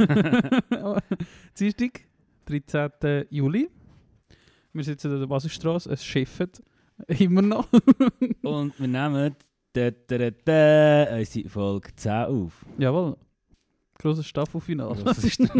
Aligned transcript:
Dienstag, 1.58 2.00
13. 2.46 3.26
Juli. 3.30 3.68
Wir 4.72 4.84
sitzen 4.84 5.12
an 5.12 5.20
der 5.20 5.26
Basisstraße, 5.26 5.90
es 5.90 6.04
schifft 6.04 6.62
immer 7.06 7.42
noch. 7.42 7.68
Und 8.42 8.78
wir 8.78 8.88
nehmen 8.88 9.34
da, 9.72 9.90
da, 9.90 10.18
da, 10.18 10.30
da, 10.30 11.16
unsere 11.16 11.48
Folge 11.48 11.94
10 11.94 12.12
auf. 12.12 12.64
Jawohl. 12.78 13.16
Grosses 13.98 14.26
Staffelfinale. 14.26 15.02
Das 15.04 15.24
ist 15.24 15.40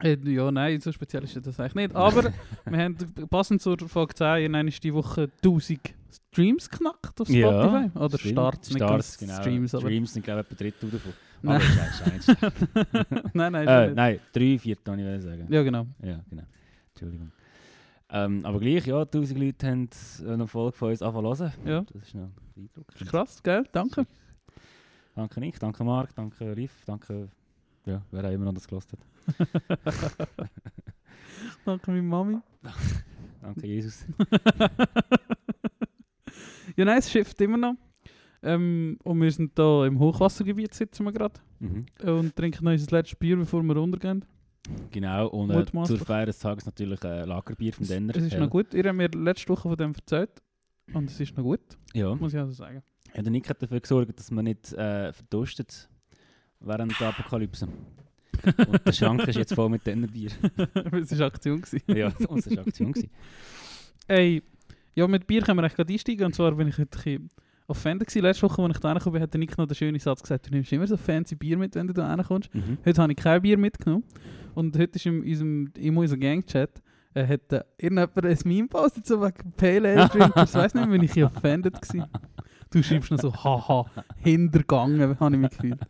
Äh, 0.00 0.16
ja, 0.26 0.52
nein, 0.52 0.80
so 0.80 0.92
speziell 0.92 1.24
ist 1.24 1.34
das 1.44 1.58
eigentlich 1.58 1.74
nicht. 1.74 1.96
Aber 1.96 2.32
wir 2.66 2.78
haben 2.78 2.96
passend 3.28 3.60
zur 3.60 3.76
Folge 3.88 4.14
10 4.14 4.44
in 4.44 4.54
einer 4.54 4.70
die 4.70 4.94
Woche 4.94 5.28
1000 5.44 5.80
Streams 6.30 6.70
knackt 6.70 7.20
auf 7.20 7.26
Spotify. 7.26 7.36
Ja, 7.36 7.90
Oder 7.96 8.18
stimmt. 8.18 8.32
Starts, 8.32 8.68
nicht 8.68 8.76
Starts, 8.78 9.18
ganz 9.18 9.18
genau. 9.18 9.40
Streams. 9.40 9.74
Aber 9.74 9.82
Streams 9.82 10.12
sind, 10.12 10.24
glaube 10.24 10.40
ich, 10.42 10.46
etwa 10.46 10.54
Drittel 10.54 10.90
davon. 10.90 11.12
Nein. 11.42 11.60
Nein, 13.32 13.52
nein, 13.52 13.68
äh, 13.68 13.94
nein, 13.94 14.20
drei 14.32 14.58
Viertel, 14.58 14.86
wollte 14.86 15.16
ich 15.16 15.22
sagen. 15.22 15.46
Ja, 15.48 15.62
genau. 15.62 15.86
Ja, 16.02 16.20
genau. 16.28 16.42
Entschuldigung. 16.90 17.30
Ähm, 18.10 18.44
aber 18.44 18.58
gleich, 18.58 18.86
ja, 18.86 19.02
1000 19.02 19.38
Leute 19.38 19.66
haben 19.66 19.88
eine 20.26 20.46
Folge 20.46 20.76
von 20.76 20.90
uns 20.90 21.02
anfangen 21.02 21.26
hören. 21.26 21.52
Ja. 21.64 21.82
Das 21.82 22.02
ist 22.02 22.16
beeindruckend. 22.54 23.00
Ist 23.00 23.10
krass, 23.10 23.42
gell? 23.42 23.64
Danke. 23.70 24.06
Danke 25.14 25.40
Nick, 25.40 25.58
danke 25.58 25.84
Marc, 25.84 26.14
danke 26.14 26.56
Riff, 26.56 26.84
danke, 26.86 27.28
ja, 27.84 28.00
wer 28.12 28.24
auch 28.24 28.32
immer 28.32 28.44
noch 28.44 28.54
das 28.54 28.68
gelost 28.68 28.92
hat. 28.92 29.00
Danke, 31.64 31.90
meine 31.90 32.02
Mami. 32.02 32.38
Danke 33.42 33.66
Jesus. 33.66 34.06
ja, 36.76 36.84
nein, 36.84 36.98
es 36.98 37.10
schifft 37.10 37.40
immer 37.40 37.56
noch. 37.56 37.74
Ähm, 38.42 38.98
und 39.02 39.20
wir 39.20 39.30
sind 39.32 39.52
hier 39.56 39.84
im 39.86 39.98
Hochwassergebiet, 39.98 40.74
sitzen 40.74 41.04
wir 41.04 41.12
gerade. 41.12 41.40
Mhm. 41.60 41.86
Und 42.04 42.36
trinken 42.36 42.64
noch 42.64 42.72
unser 42.72 42.96
letztes 42.96 43.18
Bier, 43.18 43.36
bevor 43.36 43.62
wir 43.62 43.76
runtergehen. 43.76 44.24
Genau, 44.90 45.28
und 45.28 45.50
äh, 45.50 45.84
zur 45.84 45.98
Feier 45.98 46.26
des 46.26 46.38
Tages 46.38 46.66
natürlich 46.66 47.02
äh, 47.02 47.24
Lagerbier 47.24 47.72
vom 47.72 47.86
Denner. 47.86 48.14
Es 48.14 48.24
ist 48.24 48.38
noch 48.38 48.50
gut. 48.50 48.74
Ihr 48.74 48.84
habt 48.84 48.96
mir 48.96 49.08
letzte 49.08 49.48
Woche 49.48 49.68
von 49.68 49.76
dem 49.76 49.94
erzählt. 49.94 50.30
Und 50.92 51.10
es 51.10 51.20
ist 51.20 51.36
noch 51.36 51.44
gut, 51.44 51.60
Ja. 51.94 52.14
muss 52.14 52.32
ich 52.32 52.38
also 52.38 52.52
sagen. 52.52 52.82
ja, 53.14 53.22
der 53.22 53.30
Nick 53.30 53.48
hat 53.48 53.62
dafür 53.62 53.80
gesorgt, 53.80 54.18
dass 54.18 54.30
man 54.30 54.44
nicht 54.44 54.72
äh, 54.72 55.12
verdurstet 55.12 55.88
während 56.60 56.98
der 56.98 57.08
Apokalypse. 57.08 57.68
und 58.68 58.86
der 58.86 58.92
Schrank 58.92 59.26
ist 59.26 59.36
jetzt 59.36 59.54
voll 59.54 59.68
mit 59.68 59.86
Dennerbier. 59.86 60.30
es 60.92 61.18
war 61.18 61.26
Aktion. 61.26 61.62
Ja, 61.88 62.12
und 62.28 62.46
das 62.46 62.56
war 62.56 62.66
Aktion. 62.66 62.94
Ey, 64.06 64.42
ja, 64.94 65.06
mit 65.06 65.26
Bier 65.26 65.42
können 65.42 65.58
wir 65.58 65.64
echt 65.64 65.76
gerade 65.76 65.92
einsteigen. 65.92 66.26
Und 66.26 66.34
zwar 66.34 66.52
bin 66.52 66.68
ich 66.68 66.78
heute 66.78 66.98
ein 67.10 67.28
offended 67.68 68.08
gewesen. 68.08 68.22
Letzte 68.22 68.42
Woche, 68.42 68.62
als 68.62 68.74
ich 68.74 68.80
da 68.80 68.88
reingekommen 68.88 69.12
bin, 69.14 69.22
hat 69.22 69.32
der 69.32 69.38
Nick 69.38 69.56
noch 69.56 69.66
den 69.66 69.74
schönen 69.74 69.98
Satz 70.00 70.22
gesagt, 70.22 70.46
du 70.46 70.50
nimmst 70.50 70.72
immer 70.72 70.86
so 70.86 70.96
fancy 70.96 71.36
Bier 71.36 71.56
mit, 71.56 71.74
wenn 71.74 71.86
du 71.86 71.92
da 71.92 72.06
reinkommst. 72.06 72.52
Mhm. 72.54 72.78
Heute 72.84 73.02
habe 73.02 73.12
ich 73.12 73.18
kein 73.18 73.42
Bier 73.42 73.58
mitgenommen. 73.58 74.04
Und 74.54 74.76
heute 74.76 74.96
ist 74.96 75.06
in 75.06 75.22
unserem, 75.22 75.70
in 75.76 75.96
unserem 75.96 76.20
Gang-Chat 76.20 76.82
äh, 77.14 77.26
hat 77.26 77.52
äh, 77.52 77.62
irgendjemand 77.78 78.24
ein 78.24 78.38
Meme 78.44 78.62
gepostet, 78.62 79.06
so 79.06 79.20
wegen 79.20 79.52
Pale 79.56 79.96
Ale 79.96 80.08
Drinkers. 80.08 80.50
Ich 80.50 80.56
weiss 80.56 80.74
nicht, 80.74 80.90
bin 80.90 81.02
ich 81.02 81.12
hier 81.12 81.26
offended 81.26 81.80
gewesen. 81.80 82.04
Du 82.70 82.82
schreibst 82.82 83.10
noch 83.10 83.20
so, 83.20 83.32
haha, 83.32 83.86
hintergangen, 84.16 85.18
habe 85.18 85.34
ich 85.34 85.40
mich 85.40 85.50
gefühlt. 85.50 85.80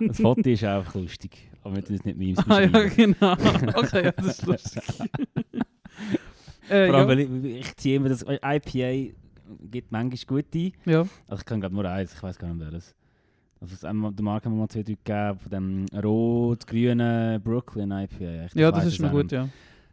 Das 0.00 0.20
Foto 0.20 0.48
ist 0.48 0.64
auch 0.64 0.92
lustig, 0.94 1.48
aber 1.62 1.76
wir 1.76 1.84
tun 1.84 1.94
es 1.94 2.04
nicht 2.04 2.18
Memes 2.18 2.38
ah 2.48 2.60
ja, 2.60 2.88
genau. 2.88 3.32
Okay, 3.74 4.06
ja, 4.06 4.12
das 4.12 4.26
ist 4.26 4.46
lustig. 4.46 4.82
äh, 6.68 6.86
Vor 6.88 6.94
allem, 6.94 6.94
ja, 6.94 7.08
weil 7.08 7.20
ich, 7.20 7.60
ich 7.60 7.76
ziehe 7.76 7.96
immer 7.96 8.08
das 8.08 8.22
IPA, 8.22 9.14
gibt 9.70 9.92
manchmal 9.92 10.42
gut 10.42 10.54
ein. 10.54 10.72
ja, 10.84 11.00
Also 11.28 11.40
ich 11.40 11.44
kann 11.44 11.60
gerade 11.60 11.74
nur 11.74 11.84
eins, 11.84 12.14
ich 12.14 12.22
weiß 12.22 12.38
gar 12.38 12.52
nicht 12.52 12.60
welches. 12.60 12.94
Also 13.60 13.74
das 13.74 13.84
einmal, 13.84 14.12
der 14.12 14.24
Marc 14.24 14.44
haben 14.44 14.52
wir 14.52 14.60
mal 14.60 14.68
zwei 14.68 14.82
Stück 14.82 15.04
gegeben, 15.04 15.38
von 15.38 15.50
dem 15.50 15.86
rot-grünen 16.00 17.42
Brooklyn 17.42 17.90
IPA. 17.90 18.46
Ich 18.46 18.54
ja, 18.54 18.70
das 18.70 18.86
ist 18.86 18.94
es 18.94 18.98
noch 19.00 19.08
auch 19.08 19.14
gut, 19.14 19.32
ja. 19.32 19.48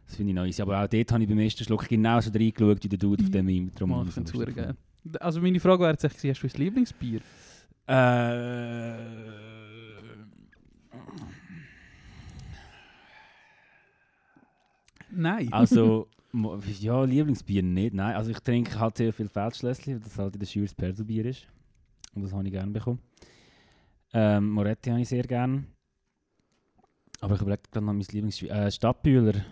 Das 0.06 0.16
finde 0.16 0.30
ich 0.30 0.36
nice. 0.36 0.60
Aber 0.60 0.82
auch 0.82 0.86
dort 0.86 1.12
habe 1.12 1.22
ich 1.24 1.28
beim 1.28 1.38
ersten 1.40 1.64
Schluck 1.64 1.88
genauso 1.88 2.30
reingeschaut 2.30 2.84
wie 2.84 2.88
der 2.88 2.98
Dude 2.98 3.24
auf 3.24 3.30
dem 3.30 3.46
Meme. 3.46 3.70
Darum 3.74 3.96
habe 3.96 4.08
ich 4.08 4.16
es 4.16 4.54
geil. 4.54 4.76
Also 5.20 5.40
meine 5.40 5.58
Frage 5.58 5.80
wäre 5.82 5.92
jetzt, 5.92 6.04
hast 6.04 6.22
du 6.22 6.28
ein 6.28 6.50
Lieblingsbier? 6.60 7.20
Äh, 7.88 8.96
Nein. 15.10 15.52
also, 15.52 16.08
ja, 16.80 17.04
Lieblingsbier 17.04 17.62
nicht, 17.62 17.94
nein. 17.94 18.14
Also 18.14 18.30
ich 18.30 18.40
trinke 18.40 18.78
halt 18.78 18.96
sehr 18.96 19.12
viel 19.12 19.28
Feldschlössli, 19.28 19.94
weil 19.94 20.00
das 20.00 20.18
halt 20.18 20.34
in 20.34 20.40
der 20.40 20.46
Schule 20.46 20.66
das 20.66 20.74
Perso-Bier 20.74 21.26
ist. 21.26 21.46
Und 22.14 22.22
das 22.22 22.32
habe 22.32 22.44
ich 22.44 22.52
gerne 22.52 22.70
bekommen. 22.70 23.00
Ähm, 24.12 24.50
Moretti 24.50 24.90
habe 24.90 25.00
ich 25.00 25.08
sehr 25.08 25.24
gerne. 25.24 25.64
Aber 27.20 27.34
ich 27.34 27.40
überlege 27.40 27.62
gerade 27.70 27.86
noch 27.86 27.92
mein 27.92 28.06
Lieblingsbier. 28.10 28.50
Äh, 28.50 28.70
Stadtbühler 28.70 29.44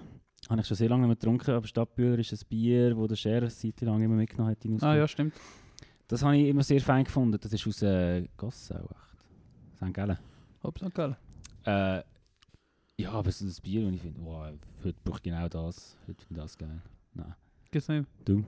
habe 0.49 0.61
ich 0.61 0.67
schon 0.67 0.77
sehr 0.77 0.89
lange 0.89 1.03
nicht 1.03 1.09
mehr 1.09 1.17
getrunken, 1.17 1.51
aber 1.53 1.67
Stadtbühler 1.67 2.19
ist 2.19 2.33
ein 2.33 2.49
Bier, 2.49 2.95
das 2.95 3.09
der 3.09 3.17
Scherer 3.17 3.39
eine 3.43 3.49
Zeit 3.49 3.81
lang 3.81 4.03
immer 4.03 4.17
mitgenommen 4.17 4.51
hat. 4.51 4.65
in 4.65 4.83
ah 4.83 4.97
ja, 4.97 5.09
stimmt. 5.09 5.35
Das 6.09 6.23
habe 6.23 6.37
ich 6.37 6.49
immer 6.49 6.63
sehr 6.63 6.81
fein 6.81 7.05
gefunden. 7.05 7.39
Das 7.41 7.53
ist 7.53 7.67
aus 7.67 7.83
äh, 7.83 8.27
Gossau, 8.37 8.77
echt. 8.77 9.15
St. 9.77 9.95
Gallen. 9.95 10.19
Hops 10.63 10.83
und 10.83 10.95
geil. 10.95 11.17
Äh, 11.65 12.03
ja, 12.99 13.11
aber 13.13 13.31
so 13.33 13.45
das 13.47 13.61
Bier, 13.61 13.87
und 13.87 13.95
ich 13.95 14.03
finde, 14.03 14.21
wow, 14.23 14.53
heute 14.85 14.97
brauche 15.05 15.19
ich 15.19 15.23
genau 15.25 15.49
das. 15.49 15.97
Heute 16.07 16.25
finde 16.25 16.41
ich 16.41 16.45
das 16.45 16.59
geil. 16.59 16.83
Nein. 17.15 17.35
Gibt's 17.71 17.89
nicht. 17.89 18.07
Du? 18.25 18.45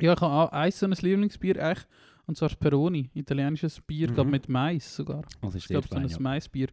Ja, 0.00 0.12
ich 0.12 0.20
habe 0.20 0.32
auch 0.32 0.52
eins 0.52 0.78
so 0.78 0.86
ein 0.86 0.92
Lieblingsbier 0.92 1.62
eigentlich. 1.62 1.86
Und 2.26 2.36
zwar 2.36 2.48
Peroni. 2.50 3.10
Italienisches 3.14 3.80
Bier, 3.80 4.10
Mhm. 4.10 4.14
glaube 4.14 4.30
mit 4.30 4.48
Mais 4.48 4.94
sogar. 4.96 5.24
Also 5.40 5.56
ist 5.58 5.64
Ich 5.64 5.68
glaube, 5.68 5.86
so 5.88 5.96
ein 5.96 6.06
ja. 6.08 6.18
Maisbier. 6.20 6.68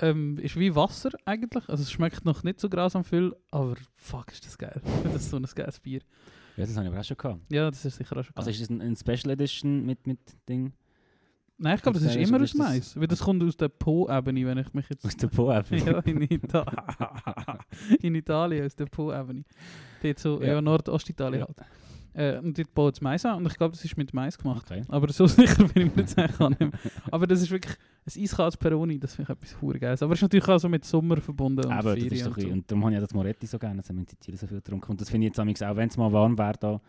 Ähm, 0.00 0.38
ist 0.38 0.56
wie 0.56 0.74
Wasser 0.74 1.10
eigentlich. 1.24 1.68
Also 1.68 1.82
es 1.82 1.90
schmeckt 1.90 2.24
noch 2.24 2.44
nicht 2.44 2.60
so 2.60 2.68
grausam 2.68 3.02
viel, 3.04 3.34
aber 3.50 3.74
fuck, 3.96 4.30
ist 4.32 4.46
das 4.46 4.56
geil. 4.56 4.80
Das 5.12 5.28
so 5.28 5.36
ein 5.36 5.42
geiles 5.54 5.80
Bier. 5.80 6.00
Ja, 6.56 6.64
das 6.64 6.76
habe 6.76 6.86
ich 6.86 6.92
aber 6.92 7.00
auch 7.00 7.04
schon 7.04 7.16
gehabt. 7.16 7.40
Ja, 7.52 7.68
das 7.70 7.84
ist 7.84 7.96
sicher 7.96 8.16
auch 8.16 8.22
schon 8.24 8.36
Also 8.36 8.46
geil. 8.46 8.54
ist 8.54 8.60
das 8.62 8.70
ein, 8.70 8.80
ein 8.80 8.96
Special 8.96 9.30
Edition 9.32 9.84
mit, 9.84 10.06
mit 10.06 10.18
Ding? 10.48 10.72
Nein, 11.60 11.74
ich 11.76 11.82
glaube, 11.82 11.98
das 11.98 12.08
ist 12.08 12.16
Also, 12.16 12.28
immer 12.34 12.38
ist 12.44 12.52
aus 12.52 12.58
das- 12.58 12.68
Mais. 12.68 13.00
Weil 13.00 13.06
das 13.08 13.18
kommt 13.20 13.42
aus 13.42 13.56
der 13.56 13.68
Po-Ebene, 13.68 14.46
wenn 14.46 14.58
ich 14.58 14.72
mich 14.74 14.88
jetzt... 14.88 15.04
Aus 15.04 15.16
der 15.16 15.26
Po 15.26 15.48
einfach? 15.48 15.76
ja, 15.86 15.98
in, 16.00 16.22
Ita 16.22 16.64
in 18.02 18.14
Italien, 18.14 18.64
aus 18.66 18.76
der 18.76 18.86
Po-Ebene. 18.86 19.44
Dort 20.02 20.18
so, 20.18 20.40
ja, 20.40 20.54
Ja. 20.54 20.60
Nordostitalien 20.62 21.40
Ja. 21.40 21.46
halt. 21.46 21.58
Äh, 22.14 22.38
und 22.44 22.56
dort 22.58 22.74
baut 22.74 22.94
es 22.94 23.00
Mais 23.00 23.24
an 23.26 23.36
und 23.38 23.46
ich 23.46 23.56
glaube, 23.56 23.72
das 23.76 23.84
ist 23.84 23.96
mit 23.96 24.12
Mais 24.14 24.36
gemacht. 24.38 24.66
Okay. 24.70 24.82
Aber 24.88 25.12
so 25.12 25.26
sicher 25.26 25.64
bin 25.68 25.88
ich 25.88 25.94
mir 25.96 26.02
nicht 26.02 26.08
sicher. 26.10 26.28
kann 26.28 26.56
ich- 26.58 26.68
Aber 27.12 27.26
das 27.26 27.42
ist 27.42 27.50
wirklich 27.50 27.74
ein 28.06 28.22
eiskaltes 28.22 28.56
Peroni, 28.56 28.98
das 28.98 29.14
finde 29.14 29.32
ich 29.32 29.38
etwas 29.38 29.60
hure 29.60 29.78
Geiles. 29.78 30.02
Aber 30.02 30.12
es 30.14 30.18
ist 30.18 30.22
natürlich 30.22 30.48
auch 30.48 30.58
so 30.58 30.68
mit 30.68 30.84
Sommer 30.84 31.16
verbunden 31.18 31.64
und 31.66 31.72
Aber 31.72 31.94
das 31.94 32.04
Ferien 32.04 32.12
ist 32.12 32.26
doch, 32.26 32.36
und 32.36 32.42
so. 32.42 32.48
und 32.48 32.70
darum 32.70 32.82
habe 32.84 32.92
ich 32.92 32.96
ja 32.96 33.00
das 33.00 33.14
Moretti 33.14 33.46
so 33.46 33.58
gerne, 33.58 33.76
das 33.82 33.88
haben 33.88 33.98
in 33.98 34.06
Sizilien 34.06 34.38
so 34.38 34.46
viel 34.46 34.56
getrunken. 34.58 34.90
Und 34.92 35.00
das 35.00 35.10
finde 35.10 35.26
ich 35.26 35.36
jetzt 35.36 35.62
auch, 35.62 35.76
wenn 35.76 35.88
es 35.88 35.96
mal 35.96 36.12
warm 36.12 36.38
wäre, 36.38 36.54
da 36.58 36.80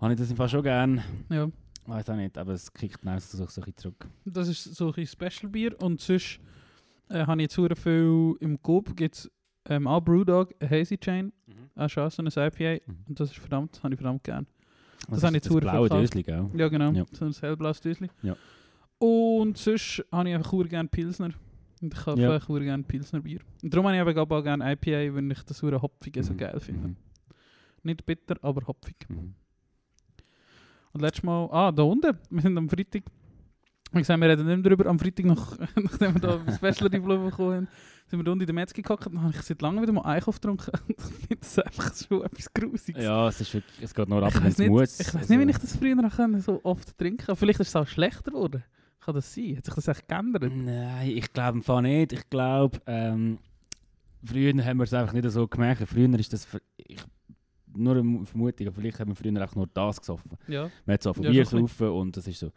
habe 0.00 0.12
ich 0.12 0.18
das 0.18 0.30
im 0.30 0.36
Fall 0.36 0.48
schon 0.48 0.62
gerne. 0.62 1.02
Ja, 1.30 1.48
Weiß 1.88 2.10
auch 2.10 2.16
nicht, 2.16 2.36
aber 2.36 2.52
es 2.52 2.72
kriegt 2.72 3.04
dann 3.04 3.18
so, 3.18 3.36
so 3.38 3.42
ein 3.44 3.46
bisschen 3.46 3.76
zurück. 3.76 4.06
das 4.26 4.48
ist 4.48 4.62
so 4.64 4.92
ein 4.92 5.06
Special-Bier 5.06 5.80
und 5.82 6.00
sonst 6.00 6.38
äh, 7.08 7.24
habe 7.24 7.40
ich 7.40 7.44
jetzt 7.44 7.56
hure 7.58 7.74
viel 7.76 8.34
im 8.40 8.60
Coop 8.62 8.94
gibt 8.96 9.14
es 9.14 9.30
ähm, 9.70 9.86
auch 9.86 10.00
Brewdog, 10.00 10.54
eine 10.60 10.70
Hazy 10.70 10.98
Chain, 10.98 11.32
auch 11.76 11.88
schon 11.88 12.10
so 12.10 12.22
ein 12.22 12.26
IPA 12.28 12.84
Mhm. 12.86 12.96
und 13.08 13.20
das 13.20 13.30
ist 13.30 13.38
verdammt, 13.38 13.80
habe 13.82 13.94
ich 13.94 13.98
verdammt 14.00 14.22
gern. 14.24 14.46
Das, 15.08 15.22
habe 15.22 15.36
ich 15.36 15.44
ist 15.44 15.50
jetzt 15.50 15.54
das 15.54 15.60
blaue 15.60 15.86
verdammt 15.88 16.02
Dösli, 16.02 16.22
gell? 16.22 16.50
Ja, 16.54 16.68
genau. 16.68 16.90
Ja. 16.92 17.04
So 17.12 17.24
ein 17.24 17.32
hellblaues 17.32 17.80
Döschen. 17.80 18.10
Ja. 18.22 18.36
Und 18.98 19.56
sonst 19.56 20.04
habe 20.12 20.28
ich 20.28 20.34
einfach 20.34 20.52
hure 20.52 20.68
gerne 20.68 20.88
Pilsner. 20.88 21.30
Und 21.80 21.94
ich 21.94 22.06
habe 22.06 22.20
Ja. 22.20 22.32
einfach 22.34 22.48
hure 22.48 22.64
gerne 22.64 22.82
Pilsner 22.82 23.20
Bier. 23.20 23.40
Und 23.62 23.72
darum 23.72 23.86
habe 23.86 23.96
ich 23.96 24.02
eben 24.06 24.18
auch 24.18 24.42
gerne 24.42 24.72
IPA, 24.72 25.14
wenn 25.14 25.30
ich 25.30 25.42
das 25.44 25.62
hure 25.62 25.80
hopfige 25.80 26.22
so 26.24 26.32
Mhm. 26.32 26.36
geil 26.38 26.60
finde. 26.60 26.88
Mhm. 26.88 26.96
Nicht 27.84 28.04
bitter, 28.04 28.36
aber 28.42 28.66
hopfig. 28.66 28.96
Mhm. 29.08 29.34
Und 30.92 31.02
letztes 31.02 31.22
Mal, 31.22 31.48
ah, 31.50 31.72
da 31.72 31.82
unten, 31.82 32.18
wir 32.30 32.42
sind 32.42 32.56
am 32.56 32.68
Freitag 32.68 33.02
Wie 33.92 33.98
gesagt, 33.98 34.20
wir 34.20 34.28
reden 34.28 34.46
nicht 34.46 34.56
mehr 34.56 34.62
darüber. 34.62 34.86
Am 34.86 34.98
Freitag, 34.98 35.26
noch, 35.26 35.56
nachdem 35.76 36.14
wir 36.14 36.20
da 36.20 36.36
das 36.46 36.58
Bachelor-Diplom 36.58 37.26
bekommen 37.26 37.54
haben, 37.54 37.68
sind 38.06 38.24
wir 38.24 38.32
unten 38.32 38.42
in 38.42 38.46
der 38.46 38.54
Metzger 38.54 38.80
gehockt 38.82 39.06
und 39.06 39.16
dann 39.16 39.24
habe 39.24 39.34
ich 39.34 39.42
seit 39.42 39.60
langem 39.60 39.82
wieder 39.82 39.92
mal 39.92 40.02
Einkauf 40.02 40.36
getrunken. 40.36 40.72
ich 40.88 40.96
finde 40.96 41.36
das 41.40 41.58
einfach 41.58 41.94
schon 41.94 42.24
etwas 42.24 42.52
Grusiges. 42.52 43.04
Ja, 43.04 43.28
es, 43.28 43.40
ist 43.40 43.52
wirklich, 43.52 43.82
es 43.82 43.94
geht 43.94 44.08
nur 44.08 44.22
ab, 44.22 44.32
wenn 44.34 44.46
es 44.46 44.58
muss. 44.58 45.00
ich 45.00 45.14
weiß 45.14 45.28
nicht, 45.28 45.38
wie 45.38 45.50
ich 45.50 45.58
das 45.58 45.76
früher 45.76 45.94
noch 45.94 46.16
können, 46.16 46.40
so 46.40 46.60
oft 46.64 46.96
trinken. 46.96 47.36
Vielleicht 47.36 47.60
ist 47.60 47.68
es 47.68 47.76
auch 47.76 47.86
schlechter 47.86 48.30
geworden. 48.30 48.64
Kann 49.00 49.14
das 49.14 49.34
sein? 49.34 49.56
Hat 49.56 49.64
sich 49.64 49.74
das 49.74 49.88
echt 49.88 50.08
geändert? 50.08 50.52
Nein, 50.54 51.08
ich 51.08 51.32
glaube 51.32 51.58
im 51.58 51.62
Fall 51.62 51.82
nicht. 51.82 52.12
Ich 52.12 52.28
glaube, 52.30 52.78
ähm, 52.86 53.38
früher 54.24 54.52
haben 54.64 54.78
wir 54.78 54.84
es 54.84 54.94
einfach 54.94 55.12
nicht 55.12 55.30
so 55.30 55.46
gemerkt. 55.46 55.86
Früher 55.88 56.18
ist 56.18 56.32
das, 56.32 56.48
ich, 56.76 56.98
nur 57.76 57.96
eine 57.96 58.24
Vermutung, 58.24 58.72
vielleicht 58.72 59.00
haben 59.00 59.10
wir 59.10 59.14
früher 59.14 59.44
auch 59.44 59.54
nur 59.54 59.66
das 59.72 60.00
gesoffen. 60.00 60.30
Ja. 60.48 60.70
Man 60.86 60.94
hat 60.94 61.02
so 61.02 61.12
von 61.12 61.24
Ja, 61.24 61.30
Bier 61.30 61.46
saufen 61.46 61.88
und 61.88 62.16
das 62.16 62.26
ist 62.26 62.40
so 62.40 62.50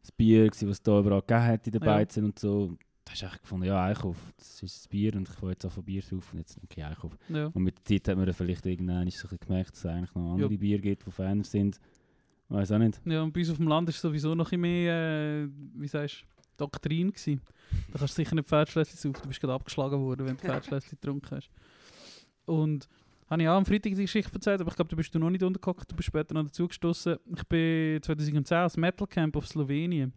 das 0.00 0.12
Bier, 0.12 0.46
gewesen, 0.46 0.68
was 0.68 0.76
es 0.78 0.82
da 0.82 0.98
überall 0.98 1.20
gegeben 1.20 1.42
hat 1.44 1.66
in 1.66 1.72
den 1.72 1.82
Ja. 1.82 1.86
Beizen 1.86 2.24
und 2.24 2.38
so. 2.38 2.76
Da 3.04 3.12
hast 3.12 3.22
du 3.22 3.26
echt 3.26 3.42
gefunden, 3.42 3.66
ja, 3.66 3.84
Einkauf, 3.84 4.16
das 4.36 4.62
ist 4.62 4.76
das 4.76 4.88
Bier 4.88 5.14
und 5.16 5.28
ich 5.28 5.42
will 5.42 5.50
jetzt 5.50 5.66
auch 5.66 5.72
von 5.72 5.82
Bier 5.84 6.02
saufen, 6.02 6.38
jetzt 6.38 6.56
nehme 6.56 6.68
ich 6.70 6.84
Einkauf. 6.84 7.16
ja. 7.28 7.46
Und 7.46 7.62
mit 7.62 7.76
der 7.78 7.84
Zeit 7.84 8.08
hat 8.08 8.16
man 8.16 8.26
dann 8.26 8.34
vielleicht 8.34 8.64
irgendwann 8.66 9.10
so 9.10 9.28
gemerkt, 9.40 9.72
dass 9.72 9.78
es 9.80 9.86
eigentlich 9.86 10.14
noch 10.14 10.32
andere 10.34 10.52
Ja. 10.52 10.56
Bier 10.56 10.78
gibt, 10.78 11.04
die 11.06 11.10
feiner 11.10 11.42
sind. 11.44 11.80
Weiß 12.48 12.70
auch 12.72 12.78
nicht. 12.78 13.00
Ja, 13.04 13.22
und 13.22 13.32
bei 13.32 13.40
uns 13.40 13.50
auf 13.50 13.56
dem 13.56 13.66
Land 13.68 13.88
ist 13.88 14.00
sowieso 14.00 14.34
noch 14.34 14.46
ein 14.52 14.60
bisschen 14.60 14.60
mehr, 14.60 15.44
äh, 15.44 15.48
wie 15.74 15.88
sagst 15.88 16.22
du, 16.22 16.26
Doktrin 16.58 17.10
gewesen. 17.10 17.40
Da 17.92 17.98
kannst 17.98 18.16
du 18.18 18.22
sicher 18.22 18.34
nicht 18.36 18.46
Pferdschlösschen 18.46 18.96
saufen, 18.96 19.22
du 19.22 19.28
bist 19.28 19.40
gerade 19.40 19.54
abgeschlagen 19.54 19.98
worden, 20.00 20.26
wenn 20.26 20.36
du 20.36 20.42
Pferdschlösschen 20.42 20.90
getrunken 21.00 21.36
hast. 21.36 21.50
Und 22.44 22.88
habe 23.32 23.42
ich 23.42 23.48
auch 23.48 23.56
am 23.56 23.64
Freitag 23.64 23.94
die 23.94 24.02
Geschichte 24.02 24.32
erzählt, 24.34 24.60
aber 24.60 24.70
ich 24.70 24.76
glaube, 24.76 24.90
du 24.90 24.96
bist 24.96 25.14
du 25.14 25.18
noch 25.18 25.30
nicht 25.30 25.42
untergekommen, 25.42 25.82
du 25.88 25.96
bist 25.96 26.06
später 26.06 26.34
noch 26.34 26.44
dazugestoßen. 26.44 27.16
Ich 27.34 27.44
bin 27.44 28.02
2010 28.02 28.56
als 28.58 28.76
Metal 28.76 29.06
Camp 29.06 29.34
auf 29.36 29.48
Slowenien. 29.48 30.12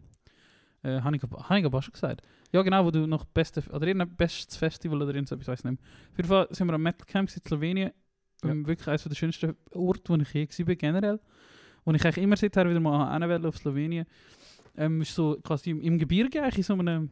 Äh, 0.82 1.00
habe 1.00 1.16
ich, 1.16 1.22
habe 1.22 1.58
ich 1.58 1.64
aber 1.64 1.78
auch 1.78 1.82
schon 1.82 1.94
gesagt. 1.94 2.20
Ja, 2.52 2.60
genau, 2.60 2.84
wo 2.84 2.90
du 2.90 3.06
noch 3.06 3.24
beste, 3.24 3.62
oder 3.72 3.86
irgendein 3.86 4.14
bestes 4.14 4.56
Festival 4.56 5.00
oder 5.00 5.14
irgend 5.14 5.28
so 5.28 5.34
etwas, 5.34 5.48
weiß 5.48 5.64
nicht 5.64 5.80
mehr. 5.80 5.88
Auf 6.12 6.16
jeden 6.18 6.28
Fall 6.28 6.46
sind 6.50 6.66
wir 6.66 6.74
am 6.74 6.82
Metal 6.82 7.06
Camp 7.06 7.30
in 7.34 7.42
Slowenien. 7.42 7.90
Ja. 8.44 8.50
Ähm, 8.50 8.66
wirklich 8.66 8.86
eines 8.86 9.04
der 9.04 9.14
schönsten 9.14 9.56
Orte, 9.72 10.02
wo 10.12 10.16
ich 10.16 10.34
je 10.34 10.66
war, 10.66 10.74
generell. 10.74 11.18
Und 11.84 11.94
ich 11.94 12.04
eigentlich 12.04 12.22
immer 12.22 12.36
seither 12.36 12.68
wieder 12.68 12.80
mal 12.80 13.14
hinwählen 13.14 13.46
auf 13.46 13.56
Slowenien. 13.56 14.04
Ähm, 14.76 15.00
ist 15.00 15.14
so 15.14 15.38
quasi 15.42 15.70
im, 15.70 15.80
im 15.80 15.98
Gebirge, 15.98 16.42
eigentlich 16.42 16.58
in 16.58 16.62
so 16.64 16.74
einem 16.74 17.08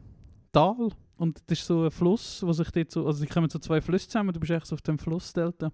Tal. 0.55 0.89
Und 1.17 1.41
das 1.47 1.59
ist 1.59 1.67
so 1.67 1.83
ein 1.83 1.91
Fluss, 1.91 2.41
wo 2.41 2.53
sich 2.53 2.71
dort 2.71 2.89
so, 2.89 3.05
also 3.05 3.23
die 3.23 3.29
kommen 3.29 3.49
so 3.49 3.59
zwei 3.59 3.81
Flüsse 3.81 4.07
zusammen, 4.07 4.33
du 4.33 4.39
bist 4.39 4.51
echt 4.51 4.65
so 4.65 4.75
auf 4.75 4.81
dem 4.81 4.97
Flussdelta. 4.97 5.71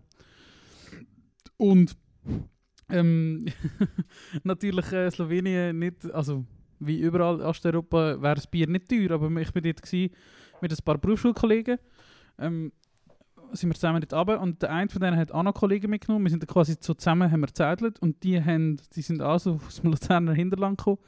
Und 1.57 1.95
ähm, 2.89 3.45
natürlich 4.43 4.91
äh, 4.91 5.11
Slowenien 5.11 5.77
nicht, 5.77 6.11
also 6.11 6.45
wie 6.79 6.99
überall 6.99 7.35
in 7.35 7.45
Osteuropa 7.45 8.19
wäre 8.21 8.35
das 8.35 8.47
Bier 8.47 8.67
nicht 8.67 8.89
teuer, 8.89 9.11
aber 9.11 9.29
ich 9.39 9.53
bin 9.53 9.63
dort 9.63 9.91
mit 9.91 10.71
ein 10.71 10.83
paar 10.83 10.97
Berufsschulkollegen. 10.97 11.77
Ähm, 12.39 12.71
sind 13.53 13.69
wir 13.69 13.75
zusammen 13.75 14.01
dort 14.01 14.13
runter 14.13 14.41
und 14.41 14.61
der 14.63 14.71
eine 14.71 14.89
von 14.89 15.01
denen 15.01 15.17
hat 15.17 15.31
auch 15.31 15.43
noch 15.43 15.53
Kollegen 15.53 15.91
mitgenommen. 15.91 16.25
Wir 16.25 16.31
sind 16.31 16.47
quasi 16.47 16.75
so 16.79 16.95
zusammen 16.95 17.31
haben 17.31 17.41
wir 17.41 17.47
gezettelt 17.47 17.99
und 17.99 18.23
die, 18.23 18.43
haben, 18.43 18.77
die 18.95 19.01
sind 19.01 19.21
auch 19.21 19.39
so 19.39 19.59
aus 19.65 19.81
dem 19.81 19.91
Luzerner 19.91 20.33
Hinterland 20.33 20.77
gekommen 20.77 20.99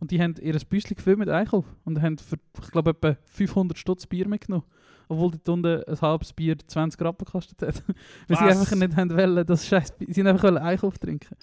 und 0.00 0.10
die 0.10 0.20
haben 0.20 0.34
ihr 0.40 0.58
Büsschen 0.68 0.96
gefüllt 0.96 1.18
mit 1.18 1.28
Einkauf 1.28 1.64
und 1.84 2.00
haben 2.00 2.18
für, 2.18 2.36
ich 2.62 2.70
glaube, 2.70 2.90
etwa 2.90 3.16
500 3.24 3.78
Stutz 3.78 4.06
Bier 4.06 4.26
mitgenommen. 4.26 4.64
Obwohl 5.08 5.32
dort 5.32 5.48
unten 5.48 5.82
ein 5.84 6.00
halbes 6.00 6.32
Bier 6.32 6.56
20 6.58 7.00
Rappen 7.02 7.24
gekostet 7.24 7.60
hat. 7.62 7.82
Weil 8.28 8.36
sie 8.38 8.44
einfach 8.44 8.76
nicht 8.76 8.96
haben 8.96 9.10
wollen, 9.10 9.44
das 9.46 9.66
Scheiß, 9.66 9.94
sie 9.98 10.20
haben 10.20 10.28
einfach 10.28 10.44
wollen 10.44 10.58
Einkauf 10.58 10.98
trinken. 10.98 11.36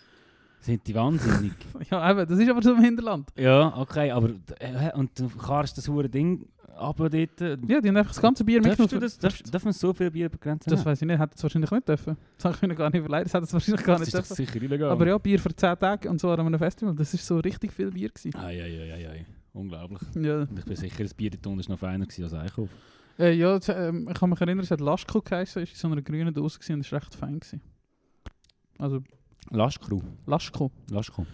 Sind 0.60 0.88
die 0.88 0.96
wahnsinnig? 0.96 1.54
Ja, 1.92 2.12
eben, 2.12 2.28
das 2.28 2.40
ist 2.40 2.50
aber 2.50 2.62
so 2.62 2.74
im 2.74 2.82
Hinterland. 2.82 3.30
ja, 3.38 3.78
okay, 3.78 4.12
aber 4.12 4.30
äh, 4.60 4.92
und 4.96 5.18
du 5.20 5.30
kannst 5.30 5.78
das 5.78 5.88
hure 5.88 6.10
Ding 6.10 6.48
aber 6.78 7.10
dort. 7.10 7.42
äh, 7.42 7.58
Ja, 7.68 7.82
die 7.82 7.88
haben 7.90 7.98
einfach 7.98 8.12
das 8.14 8.22
ganze 8.22 8.44
Bier 8.44 8.62
mitgenommen. 8.62 8.90
du 8.90 9.00
das, 9.00 9.18
darf, 9.18 9.42
darf 9.44 9.64
man 9.64 9.74
so 9.74 9.94
viel 9.94 10.10
Bier 10.12 10.30
begrenzen? 10.30 10.70
Das 10.70 10.86
weiß 10.86 11.02
ich 11.02 11.08
nicht, 11.08 11.20
hätte 11.20 11.34
es 11.36 11.44
wahrscheinlich 11.44 11.72
nicht 11.72 11.88
dürfen. 11.88 12.18
Das 12.38 12.46
habe 12.46 12.56
ich 12.56 12.62
mir 12.62 12.76
gar 12.76 12.90
nicht 12.90 13.00
überlegt, 13.06 13.26
das 13.26 13.34
hätte 13.34 13.44
es 13.46 13.54
wahrscheinlich 13.54 13.84
gar 13.86 14.00
nicht 14.00 14.14
dürfen. 14.14 14.36
sicher 14.36 14.62
illegal. 14.62 14.90
Aber 14.92 15.08
ja, 15.08 15.18
Bier 15.18 15.40
für 15.40 15.54
10 15.56 15.80
Tage 15.80 16.10
und 16.10 16.20
so 16.22 16.30
an 16.32 16.40
einem 16.40 16.58
Festival, 16.60 16.96
das 16.96 17.14
ist 17.14 17.26
so 17.26 17.40
richtig 17.40 17.74
viel 17.74 17.92
Bier 17.92 18.10
gewesen. 18.10 18.36
Ei, 18.36 18.62
ei, 18.62 18.94
ei, 18.94 19.10
ei. 19.10 19.26
Unglaublich. 19.54 20.02
Ja, 20.16 20.42
Und 20.42 20.60
ich 20.60 20.66
bin 20.66 20.76
sicher, 20.76 21.04
das 21.04 21.14
Bier 21.14 21.32
dort 21.32 21.48
unten 21.48 21.60
ist 21.62 21.70
noch 21.70 21.80
feiner 21.80 22.06
gewesen 22.06 22.24
als 22.26 22.34
Einkauf. 22.34 22.70
äh, 23.18 23.32
ja 23.34 23.58
das, 23.58 23.70
ähm, 23.70 24.08
ich 24.12 24.20
kann 24.20 24.30
mich 24.30 24.40
erinnern, 24.40 24.64
es 24.64 24.72
hat 24.72 24.80
Laschko 24.82 25.22
geheißen, 25.22 25.64
ist 25.64 25.72
in 25.74 25.78
so 25.78 25.88
einer 25.88 26.02
grünen 26.02 26.34
Dose 26.34 26.60
gewesen 26.60 26.74
und 26.74 26.80
ist 26.82 26.94
recht 26.94 27.16
fein 27.16 27.40
gewesen. 27.40 27.62
Also. 28.78 29.02
Laschko. 29.50 30.04
Laschko. 30.92 31.26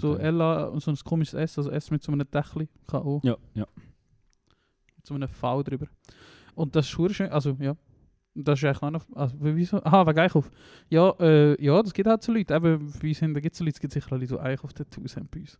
So 0.00 0.12
Okay. 0.14 0.22
Ella 0.24 0.64
und 0.66 0.82
so 0.82 0.90
ein 0.90 0.96
komisches 1.04 1.34
S, 1.34 1.56
also 1.58 1.70
S 1.70 1.90
mit 1.90 2.02
so 2.02 2.10
einem 2.12 2.28
Dächli, 2.30 2.68
K.O. 2.88 3.20
Ja, 3.22 3.36
ja. 3.54 3.66
So 5.06 5.14
einem 5.14 5.28
V 5.28 5.62
drüber. 5.62 5.86
Und 6.54 6.74
das 6.74 6.86
ist 6.86 6.90
schön, 6.90 7.30
also 7.30 7.56
ja. 7.60 7.76
Und 8.34 8.46
Das 8.46 8.58
ist 8.58 8.64
eigentlich 8.64 8.82
auch 8.82 8.90
noch, 8.90 9.06
also 9.14 9.34
wieso? 9.40 9.82
Aha, 9.82 10.06
wegen 10.06 10.18
Einkauf. 10.18 10.50
Ja, 10.90 11.14
äh, 11.20 11.62
ja, 11.62 11.82
das 11.82 11.94
gibt 11.94 12.06
halt 12.06 12.22
so 12.22 12.32
Leute, 12.32 12.54
eben, 12.54 12.92
bei 13.00 13.08
uns 13.08 13.20
gibt 13.20 13.52
es 13.52 13.58
so 13.58 13.64
Leute, 13.64 13.74
es 13.76 13.80
gibt 13.80 13.92
sicher 13.94 14.08
auch 14.08 14.18
Leute, 14.18 14.26
die 14.26 14.38
Einkauf-Tattoos 14.38 15.16
haben 15.16 15.28
bei 15.30 15.40
uns. 15.40 15.58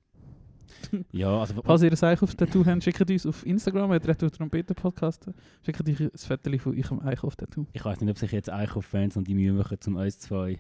Ja, 1.13 1.41
also... 1.41 1.55
Falls 1.65 1.83
ihr 1.83 1.91
ein 1.91 1.99
Einkauf-Tattoo 1.99 2.67
habt, 2.67 2.85
schickt 2.85 3.11
uns 3.11 3.27
auf 3.27 3.47
Instagram, 3.47 3.93
at 3.93 4.07
Retro 4.07 4.29
Trompeten 4.29 4.75
Podcast, 4.75 5.31
schickt 5.65 5.81
euch 5.89 6.01
ein 6.01 6.11
Foto 6.15 6.59
von 6.59 6.77
eurem 6.77 7.01
Einkauf-Tattoo. 7.01 7.67
Ich 7.73 7.85
weiß 7.85 8.01
nicht, 8.01 8.11
ob 8.11 8.19
sich 8.19 8.33
jetzt 8.33 8.51
Einkauf-Fans 8.51 9.17
noch 9.17 9.25
die 9.25 9.35
Mühe 9.35 9.53
machen, 9.53 9.81
zum 9.81 9.97
uns 9.97 10.19
zwei... 10.19 10.59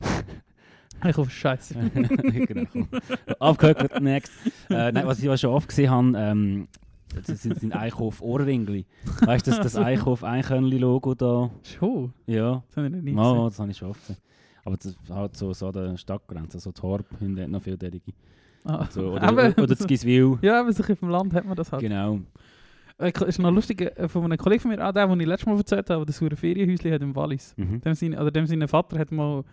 Einkauf 1.00 1.28
ist 1.28 1.34
scheiße. 1.34 1.74
genau. 1.74 2.88
Abgehört, 3.38 4.00
next. 4.00 4.32
Äh, 4.68 4.90
nein, 4.90 5.06
was 5.06 5.22
ich 5.22 5.28
auch 5.28 5.36
schon 5.36 5.50
oft 5.50 5.68
gesehen 5.68 5.90
habe, 5.90 6.12
ähm, 6.16 6.68
das 7.14 7.42
sind, 7.42 7.58
sind 7.58 7.72
Einkauf-Ohrringli. 7.74 8.84
Weißt 9.24 9.46
du, 9.46 9.50
das, 9.50 9.60
das 9.60 9.76
Einkauf-Einkörnli-Logo 9.76 11.14
da? 11.14 11.50
Schon? 11.62 12.12
Ja. 12.26 12.62
Das 12.68 12.76
habe 12.76 12.88
ich 12.96 13.02
nie 13.02 13.12
Ja, 13.14 13.22
gesehen. 13.32 13.44
das 13.44 13.58
habe 13.58 13.70
ich 13.70 13.76
schon 13.76 13.90
oft 13.90 14.00
gesehen. 14.00 14.16
Aber 14.64 14.76
das 14.76 14.96
halt 15.10 15.36
so, 15.36 15.52
so 15.52 15.66
an 15.68 15.72
der 15.72 15.96
Stadtgrenze, 15.96 16.60
so 16.60 16.72
Torp, 16.72 17.06
hinten 17.18 17.40
hat 17.42 17.48
noch 17.48 17.62
viel 17.62 17.76
derige. 17.76 18.12
Ah. 18.64 18.86
So, 18.90 19.12
oder, 19.12 19.22
Aber- 19.22 19.48
oder, 19.48 19.58
oder 19.62 19.74
das 19.74 19.86
Giswil. 19.86 20.38
Ja, 20.42 20.60
aber 20.60 20.72
sich 20.72 20.90
auf 20.90 20.98
dem 20.98 21.08
Land 21.08 21.32
hat 21.32 21.46
man 21.46 21.56
das 21.56 21.72
halt. 21.72 21.80
Genau. 21.82 22.20
Äh, 22.98 23.12
ist 23.26 23.38
noch 23.38 23.52
lustig, 23.52 23.80
äh, 23.80 24.08
von 24.08 24.24
einem 24.24 24.36
Kollegen 24.36 24.60
von 24.60 24.70
mir, 24.72 24.86
auch 24.86 24.92
der, 24.92 25.06
den 25.06 25.20
ich 25.20 25.26
letztes 25.26 25.46
Mal 25.46 25.56
erzählt 25.56 25.88
habe, 25.88 26.04
der 26.04 26.14
das 26.28 26.38
Ferienhäuschen 26.40 26.92
hat 26.92 27.00
im 27.00 27.14
Wallis. 27.14 27.54
Mhm. 27.56 27.80
Dem 27.80 27.94
sein, 27.94 28.14
oder 28.18 28.30
dem 28.30 28.46
sein 28.46 28.66
Vater 28.68 28.98
hat 28.98 29.12
mal, 29.12 29.44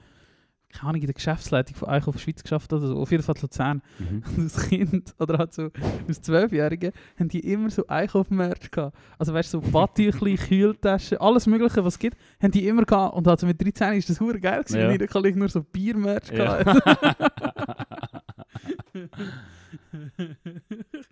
keine 0.75 0.89
Ahnung, 0.89 1.01
in 1.01 1.07
der 1.07 1.13
Geschäftsleitung 1.13 1.75
von 1.75 1.87
Einkauf 1.89 2.19
Schweiz 2.19 2.43
geschafft 2.43 2.71
oder 2.73 2.87
so. 2.87 2.97
Auf 2.97 3.11
jeden 3.11 3.23
Fall 3.23 3.35
Luzern. 3.41 3.81
Mhm. 3.99 4.23
Und 4.37 4.43
als 4.43 4.67
Kind, 4.69 5.15
oder 5.19 5.37
halt 5.37 5.53
so 5.53 5.69
als 6.07 6.21
Zwölfjährige, 6.21 6.91
haben 7.19 7.29
die 7.29 7.39
immer 7.39 7.69
so 7.69 7.87
Einkaufmerch 7.87 8.69
gehabt. 8.71 8.97
Also 9.17 9.33
weißt 9.33 9.53
du, 9.53 9.61
so 9.61 9.71
Badtüchli, 9.71 10.35
Kühltaschen, 10.47 11.17
alles 11.19 11.47
mögliche, 11.47 11.83
was 11.83 11.93
es 11.95 11.99
gibt, 11.99 12.17
haben 12.41 12.51
die 12.51 12.67
immer 12.67 12.83
gehabt. 12.83 13.15
Und 13.15 13.27
also 13.27 13.47
mit 13.47 13.61
13 13.61 13.93
ist 13.93 14.09
das 14.09 14.19
hure 14.19 14.39
geil 14.39 14.61
gewesen, 14.63 14.77
Ja. 14.79 14.85
weil 14.85 14.91
jeder 14.93 15.07
Kollege 15.07 15.39
nur 15.39 15.49
so 15.49 15.63
Biermerch 15.63 16.29
Ja. 16.31 16.61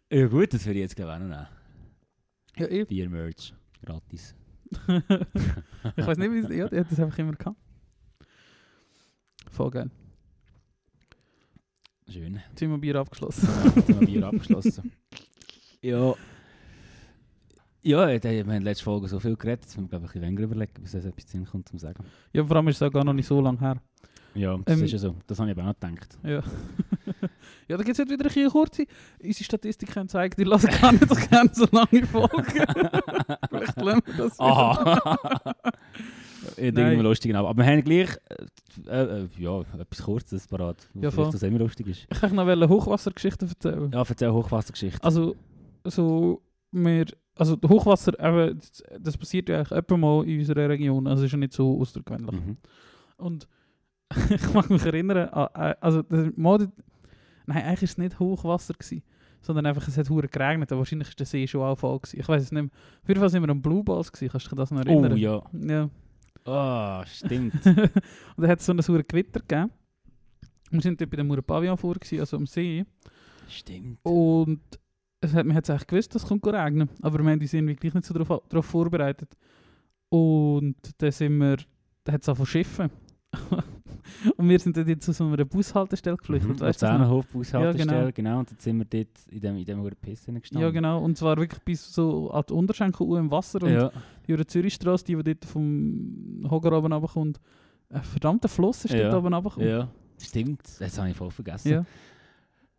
ja 0.10 0.28
gut, 0.28 0.54
das 0.54 0.66
würde 0.66 0.80
ich 0.80 0.84
jetzt 0.84 0.96
ich 0.96 1.20
nehmen. 1.20 1.48
ja, 2.58 2.68
eben. 2.68 2.88
Bier-Merch. 2.88 3.54
Gratis. 3.86 4.36
ich 5.98 6.08
weiß 6.08 6.18
nicht, 6.18 6.32
wie 6.32 6.40
es, 6.40 6.50
ja, 6.50 6.68
das 6.68 7.00
einfach 7.00 7.18
immer 7.20 7.34
gehabt. 7.34 7.58
Voll 9.54 9.70
geil. 9.72 9.90
Schön. 12.10 12.42
Jetzt 12.50 12.60
sind 12.60 12.70
wir 12.72 12.78
Bier 12.80 12.96
abgeschlossen. 12.96 13.48
Jetzt 13.76 13.90
haben 13.90 14.00
wir 14.02 14.08
Bier 14.08 14.28
abgeschlossen. 14.28 14.92
Ja. 15.82 16.14
Ja, 17.84 18.08
wir 18.08 18.16
haben 18.16 18.24
in 18.40 18.48
der 18.48 18.60
letzten 18.62 18.86
Folge 18.86 19.08
so 19.08 19.20
viel 19.20 19.36
geredet, 19.36 19.66
jetzt 19.66 19.78
müssen 19.78 19.86
wir 19.92 20.00
glaube 20.00 20.06
ich 20.06 20.10
ein 20.12 20.14
bisschen 20.14 20.22
länger 20.22 20.40
überlegen, 20.42 20.82
bis 20.82 20.94
es 20.94 21.06
etwas 21.06 21.30
Sinn 21.30 21.46
kommt 21.46 21.68
zum 21.70 21.80
Sagen. 21.80 22.04
Ja, 22.32 22.46
vor 22.46 22.56
allem 22.56 22.68
ist 22.70 22.78
es 22.78 22.82
auch 22.82 22.92
gar 22.92 23.04
noch 23.04 23.14
nicht 23.14 23.28
so 23.28 23.40
lange 23.42 23.60
her. 23.60 23.82
Ja, 24.36 24.58
das 24.66 24.78
Ähm, 24.80 24.86
ist 24.86 24.92
ja 24.94 24.98
so. 24.98 25.16
Das 25.28 25.38
habe 25.40 25.52
ich 25.52 25.58
aber 25.58 25.70
auch 25.70 25.74
noch 25.74 25.80
gedacht. 25.80 26.18
Ja. 26.24 26.40
ja, 27.68 27.78
da 27.78 27.84
gibt 27.84 27.90
es 27.90 27.98
jetzt 28.00 28.10
wieder 28.10 28.24
ein 28.24 28.28
bisschen 28.28 28.50
kurze. 28.50 28.86
Unsere 29.22 29.44
Statistiken 29.44 30.08
zeigen, 30.10 30.34
die 30.38 30.44
lassen 30.46 30.70
gar 30.82 30.92
nicht 30.94 31.08
so 31.08 31.16
gerne 31.16 31.52
so 31.54 31.68
lange 31.72 32.08
Folgen. 32.08 32.42
Vielleicht 33.50 33.78
lernen 33.78 34.02
wir 34.06 34.14
das 34.18 34.40
wieder. 34.40 35.20
Ich 36.58 36.74
denke 36.74 36.94
immer 36.94 37.04
lustig, 37.04 37.34
aber 37.36 37.56
wir 37.56 37.66
haben 37.66 37.84
gleich 37.84 38.10
äh, 38.88 39.04
äh, 39.04 39.28
ja, 39.38 39.62
etwas 39.80 40.02
Kurzes 40.04 40.48
parat, 40.48 40.90
Ja, 40.96 41.12
vielleicht 41.12 41.34
das 41.34 41.44
immer 41.44 41.60
lustig 41.60 41.88
ist. 41.88 42.08
Ich 42.12 42.20
kann 42.20 42.36
noch 42.36 42.48
eine 42.48 42.68
Hochwassergeschichte 42.70 43.46
erzählen. 43.48 43.92
Ja, 43.92 44.04
erzähl 44.08 44.32
Hochwassergeschichte. 44.32 45.04
Also, 45.04 45.36
so, 45.86 46.42
wir, 46.72 47.06
also 47.36 47.58
Hochwasser, 47.68 48.14
eben, 48.20 48.60
das, 48.60 48.84
das 49.00 49.18
passiert 49.18 49.50
ja 49.50 49.60
eigentlich 49.62 49.98
mal 50.00 50.26
in 50.28 50.40
unserer 50.40 50.70
Region. 50.70 51.08
Also, 51.08 51.24
es 51.24 51.28
ist 51.28 51.32
ja 51.34 51.38
nicht 51.38 51.54
so 51.54 51.80
außergewöhnlich. 51.80 52.32
Mhm. 52.32 52.58
Und 53.18 53.48
ich 54.30 54.54
mag 54.54 54.70
mich 54.70 54.86
erinnern, 54.86 55.30
äh, 55.34 55.76
also 55.82 56.02
das 56.04 56.28
mal, 56.36 56.58
dort- 56.60 56.72
nein, 57.46 57.64
eigentlich 57.64 57.82
war 57.82 57.86
es 57.86 57.98
nicht 57.98 58.20
Hochwasser, 58.20 58.74
gewesen, 58.74 59.04
sondern 59.42 59.66
einfach, 59.66 59.88
es 59.88 59.98
hat 59.98 60.10
hure 60.10 60.28
geregnet, 60.28 60.72
aber 60.72 60.80
wahrscheinlich 60.80 61.10
war 61.10 61.16
der 61.18 61.26
See 61.26 61.48
schon 61.48 61.62
auch 61.62 61.78
voll. 61.78 62.00
Gewesen. 62.00 62.20
Ich 62.20 62.28
weiß 62.28 62.44
es 62.44 62.52
nicht 62.52 62.62
mehr. 62.64 62.72
Auf 63.02 63.08
jeden 63.08 63.20
Fall 63.20 63.30
sind 63.30 63.42
wir 63.44 63.50
am 63.50 63.62
Blue 63.62 63.84
Balls, 63.84 64.12
gewesen. 64.12 64.32
kannst 64.32 64.46
du 64.46 64.50
dich 64.52 64.58
das 64.58 64.72
noch 64.72 64.82
Oh 64.86 64.90
erinnern? 64.90 65.18
ja. 65.18 65.42
ja. 65.68 65.90
Ah, 66.46 67.06
stimmt. 67.06 67.66
und 67.66 67.94
dann 68.38 68.50
hat 68.50 68.60
es 68.60 68.66
so 68.66 68.72
einen 68.72 68.82
sauren 68.82 69.06
Gewitter 69.08 69.40
gegeben. 69.40 69.72
Wir 70.72 70.82
sind 70.82 71.00
dort 71.00 71.10
bei 71.10 71.18
dem 71.18 71.28
Murpavillon 71.28 71.78
vor, 71.78 71.96
gewesen, 71.96 72.20
also 72.20 72.38
am 72.38 72.48
See. 72.48 72.86
stimmt. 73.48 74.00
Und 74.04 74.62
es 75.22 75.34
hat, 75.34 75.46
man 75.46 75.56
hat 75.56 75.64
es 75.64 75.70
eigentlich 75.70 75.88
gewusst, 75.88 76.16
dass 76.16 76.24
es 76.24 76.28
kommt 76.28 76.46
regnen. 76.48 76.90
Aber 77.02 77.20
wir 77.20 77.32
haben 77.32 77.40
uns 77.40 77.54
irgendwie 77.54 77.76
gleich 77.76 77.94
nicht 77.94 78.06
so 78.06 78.14
darauf, 78.14 78.44
darauf 78.50 78.66
vorbereitet. 78.66 79.38
Und 80.10 80.76
dann 80.98 81.12
sind 81.12 81.38
wir, 81.38 81.58
dann 82.04 82.16
hat 82.16 82.22
es 82.22 82.30
auch 82.30 82.38
von 82.38 82.46
Schiffen. 82.46 82.90
und 84.38 84.50
wir 84.50 84.60
sind 84.60 84.78
dann 84.78 85.00
zu 85.00 85.12
so 85.12 85.26
einer 85.26 85.46
Bushaltestelle 85.46 86.18
geflüchtet. 86.18 86.50
Mhm. 86.52 86.60
weißt 86.60 86.82
du 86.82 87.24
Bushaltestelle, 87.32 87.92
Ja, 87.92 88.12
genau. 88.12 88.12
genau. 88.14 88.40
Und 88.40 88.52
dann 88.52 88.60
sind 88.60 88.78
wir 88.78 88.86
dort 88.86 89.08
in 89.30 89.40
dem, 89.40 89.58
in 89.58 89.66
dem 89.66 89.92
Piss 90.02 90.26
gestanden. 90.26 90.62
Ja, 90.62 90.70
genau. 90.72 91.02
Und 91.04 91.18
zwar 91.18 91.38
wirklich 91.38 91.62
bis 91.62 91.94
so 91.94 92.32
an 92.32 92.44
die 92.48 92.54
Unterschenkel 92.54 93.08
im 93.18 93.32
Wasser. 93.32 93.62
Und 93.64 93.74
Ja, 93.74 93.92
die 94.28 94.46
Zürichstrasse, 94.48 95.06
die, 95.06 95.16
die 95.16 95.24
dort 95.24 95.46
vom 95.46 96.46
Hoger 96.50 96.78
oben 96.78 96.92
runterkommt. 96.94 97.40
Ein 97.90 98.04
verdammter 98.04 98.48
Fluss 98.50 98.86
ist 98.86 98.94
Ja, 98.94 99.04
dort 99.10 99.16
oben 99.16 99.34
runtergekommen. 99.34 99.70
ja. 99.70 99.88
Stimmt, 100.20 100.62
das 100.80 100.98
habe 100.98 101.10
ich 101.10 101.18
voll 101.18 101.32
vergessen. 101.32 101.72
Ja. 101.72 101.86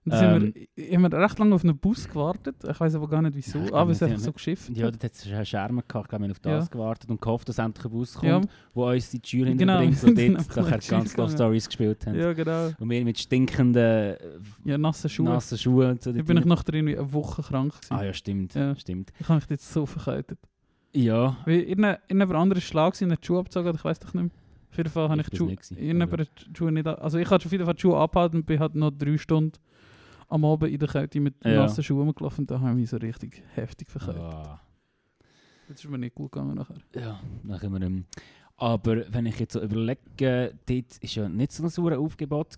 Und 0.06 0.12
dann 0.12 0.40
sind 0.42 0.54
wir, 0.76 0.96
haben 0.98 1.02
wir 1.10 1.12
recht 1.18 1.38
lange 1.38 1.54
auf 1.54 1.64
einen 1.64 1.78
Bus 1.78 2.06
gewartet. 2.06 2.56
Ich 2.68 2.78
weiß 2.78 2.94
aber 2.96 3.08
gar 3.08 3.22
nicht 3.22 3.34
wieso. 3.36 3.58
Ja, 3.58 3.64
aber 3.64 3.70
glaub, 3.70 3.88
es 3.90 3.96
ist 3.96 4.02
einfach 4.02 4.18
so 4.20 4.32
geschifft. 4.32 4.68
Ja, 4.76 4.90
dort 4.90 5.02
hat 5.02 5.12
es 5.12 5.26
einen 5.26 5.46
Schermen 5.46 5.82
gehabt, 5.88 6.12
wir 6.12 6.18
haben 6.18 6.30
auf 6.30 6.38
das 6.40 6.64
Ja. 6.66 6.70
gewartet 6.70 7.08
und 7.10 7.20
gehofft, 7.22 7.48
dass 7.48 7.56
endlich 7.58 7.86
ein 7.86 7.90
Bus 7.90 8.14
kommt, 8.14 8.24
Ja. 8.28 8.40
wo 8.74 8.86
uns 8.90 9.14
in 9.14 9.22
die 9.22 9.28
Schule 9.28 9.56
Genau, 9.56 9.78
hinbringt 9.80 10.02
wir 10.02 10.08
und 10.10 10.16
sind 10.16 10.34
dort 10.36 10.56
in 10.58 10.62
nachher 10.64 10.78
ganz 10.90 11.16
Love. 11.16 11.30
Stories 11.30 11.66
gespielt 11.66 12.06
haben. 12.06 12.18
Ja, 12.18 12.32
genau. 12.34 12.70
Und 12.78 12.90
wir 12.90 13.04
mit 13.04 13.18
stinkenden, 13.18 13.76
äh, 13.82 14.18
Ja, 14.64 14.76
nasse 14.76 15.08
Schuhe. 15.08 15.24
nassen 15.26 15.56
Schuhen 15.56 15.92
und 15.92 16.02
so. 16.02 16.10
Ich 16.14 16.24
bin 16.24 16.36
ich 16.36 16.44
noch 16.44 16.62
drin 16.62 16.86
eine 16.86 17.12
Woche 17.12 17.42
krank 17.42 17.72
gewesen. 17.72 17.94
Ah 17.94 18.04
ja, 18.04 18.12
stimmt, 18.12 18.54
Ja. 18.54 18.76
stimmt. 18.76 19.10
Ich 19.18 19.28
habe 19.28 19.40
mich 19.40 19.48
jetzt 19.48 19.72
so 19.72 19.86
verkältet. 19.86 20.38
Ja, 20.92 21.36
Weil 21.46 21.60
irgendein 21.60 21.96
irgendein 22.08 22.36
anderer 22.36 22.60
Schlag 22.60 22.94
hat 23.00 23.00
die 23.22 23.26
Schuhe 23.26 23.38
abgezogen, 23.40 23.74
ich 23.74 23.84
weiß 23.84 23.98
doch 24.00 24.12
nicht 24.14 24.22
mehr. 24.22 24.30
Auf 24.70 24.76
jeden 24.76 24.90
Fall 24.90 25.08
habe 25.08 25.20
ich, 25.20 25.26
Ich 25.26 25.30
die 25.30 25.36
Schuhe, 25.38 25.46
nicht 25.48 25.62
gewesen, 25.68 26.26
die 26.52 26.58
Schuhe 26.58 26.72
nicht 26.72 26.86
Also 26.86 27.18
ich 27.18 27.30
hatte 27.30 27.46
auf 27.46 27.52
jeden 27.52 27.64
Fall 27.64 27.74
die 27.74 27.80
Schuhe 27.80 27.96
abgehalten 27.96 28.40
und 28.40 28.46
bin 28.46 28.58
halt 28.60 28.74
noch 28.74 28.90
drei 28.90 29.16
Stunden 29.16 29.52
am 30.34 30.44
Abend 30.44 30.70
in 30.72 30.78
der 30.78 30.88
Kälte 30.88 31.20
mit 31.20 31.34
Ja. 31.44 31.54
nassen 31.62 31.82
Schuhen 31.84 32.06
rumgelaufen 32.06 32.42
und 32.42 32.50
da 32.50 32.58
habe 32.60 32.70
ich 32.70 32.76
mich 32.76 32.90
so 32.90 32.96
richtig 32.96 33.42
heftig 33.54 33.88
verkältet. 33.88 34.20
ah, 34.22 34.60
Das 35.68 35.82
ist 35.82 35.88
mir 35.90 35.98
nicht 35.98 36.14
gut 36.14 36.32
gegangen 36.32 36.56
nachher. 36.56 36.76
ja, 36.94 37.20
können 37.58 37.72
wir... 37.80 37.86
Ähm, 37.86 38.04
aber 38.56 39.04
wenn 39.12 39.26
ich 39.26 39.38
jetzt 39.40 39.52
so 39.54 39.60
überlege, 39.62 40.54
dort 40.66 41.02
war 41.02 41.10
ja 41.10 41.28
nicht 41.28 41.52
so 41.52 41.62
ein 41.64 41.68
sauer 41.70 41.98
Aufgebot 41.98 42.56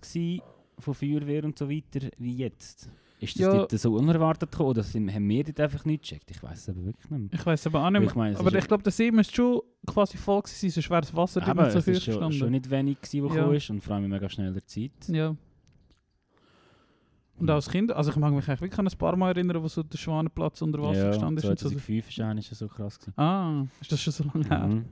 von 0.79 0.93
Feuerwehr 0.93 1.43
und 1.43 1.57
so 1.57 1.67
weiter 1.69 2.07
wie 2.19 2.35
jetzt. 2.35 2.89
Ist 3.19 3.33
das 3.35 3.41
Ja. 3.41 3.51
dort 3.55 3.71
so 3.71 3.95
unerwartet 3.95 4.51
gekommen 4.51 4.69
oder 4.69 4.83
haben 4.83 5.27
wir 5.29 5.43
dort 5.43 5.59
einfach 5.59 5.85
nicht 5.85 6.03
gecheckt? 6.03 6.29
Ich 6.29 6.43
weiß 6.43 6.59
es 6.59 6.69
aber 6.69 6.85
wirklich 6.85 7.09
nicht 7.09 7.19
mehr. 7.31 7.39
Ich 7.39 7.43
weiß 7.45 7.65
aber 7.65 7.83
auch 7.83 7.89
nicht 7.89 7.99
mehr. 8.01 8.09
ich 8.09 8.15
meine, 8.15 8.33
es 8.35 8.39
aber 8.39 8.53
ich 8.55 8.67
glaube, 8.67 8.83
der 8.83 8.91
See 8.91 9.09
müsste 9.11 9.33
schon 9.33 9.61
quasi 9.87 10.17
voll 10.17 10.41
gewesen 10.43 10.55
sein, 10.59 10.69
sonst 10.69 10.89
wäre 10.91 11.01
das 11.01 11.15
Wasser 11.15 11.39
nicht 11.41 11.71
so 11.71 11.79
es 11.79 11.85
viel 11.85 11.93
ist 11.95 12.03
schon, 12.03 12.13
gestanden. 12.13 12.37
schon 12.39 12.51
nicht 12.51 12.69
wenig, 12.69 13.01
gewesen, 13.01 13.23
was 13.27 13.35
Ja. 13.35 13.51
ist 13.51 13.69
und 13.71 13.81
vor 13.83 13.95
allem 13.95 14.03
in 14.05 14.11
mega 14.11 14.29
schneller 14.29 14.63
Zeit. 14.67 14.91
Ja. 15.07 15.35
Und 17.39 17.49
als 17.49 17.69
Kind, 17.69 17.91
also 17.91 18.09
ich 18.09 18.15
mag 18.17 18.33
mich 18.33 18.47
eigentlich 18.47 18.61
wirklich 18.61 18.79
an 18.79 18.87
ein 18.87 18.97
paar 18.97 19.15
Mal 19.15 19.29
erinnern, 19.29 19.61
wo 19.61 19.67
so 19.67 19.83
der 19.83 19.97
Schwanenplatz 19.97 20.61
unter 20.61 20.81
Wasser 20.81 21.03
ja, 21.03 21.07
gestanden 21.09 21.37
ist. 21.37 21.45
Und 21.45 21.59
so. 21.59 21.69
2005 21.69 22.17
ist 22.39 22.49
so 22.57 22.67
krass. 22.67 22.99
Gewesen. 22.99 23.19
Ah, 23.19 23.65
ist 23.79 23.91
das 23.91 24.01
schon 24.01 24.13
so 24.13 24.23
lange 24.23 24.47
her? 24.49 24.67
Mhm. 24.67 24.85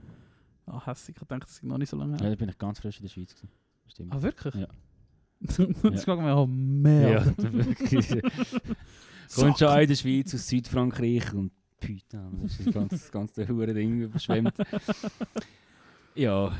Ah, 0.66 0.84
hässlich, 0.86 1.16
ich 1.20 1.26
dachte, 1.26 1.40
das 1.40 1.50
ist 1.52 1.64
noch 1.64 1.78
nicht 1.78 1.88
so 1.90 1.96
lange 1.96 2.16
Ja, 2.16 2.22
her. 2.22 2.30
da 2.30 2.36
bin 2.36 2.48
ich 2.48 2.58
ganz 2.58 2.78
frisch 2.80 2.98
in 2.98 3.02
der 3.04 3.10
Schweiz. 3.10 3.34
Gewesen. 3.34 3.50
Stimmt. 3.88 4.12
Ah, 4.14 4.22
wirklich? 4.22 4.54
Ja. 4.54 4.66
das 5.40 5.58
Ja. 6.06 6.14
mag 6.14 6.24
mir 6.24 6.34
auch 6.34 6.46
mehr. 6.46 7.10
Ja, 7.10 7.26
wirklich. 7.52 8.08
Kommt 9.34 9.58
schon 9.58 9.78
in 9.80 9.88
der 9.88 9.94
Schweiz 9.96 10.34
aus 10.34 10.46
Südfrankreich 10.48 11.32
und 11.34 11.50
Putain, 11.80 12.40
das 12.42 12.58
ist 12.60 12.72
ganze, 12.72 12.96
das 12.96 13.10
ganze 13.12 13.46
hure 13.48 13.74
Ding 13.74 14.00
überschwemmt. 14.02 14.54
ja, 16.14 16.52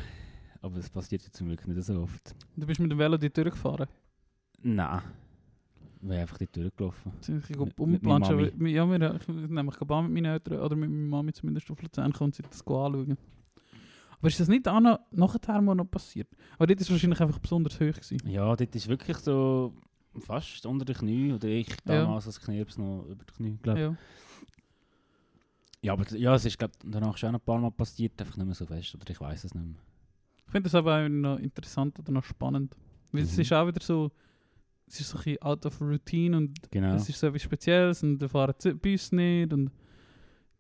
aber 0.61 0.76
das 0.76 0.90
passiert 0.90 1.23
ja 1.23 1.31
zum 1.31 1.47
Glück 1.47 1.66
nicht 1.66 1.83
so 1.85 2.02
oft. 2.02 2.35
Du 2.57 2.66
bist 2.66 2.81
mit 2.81 2.90
dem 2.90 2.99
Velo 2.99 3.16
die 3.16 3.31
Tür 3.31 3.45
gefahren. 3.45 3.87
Nein. 4.62 5.00
Wir 6.09 6.13
sind 6.15 6.21
einfach 6.23 6.39
dort 6.39 6.57
durchgelaufen. 6.57 7.13
Ich 7.21 7.29
Mit- 7.29 7.59
mit 7.59 7.79
umplanschen. 7.79 8.39
weil- 8.39 8.69
Ja, 8.69 8.89
wir, 8.89 9.15
ich 9.21 9.29
nämlich 9.29 9.77
Bahn 9.79 10.05
mit 10.05 10.15
meinen 10.15 10.33
Eltern 10.33 10.61
oder 10.61 10.77
mit 10.77 10.89
meiner 10.91 11.09
Mami 11.09 11.33
zumindest 11.33 11.71
auf 11.71 11.83
Luzern 11.83 12.13
und 12.13 12.35
sie 12.35 12.43
das 12.43 12.61
anschauen. 12.61 13.17
Aber 14.19 14.29
ist 14.29 14.41
das 14.41 14.49
nicht 14.49 14.67
auch 14.69 14.81
noch, 14.81 15.01
nachher 15.11 15.61
mal 15.61 15.75
noch 15.75 15.85
passiert? 15.91 16.29
Aber 16.57 16.67
dort 16.67 16.81
ist 16.81 16.91
wahrscheinlich 16.91 17.21
einfach 17.21 17.39
besonders 17.39 17.75
hoch 17.75 17.79
gewesen. 17.93 18.19
Ja, 18.29 18.55
dort 18.57 18.75
ist 18.75 18.89
wirklich 18.89 19.17
so 19.19 19.75
fast 20.21 20.65
unter 20.65 20.85
den 20.85 20.95
Knie. 20.97 21.33
Oder 21.33 21.49
ich 21.49 21.69
Ja. 21.69 21.77
damals 22.03 22.27
als 22.27 22.41
Knirps 22.41 22.79
noch 22.79 23.05
über 23.11 23.25
die 23.25 23.33
Knie, 23.35 23.59
glaube 23.63 23.81
Ja. 23.81 23.97
Ja, 25.83 25.93
aber 25.93 26.05
ja, 26.17 26.35
es 26.35 26.45
ist 26.45 26.59
glaub, 26.59 26.73
danach 26.85 27.17
schon 27.17 27.35
ein 27.35 27.41
paar 27.41 27.59
Mal 27.59 27.71
passiert, 27.71 28.21
einfach 28.21 28.37
nicht 28.37 28.47
mehr 28.47 28.55
so 28.55 28.67
fest. 28.67 28.95
Oder 28.95 29.05
ich 29.11 29.21
weiß 29.21 29.45
es 29.45 29.55
nicht 29.55 29.65
mehr. 29.67 29.77
Ich 30.47 30.53
finde 30.53 30.63
das 30.65 30.75
aber 30.75 31.05
auch 31.05 31.09
noch 31.09 31.39
interessant 31.39 31.99
oder 31.99 32.13
noch 32.13 32.25
spannend. 32.25 32.75
Weil 33.13 33.23
es 33.23 33.35
Mhm. 33.37 33.43
ist 33.43 33.53
auch 33.53 33.67
wieder 33.67 33.83
so, 33.83 34.11
es 34.88 35.00
ist 35.00 35.09
so 35.11 35.19
ein 35.19 35.25
bisschen 35.25 35.43
out 35.43 35.66
of 35.66 35.81
routine 35.81 36.37
und 36.37 36.71
Genau. 36.71 36.95
es 36.95 37.09
ist 37.09 37.19
so 37.19 37.26
etwas 37.26 37.43
Spezielles 37.43 38.02
und 38.02 38.19
da 38.19 38.28
fahren 38.28 38.55
die 38.62 38.73
Bus 38.75 39.12
nicht 39.12 39.52
und 39.52 39.71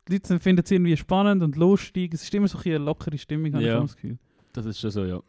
die 0.08 0.12
Leute 0.14 0.38
finden 0.40 0.62
es 0.64 0.70
irgendwie 0.70 0.96
spannend 0.96 1.42
und 1.42 1.56
lustig. 1.56 2.14
Es 2.14 2.22
ist 2.22 2.34
immer 2.34 2.48
so 2.48 2.58
ein 2.58 2.64
eine 2.64 2.78
lockere 2.78 3.18
Stimmung, 3.18 3.52
habe 3.52 3.62
ich 3.62 3.68
Ja. 3.68 3.78
auch 3.78 3.82
das 3.82 3.94
Gefühl. 3.96 4.18
Das 4.52 4.66
ist 4.66 4.78
schon 4.80 4.90
so, 4.90 5.04
ja. 5.04 5.20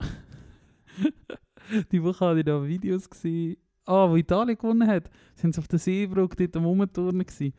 Die 1.92 2.02
Woche 2.02 2.24
hatte 2.26 2.38
ich 2.40 2.44
da 2.44 2.64
Videos 2.66 3.08
gesehen, 3.08 3.56
ah, 3.84 4.08
wo 4.08 4.16
Italien 4.16 4.56
gewonnen 4.56 4.88
hat. 4.88 5.10
Sie 5.34 5.42
sind 5.42 5.58
auf 5.58 5.68
der 5.68 5.78
Seebrücke 5.78 6.36
dort 6.36 6.56
am 6.56 6.64
Rumturnen 6.64 7.24
gewesen. 7.26 7.52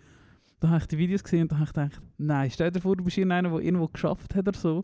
Da 0.60 0.70
habe 0.70 0.80
ich 0.80 0.88
die 0.88 0.98
Videos 0.98 1.24
gesehen 1.24 1.44
und 1.44 1.52
da 1.52 1.56
habe 1.56 1.66
ich 1.66 1.74
gedacht, 1.74 2.02
nein, 2.18 2.52
stell 2.52 2.70
dir 2.70 2.82
vor, 2.82 2.96
du 2.96 3.04
bist 3.04 3.18
irgendeiner, 3.18 3.50
der 3.50 3.60
irgendwo 3.60 3.88
geschafft 3.88 4.36
hat 4.36 4.48
oder 4.48 4.58
so. 4.58 4.84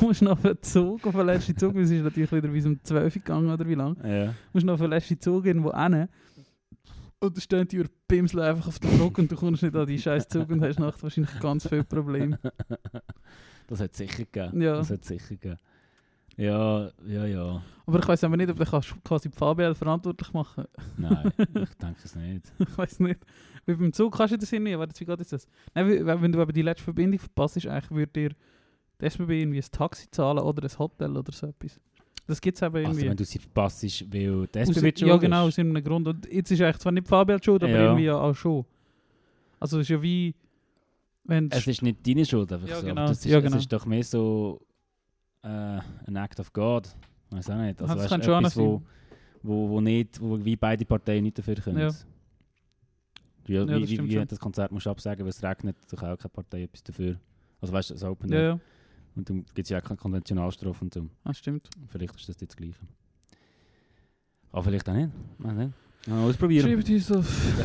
Du 0.00 0.06
musst 0.06 0.22
noch 0.22 0.32
auf 0.32 0.42
den 0.42 0.60
Zug, 0.60 1.06
auf 1.06 1.14
den 1.14 1.26
letzten 1.26 1.56
Zug, 1.56 1.74
weil 1.74 1.82
es 1.82 1.90
ist 1.90 2.02
natürlich 2.02 2.32
wieder 2.32 2.48
bis 2.48 2.66
um 2.66 2.82
12 2.82 3.04
Uhr 3.04 3.22
gegangen 3.22 3.50
oder 3.50 3.66
wie 3.68 3.74
lange. 3.74 3.96
Ja. 4.02 4.26
Du 4.26 4.34
musst 4.52 4.66
noch 4.66 4.74
auf 4.74 4.80
den 4.80 4.90
letzten 4.90 5.20
Zug 5.20 5.46
irgendwo 5.46 5.72
hin. 5.72 6.08
Und 7.20 7.36
da 7.36 7.40
stehen 7.40 7.68
die 7.68 7.84
Pimsel 8.08 8.40
einfach 8.40 8.66
auf 8.66 8.78
der 8.80 8.88
Brücke 8.88 9.22
und 9.22 9.30
du 9.30 9.36
kommst 9.36 9.62
nicht 9.62 9.74
an 9.74 9.86
die 9.86 9.98
scheiß 9.98 10.28
Zug 10.28 10.50
und 10.50 10.62
hast 10.62 10.80
nachts 10.80 11.02
wahrscheinlich 11.02 11.38
ganz 11.40 11.68
viele 11.68 11.84
Probleme. 11.84 12.38
Das 13.66 13.80
hat 13.80 13.94
sicher 13.94 14.24
gegeben. 14.24 14.60
Ja. 14.60 14.76
Das 14.76 14.90
hat 14.90 15.06
sicher 15.06 15.36
gegeben. 15.36 15.58
Ja, 16.36 16.90
ja, 17.06 17.26
ja. 17.26 17.62
Aber 17.86 17.98
ich 17.98 18.08
weiß 18.08 18.24
aber 18.24 18.36
nicht, 18.36 18.50
ob 18.50 18.58
du 18.58 18.64
quasi 19.04 19.30
VBL 19.30 19.74
verantwortlich 19.74 20.32
machen 20.32 20.64
Nein, 20.96 21.32
ich 21.38 21.74
denke 21.74 22.00
es 22.04 22.14
nicht. 22.14 22.52
Ich 22.58 22.78
weiß 22.78 23.00
nicht. 23.00 23.20
Weil 23.66 23.76
beim 23.76 23.92
Zug 23.92 24.16
kannst 24.16 24.32
du 24.34 24.38
das 24.38 24.50
nicht. 24.52 24.78
Warte, 24.78 24.98
wie 25.00 25.04
geht 25.04 25.18
jetzt 25.18 25.32
das? 25.32 25.46
Nein, 25.74 26.06
wenn 26.06 26.32
du 26.32 26.40
aber 26.40 26.52
die 26.52 26.62
letzte 26.62 26.84
Verbindung 26.84 27.18
verpasst, 27.18 27.56
ist 27.56 27.66
eigentlich 27.66 27.90
würde 27.90 28.12
dir 28.12 28.30
die 29.00 29.04
SBB 29.06 29.30
irgendwie 29.40 29.58
ein 29.58 29.64
Taxi 29.70 30.10
zahlen 30.10 30.38
oder 30.38 30.62
ein 30.62 30.78
Hotel 30.78 31.16
oder 31.16 31.32
so 31.32 31.46
etwas. 31.48 31.80
Das 32.26 32.40
gibt 32.40 32.56
es 32.56 32.62
eben 32.62 32.76
Also 32.76 32.88
irgendwie. 32.90 33.08
wenn 33.10 33.16
du 33.16 33.24
sie 33.24 33.38
verpasst, 33.38 33.82
weil 34.12 34.46
der 34.48 34.62
Aus- 34.62 34.68
SBB 34.70 34.98
schon 35.00 35.08
ja, 35.08 35.16
genau, 35.16 35.46
aus 35.46 35.58
irgendeinem 35.58 35.84
Grund. 35.84 36.08
Und 36.08 36.32
jetzt 36.32 36.50
ist 36.50 36.60
eigentlich 36.62 36.78
zwar 36.78 36.92
nicht 36.92 37.06
VBL 37.08 37.42
schuld, 37.42 37.62
aber 37.62 37.72
Ja. 37.72 37.84
irgendwie 37.84 38.10
auch 38.10 38.34
schon. 38.34 38.64
Also 39.60 39.78
es 39.78 39.82
ist 39.82 39.88
ja 39.90 40.02
wie... 40.02 40.34
Wenn 41.26 41.50
Es 41.50 41.66
ist 41.66 41.80
nicht 41.82 42.06
deine 42.06 42.24
Schuld, 42.26 42.52
einfach 42.52 42.68
Ja, 42.68 42.80
so. 42.80 42.86
genau. 42.86 43.06
Das 43.06 43.18
ist, 43.18 43.24
Ja, 43.24 43.40
genau. 43.40 43.56
Es 43.56 43.62
ist 43.62 43.72
doch 43.72 43.86
mehr 43.86 44.04
so 44.04 44.60
äh, 45.42 45.48
ein 45.48 46.16
Act 46.16 46.38
of 46.40 46.52
God. 46.52 46.88
Weiß 47.30 47.48
auch 47.50 47.56
nicht. 47.56 47.80
Also, 47.80 47.94
das 47.94 48.02
weißt, 48.04 48.10
kann 48.10 48.22
schon 48.22 48.38
etwas, 48.44 48.56
wo, 48.58 48.82
wo, 49.42 49.68
wo 49.70 49.80
nicht, 49.80 50.20
wo 50.20 50.42
wie 50.44 50.56
beide 50.56 50.84
Parteien 50.84 51.24
nicht 51.24 51.38
dafür 51.38 51.54
können. 51.56 51.78
Ja. 51.78 51.90
Ja, 53.46 53.64
Ja, 53.64 53.76
wie, 53.76 53.80
das 53.80 53.90
wie, 53.90 54.08
wie 54.08 54.26
das 54.26 54.38
Konzert 54.38 54.72
musst 54.72 54.86
du 54.86 54.90
absagen, 54.90 55.24
weil 55.24 55.30
es 55.30 55.42
regnet, 55.42 55.76
da 55.88 55.96
kann 55.96 56.12
auch 56.12 56.18
keine 56.18 56.30
Partei 56.30 56.62
etwas 56.62 56.82
dafür. 56.82 57.18
Also 57.60 57.72
weißt 57.72 57.90
du, 57.90 57.94
das 57.94 58.04
Open 58.04 58.32
ja, 58.32 58.40
ja, 58.40 58.60
Und 59.14 59.28
dann 59.28 59.44
gibt 59.54 59.66
es 59.66 59.68
ja 59.70 59.78
auch 59.78 59.82
keine 59.82 59.96
Konventionalstrafe 59.96 60.84
und 60.84 60.94
so. 60.94 61.08
das 61.24 61.38
stimmt. 61.38 61.68
Vielleicht 61.88 62.14
ist 62.14 62.28
das 62.28 62.40
jetzt 62.40 62.52
das 62.52 62.56
Gleiche. 62.56 62.80
Aber 64.52 64.62
vielleicht 64.62 64.88
auch 64.88 64.94
nicht. 64.94 65.10
Weiß 65.38 65.54
nicht. 65.54 65.72
Mal 66.06 66.28
ausprobieren. 66.28 66.68
Schreibt 66.68 66.88
uns 66.88 67.12
auf... 67.12 67.64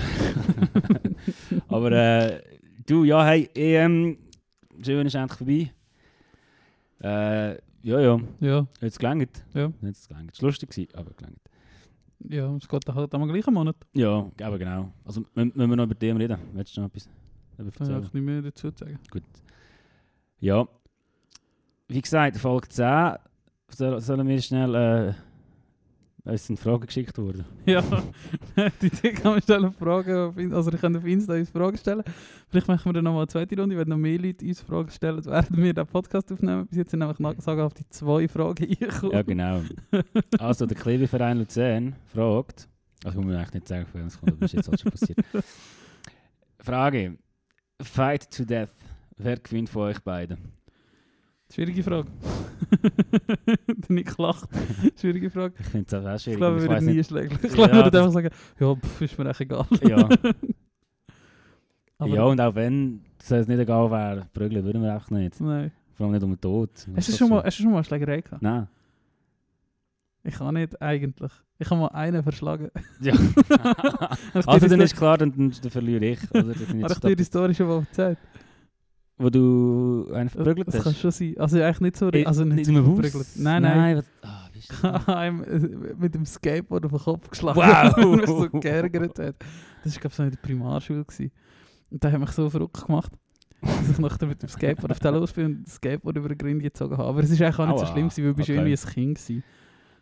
Aber 1.67 1.91
äh, 1.91 2.41
du, 2.85 3.03
ja, 3.03 3.25
hey, 3.25 3.49
EM, 3.53 4.17
schön 4.81 5.05
ist 5.05 5.15
endlich 5.15 5.37
vorbei. 5.37 5.73
Äh, 7.01 7.59
ja, 7.81 7.99
ja, 7.99 8.19
Ja, 8.39 8.67
es 8.81 8.97
gelangt. 8.97 9.43
Ja. 9.53 9.71
Es 9.81 10.07
gelangt. 10.07 10.31
Es 10.33 10.41
war 10.41 10.47
lustig, 10.49 10.89
aber 10.93 11.11
gelangt. 11.13 11.39
Ja, 12.27 12.55
es 12.55 12.67
geht 12.67 12.87
halt 12.87 13.13
am 13.13 13.27
gleichen 13.27 13.53
Monat. 13.53 13.75
Ja, 13.93 14.29
aber 14.41 14.57
genau. 14.59 14.91
Also, 15.05 15.23
müssen 15.33 15.55
wir 15.55 15.67
noch 15.67 15.85
über 15.85 15.95
dem 15.95 16.17
reden? 16.17 16.37
Willst 16.53 16.75
du 16.75 16.81
noch 16.81 16.87
etwas 16.89 17.09
darüber 17.57 17.79
erzählen? 17.79 18.03
ich 18.03 18.13
nicht 18.13 18.23
mehr 18.23 18.41
dazu 18.41 18.71
zu 18.71 18.85
sagen. 18.85 18.99
Gut. 19.09 19.23
Ja. 20.39 20.67
Wie 21.87 22.01
gesagt, 22.01 22.37
Folge 22.37 22.69
10 22.69 23.15
soll, 23.69 24.01
sollen 24.01 24.27
wir 24.27 24.41
schnell. 24.41 25.15
Äh, 26.29 26.33
uns 26.33 26.45
sind 26.45 26.59
Fragen 26.59 26.85
geschickt 26.85 27.17
worden. 27.17 27.45
Ja, 27.65 27.83
die 28.81 28.89
kann 28.89 29.33
man 29.33 29.41
stellen 29.41 29.71
Fragen, 29.71 30.53
also 30.53 30.71
ich 30.71 30.81
kann 30.81 30.95
auf 30.95 31.05
Insta 31.05 31.33
uns 31.33 31.49
Fragen 31.49 31.77
stellen. 31.77 32.03
Vielleicht 32.49 32.67
machen 32.67 32.85
wir 32.85 32.93
dann 32.93 33.03
nochmal 33.03 33.21
eine 33.21 33.27
zweite 33.27 33.59
Runde, 33.59 33.77
wenn 33.77 33.87
noch 33.87 33.97
mehr 33.97 34.17
Leute 34.17 34.45
uns 34.45 34.61
Fragen 34.61 34.89
stellen, 34.89 35.23
während 35.23 35.57
wir 35.57 35.73
den 35.73 35.85
Podcast 35.85 36.31
aufnehmen. 36.31 36.65
Bis 36.67 36.77
jetzt 36.77 36.91
sind 36.91 36.99
nämlich 36.99 37.17
sagen 37.43 37.61
auf 37.61 37.73
die 37.73 37.87
zwei 37.89 38.27
Fragen 38.27 38.63
eingekommen. 38.69 39.13
Ja, 39.13 39.21
genau. 39.21 39.61
Also, 40.39 40.65
der 40.65 40.77
Klebeverein 40.77 41.37
Luzern 41.39 41.95
fragt. 42.13 42.67
Also, 43.03 43.19
muss 43.19 43.27
man 43.27 43.37
eigentlich 43.37 43.53
nicht 43.53 43.67
sagen, 43.67 43.85
von 43.85 44.01
es 44.01 44.19
kommt, 44.19 44.31
aber 44.31 44.41
das 44.41 44.53
ist 44.53 44.67
jetzt 44.67 44.73
auch 44.73 44.79
schon 44.79 44.91
passiert. 44.91 45.19
Frage: 46.59 47.17
Fight 47.81 48.31
to 48.31 48.45
death. 48.45 48.69
Wer 49.17 49.37
gewinnt 49.37 49.69
von 49.69 49.83
euch 49.83 49.99
beiden? 49.99 50.58
Schwierige 51.51 51.83
Frage. 51.83 52.07
Der 53.67 53.75
Nick 53.87 54.17
lacht. 54.17 54.49
Schwierige 54.99 55.29
Frage. 55.31 55.53
Ich 55.59 55.65
finde 55.67 55.85
es 55.87 55.93
auch 56.05 56.15
Ich 56.15 56.21
schwierig. 56.23 56.37
glaube, 56.37 56.55
aber 56.55 56.57
wir 56.57 56.63
ich 56.65 56.69
würden 56.71 56.85
nie 56.85 56.93
nicht. 56.95 57.07
schläglich. 57.09 57.39
Ich 57.43 57.49
Ja, 57.49 57.55
glaube, 57.55 57.71
wir 57.71 57.77
würden 57.85 57.91
das- 57.91 58.01
einfach 58.01 58.13
sagen, 58.13 58.29
ja, 58.59 58.75
pff, 58.75 59.01
ist 59.01 59.17
mir 59.17 59.29
echt 59.29 59.41
egal. 59.41 59.65
Ja. 59.87 60.09
Aber 61.97 62.15
ja, 62.15 62.23
und 62.23 62.39
auch 62.39 62.55
wenn 62.55 63.01
es 63.19 63.29
nicht 63.47 63.59
egal 63.59 63.91
wäre, 63.91 64.27
prügeln 64.33 64.63
würden 64.63 64.81
wir 64.83 64.93
einfach 64.93 65.09
nicht. 65.11 65.39
Nein. 65.41 65.71
Vor 65.95 66.05
allem 66.05 66.13
nicht 66.13 66.23
um 66.23 66.31
den 66.31 66.39
Tod. 66.41 66.69
Hast 66.95 67.09
du 67.09 67.13
schon 67.13 67.29
mal, 67.29 67.43
hast 67.43 67.57
du 67.59 67.63
schon 67.63 67.71
mal 67.71 67.77
eine 67.79 67.83
Schlägerei 67.83 68.21
gehabt? 68.21 68.41
Nein. 68.41 68.67
Ich 70.23 70.35
kann 70.35 70.53
nicht, 70.53 70.81
eigentlich. 70.81 71.31
Ich 71.57 71.69
habe 71.69 71.81
mal 71.81 71.87
einen 71.87 72.23
verschlagen. 72.23 72.69
Ja. 73.01 73.13
Habe 73.17 74.17
ich 74.35 74.47
also 74.47 74.67
dann 74.67 74.81
ist 74.81 74.95
klar, 74.95 75.17
dann, 75.17 75.31
dann, 75.35 75.53
dann 75.61 75.71
verliere 75.71 76.05
ich. 76.05 76.19
Oder? 76.31 76.43
Das 76.43 76.57
sind 76.59 76.69
Habe 76.69 76.93
jetzt 76.93 76.93
ich 76.93 76.99
dir 77.09 77.15
die 77.15 77.23
Story 77.23 77.53
schon 77.55 77.67
mal 77.67 77.79
erzählt? 77.79 78.17
Wo 79.19 79.29
du 79.29 80.07
einen 80.13 80.29
verprügelt 80.29 80.67
Das 80.67 80.75
hast? 80.77 80.83
kann 80.85 80.93
schon 80.95 81.11
sein. 81.11 81.35
Also 81.37 81.61
eigentlich 81.61 81.81
nicht 81.81 81.97
so... 81.97 82.07
In- 82.09 82.25
Also 82.25 82.45
nicht 82.45 82.67
einem 82.69 82.83
verprügelt. 82.85 83.13
Haus? 83.15 83.35
Nein, 83.35 83.61
nein. 83.61 83.97
was, 83.97 84.05
ah, 84.23 84.49
ist 84.53 84.71
das? 84.81 85.07
ihm 85.27 85.43
äh, 85.43 85.93
mit 85.99 86.15
dem 86.15 86.25
Skateboard 86.25 86.85
auf 86.85 86.91
den 86.91 86.99
Kopf 87.01 87.29
geschlagen, 87.29 87.57
Wow. 87.57 87.65
weil 87.97 88.19
er 88.21 88.27
so 88.27 88.49
geärgert 88.49 89.19
hat. 89.19 89.35
Das 89.83 89.93
war, 89.95 90.01
glaube 90.01 90.07
ich, 90.11 90.13
so 90.15 90.23
in 90.23 90.31
der 90.31 90.37
Primarschule. 90.37 91.03
Gewesen. 91.05 91.31
Und 91.91 92.03
der 92.03 92.11
hat 92.11 92.19
mich 92.19 92.31
so 92.31 92.49
verrückt 92.49 92.85
gemacht, 92.85 93.11
dass 93.61 93.89
ich 93.89 93.99
nachher 93.99 94.25
mit 94.25 94.41
dem 94.41 94.49
Skateboard 94.49 94.91
auf 94.91 94.99
den 94.99 95.13
los 95.15 95.33
bin 95.33 95.45
und 95.45 95.63
das 95.65 95.75
Skateboard 95.75 96.15
über 96.17 96.29
den 96.29 96.37
Grind 96.37 96.61
gezogen 96.63 96.97
habe. 96.97 97.09
Aber 97.09 97.21
es 97.21 97.29
ist 97.29 97.41
eigentlich 97.41 97.59
auch 97.59 97.67
nicht 97.67 97.79
so 97.79 97.85
schlimm, 97.87 98.07
gewesen, 98.09 98.23
weil 98.25 98.33
du 98.33 98.41
Okay. 98.41 98.53
irgendwie 98.53 98.71
ein 98.71 98.93
Kind 98.93 99.17
gewesen. 99.17 99.43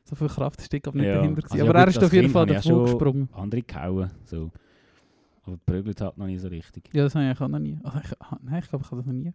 So 0.04 0.16
viel 0.16 0.28
Kraft 0.28 0.62
steckt 0.62 0.88
aber 0.88 0.98
nicht 0.98 1.08
Ja. 1.08 1.16
dahinter. 1.16 1.42
Gewesen. 1.42 1.54
Also 1.54 1.64
ja 1.66 1.70
aber 1.70 1.80
er 1.80 1.86
gut, 1.88 1.96
ist 1.98 2.04
auf 2.04 2.14
jeden 2.14 2.30
Fall 2.30 2.46
davor 2.46 2.84
gesprungen. 2.86 3.30
Andere 3.34 3.62
gehauen. 3.64 4.12
So. 4.26 4.52
Aber 5.48 5.58
prügelt 5.66 6.02
hat 6.02 6.18
noch 6.18 6.26
nicht 6.28 6.42
so 6.42 6.50
richtig. 6.50 6.90
Ja, 6.94 7.04
das 7.06 7.16
habe 7.16 7.32
ich 7.32 7.42
auch 7.42 7.48
noch 7.48 7.60
nie. 7.60 7.80
Also 7.82 8.00
ich, 8.04 8.22
ah, 8.22 8.38
nein, 8.44 8.60
ich 8.62 8.70
glaube, 8.70 8.84
ich 8.84 8.92
habe 8.92 9.02
das 9.02 9.06
noch 9.08 9.14
nie. 9.14 9.34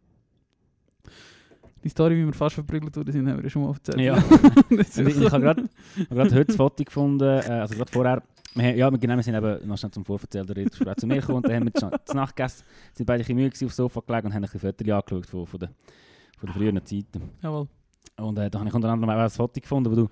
Die 1.83 1.89
Story, 1.89 2.17
wie 2.17 2.27
wir 2.27 2.35
fast 2.35 2.55
verprügelt 2.55 2.95
wurden, 2.95 3.11
sind, 3.11 3.27
haben 3.27 3.43
wir 3.43 3.51
schon 3.51 3.63
mal 3.63 3.73
erzählt. 3.73 3.99
Ja. 3.99 4.23
Ich 4.71 4.99
ich 4.99 5.33
habe 5.33 5.41
gerade 5.41 6.35
heute 6.35 6.45
das 6.45 6.57
Foto 6.57 6.85
gefunden, 6.85 7.25
äh, 7.25 7.61
also 7.61 7.75
gerade 7.75 7.91
vorher. 7.91 8.23
Wir, 8.55 8.77
ja, 8.77 8.91
genau, 8.91 9.17
wir 9.17 9.23
sind 9.23 9.35
eben 9.35 9.67
noch 9.67 9.79
schnell 9.79 9.91
zum 9.91 10.05
der 10.05 10.57
ist 10.59 11.01
zu 11.01 11.07
mir 11.07 11.21
gekommen 11.21 11.37
und 11.39 11.47
dann 11.47 11.55
haben 11.55 11.71
wir 11.73 12.05
zu 12.05 12.15
Nacht 12.15 12.37
gegessen, 12.37 12.65
sind 12.93 13.07
beide 13.07 13.25
ein 13.25 13.37
bisschen 13.51 13.67
aufs 13.67 13.77
Sofa 13.77 14.01
gelegen 14.07 14.27
und 14.27 14.35
haben 14.35 14.45
ein 14.45 14.51
bisschen 14.51 14.61
Fotos 14.61 14.89
angeschaut 14.89 15.27
von, 15.27 15.47
von, 15.47 15.61
den, 15.61 15.69
von 16.37 16.47
den 16.49 16.55
früheren 16.55 16.85
Zeiten. 16.85 17.31
Jawohl. 17.43 17.67
Und 18.19 18.39
äh, 18.39 18.51
da 18.51 18.59
habe 18.59 18.69
ich 18.69 18.75
unter 18.75 18.91
anderem 18.91 19.11
auch 19.11 19.23
ein 19.23 19.31
Foto 19.31 19.59
gefunden, 19.59 19.91
wo 19.91 19.97
du 19.97 20.09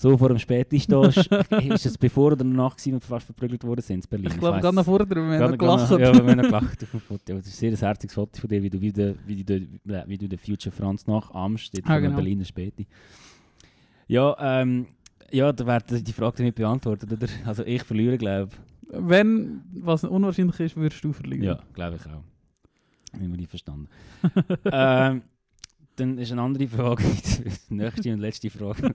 so 0.00 0.16
vor 0.16 0.28
dem 0.28 0.38
Späti 0.38 0.78
stehst. 0.78 1.26
ist 1.50 1.86
es 1.86 1.98
bevor 1.98 2.28
oder 2.28 2.36
danach 2.36 2.76
gewesen, 2.76 2.92
wir 2.92 3.00
fast 3.00 3.26
verprügelt 3.26 3.64
worden 3.64 3.80
sind 3.80 4.04
in 4.04 4.08
Berlin? 4.10 4.28
Ich 4.32 4.38
glaube, 4.38 4.60
gerade 4.60 4.74
noch 4.76 4.82
es. 4.82 4.86
vorher, 4.86 5.08
wir 5.10 5.38
haben 5.40 5.58
gelacht. 5.58 5.90
Ja, 5.90 5.98
wir 5.98 6.30
haben 6.30 6.42
gelacht 6.42 6.82
auf 6.84 6.90
dem 6.90 7.00
Foto. 7.00 7.22
Ja, 7.32 7.36
Das 7.38 7.48
ist 7.48 7.62
ein 7.62 7.74
sehr 7.76 7.88
herziges 7.88 8.14
Foto 8.14 8.40
von 8.40 8.48
dir, 8.48 8.62
wie 8.62 8.70
du, 8.70 8.80
wie 8.80 8.92
du, 8.92 9.16
wie 9.26 9.42
du, 9.44 9.66
wie 10.06 10.18
du 10.18 10.28
den 10.28 10.38
Future 10.38 10.74
Franz 10.74 11.06
nachahmst, 11.06 11.76
dort 11.76 11.84
Ah, 11.86 11.94
von 11.94 12.02
genau. 12.02 12.16
Berliner 12.16 12.44
Späti. 12.44 12.86
Ja, 14.06 14.36
ähm, 14.62 14.86
ja, 15.30 15.52
da 15.52 15.66
wird 15.66 16.06
die 16.06 16.12
Frage 16.12 16.36
damit 16.38 16.54
beantwortet, 16.54 17.12
oder? 17.12 17.26
Also 17.44 17.64
ich 17.64 17.82
verliere, 17.82 18.16
glaube 18.16 18.52
Wenn, 18.90 19.62
was 19.72 20.04
unwahrscheinlich 20.04 20.58
ist, 20.60 20.76
würdest 20.76 21.02
du 21.04 21.10
ich. 21.10 21.16
verlieren. 21.16 21.42
Ja, 21.42 21.58
glaube 21.74 21.96
ich 21.96 22.06
auch. 22.06 22.22
Bin 23.18 23.30
mir 23.30 23.36
nicht 23.36 23.50
verstanden. 23.50 23.88
ähm, 24.72 25.22
dann 25.96 26.16
ist 26.18 26.30
eine 26.30 26.42
andere 26.42 26.68
Frage, 26.68 27.02
die 27.68 27.74
nächste 27.74 28.12
und 28.12 28.20
letzte 28.20 28.48
Frage. 28.50 28.94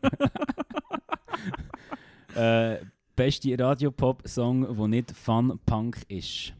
Äh, 2.35 2.77
beste 3.15 3.57
Radiopop-Song, 3.57 4.75
der 4.77 4.87
nicht 4.87 5.11
Fun-Punk 5.11 6.03
ist? 6.07 6.53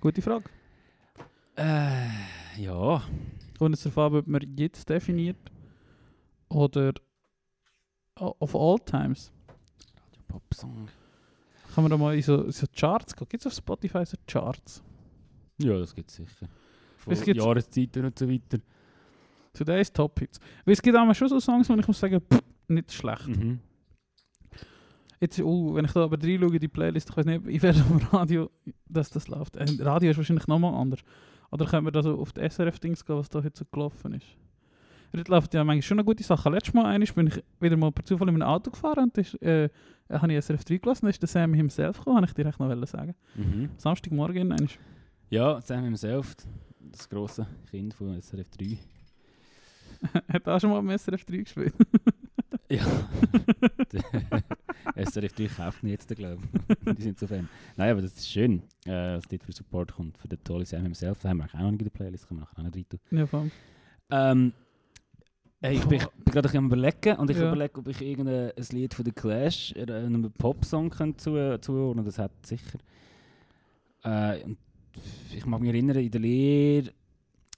Gute 0.00 0.22
Frage. 0.22 0.44
Äh, 1.56 2.08
ja. 2.58 3.02
Kommt 3.58 3.74
es 3.74 3.82
darauf 3.82 3.98
an, 3.98 4.18
ob 4.18 4.26
man 4.26 4.42
jetzt 4.56 4.88
definiert 4.88 5.36
oder 6.48 6.92
of 8.16 8.54
all 8.54 8.78
times. 8.78 9.32
Pop-Song. 10.28 10.88
Kann 11.74 11.84
man 11.84 11.90
da 11.90 11.96
mal 11.96 12.14
in 12.14 12.22
so, 12.22 12.50
so 12.50 12.66
Charts 12.74 13.14
gehen? 13.14 13.26
Gibt 13.28 13.40
es 13.42 13.46
auf 13.46 13.54
Spotify 13.54 14.04
so 14.04 14.16
Charts? 14.26 14.82
Ja, 15.58 15.78
das 15.78 15.94
gibt 15.94 16.10
es 16.10 16.16
sicher. 16.16 16.48
Von 16.98 17.14
Jahreszeiten 17.14 18.04
und 18.04 18.18
so 18.18 18.28
weiter. 18.28 18.58
Today's 19.52 19.92
Top 19.92 20.18
Hits. 20.18 20.40
Weil 20.64 20.72
es 20.74 20.82
gibt 20.82 20.96
auch 20.96 21.14
schon 21.14 21.28
so 21.28 21.38
Songs, 21.38 21.68
wo 21.68 21.74
ich 21.74 21.86
muss 21.86 21.98
sagen, 21.98 22.20
pff, 22.20 22.42
nicht 22.68 22.92
schlecht. 22.92 23.28
Mhm. 23.28 23.60
Jetzt, 25.24 25.40
oh, 25.40 25.74
wenn 25.74 25.86
ich 25.86 25.92
da 25.92 26.04
aber 26.04 26.22
reinschaue 26.22 26.52
in 26.52 26.60
die 26.60 26.68
Playlist, 26.68 27.08
ich 27.08 27.16
weiß 27.16 27.24
nicht, 27.24 27.46
in 27.46 27.62
welchem 27.62 27.96
Radio 28.12 28.50
dass 28.86 29.08
das 29.08 29.26
läuft. 29.28 29.56
Äh, 29.56 29.64
Radio 29.80 30.10
ist 30.10 30.18
wahrscheinlich 30.18 30.46
nochmal 30.48 30.74
anders. 30.74 31.00
Oder 31.50 31.64
können 31.64 31.86
wir 31.86 31.92
da 31.92 32.02
so 32.02 32.20
auf 32.20 32.34
die 32.34 32.46
SRF-Dings 32.46 33.06
gehen, 33.06 33.16
was 33.16 33.30
da 33.30 33.42
heute 33.42 33.56
so 33.56 33.64
gelaufen 33.72 34.12
ist? 34.12 34.26
Dort 35.12 35.28
läuft 35.28 35.54
ja 35.54 35.64
manchmal 35.64 35.80
schon 35.80 35.98
eine 35.98 36.04
gute 36.04 36.22
Sache. 36.22 36.50
Letztes 36.50 36.74
Mal 36.74 36.84
einmal 36.84 37.08
bin 37.14 37.28
ich 37.28 37.42
wieder 37.58 37.76
mal 37.78 37.90
per 37.90 38.04
Zufall 38.04 38.28
in 38.28 38.34
einem 38.34 38.42
Auto 38.42 38.70
gefahren 38.70 39.04
und 39.04 39.16
ist, 39.16 39.40
äh, 39.40 39.70
habe 40.10 40.30
ich 40.30 40.44
SRF 40.44 40.62
3 40.62 40.76
gelassen, 40.76 41.06
da 41.06 41.10
ist 41.10 41.22
der 41.22 41.28
Sam 41.28 41.54
himself 41.54 41.96
gekommen, 41.96 42.16
habe 42.16 42.26
ich 42.26 42.34
dir 42.34 42.44
echt 42.44 42.60
noch 42.60 42.86
sagen. 42.86 43.14
Mhm. 43.34 43.70
Samstagmorgen 43.78 44.52
einmal. 44.52 44.68
Ja, 45.30 45.58
Sam 45.62 45.84
himself, 45.84 46.36
das 46.80 47.08
grosse 47.08 47.46
Kind 47.70 47.94
von 47.94 48.20
SRF 48.20 48.50
3. 48.50 48.76
hat 50.32 50.48
auch 50.48 50.60
schon 50.60 50.70
mal 50.70 50.78
im 50.80 50.90
SRF 50.98 51.24
3 51.24 51.36
gespielt. 51.38 51.74
Ja. 52.70 52.84
SRF 54.96 55.32
3 55.32 55.46
kauft 55.48 55.82
ihn 55.82 55.88
jetzt, 55.90 56.08
glaube 56.14 56.42
ich. 56.86 56.94
Die 56.96 57.02
sind 57.02 57.18
so 57.18 57.26
Fan. 57.26 57.48
Nein, 57.76 57.90
aber 57.92 58.02
das 58.02 58.12
ist 58.14 58.30
schön, 58.30 58.62
äh, 58.84 59.16
dass 59.16 59.24
dort 59.28 59.42
für 59.44 59.52
Support 59.52 59.92
kommt, 59.94 60.18
für 60.18 60.28
den 60.28 60.42
tollen 60.44 60.64
Sam 60.66 60.82
himself. 60.82 61.18
Da 61.20 61.30
haben 61.30 61.38
wir 61.38 61.46
auch 61.46 61.52
noch 61.54 61.70
nicht 61.70 61.80
in 61.80 61.84
der 61.86 61.90
Playlist, 61.90 62.28
können 62.28 62.40
wir 62.40 62.48
auch 62.48 62.62
nicht 62.62 62.76
rein 62.76 62.84
tun. 62.88 63.00
ja, 63.18 63.26
voll. 63.26 63.50
Ähm, 64.10 64.52
hey, 65.62 65.76
ich 65.76 65.84
bin, 65.86 65.98
bin 66.24 66.32
gerade 66.32 66.58
am 66.58 66.66
überlegen 66.66 67.16
und 67.16 67.30
ich 67.30 67.36
Ja. 67.38 67.48
überlege, 67.48 67.78
ob 67.80 67.88
ich 67.88 68.00
irgendein 68.02 68.50
ein 68.56 68.66
Lied 68.70 68.94
von 68.94 69.04
The 69.04 69.12
Clash 69.12 69.72
äh, 69.76 69.82
einem 69.90 70.30
Popsong 70.32 70.90
könnte 70.90 71.16
zu, 71.18 71.58
zuordnen 71.60 72.04
Das 72.04 72.18
hat 72.18 72.32
sicher. 72.46 72.78
Äh, 74.04 74.40
ich 75.34 75.44
mag 75.46 75.60
mich 75.60 75.70
erinnern, 75.70 75.96
in 75.96 76.10
der 76.10 76.20
Lehre 76.20 76.92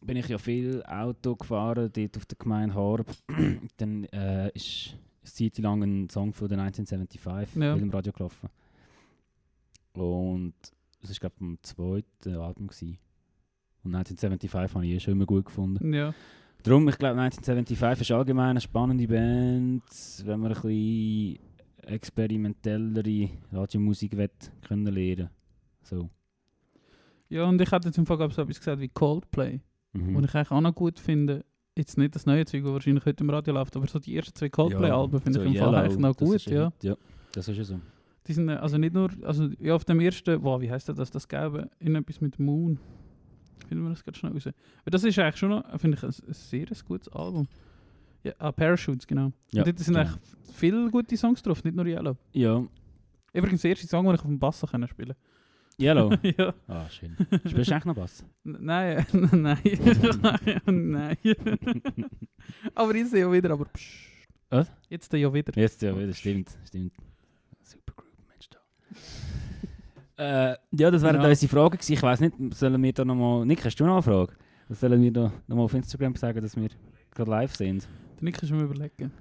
bin 0.03 0.17
ich 0.17 0.29
ja 0.29 0.39
viel 0.39 0.83
Auto 0.85 1.37
gefahren, 1.37 1.91
dort 1.93 2.17
auf 2.17 2.27
der 2.27 2.39
Gemeinde 2.39 2.75
Horb. 2.75 3.07
Dann 3.79 4.05
äh, 4.05 4.51
ist 4.55 4.95
eine 5.23 5.31
Zeit 5.33 5.59
lang 5.59 5.83
ein 5.83 6.11
Song 6.11 6.33
von 6.33 6.49
der 6.49 6.59
1975 6.59 7.57
Ja. 7.63 7.75
im 7.75 7.91
Radio 7.91 8.13
gelaufen. 8.13 8.49
Und 9.95 10.55
das 11.01 11.11
war, 11.11 11.17
glaube 11.31 11.35
ich, 11.35 11.39
vom 11.39 11.59
zweiten 11.63 12.37
Album. 12.37 12.67
Gewesen. 12.69 12.99
Und 13.85 13.95
1975 13.95 14.75
habe 14.75 14.87
ich 14.87 14.93
eh 14.93 15.01
schon 15.01 15.13
immer 15.13 15.27
gut 15.27 15.47
gefunden. 15.47 15.93
Ja. 15.93 16.13
Darum, 16.63 16.89
ich 16.89 16.99
glaube, 16.99 17.21
1975 17.21 18.09
ist 18.11 18.15
allgemein 18.15 18.51
eine 18.51 18.61
spannende 18.61 19.07
Band, 19.07 19.83
wenn 20.25 20.41
man 20.41 20.53
ein 20.53 20.61
bisschen 20.61 21.39
experimentellere 21.83 23.31
Radiomusik 23.53 24.17
will, 24.17 24.31
können 24.67 24.87
lernen 24.87 25.31
so. 25.85 26.11
ja, 27.29 27.45
und 27.45 27.61
ich 27.61 27.71
hatte 27.71 27.87
jetzt 27.89 27.99
im 27.99 28.07
Fall 28.07 28.17
so 28.19 28.25
etwas 28.43 28.59
gesagt 28.59 28.81
wie 28.81 28.89
Coldplay. 28.89 29.61
Mhm. 29.97 30.17
Und 30.17 30.25
ich 30.25 30.35
eigentlich 30.35 30.51
auch 30.51 30.61
noch 30.61 30.75
gut 30.75 30.99
finde, 30.99 31.45
jetzt 31.77 31.99
nicht 31.99 32.15
das 32.15 32.27
neue 32.27 32.45
Zeug, 32.45 32.65
das 32.65 32.73
wahrscheinlich 32.73 33.05
heute 33.05 33.23
im 33.23 33.31
Radio 33.31 33.55
läuft, 33.55 33.77
aber 33.77 33.87
so 33.87 33.99
die 33.99 34.17
ersten 34.17 34.35
zwei 34.35 34.49
Coldplay-Alben 34.49 35.21
finde 35.21 35.39
so 35.39 35.45
ich 35.45 35.55
im 35.55 35.61
Fall 35.63 35.75
eigentlich 35.75 35.99
noch 35.99 36.17
gut, 36.17 36.45
ja. 36.47 36.73
Ja. 36.83 36.97
Das 37.33 37.49
ist 37.49 37.57
ja 37.57 37.65
so. 37.65 37.81
Die 38.27 38.33
sind 38.33 38.49
äh, 38.49 38.55
also 38.55 38.79
nicht 38.79 38.95
nur, 38.95 39.11
also 39.23 39.51
ja, 39.61 39.75
auf 39.75 39.85
dem 39.85 40.01
ersten, 40.01 40.43
wow, 40.43 40.61
wie 40.61 40.71
heißt 40.71 40.89
das, 40.89 41.11
das 41.11 41.29
Gelbe, 41.29 41.71
irgendetwas 41.79 42.21
mit 42.21 42.39
Moon. 42.39 42.79
Finden 43.69 43.85
wir 43.85 43.91
das 43.91 44.05
ganz 44.05 44.17
schnell 44.19 44.33
raus. 44.33 44.47
Weil 44.47 44.55
das 44.91 45.05
ist 45.05 45.19
eigentlich 45.19 45.37
schon 45.37 45.51
noch, 45.51 45.81
finde 45.81 45.97
ich, 45.97 46.03
ein, 46.03 46.11
ein 46.11 46.33
sehr 46.33 46.67
gutes 46.87 47.09
Album. 47.09 47.47
Ja, 48.23 48.33
ah, 48.39 48.53
Parachutes, 48.53 49.07
genau. 49.07 49.33
Ja, 49.53 49.63
Und 49.63 49.69
dort 49.69 49.79
sind 49.79 49.95
genau. 49.95 50.01
eigentlich 50.01 50.21
viele 50.55 50.91
gute 50.91 51.17
Songs 51.17 51.43
drauf, 51.43 51.63
nicht 51.63 51.77
nur 51.77 51.87
Yellow. 51.87 52.17
Ja, 52.33 52.65
Übrigens 53.33 53.61
der 53.61 53.71
erste 53.71 53.87
Song, 53.87 54.07
den 54.07 54.15
ich 54.15 54.21
auf 54.21 54.27
dem 54.27 54.39
Bass 54.39 54.65
können 54.71 54.89
spielen 54.89 55.15
Yellow. 55.81 56.11
ja. 56.39 56.55
ah, 56.69 56.89
schön. 56.89 57.17
Spielst 57.47 57.71
du 57.71 57.75
eigentlich 57.75 57.85
noch 57.85 57.95
Bass? 57.95 58.25
N- 58.45 58.57
Nein, 58.61 59.07
nein, 59.33 59.59
nein. 60.65 61.17
aber 62.75 62.97
jetzt 62.97 63.13
ja 63.13 63.31
wieder, 63.31 63.51
aber 63.51 63.67
psch. 63.67 64.11
Was? 64.49 64.73
Jetzt 64.89 65.13
ja 65.13 65.33
wieder. 65.33 65.53
Jetzt 65.55 65.83
ja, 65.83 65.93
das 65.93 66.19
stimmt, 66.19 66.51
stimmt. 66.67 66.93
Super 67.63 67.93
Group, 67.95 68.13
Mensch 68.29 68.49
da. 68.49 68.59
äh, 70.53 70.57
ja, 70.73 70.91
das 70.91 71.03
wären 71.03 71.21
Ja. 71.21 71.29
unsere 71.29 71.51
Fragen 71.51 71.77
gewesen. 71.77 71.93
Ich 71.93 72.03
weiss 72.03 72.21
nicht, 72.21 72.35
sollen 72.55 72.83
wir 72.83 72.93
da 72.93 73.05
nochmal... 73.05 73.45
Nick, 73.45 73.65
hast 73.65 73.77
du 73.77 73.85
noch 73.85 73.95
eine 73.95 74.03
Frage? 74.03 74.33
Sollen 74.71 75.03
wir 75.03 75.13
da 75.13 75.33
nochmal 75.47 75.65
auf 75.67 75.75
Instagram 75.75 76.15
sagen, 76.17 76.41
dass 76.41 76.57
wir 76.57 76.69
gerade 77.15 77.31
live 77.31 77.55
sind? 77.55 77.87
Der 78.17 78.25
Nick 78.25 78.43
ist 78.43 78.51
mir 78.51 78.63
überlegen. 78.63 79.13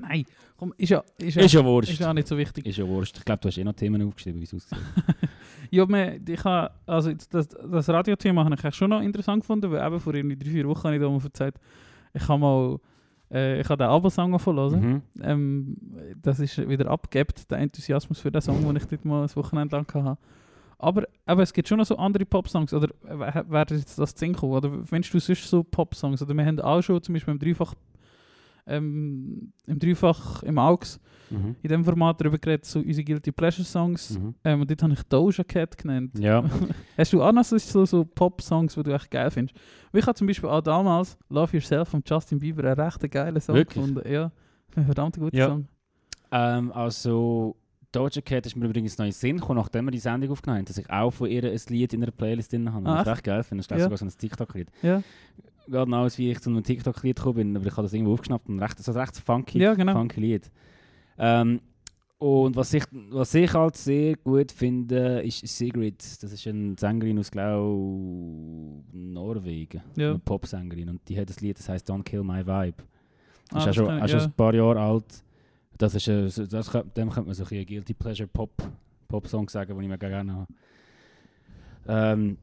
Nein, 0.00 0.24
komm, 0.56 0.74
ist 0.76 0.90
ja, 0.90 1.02
ist 1.18 1.36
ja, 1.36 1.42
Ist 1.42 1.52
ja 1.52 1.64
wurscht. 1.64 1.92
ist 1.92 2.00
ja 2.00 2.12
nicht 2.14 2.28
so 2.28 2.36
wichtig. 2.36 2.66
Ist 2.66 2.78
ja 2.78 2.86
wurscht. 2.86 3.18
Ich 3.18 3.24
glaube, 3.24 3.40
du 3.40 3.48
hast 3.48 3.58
eh 3.58 3.64
noch 3.64 3.74
Themen 3.74 4.02
aufgeschrieben, 4.02 4.40
wie 4.40 4.44
es 4.44 4.54
aussieht. 4.54 4.78
Ja, 5.70 5.86
man, 5.86 6.20
ich 6.28 6.44
habe, 6.44 6.70
also 6.86 7.12
das, 7.30 7.48
das 7.48 7.88
Radiothema 7.88 8.44
habe 8.44 8.54
ich 8.54 8.74
schon 8.74 8.90
noch 8.90 9.00
interessant 9.00 9.40
gefunden, 9.40 9.70
weil 9.72 9.84
eben 9.84 9.98
vor 9.98 10.14
irgendwie 10.14 10.36
drei, 10.36 10.50
vier 10.50 10.68
Wochen 10.68 10.84
habe 10.84 10.96
ich 10.96 11.02
da 11.02 11.08
mal 11.08 11.20
erzählt, 11.24 11.56
ich 12.12 12.28
habe 12.28 12.38
mal, 12.38 12.78
äh, 13.32 13.60
ich 13.60 13.68
habe 13.68 13.82
den 13.82 13.88
Abo-Song 13.88 14.38
verlassen. 14.38 14.80
Mhm. 14.80 15.02
Ähm, 15.22 15.76
das 16.22 16.38
ist 16.38 16.68
wieder 16.68 16.88
abgebt, 16.88 17.50
der 17.50 17.58
Enthusiasmus 17.58 18.20
für 18.20 18.30
den 18.30 18.40
Song, 18.40 18.62
den 18.62 18.76
ich 18.76 18.84
dort 18.84 19.04
mal 19.04 19.22
ein 19.24 19.36
Wochenende 19.36 19.74
lang 19.74 19.92
hatte. 19.92 20.18
Aber, 20.78 21.04
aber 21.26 21.42
es 21.42 21.52
gibt 21.52 21.66
schon 21.66 21.78
noch 21.78 21.86
so 21.86 21.96
andere 21.96 22.24
Pop-Songs, 22.24 22.72
oder 22.72 22.88
äh, 23.08 23.42
wäre 23.48 23.74
jetzt 23.74 23.98
das 23.98 24.14
gekommen, 24.14 24.52
oder 24.52 24.70
findest 24.84 25.14
du 25.14 25.18
sonst 25.18 25.48
so 25.48 25.62
Pop-Songs? 25.64 26.22
Oder 26.22 26.34
wir 26.34 26.44
haben 26.44 26.60
auch 26.60 26.82
schon 26.82 27.02
zum 27.02 27.14
Beispiel 27.14 27.32
im 27.32 27.38
Dreifach 27.40 27.74
ähm, 28.66 29.52
im 29.66 29.78
Dreifach 29.78 30.42
im 30.42 30.58
AUX 30.58 31.00
Mhm. 31.30 31.56
in 31.62 31.68
dem 31.70 31.84
Format 31.84 32.20
darüber 32.20 32.36
geredet, 32.38 32.66
so 32.66 32.80
unsere 32.80 33.02
Guilty 33.02 33.32
Pleasure 33.32 33.64
Songs. 33.64 34.18
Mhm. 34.18 34.34
Ähm, 34.44 34.60
und 34.60 34.70
dort 34.70 34.82
habe 34.82 34.92
ich 34.92 35.02
Doja 35.04 35.42
Cat 35.42 35.76
genannt. 35.78 36.12
Ja. 36.18 36.44
Hast 36.98 37.12
du 37.14 37.22
auch 37.22 37.32
noch 37.32 37.42
so, 37.44 37.56
so, 37.56 37.86
so 37.86 38.04
Pop-Songs, 38.04 38.74
die 38.74 38.82
du 38.82 38.94
echt 38.94 39.10
geil 39.10 39.30
findest? 39.30 39.56
Und 39.90 39.98
Ich 40.00 40.06
habe 40.06 40.14
zum 40.14 40.26
Beispiel 40.26 40.50
auch 40.50 40.60
damals 40.60 41.16
Love 41.30 41.56
Yourself 41.56 41.88
von 41.88 42.02
Justin 42.06 42.38
Bieber 42.40 42.62
einen 42.64 42.78
recht 42.78 43.10
geilen 43.10 43.40
Song 43.40 43.54
Wirklich? 43.54 43.82
gefunden. 43.82 44.06
Ja, 44.12 44.30
ein 44.76 44.84
verdammt 44.84 45.16
guter 45.18 45.34
Ja. 45.36 45.46
Song. 45.48 45.66
Ähm, 46.30 46.70
also, 46.72 47.56
Doja 47.90 48.20
Cat 48.20 48.44
ist 48.44 48.54
mir 48.54 48.66
übrigens 48.66 48.98
noch 48.98 49.04
in 49.06 49.10
den 49.10 49.14
Sinn 49.14 49.36
gekommen, 49.38 49.60
nachdem 49.60 49.86
wir 49.86 49.92
die 49.92 49.98
Sendung 49.98 50.30
aufgenommen 50.30 50.58
haben, 50.58 50.66
dass 50.66 50.76
ich 50.78 50.90
auch 50.90 51.10
von 51.10 51.30
ihr 51.30 51.42
ein 51.42 51.60
Lied 51.68 51.94
in 51.94 52.02
einer 52.02 52.12
Playlist 52.12 52.52
drin 52.52 52.70
habe. 52.72 52.86
Ah, 52.86 52.96
Was 52.96 53.06
ich 53.06 53.12
recht 53.12 53.24
geil 53.24 53.42
finde. 53.44 53.64
Das 53.64 53.66
ist 53.66 53.72
ich, 53.72 53.78
Ja. 53.78 53.84
sogar 53.84 53.98
so 53.98 54.04
ein 54.04 54.12
TikTok-Lied. 54.18 54.68
Ja. 54.82 55.02
Gerade 55.66 55.84
genau 55.86 56.06
wie 56.16 56.30
ich 56.30 56.40
zu 56.40 56.50
einem 56.50 56.62
TikTok-Lied 56.62 57.16
gekommen 57.16 57.34
bin, 57.36 57.56
aber 57.56 57.66
ich 57.66 57.72
habe 57.72 57.82
das 57.82 57.92
irgendwo 57.92 58.12
aufgeschnappt 58.14 58.48
und 58.48 58.58
recht, 58.60 58.78
so 58.78 58.92
ein 58.92 58.98
recht 58.98 59.16
funky, 59.18 59.58
Ja, 59.58 59.74
genau. 59.74 59.92
funky 59.94 60.20
Lied. 60.20 60.50
Ähm, 61.18 61.60
und 62.18 62.56
was 62.56 62.72
ich, 62.72 62.84
was 63.10 63.34
ich 63.34 63.52
halt 63.52 63.76
sehr 63.76 64.16
gut 64.16 64.50
finde, 64.52 65.20
ist 65.22 65.46
Sigrid. 65.46 66.00
Das 66.22 66.32
ist 66.32 66.46
eine 66.46 66.74
Sängerin 66.78 67.18
aus, 67.18 67.30
glaube 67.30 68.82
Norwegen. 68.92 69.82
Ja. 69.96 70.10
Eine 70.10 70.18
Popsängerin. 70.20 70.88
Und 70.90 71.08
die 71.08 71.18
hat 71.18 71.28
das 71.28 71.40
Lied, 71.40 71.58
das 71.58 71.68
heißt 71.68 71.90
Don't 71.90 72.02
Kill 72.04 72.22
My 72.22 72.46
Vibe. 72.46 72.82
Ah, 73.52 73.58
ist 73.58 73.62
auch 73.62 73.64
das 73.66 73.74
schon, 73.76 73.86
auch 74.02 74.08
schon 74.08 74.18
ja. 74.20 74.24
ein 74.24 74.32
paar 74.32 74.54
Jahre 74.54 74.80
alt. 74.80 75.04
Das 75.76 75.94
ist, 75.94 76.08
ein- 76.08 76.48
das, 76.50 76.70
dem 76.70 77.10
könnte 77.10 77.22
man 77.22 77.34
so 77.34 77.44
ein 77.44 77.66
Guilty 77.66 77.94
Pleasure 77.94 78.28
Pop, 78.28 78.52
Pop-Song 79.08 79.48
sagen, 79.48 79.74
den 79.74 79.82
ich 79.82 79.88
mega 79.88 80.08
gerne 80.08 80.32
habe. 80.32 80.46
Ähm, 81.86 82.38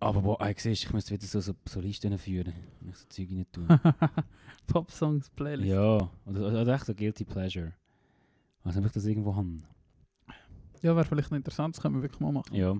aber 0.00 0.24
wo 0.24 0.34
du 0.34 0.54
siehst, 0.56 0.84
ich 0.84 0.92
müsste 0.92 1.12
wieder 1.12 1.26
so, 1.26 1.40
so, 1.40 1.54
so 1.66 1.80
Listen 1.80 2.16
führen, 2.18 2.54
wenn 2.80 2.90
ich 2.90 2.96
so 2.96 3.06
Zeug 3.08 3.30
nicht 3.30 3.52
tue. 3.52 3.66
Pop-Songs 4.66 5.30
Playlist. 5.30 5.68
ja, 5.68 6.10
oder, 6.26 6.62
oder 6.62 6.74
echt 6.74 6.86
so 6.86 6.94
Guilty 6.94 7.24
Pleasure. 7.24 7.74
Was 8.64 8.76
ob 8.76 8.86
ich 8.86 8.92
das 8.92 9.04
irgendwo 9.04 9.36
habe? 9.36 9.58
Ja, 10.82 10.96
wäre 10.96 11.04
vielleicht 11.04 11.30
interessant, 11.30 11.76
das 11.76 11.82
können 11.82 11.96
wir 11.96 12.02
wirklich 12.02 12.20
mal 12.20 12.32
machen. 12.32 12.54
Ja. 12.54 12.76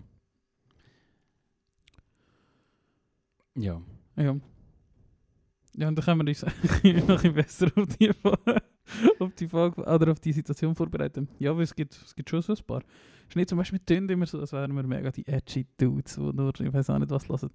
Ja. 3.54 3.82
Ja. 4.16 4.36
Ja, 5.74 5.88
und 5.88 5.96
dann 5.96 6.04
können 6.04 6.26
wir 6.26 6.28
uns 6.28 6.42
noch 7.06 7.24
ein 7.24 7.32
bisschen 7.32 7.34
besser 7.34 7.70
auf 7.76 7.96
die, 7.96 8.10
auf 9.18 9.34
die 9.34 9.48
Frage 9.48 9.80
oder 9.82 10.12
auf 10.12 10.20
die 10.20 10.32
Situation 10.32 10.74
vorbereiten. 10.74 11.28
Ja, 11.38 11.54
weil 11.56 11.64
es 11.64 11.74
gibt, 11.74 11.94
es 11.94 12.14
gibt 12.14 12.30
schon 12.30 12.42
so 12.42 12.52
ein 12.52 12.58
paar. 12.66 12.82
Es 13.22 13.30
ist 13.30 13.36
nicht 13.36 13.48
zum 13.48 13.58
Beispiel, 13.58 13.78
tun 13.80 14.08
immer 14.08 14.26
so, 14.26 14.40
als 14.40 14.52
wären 14.52 14.74
wir 14.74 14.82
mega 14.82 15.10
die 15.10 15.26
edgy 15.26 15.66
Dudes, 15.76 16.14
die 16.16 16.20
nur, 16.20 16.52
ich 16.58 16.72
weiß 16.72 16.90
auch 16.90 16.98
nicht, 16.98 17.10
was 17.10 17.28
hören. 17.28 17.50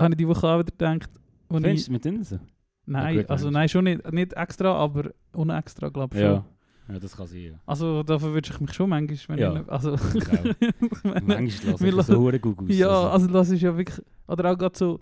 Habe 0.00 0.10
ich 0.12 0.16
die 0.16 0.28
Woche 0.28 0.46
auch 0.48 0.58
wieder 0.58 0.70
gedacht, 0.70 1.10
Findest 1.48 1.76
du 1.76 1.80
es 1.82 1.88
mit 1.90 2.04
denen 2.04 2.24
so? 2.24 2.38
nein, 2.86 3.24
also 3.28 3.50
nein, 3.50 3.68
schon 3.68 3.84
nicht, 3.84 4.10
nicht 4.12 4.32
extra, 4.32 4.72
aber 4.74 5.10
unextra, 5.32 5.88
glaube 5.90 6.16
ich 6.16 6.22
schon. 6.22 6.32
Ja. 6.32 6.44
Ja, 6.88 6.98
das 6.98 7.16
kann 7.16 7.26
sein. 7.28 7.42
Ja. 7.42 7.60
Also 7.64 8.02
da 8.02 8.18
verwünsche 8.18 8.52
ich 8.52 8.60
mich 8.60 8.72
schon 8.72 8.90
manchmal, 8.90 9.38
wenn 9.38 9.38
Ja. 9.38 9.52
ich 9.52 9.58
nicht, 9.60 9.70
also, 9.70 9.90
Manchmal 11.04 11.44
lasse 11.68 11.86
ich 11.86 12.02
so 12.06 12.18
hure 12.18 12.40
gut 12.40 12.58
aus. 12.58 12.66
Ja, 12.76 13.08
also 13.10 13.28
das 13.28 13.50
ist 13.50 13.60
ja 13.62 13.76
wirklich. 13.76 14.04
Oder 14.26 14.50
auch 14.52 14.58
gerade 14.58 14.76
so. 14.76 14.98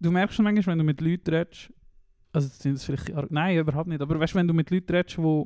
Du 0.00 0.10
merkst 0.10 0.36
schon 0.36 0.44
manchmal, 0.44 0.72
wenn 0.74 0.78
du 0.78 0.84
mit 0.84 1.00
Leuten 1.00 1.30
redest. 1.34 1.72
Also 2.32 2.48
sind 2.48 2.74
das 2.76 2.84
vielleicht. 2.84 3.12
ar- 3.14 3.26
Nein, 3.30 3.58
überhaupt 3.58 3.88
nicht. 3.88 4.00
Aber 4.02 4.18
weißt 4.20 4.34
du, 4.34 4.38
wenn 4.38 4.48
du 4.48 4.54
mit 4.54 4.70
Leuten 4.70 4.92
redest, 4.94 5.16
die 5.16 5.44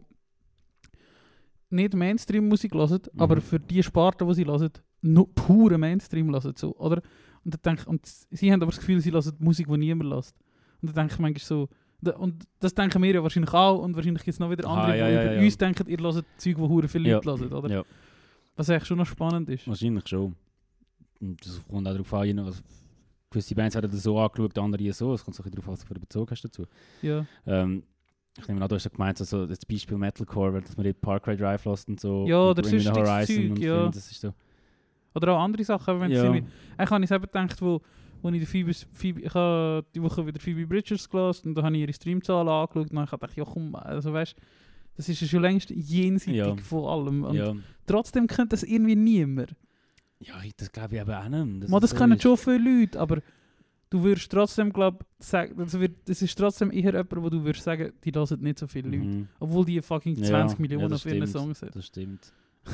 nicht 1.71 1.95
Mainstream-Musik 1.95 2.75
hören, 2.75 3.01
Mhm. 3.13 3.21
aber 3.21 3.41
für 3.41 3.59
die 3.59 3.83
Sparte, 3.83 4.27
die 4.27 4.35
sie 4.35 4.45
hören, 4.45 4.71
nur 5.01 5.33
pure 5.35 5.79
Mainstream 5.79 6.31
hören. 6.31 6.53
So, 6.57 6.77
oder? 6.77 7.01
Und, 7.45 7.55
dann 7.55 7.77
denk, 7.77 7.87
und 7.89 8.05
sie 8.07 8.53
haben 8.53 8.63
aber 8.63 8.71
das 8.71 8.79
Gefühl, 8.81 9.01
sie 9.01 9.11
hören 9.11 9.33
Musik, 9.39 9.67
die 9.69 9.77
niemand 9.79 10.13
hört. 10.13 10.35
Und 10.81 10.89
dann 10.89 10.95
denke 10.95 11.15
ich 11.15 11.19
manchmal 11.19 11.45
so. 11.45 11.69
da- 12.01 12.17
Und 12.17 12.45
das 12.61 12.75
denken 12.75 13.01
wir 13.03 13.15
ja 13.15 13.23
wahrscheinlich 13.23 13.53
auch. 13.55 13.79
Und 13.83 13.95
wahrscheinlich 13.97 14.25
gibt 14.25 14.35
es 14.35 14.41
noch 14.41 14.51
wieder 14.51 14.67
Ah, 14.69 14.83
andere, 14.83 14.99
ja, 14.99 15.07
die 15.09 15.15
ja, 15.15 15.23
über 15.25 15.35
ja. 15.35 15.41
uns 15.43 15.57
denken, 15.59 15.89
ihr 15.89 15.99
hört 15.99 16.15
Zeug, 16.37 16.57
die 16.57 16.61
hure 16.61 16.89
viele. 16.89 17.13
Leute 17.13 17.31
hören. 17.31 17.53
Oder? 17.53 17.85
Was 18.57 18.69
eigentlich 18.69 18.85
schon 18.85 18.99
noch 18.99 19.07
spannend 19.07 19.49
ist. 19.49 19.67
Wahrscheinlich 19.67 20.07
schon. 20.09 20.35
Und 21.21 21.47
das 21.47 21.63
kommt 21.69 21.87
auch 21.89 21.93
darauf 21.93 22.13
an, 22.15 22.53
gewisse 23.33 23.55
Bands 23.55 23.75
werden 23.75 23.91
das 23.91 24.03
so 24.03 24.19
angeschaut, 24.19 24.57
andere 24.59 24.93
so. 24.93 25.15
Es 25.15 25.25
kommt 25.25 25.35
so 25.35 25.43
ein 25.43 25.51
bisschen 25.51 25.57
darauf 25.63 25.69
an, 25.69 25.73
was 25.73 25.85
du 25.85 26.01
Bezug 26.01 26.31
hast 26.31 26.43
dazu. 26.43 26.65
Ja. 27.03 27.27
Ähm, 27.47 27.83
ich 28.39 28.49
nehme 28.49 28.63
an, 28.63 28.69
du 28.69 28.75
hast 28.77 28.85
ja 28.85 28.91
gemeint, 28.91 29.19
so, 29.19 29.25
so 29.25 29.47
das 29.47 29.65
Beispiel 29.67 29.99
Metalcore, 29.99 30.61
dass 30.63 30.77
man 30.77 30.85
die 30.85 30.93
Parkway 30.93 31.37
Drive 31.37 31.65
lässt 31.65 31.89
und 31.89 32.01
so. 32.01 32.27
Ja, 32.27 32.41
oder 32.51 32.63
sonstiges 32.63 32.91
Horizon 32.97 33.49
Zeug, 33.49 33.59
ja. 33.59 33.75
Film, 33.81 33.93
das 33.93 34.11
ist 34.11 34.21
so. 34.21 34.33
Oder 35.15 35.33
auch 35.35 35.41
andere 35.41 35.65
Sachen, 35.65 36.01
wenn 36.01 36.11
Ja. 36.11 36.25
irgendwie... 36.25 36.45
Ich 36.81 36.91
habe 36.91 37.05
es 37.05 37.11
eben 37.11 37.23
gedacht, 37.25 37.61
wo, 37.61 37.83
wo 38.23 38.29
ich, 38.31 38.41
die 38.41 38.47
Phoebe, 38.47 38.73
Phoebe, 38.93 39.21
ich 39.21 39.35
habe 39.35 39.85
die 39.95 40.03
Woche 40.03 40.27
wieder 40.27 40.41
Phoebe 40.41 40.67
Bridgers 40.67 41.09
gelesen 41.09 41.49
und 41.49 41.55
da 41.57 41.63
habe 41.63 41.75
ich 41.77 41.83
ihre 41.83 41.93
Streamzahlen 41.93 42.49
angeschaut 42.49 42.91
und 42.91 42.93
dann 42.95 42.99
habe 43.11 43.17
ich 43.17 43.21
gedacht, 43.21 43.37
ja 43.37 43.45
komm, 43.45 43.75
also 43.75 44.13
weißt 44.13 44.35
das 44.97 45.09
ist 45.09 45.21
ja 45.23 45.27
schon 45.27 45.41
längst 45.43 45.71
jenseitig 45.71 46.37
Ja. 46.37 46.55
von 46.57 46.85
allem. 46.85 47.25
Und 47.25 47.35
Ja. 47.35 47.55
trotzdem 47.87 48.27
kennt 48.27 48.53
das 48.53 48.63
irgendwie 48.63 48.95
niemand. 48.95 49.55
Ja, 50.23 50.35
das 50.57 50.71
glaube 50.73 50.95
ich 50.97 51.01
eben 51.01 51.11
auch 51.11 51.29
nicht. 51.29 51.65
Das, 51.65 51.81
das 51.81 51.91
so 51.91 51.97
schon 52.21 52.37
viele 52.37 52.81
Leute, 52.81 53.01
aber 53.01 53.23
du 53.91 54.03
würdest 54.03 54.31
trotzdem, 54.31 54.73
glaube 54.73 55.05
sagen, 55.19 55.55
das, 55.57 55.79
wird, 55.79 56.09
das 56.09 56.23
ist 56.23 56.37
trotzdem 56.37 56.71
eher 56.71 56.93
jemand, 56.93 57.17
wo 57.17 57.29
du 57.29 57.45
würdest 57.45 57.65
sagen, 57.65 57.93
die 58.05 58.11
hören 58.13 58.41
nicht 58.41 58.59
so 58.59 58.67
viele 58.67 58.89
Leute. 58.89 59.05
Mhm. 59.05 59.29
Obwohl 59.39 59.65
die 59.65 59.81
fucking 59.83 60.17
Ja, 60.17 60.25
20 60.25 60.59
ja, 60.59 60.63
Millionen 60.63 60.91
das 60.91 61.05
auf 61.07 61.13
ihren. 61.13 61.27
Songs 61.27 61.63
haben. 61.63 61.71
Das 61.75 61.87
stimmt. 61.87 62.33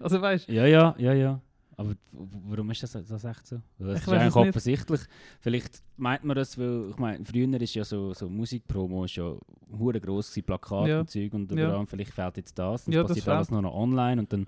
Also 0.00 0.20
weißt 0.20 0.48
Ja, 0.48 0.66
ja, 0.66 0.94
ja, 0.98 1.12
ja. 1.14 1.40
Aber 1.76 1.94
warum 2.12 2.70
ist 2.70 2.82
das, 2.82 2.92
das 2.92 3.24
echt 3.24 3.46
so? 3.46 3.60
Das 3.78 3.96
Ich 4.00 4.06
ist 4.06 4.08
eigentlich 4.12 4.36
offensichtlich. 4.36 5.00
Vielleicht 5.40 5.82
meint 5.96 6.22
man 6.22 6.36
das, 6.36 6.56
weil 6.58 6.90
ich 6.90 6.96
meine, 6.98 7.24
früher 7.24 7.60
ist 7.60 7.74
ja 7.74 7.84
so, 7.84 8.12
so 8.12 8.28
Musikpromo 8.28 9.04
ist 9.06 9.16
ja 9.16 9.34
hure 9.76 10.00
gross 10.00 10.28
gewesen, 10.30 10.46
Plakate 10.46 10.90
Ja. 10.90 11.00
und 11.00 11.10
Zeug 11.10 11.32
und 11.34 11.50
Ja. 11.52 11.68
überall, 11.68 11.86
vielleicht 11.86 12.12
fehlt 12.12 12.36
jetzt 12.36 12.56
das 12.58 12.86
und 12.86 12.92
Ja, 12.92 13.00
es 13.00 13.08
das 13.08 13.16
passiert 13.16 13.28
alles 13.34 13.50
nur 13.50 13.62
noch 13.62 13.74
online 13.74 14.20
und 14.20 14.32
dann 14.32 14.46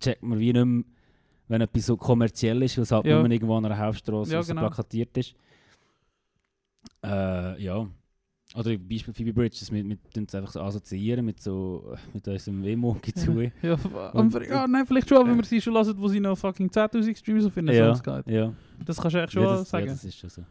checkt 0.00 0.22
man 0.22 0.38
wie 0.38 0.52
nicht 0.52 0.64
mehr, 0.64 0.84
wenn 1.48 1.60
etwas 1.60 1.86
so 1.86 1.96
kommerziell 1.96 2.62
ist, 2.62 2.76
weil 2.76 2.82
es 2.84 2.90
halt 2.92 3.06
Ja. 3.06 3.20
nur 3.20 3.30
irgendwo 3.30 3.56
an 3.56 3.64
einer 3.66 3.78
Hauptstraße 3.78 4.32
Ja, 4.32 4.42
so 4.42 4.48
genau. 4.54 4.66
plakatiert 4.66 5.16
ist. 5.16 5.34
Äh, 7.04 7.62
ja. 7.62 7.86
Oder 8.56 8.78
Beispiel 8.78 9.12
Phoebe 9.12 9.32
Bridges, 9.32 9.70
mit, 9.72 9.84
mit 9.86 9.98
uns 10.16 10.34
einfach 10.34 10.52
so 10.52 10.60
assoziieren 10.60 11.24
mit 11.24 11.40
so 11.42 11.94
mit 12.14 12.26
unserem 12.28 12.62
Wemo-Gi 12.62 13.12
zu. 13.14 13.40
Ja, 13.62 13.74
Und- 14.12 14.34
aber, 14.34 14.46
ja, 14.46 14.66
nein, 14.66 14.86
vielleicht 14.86 15.08
schon, 15.08 15.26
wenn 15.26 15.36
wir 15.36 15.44
sie 15.44 15.60
schon 15.60 15.74
hören, 15.74 15.94
wo 15.98 16.08
sie 16.08 16.20
noch 16.20 16.36
fucking 16.38 16.68
10.000 16.70 17.16
Streams 17.18 17.44
auf 17.46 17.56
ihren 17.56 17.68
Ja, 17.68 17.94
Songs 17.94 18.02
geht. 18.24 18.32
ja. 18.34 18.52
Das 18.84 18.96
kannst 19.00 19.14
du 19.14 19.18
eigentlich 19.18 19.32
schon 19.32 19.42
ja, 19.42 19.56
das, 19.56 19.68
sagen. 19.70 19.86
Ja, 19.86 19.92
das 19.92 20.04
ist 20.04 20.18
schon 20.18 20.30
so. 20.30 20.42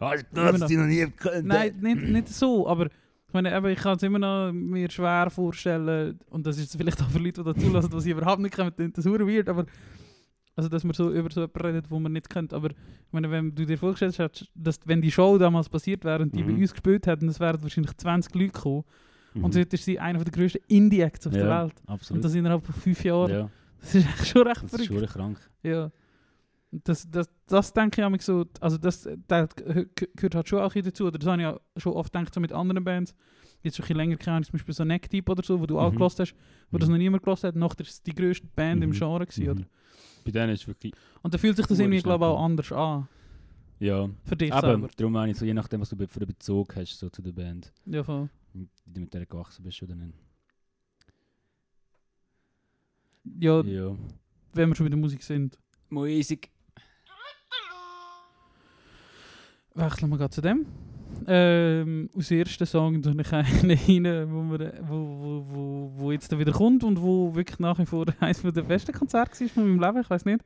Ah, 0.00 0.14
ich 0.14 0.24
noch. 0.32 0.66
die 0.66 0.76
noch 0.76 0.86
nie 0.86 0.98
gekannt. 1.00 1.44
Nein, 1.46 1.76
nicht, 1.80 2.02
nicht 2.02 2.28
so, 2.28 2.68
aber 2.68 2.88
ich 3.28 3.34
meine, 3.34 3.54
eben, 3.54 3.66
ich 3.66 3.78
kann 3.78 3.96
es 3.96 4.02
immer 4.02 4.18
noch 4.18 4.52
mir 4.52 4.90
schwer 4.90 5.28
vorstellen, 5.30 6.18
und 6.30 6.46
das 6.46 6.58
ist 6.58 6.76
vielleicht 6.76 7.00
auch 7.02 7.08
für 7.10 7.18
Leute, 7.18 7.42
die 7.44 7.52
dazu 7.52 7.70
lassen, 7.70 7.90
die 7.90 8.00
sie 8.00 8.10
überhaupt 8.12 8.40
nicht 8.40 8.54
kennen, 8.54 8.72
das 8.94 9.04
ist 9.04 9.12
weird, 9.12 9.48
aber 9.48 9.66
also, 10.56 10.68
dass 10.68 10.82
man 10.82 10.92
so 10.94 11.12
über 11.12 11.30
so 11.30 11.42
jemanden 11.42 11.60
redet, 11.66 11.90
wo 11.90 12.00
man 12.00 12.12
nicht 12.12 12.28
kennt, 12.28 12.52
aber 12.52 12.70
ich 12.70 12.76
meine, 13.12 13.30
wenn 13.30 13.54
du 13.54 13.64
dir 13.64 13.78
vorgestellt 13.78 14.18
hast, 14.18 14.50
dass 14.56 14.80
wenn 14.86 15.00
die 15.00 15.12
Show 15.12 15.38
damals 15.38 15.68
passiert 15.68 16.04
wäre 16.04 16.22
und 16.22 16.34
die 16.34 16.42
Mhm. 16.42 16.54
bei 16.56 16.60
uns 16.62 16.72
gespielt 16.72 17.06
hätten, 17.06 17.28
es 17.28 17.38
wären 17.38 17.62
wahrscheinlich 17.62 17.96
20 17.96 18.34
Leute 18.34 18.52
gekommen, 18.52 18.84
Mhm. 19.34 19.44
und 19.44 19.54
heute 19.56 19.76
ist 19.76 19.84
sie 19.84 20.00
einer 20.00 20.24
der 20.24 20.32
grössten 20.32 20.58
Indie-Acts 20.66 21.26
auf 21.28 21.32
der 21.34 21.44
Ja, 21.46 21.62
Welt. 21.64 21.74
Absolut. 21.86 22.16
Und 22.18 22.24
das 22.24 22.34
innerhalb 22.34 22.64
von 22.64 22.74
fünf 22.74 23.04
Jahren. 23.04 23.30
ja, 23.30 23.50
Das 23.80 23.94
ist 23.94 24.06
echt 24.08 24.26
schon 24.26 24.42
recht 24.46 24.62
das 24.64 24.72
ist 24.72 24.86
verrückt. 24.86 25.10
schon 25.12 25.20
krank. 25.20 25.50
Ja. 25.62 25.90
Das, 26.70 27.10
das, 27.10 27.30
das 27.46 27.72
denke 27.72 28.00
ich 28.02 28.04
auch 28.04 28.20
so, 28.20 28.44
also 28.60 28.76
das, 28.76 29.08
das 29.26 29.48
gehört 29.56 30.34
halt 30.34 30.48
schon 30.48 30.60
auch 30.60 30.68
bisschen 30.74 30.84
dazu, 30.90 31.06
oder 31.06 31.18
das 31.18 31.26
habe 31.26 31.40
ich 31.40 31.48
auch 31.48 31.60
schon 31.78 31.94
oft 31.94 32.12
gedacht, 32.12 32.34
so 32.34 32.40
mit 32.40 32.52
anderen 32.52 32.84
Bands, 32.84 33.14
jetzt 33.62 33.76
schon 33.76 33.84
ein 33.84 33.86
bisschen 33.88 33.96
länger 33.96 34.16
keine 34.16 34.44
zum 34.44 34.52
Beispiel 34.52 34.74
so 34.74 34.84
Neck 34.84 35.08
Deep 35.08 35.30
oder 35.30 35.42
so, 35.42 35.58
wo 35.60 35.64
du 35.66 35.78
auch 35.78 35.90
Mhm. 35.90 35.96
gelost 35.96 36.20
hast, 36.20 36.34
wo 36.70 36.76
das 36.76 36.88
Mhm. 36.88 36.94
noch 36.94 36.98
niemand 36.98 37.22
gelost 37.22 37.44
hat, 37.44 37.56
noch 37.56 37.74
das 37.74 38.02
die 38.02 38.14
grösste 38.14 38.46
Band 38.54 38.82
im 38.84 38.90
Mhm. 38.90 38.94
Genre 38.94 39.26
gewesen, 39.26 39.48
oder? 39.48 39.60
Mhm. 39.60 39.66
Bei 40.24 40.30
denen 40.30 40.52
ist 40.52 40.60
es 40.60 40.68
wirklich. 40.68 40.92
Und 41.22 41.32
da 41.32 41.38
fühlt 41.38 41.56
sich 41.56 41.66
das 41.66 41.78
irgendwie, 41.78 42.02
glaube 42.02 42.24
ich, 42.26 42.28
auch 42.30 42.44
anders 42.44 42.70
an, 42.70 43.08
Ja. 43.80 44.10
für 44.24 44.36
dich 44.36 44.52
Aber 44.52 44.68
selber. 44.68 44.88
darum 44.94 45.12
meine 45.14 45.32
ich 45.32 45.38
so, 45.38 45.46
je 45.46 45.54
nachdem, 45.54 45.80
was 45.80 45.88
du 45.88 45.96
für 46.06 46.20
einen 46.20 46.26
Bezug 46.26 46.76
hast 46.76 46.98
so 46.98 47.08
zu 47.08 47.22
der 47.22 47.32
Band, 47.32 47.72
Ja, 47.86 48.04
voll. 48.04 48.28
wie 48.52 48.68
du 48.84 49.00
mit 49.00 49.14
der 49.14 49.24
gewachsen 49.24 49.62
bist 49.64 49.82
oder 49.82 49.94
nicht. 49.94 50.12
Ja, 53.40 53.62
Ja. 53.62 53.96
wenn 54.52 54.68
wir 54.68 54.74
schon 54.76 54.84
bei 54.86 54.90
der 54.90 54.98
Musik 54.98 55.22
sind, 55.22 55.58
Musik. 55.90 56.50
Wechseln 59.78 60.10
wir 60.10 60.18
gerade 60.18 60.30
zu 60.30 60.40
dem. 60.40 60.66
Ähm, 61.26 62.08
aus 62.16 62.28
dem 62.28 62.38
ersten 62.38 62.66
Song 62.66 63.02
tue 63.02 63.14
ich 63.20 63.32
einen 63.32 63.46
rein, 64.06 64.30
wo, 64.32 64.58
wir, 64.58 64.72
wo, 64.82 65.44
wo, 65.48 65.92
wo, 65.96 66.12
jetzt 66.12 66.36
wieder 66.38 66.52
kommt 66.52 66.84
und 66.84 67.00
wo 67.00 67.34
wirklich 67.34 67.58
nach 67.58 67.78
wie 67.78 67.86
vor 67.86 68.06
eines 68.20 68.42
der 68.42 68.62
besten 68.62 68.92
Konzerte 68.92 69.40
war 69.40 69.48
von 69.48 69.68
meinem 69.68 69.80
Leben, 69.80 70.00
ich 70.02 70.10
weiß 70.10 70.24
nicht. 70.24 70.40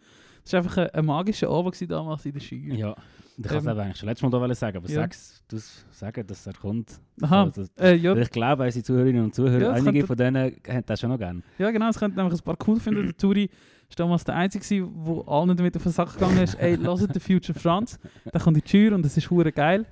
Es 0.45 0.53
war 0.53 0.59
einfach 0.61 0.77
ein, 0.79 0.91
ein 0.91 1.05
magischer 1.05 1.49
Abend 1.51 1.91
damals 1.91 2.25
in 2.27 2.33
der 2.33 2.41
Schule. 2.41 2.75
Ja. 2.75 2.97
Ich 3.39 3.45
kann 3.45 3.59
es 3.59 3.67
Ähm, 3.67 3.79
eigentlich 3.79 3.97
schon 3.97 4.09
letztes 4.09 4.31
Mal 4.31 4.49
da 4.49 4.55
sagen, 4.55 4.77
aber 4.77 4.89
ja. 4.89 4.95
sag's, 4.95 5.43
du 5.49 5.57
sagen, 5.91 6.27
dass 6.27 6.47
er 6.47 6.53
kommt. 6.53 7.01
Aha, 7.23 7.45
Also, 7.45 7.65
äh, 7.81 7.95
ja, 7.97 8.15
Ich 8.17 8.31
glaube, 8.31 8.65
unsere 8.65 8.83
Zuhörerinnen 8.85 9.25
und 9.25 9.35
Zuhörer, 9.35 9.61
Ja, 9.61 9.71
einige 9.73 9.93
könnte- 9.93 10.07
von 10.09 10.17
denen 10.17 10.57
haben 10.69 10.83
das 10.87 11.01
schon 11.01 11.11
noch 11.11 11.19
gerne. 11.19 11.43
ja, 11.59 11.71
genau, 11.71 11.89
es 11.89 11.99
könnte 11.99 12.19
nämlich 12.19 12.39
ein 12.41 12.45
paar 12.45 12.57
cool 12.67 12.79
finden. 12.79 13.05
Der 13.05 13.17
Turi 13.17 13.49
war 13.99 14.07
damals 14.07 14.25
der 14.25 14.37
Einzige, 14.37 14.89
der 14.89 15.29
allen 15.29 15.57
damit 15.57 15.77
auf 15.77 15.83
den 15.83 15.93
Sack 15.93 16.15
gegangen 16.15 16.39
ist. 16.39 16.55
Ey, 16.55 16.77
lasst 16.77 17.15
den 17.15 17.21
Future 17.21 17.59
Franz. 17.59 17.99
Der 18.25 18.41
kommt 18.41 18.57
in 18.57 18.63
die 18.63 18.69
Tür 18.71 18.95
und 18.95 19.05
es 19.05 19.17
ist 19.17 19.31
hure 19.31 19.53
geil. 19.53 19.87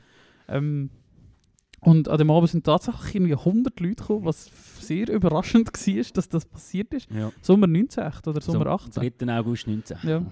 Ähm, 0.49 0.91
und 1.81 2.09
an 2.09 2.19
dem 2.19 2.31
Abend 2.31 2.51
sind 2.51 2.65
tatsächlich 2.65 3.15
irgendwie 3.15 3.35
100 3.35 3.81
Leute 3.81 3.95
gekommen, 3.95 4.27
was 4.27 4.51
sehr 4.81 5.09
überraschend 5.09 5.69
war, 5.69 6.05
dass 6.13 6.29
das 6.29 6.45
passiert 6.45 6.93
ist. 6.93 7.11
Ja. 7.11 7.33
Sommer 7.41 7.67
19 7.67 8.05
echt, 8.05 8.29
oder 8.29 8.41
Sommer 8.41 8.67
18. 8.67 9.13
3. 9.19 9.39
August 9.39 9.67
19. 9.67 9.97
Ja. 10.03 10.23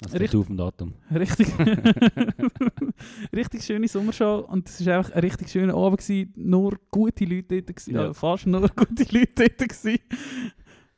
Das 0.00 0.12
Richtig. 0.12 0.38
auf 0.38 0.46
dem 0.46 0.56
Datum. 0.56 0.92
Richtig, 1.12 1.48
richtig 3.34 3.64
schöne 3.64 3.88
Sommershow 3.88 4.46
und 4.48 4.68
es 4.68 4.86
war 4.86 4.98
einfach 4.98 5.12
ein 5.12 5.20
richtig 5.20 5.48
schöner 5.48 5.74
Abend. 5.74 5.98
Gewesen. 5.98 6.32
Nur 6.36 6.78
gute 6.90 7.24
Leute 7.24 7.62
dort, 7.62 7.66
gewesen. 7.74 7.94
Ja. 7.94 8.04
ja. 8.04 8.12
fast 8.12 8.46
nur 8.46 8.68
gute 8.68 9.04
Leute 9.10 9.48
dort. 9.48 9.58
Gewesen. 9.58 9.98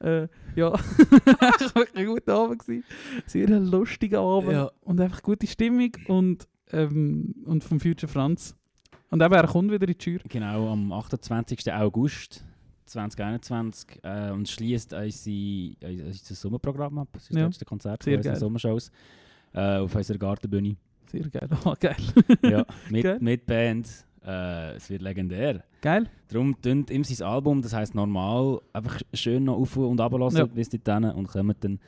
Äh, 0.01 0.29
ja, 0.57 0.73
es 0.99 1.75
war 1.75 1.83
wirklich 1.83 1.97
ein 1.97 2.07
guter 2.07 2.35
Abend. 2.35 2.61
Gewesen. 2.61 2.85
Sehr 3.27 3.49
ein 3.49 3.67
lustiger 3.67 4.21
Abend 4.21 4.53
Ja. 4.53 4.71
und 4.83 5.01
einfach 5.01 5.23
gute 5.23 5.47
Stimmung 5.47 5.93
und, 6.09 6.49
ähm, 6.73 7.35
und 7.45 7.63
vom 7.65 7.81
Future 7.81 8.11
Franz. 8.11 8.57
Und 9.11 9.23
eben, 9.23 9.35
er 9.35 9.47
kommt 9.47 9.71
wieder 9.71 9.83
in 9.83 9.89
die 9.89 9.95
Tür. 9.99 10.21
Genau, 10.29 10.73
am 10.73 10.93
28. 10.93 11.73
August 11.73 12.45
2021 12.87 14.01
äh, 14.03 14.31
und 14.31 14.49
schließt 14.49 14.93
unser, 14.95 15.31
unser 15.83 16.35
Sommerprogramm 16.35 16.99
ab. 16.99 17.09
Das 17.13 17.25
ist 17.25 17.31
Ja. 17.31 17.41
das 17.43 17.49
letzte 17.51 17.65
Konzert 17.65 18.03
Sehr 18.03 18.19
geil. 18.19 18.37
Sommershows 18.37 18.91
äh, 19.53 19.79
auf 19.79 19.95
unserer 19.95 20.19
Gartenbühne. 20.19 20.77
Sehr 21.07 21.29
geil. 21.29 21.49
Oh, 21.65 21.75
geil. 21.81 21.97
ja, 22.43 22.65
mit, 22.89 23.03
Geil. 23.05 23.19
mit 23.21 23.47
Band. 23.47 23.89
Äh, 24.25 24.75
es 24.77 24.91
wird 24.91 25.03
legendär. 25.03 25.65
Geil? 25.81 26.09
Darum 26.29 26.61
tönt 26.61 26.91
ihm 26.91 27.05
sein 27.05 27.27
Album, 27.27 27.63
das 27.63 27.73
heisst 27.73 27.95
normal, 27.95 28.61
einfach 28.73 29.01
schön 29.15 29.45
noch 29.45 29.57
auf 29.57 29.77
und 29.77 29.99
runter 30.01 30.19
lassen 30.19 30.37
Ja. 30.37 30.45
bis 30.47 30.69
dorthin 30.69 31.05
und 31.05 31.27
kommen 31.29 31.55
dann. 31.61 31.79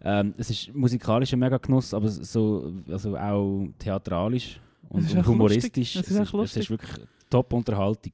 Ähm, 0.00 0.34
es 0.38 0.50
ist 0.50 0.74
musikalisch 0.74 1.32
ein 1.32 1.38
mega 1.38 1.56
Genuss, 1.58 1.92
aber 1.94 2.08
so, 2.08 2.72
also 2.88 3.16
auch 3.16 3.66
theatralisch 3.78 4.60
und, 4.88 5.14
und 5.14 5.26
humoristisch. 5.26 5.96
Es 5.96 6.10
ist 6.10 6.18
es, 6.20 6.32
ist, 6.32 6.34
es 6.34 6.56
ist 6.56 6.70
wirklich 6.70 6.90
Top-Unterhaltung. 7.30 8.12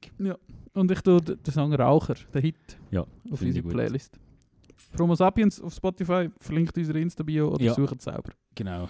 Und 0.73 0.89
ich 0.91 1.01
tue 1.01 1.19
den 1.21 1.37
Song 1.51 1.73
Raucher, 1.73 2.15
den 2.33 2.41
Hit, 2.41 2.55
Ja, 2.91 3.01
auf 3.31 3.41
unsere. 3.41 3.67
Playlist. 3.67 4.17
Promo 4.95 5.15
Sapiens 5.15 5.59
auf 5.61 5.73
Spotify, 5.73 6.29
verlinkt 6.39 6.77
unsere 6.77 6.99
Insta-Bio 6.99 7.49
oder 7.53 7.63
Ja. 7.63 7.73
sucht 7.73 7.97
es 7.99 8.03
selber. 8.03 8.31
Genau. 8.55 8.89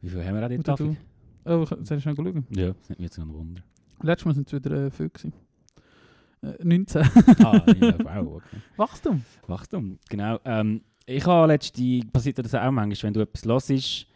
Wie 0.00 0.08
viel 0.08 0.24
haben 0.24 0.34
wir 0.36 0.42
an 0.42 0.50
der 0.50 0.58
Oder 0.60 0.74
Du? 1.44 1.50
Oh, 1.50 1.64
soll 1.82 1.98
ich 1.98 2.02
schnell 2.02 2.16
schauen? 2.16 2.46
Ja, 2.50 2.68
das 2.72 2.90
hat 2.90 2.98
mich 2.98 3.06
jetzt 3.06 3.18
noch 3.18 3.26
ein 3.26 3.34
Wunder. 3.34 3.62
Letztes 4.02 4.24
Mal 4.26 4.34
sind 4.34 4.46
es 4.46 4.52
wieder 4.52 4.86
äh, 4.86 4.90
viel 4.90 5.08
gewesen. 5.08 5.32
Äh, 6.42 6.64
19. 6.64 7.02
ah, 7.44 7.64
ja, 7.80 7.94
wow, 8.04 8.34
okay. 8.36 8.56
Wachstum. 8.76 9.24
Wachstum, 9.46 9.98
genau. 10.08 10.38
Ähm, 10.44 10.82
ich 11.06 11.24
habe 11.26 11.48
letzte, 11.48 12.00
passiert 12.12 12.38
das 12.38 12.54
auch 12.54 12.70
manchmal, 12.70 13.02
wenn 13.08 13.14
du 13.14 13.20
etwas 13.20 13.44
hörst 13.44 14.06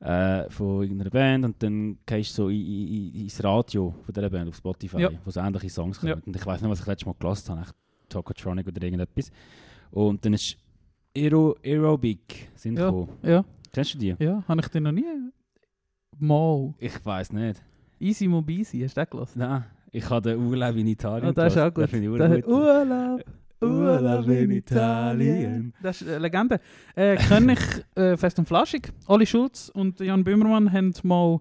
äh, 0.00 0.50
von 0.50 0.82
irgendeiner 0.82 1.10
Band 1.10 1.44
und 1.44 1.62
dann 1.62 1.98
gehst 2.06 2.30
du 2.38 2.42
so 2.44 2.48
in, 2.48 2.60
in, 2.60 3.14
ins 3.22 3.42
Radio 3.42 3.94
von 4.04 4.12
dieser 4.14 4.30
Band 4.30 4.48
auf 4.48 4.56
Spotify, 4.56 5.00
Ja. 5.02 5.10
wo 5.24 5.30
so 5.30 5.40
ähnliche 5.40 5.70
Songs 5.70 5.98
kommen. 6.00 6.10
Ja. 6.18 6.18
Und 6.24 6.34
ich 6.36 6.44
weiß 6.46 6.60
nicht, 6.60 6.70
was 6.70 6.80
ich 6.80 6.86
letztes 6.86 7.06
Mal 7.06 7.14
gelassen 7.18 7.50
habe, 7.52 7.62
echt 7.62 7.74
Tokotronic 8.08 8.66
oder 8.68 8.82
irgendetwas. 8.82 9.30
Und 9.90 10.24
dann 10.24 10.34
ist 10.34 10.56
Aero, 11.16 11.56
Aerobic 11.64 12.48
sind 12.54 12.78
Ja. 12.78 12.86
gekommen. 12.86 13.08
Ja, 13.22 13.44
Kennst 13.72 13.94
du 13.94 13.98
die? 13.98 14.14
ja. 14.18 14.42
Habe 14.46 14.60
ich 14.60 14.68
den 14.68 14.82
noch 14.84 14.92
nie... 14.92 15.04
Mal. 16.18 16.74
Ich 16.78 17.04
weiß 17.04 17.32
nicht. 17.32 17.62
Easy 18.00 18.28
Mobisi, 18.28 18.80
hast 18.80 18.96
du 18.96 19.00
den 19.00 19.10
gelassen? 19.10 19.38
Nein, 19.38 19.64
ich 19.92 20.08
habe 20.10 20.30
den 20.30 20.38
Urlaub 20.40 20.76
in 20.76 20.86
Italien 20.88 21.30
Oh, 21.30 21.32
das 21.32 21.54
ist 21.54 21.60
auch 21.60 21.72
gut. 21.72 21.84
Das 21.84 21.92
gut. 21.92 22.46
Urlaub, 22.46 23.24
Urlaub 23.60 24.28
in 24.28 24.50
Italien. 24.50 25.72
Das 25.82 26.02
ist 26.02 26.08
eine 26.08 26.18
Legende. 26.18 26.60
Äh, 26.94 27.16
König 27.16 27.58
äh, 27.94 28.16
Fest 28.16 28.38
und 28.38 28.46
Flaschig, 28.46 28.92
Oli 29.06 29.26
Schulz 29.26 29.70
und 29.70 30.00
Jan 30.00 30.24
Böhmermann 30.24 30.72
haben 30.72 30.92
mal, 31.02 31.40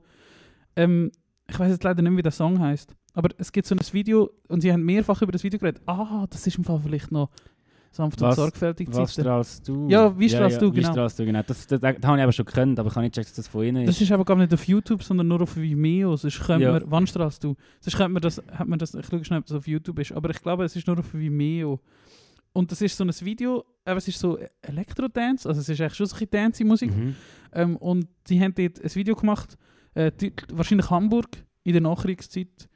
ähm, 0.76 1.12
ich 1.48 1.60
weiß 1.60 1.72
jetzt 1.72 1.84
leider 1.84 2.02
nicht, 2.02 2.16
wie 2.16 2.22
der 2.22 2.32
Song 2.32 2.60
heißt, 2.60 2.96
aber 3.14 3.30
es 3.38 3.52
gibt 3.52 3.68
so 3.68 3.76
ein 3.76 3.80
Video 3.92 4.30
und 4.48 4.62
sie 4.62 4.72
haben 4.72 4.84
mehrfach 4.84 5.22
über 5.22 5.32
das 5.32 5.44
Video 5.44 5.60
geredet. 5.60 5.82
Ah, 5.86 6.26
das 6.30 6.48
ist 6.48 6.58
im 6.58 6.64
Fall 6.64 6.80
vielleicht 6.80 7.12
noch 7.12 7.30
sanft 7.96 8.22
und 8.22 8.28
Was- 8.28 8.36
sorgfältig. 8.36 8.88
Was 8.90 9.14
Zeiten. 9.14 9.22
strahlst 9.22 9.68
du? 9.68 9.88
Ja, 9.88 10.18
wie 10.20 10.28
strahlst 10.28 10.62
du, 10.62 10.72
Wie 10.72 10.78
genau. 10.82 10.92
strahlst 10.92 11.20
du, 11.20 11.26
genau. 11.26 11.42
Das, 11.46 11.68
das, 11.68 11.80
das, 11.80 11.96
habe 12.04 12.18
ich 12.18 12.24
aber 12.24 12.32
schon 12.32 12.46
gekannt, 12.46 12.80
aber 12.80 12.90
ich 12.90 12.96
habe 12.96 13.04
nicht 13.06 13.14
gecheckt, 13.16 13.30
dass 13.30 13.36
das 13.38 13.48
von 13.48 13.64
ihnen 13.64 13.86
Das 13.86 13.96
ist. 13.96 14.02
ist 14.02 14.12
aber 14.12 14.26
gar 14.26 14.36
nicht 14.36 14.54
auf 14.54 14.68
YouTube, 14.68 15.04
sondern 15.04 15.28
nur 15.28 15.42
auf 15.42 15.56
Vimeo. 15.56 16.16
Sonst 16.18 16.40
könnte 16.44 16.66
Ja. 16.66 16.72
man, 16.74 16.84
wann 16.88 17.08
strahlst 17.08 17.44
du? 17.44 17.56
Sonst 17.80 17.96
könnte 17.96 18.12
man 18.14 18.22
das, 18.22 18.42
hat 18.52 18.68
man 18.68 18.80
das, 18.80 18.94
ich 18.96 19.06
schaue 19.06 19.24
schnell, 19.24 19.40
ob 19.40 19.46
das 19.46 19.56
auf 19.58 19.68
YouTube 19.68 20.00
ist, 20.00 20.12
aber 20.12 20.30
ich 20.32 20.42
glaube, 20.42 20.66
es 20.66 20.76
ist 20.76 20.88
nur 20.88 20.98
auf 21.00 21.14
Vimeo. 21.14 21.80
Und 22.56 22.72
das 22.72 22.82
ist 22.82 22.98
so 22.98 23.04
ein 23.04 23.10
Video, 23.22 23.64
aber 23.86 23.98
es 23.98 24.08
ist 24.08 24.20
so 24.20 24.38
Elektro-Dance, 24.62 25.48
also 25.48 25.60
es 25.62 25.70
ist 25.70 25.80
eigentlich 25.82 25.96
schon 25.96 26.06
so 26.06 26.16
ein 26.16 26.20
bisschen 26.20 26.30
Dance-Musik. 26.32 26.96
Mhm. 26.96 27.16
Ähm, 27.54 27.78
und 27.78 28.08
sie 28.28 28.40
haben 28.42 28.54
dort 28.56 28.80
ein 28.84 28.96
Video 28.96 29.16
gemacht, 29.16 29.58
äh, 29.96 30.12
die, 30.12 30.34
wahrscheinlich 30.52 30.90
Hamburg 30.90 31.30
in 31.64 31.74
der 31.74 31.82
Nachkriegszeit, 31.82 32.70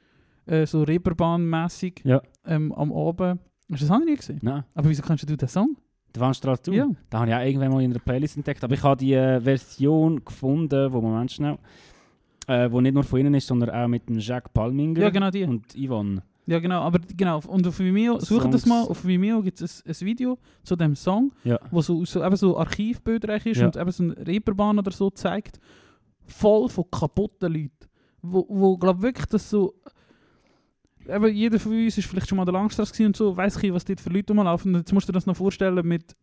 äh, 0.46 0.66
so 0.66 0.82
Reeperbahn-mässig 0.82 2.02
Ja. 2.04 2.22
ähm, 2.46 2.72
am 2.72 2.92
Abend. 2.92 3.40
Hast 3.70 3.82
du 3.82 3.86
das 3.86 3.90
auch 3.96 4.04
nie 4.04 4.16
gesehen? 4.16 4.38
Nein, 4.42 4.64
Aber 4.74 4.88
wieso 4.88 5.02
kannst 5.02 5.28
du 5.28 5.36
den 5.36 5.48
Song? 5.48 5.76
der 6.14 6.22
Wann 6.22 6.32
strahlst 6.34 6.66
du? 6.66 6.72
Ja. 6.72 6.88
Da 7.10 7.18
habe 7.20 7.30
ich 7.30 7.36
auch 7.36 7.40
irgendwann 7.40 7.70
mal 7.72 7.82
in 7.82 7.90
einer 7.90 8.00
Playlist 8.00 8.36
entdeckt, 8.38 8.64
aber 8.64 8.74
ich 8.74 8.82
habe 8.82 8.96
die 8.96 9.12
äh, 9.12 9.40
Version 9.40 10.24
gefunden, 10.24 10.90
wo 10.92 11.00
Moment 11.02 11.30
schnell, 11.30 11.58
äh, 12.46 12.70
wo 12.70 12.80
nicht 12.80 12.94
nur 12.94 13.04
von 13.04 13.20
ihnen 13.20 13.34
ist, 13.34 13.46
sondern 13.46 13.70
auch 13.70 13.88
mit 13.88 14.08
dem 14.08 14.18
Jacques 14.18 14.50
Palminger 14.52 15.00
Ja, 15.00 15.10
genau 15.10 15.30
die. 15.30 15.44
und 15.44 15.66
Yvonne. 15.74 16.22
Ja, 16.46 16.60
genau, 16.60 16.80
aber 16.80 16.98
genau, 17.14 17.42
und 17.46 17.66
auf 17.66 17.78
Vimeo, 17.78 18.18
sucht 18.20 18.54
das 18.54 18.64
mal, 18.64 18.84
auf 18.84 19.04
Vimeo 19.04 19.42
gibt 19.42 19.60
es 19.60 19.84
ein, 19.84 19.90
ein 19.90 20.06
Video 20.06 20.38
zu 20.64 20.76
dem 20.76 20.96
Song, 20.96 21.30
Ja. 21.44 21.58
wo 21.70 21.82
so, 21.82 22.02
so, 22.06 22.24
eben 22.24 22.36
so 22.36 22.56
Archivbilder 22.58 23.36
ist 23.44 23.58
Ja. 23.60 23.66
und 23.66 23.76
eben 23.76 23.90
so 23.92 24.02
eine 24.04 24.26
Reeperbahn 24.26 24.78
oder 24.78 24.90
so 24.90 25.10
zeigt, 25.10 25.60
voll 26.24 26.70
von 26.70 26.84
kaputten 26.90 27.52
Leuten, 27.52 27.70
wo, 28.22 28.46
wo 28.48 28.78
glaube 28.78 29.02
wirklich 29.02 29.26
das 29.26 29.50
so, 29.50 29.74
eben 31.08 31.34
jeder 31.34 31.58
von 31.58 31.72
uns 31.72 31.98
ist 31.98 32.06
vielleicht 32.06 32.28
schon 32.28 32.36
mal 32.36 32.44
der 32.44 32.54
Langstrasse 32.54 33.04
und 33.06 33.16
so, 33.16 33.36
weiss 33.36 33.56
ich, 33.62 33.72
was 33.72 33.84
dort 33.84 34.00
für 34.00 34.10
Leute 34.10 34.32
rumlaufen, 34.32 34.74
jetzt 34.74 34.92
musst 34.92 35.08
du 35.08 35.12
dir 35.12 35.16
das 35.18 35.26
noch 35.26 35.36
vorstellen, 35.36 35.86
mit 35.86 36.14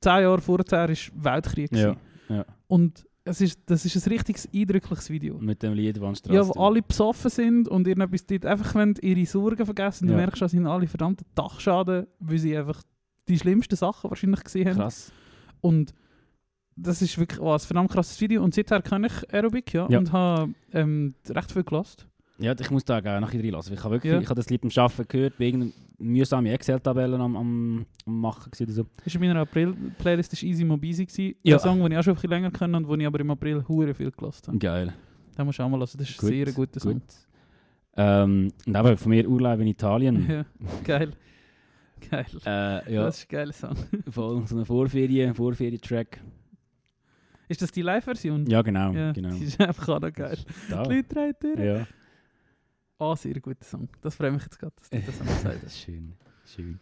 zehn 0.00 0.22
Jahren 0.22 0.40
vorher 0.40 0.88
ist 0.90 1.10
Weltkrieg 1.14 1.70
Ja. 1.74 1.96
ja. 2.28 2.44
und 2.66 3.04
es 3.24 3.40
ist, 3.40 3.60
das 3.66 3.84
ist 3.84 4.04
ein 4.06 4.12
richtig 4.12 4.36
eindrückliches 4.52 5.08
Video. 5.08 5.38
Mit 5.38 5.62
dem 5.62 5.74
Lied 5.74 6.00
Wann 6.00 6.16
strahlst 6.16 6.34
Ja, 6.34 6.42
du? 6.42 6.48
wo 6.58 6.64
alle 6.66 6.82
besoffen 6.82 7.30
sind 7.30 7.68
und 7.68 7.86
irgendetwas 7.86 8.26
dort 8.26 8.44
einfach 8.46 8.74
ihre 9.00 9.26
Sorgen 9.26 9.64
vergessen. 9.64 10.08
Du 10.08 10.12
Ja. 10.14 10.18
merkst, 10.18 10.42
dass 10.42 10.50
sie 10.50 10.58
alle 10.58 10.88
verdammten 10.88 11.24
Dachschaden, 11.36 12.08
weil 12.18 12.38
sie 12.38 12.56
einfach 12.58 12.82
die 13.28 13.38
schlimmsten 13.38 13.76
Sachen 13.76 14.10
wahrscheinlich 14.10 14.42
gesehen 14.42 14.68
haben. 14.70 14.76
Krass. 14.76 15.12
Und 15.60 15.94
das 16.74 17.00
ist 17.00 17.16
wirklich 17.16 17.40
oh, 17.40 17.52
ein 17.52 17.60
verdammt 17.60 17.92
krasses 17.92 18.20
Video. 18.20 18.42
Und 18.42 18.54
seither 18.54 18.82
kann 18.82 19.04
ich 19.04 19.12
Aerobic 19.32 19.72
ja, 19.72 19.86
Ja. 19.88 19.98
und 19.98 20.10
habe 20.10 20.52
ähm, 20.72 21.14
recht 21.28 21.52
viel 21.52 21.62
gelost. 21.62 22.08
Ja, 22.42 22.54
ich 22.58 22.70
muss 22.70 22.84
da 22.84 23.00
gerne 23.00 23.20
nachher 23.20 23.40
reinlassen. 23.42 23.72
Ich 23.74 23.82
habe 23.84 23.94
wirklich, 23.94 24.12
Ja. 24.12 24.18
ich 24.20 24.26
habe 24.26 24.34
das 24.34 24.50
Lied 24.50 24.60
beim 24.62 24.70
Arbeiten 24.76 25.06
gehört, 25.08 25.34
irgendeiner 25.38 25.72
mühsamen 25.98 26.46
Excel-Tabellen 26.52 27.20
am, 27.20 27.36
am, 27.36 27.86
am 28.06 28.20
machen 28.20 28.50
gewesen 28.50 28.72
so. 28.72 28.82
War 28.84 29.14
in 29.14 29.20
meiner 29.20 29.40
April-Playlist 29.40 30.32
ist 30.32 30.42
Easy 30.42 30.64
Mobisi. 30.64 31.06
gewesen. 31.06 31.36
Ja. 31.44 31.56
Ein 31.56 31.60
Song, 31.60 31.80
den 31.82 31.92
ich 31.92 31.98
auch 31.98 32.02
schon 32.02 32.12
ein 32.12 32.16
bisschen 32.16 32.30
länger 32.30 32.50
kenne 32.50 32.76
und 32.76 32.88
den 32.88 33.00
ich 33.00 33.06
aber 33.06 33.20
im 33.20 33.30
April 33.30 33.64
hure 33.68 33.94
viel 33.94 34.10
gelost 34.10 34.48
habe. 34.48 34.58
Geil. 34.58 34.92
Den 35.38 35.46
musst 35.46 35.58
du 35.58 35.62
auch 35.62 35.68
mal 35.68 35.78
hören. 35.78 35.88
Das 35.96 36.10
ist 36.10 36.18
Gut, 36.18 36.30
ein 36.30 36.44
sehr 36.44 36.52
guter 36.52 36.80
Song. 36.80 36.92
Gut. 36.94 37.02
Ähm, 37.96 38.48
und 38.66 38.76
eben 38.76 38.96
von 38.96 39.10
mir 39.10 39.28
Urlaub 39.28 39.60
in 39.60 39.66
Italien. 39.68 40.26
Ja, 40.28 40.44
geil. 40.82 41.10
Geil. 42.10 42.26
Äh, 42.44 42.94
ja, 42.94 43.04
Das 43.04 43.18
ist 43.18 43.24
ein 43.24 43.28
geiler 43.30 43.52
Song. 43.52 43.76
voll 44.10 44.44
so 44.46 44.56
eine 44.56 44.64
Vorferien, 44.64 45.34
Vorferien-Track. 45.34 46.20
Ist 47.48 47.62
das 47.62 47.70
die 47.70 47.82
Live-Version? 47.82 48.46
Ja, 48.46 48.62
genau. 48.62 48.92
Ja, 48.92 49.12
genau. 49.12 49.30
die 49.34 49.44
ist 49.44 49.60
einfach 49.60 49.88
auch 49.90 50.00
noch 50.00 50.12
geil. 50.12 50.38
Da. 50.70 50.82
Die 50.84 50.94
Leute 50.96 51.34
durch. 51.40 51.58
Ja, 51.60 51.86
Ah, 53.02 53.16
sehr 53.16 53.34
guter 53.40 53.64
Song. 53.64 53.88
Das 54.00 54.14
freut 54.14 54.32
mich 54.32 54.42
jetzt 54.44 54.58
gerade, 54.60 54.74
dass 54.76 54.88
du 54.88 55.00
das 55.00 55.18
Song 55.18 55.26
gesagt 55.26 55.56
das 55.64 55.72
ist 55.72 55.80
schön. 55.80 56.12
schön. 56.46 56.78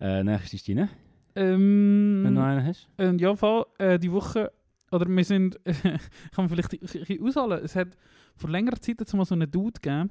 Äh, 0.00 0.24
nächstes 0.24 0.54
ist 0.54 0.68
deine, 0.68 0.88
Ähm, 1.36 2.22
wenn 2.24 2.34
du 2.34 2.42
einen 2.42 2.66
hast. 2.66 2.88
äh, 2.98 3.14
ja, 3.16 3.36
Fall, 3.36 3.64
äh, 3.78 3.98
die 4.00 4.10
Woche, 4.10 4.50
oder 4.90 5.06
wir 5.08 5.24
sind, 5.24 5.56
kann 5.64 6.00
man 6.36 6.48
vielleicht 6.48 6.72
ein 6.72 6.80
bisschen 6.80 7.22
ausholen, 7.22 7.60
es 7.64 7.76
hat 7.76 7.96
vor 8.34 8.50
längerer 8.50 8.80
Zeit 8.80 8.98
jetzt 8.98 9.14
mal 9.14 9.24
so 9.24 9.34
einen 9.36 9.48
Dude 9.48 9.80
gegeben, 9.80 10.10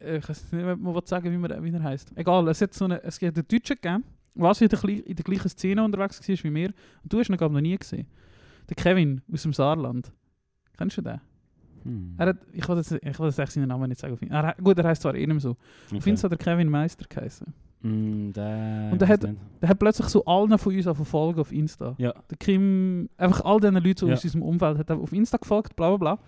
äh, 0.00 0.18
ich 0.18 0.28
weiß 0.28 0.52
nicht, 0.52 0.64
ob 0.64 0.78
man 0.78 0.94
will 0.94 1.02
sagen, 1.06 1.32
wie, 1.32 1.38
man, 1.38 1.64
wie 1.64 1.72
er 1.72 1.82
heisst. 1.82 2.12
Egal, 2.16 2.46
es 2.48 2.60
hat 2.60 2.72
so 2.72 2.84
eine, 2.84 3.02
es 3.02 3.16
hat 3.20 3.36
einen 3.36 3.48
Deutschen 3.48 3.76
gegeben, 3.80 4.04
was 4.36 4.60
in 4.60 4.68
der, 4.68 4.84
in 4.84 5.16
der 5.16 5.24
gleichen 5.24 5.48
Szene 5.48 5.82
unterwegs 5.82 6.20
war 6.20 6.36
wie 6.44 6.54
wir, 6.54 6.68
und 7.02 7.12
du 7.12 7.18
hast 7.18 7.30
ihn, 7.30 7.36
glaube 7.36 7.52
ich, 7.52 7.62
noch 7.62 7.68
nie 7.68 7.76
gesehen. 7.76 8.06
Der 8.68 8.76
Kevin 8.76 9.22
aus 9.32 9.42
dem 9.42 9.52
Saarland. 9.52 10.12
Kennst 10.76 10.98
du 10.98 11.02
den? 11.02 11.20
Hm. 11.86 12.14
Er 12.18 12.26
hat, 12.26 12.38
ich 12.52 12.68
will 12.68 12.76
jetzt, 12.76 12.92
ich 12.92 13.18
will 13.18 13.26
jetzt 13.26 13.38
echt 13.38 13.52
seinen 13.52 13.68
Namen 13.68 13.88
nicht 13.88 14.00
sagen. 14.00 14.12
auf 14.14 14.22
ihn. 14.22 14.30
Er, 14.30 14.54
gut, 14.62 14.78
er 14.78 14.84
heißt 14.88 15.02
zwar 15.02 15.14
eh 15.14 15.26
nicht 15.26 15.40
so. 15.40 15.50
Auf 15.50 15.56
Okay. 15.94 16.10
Insta 16.10 16.26
hat 16.30 16.32
er 16.32 16.38
Kevin 16.38 16.68
Meister 16.68 17.06
geheißen. 17.08 17.46
Mm, 17.82 18.32
der, 18.32 18.88
Und 18.92 19.00
der 19.00 19.08
hat- 19.08 19.22
nicht. 19.22 19.36
Der 19.60 19.68
hat 19.68 19.78
plötzlich 19.78 20.08
so 20.08 20.24
allen 20.24 20.56
von 20.58 20.74
uns 20.74 20.86
auf 20.86 21.06
Folgen 21.08 21.40
auf 21.40 21.52
Insta. 21.52 21.94
Ja. 21.98 22.12
Der 22.30 22.36
Kim, 22.38 23.08
einfach 23.16 23.44
all 23.44 23.60
diesen 23.60 23.74
Leuten 23.76 24.08
Ja. 24.08 24.14
aus 24.14 24.24
unserem 24.24 24.42
Umfeld 24.42 24.78
hat 24.78 24.90
auf 24.90 25.12
Insta 25.12 25.36
gefolgt, 25.38 25.76
bla 25.76 25.94
bla 25.94 26.14
bla. 26.16 26.18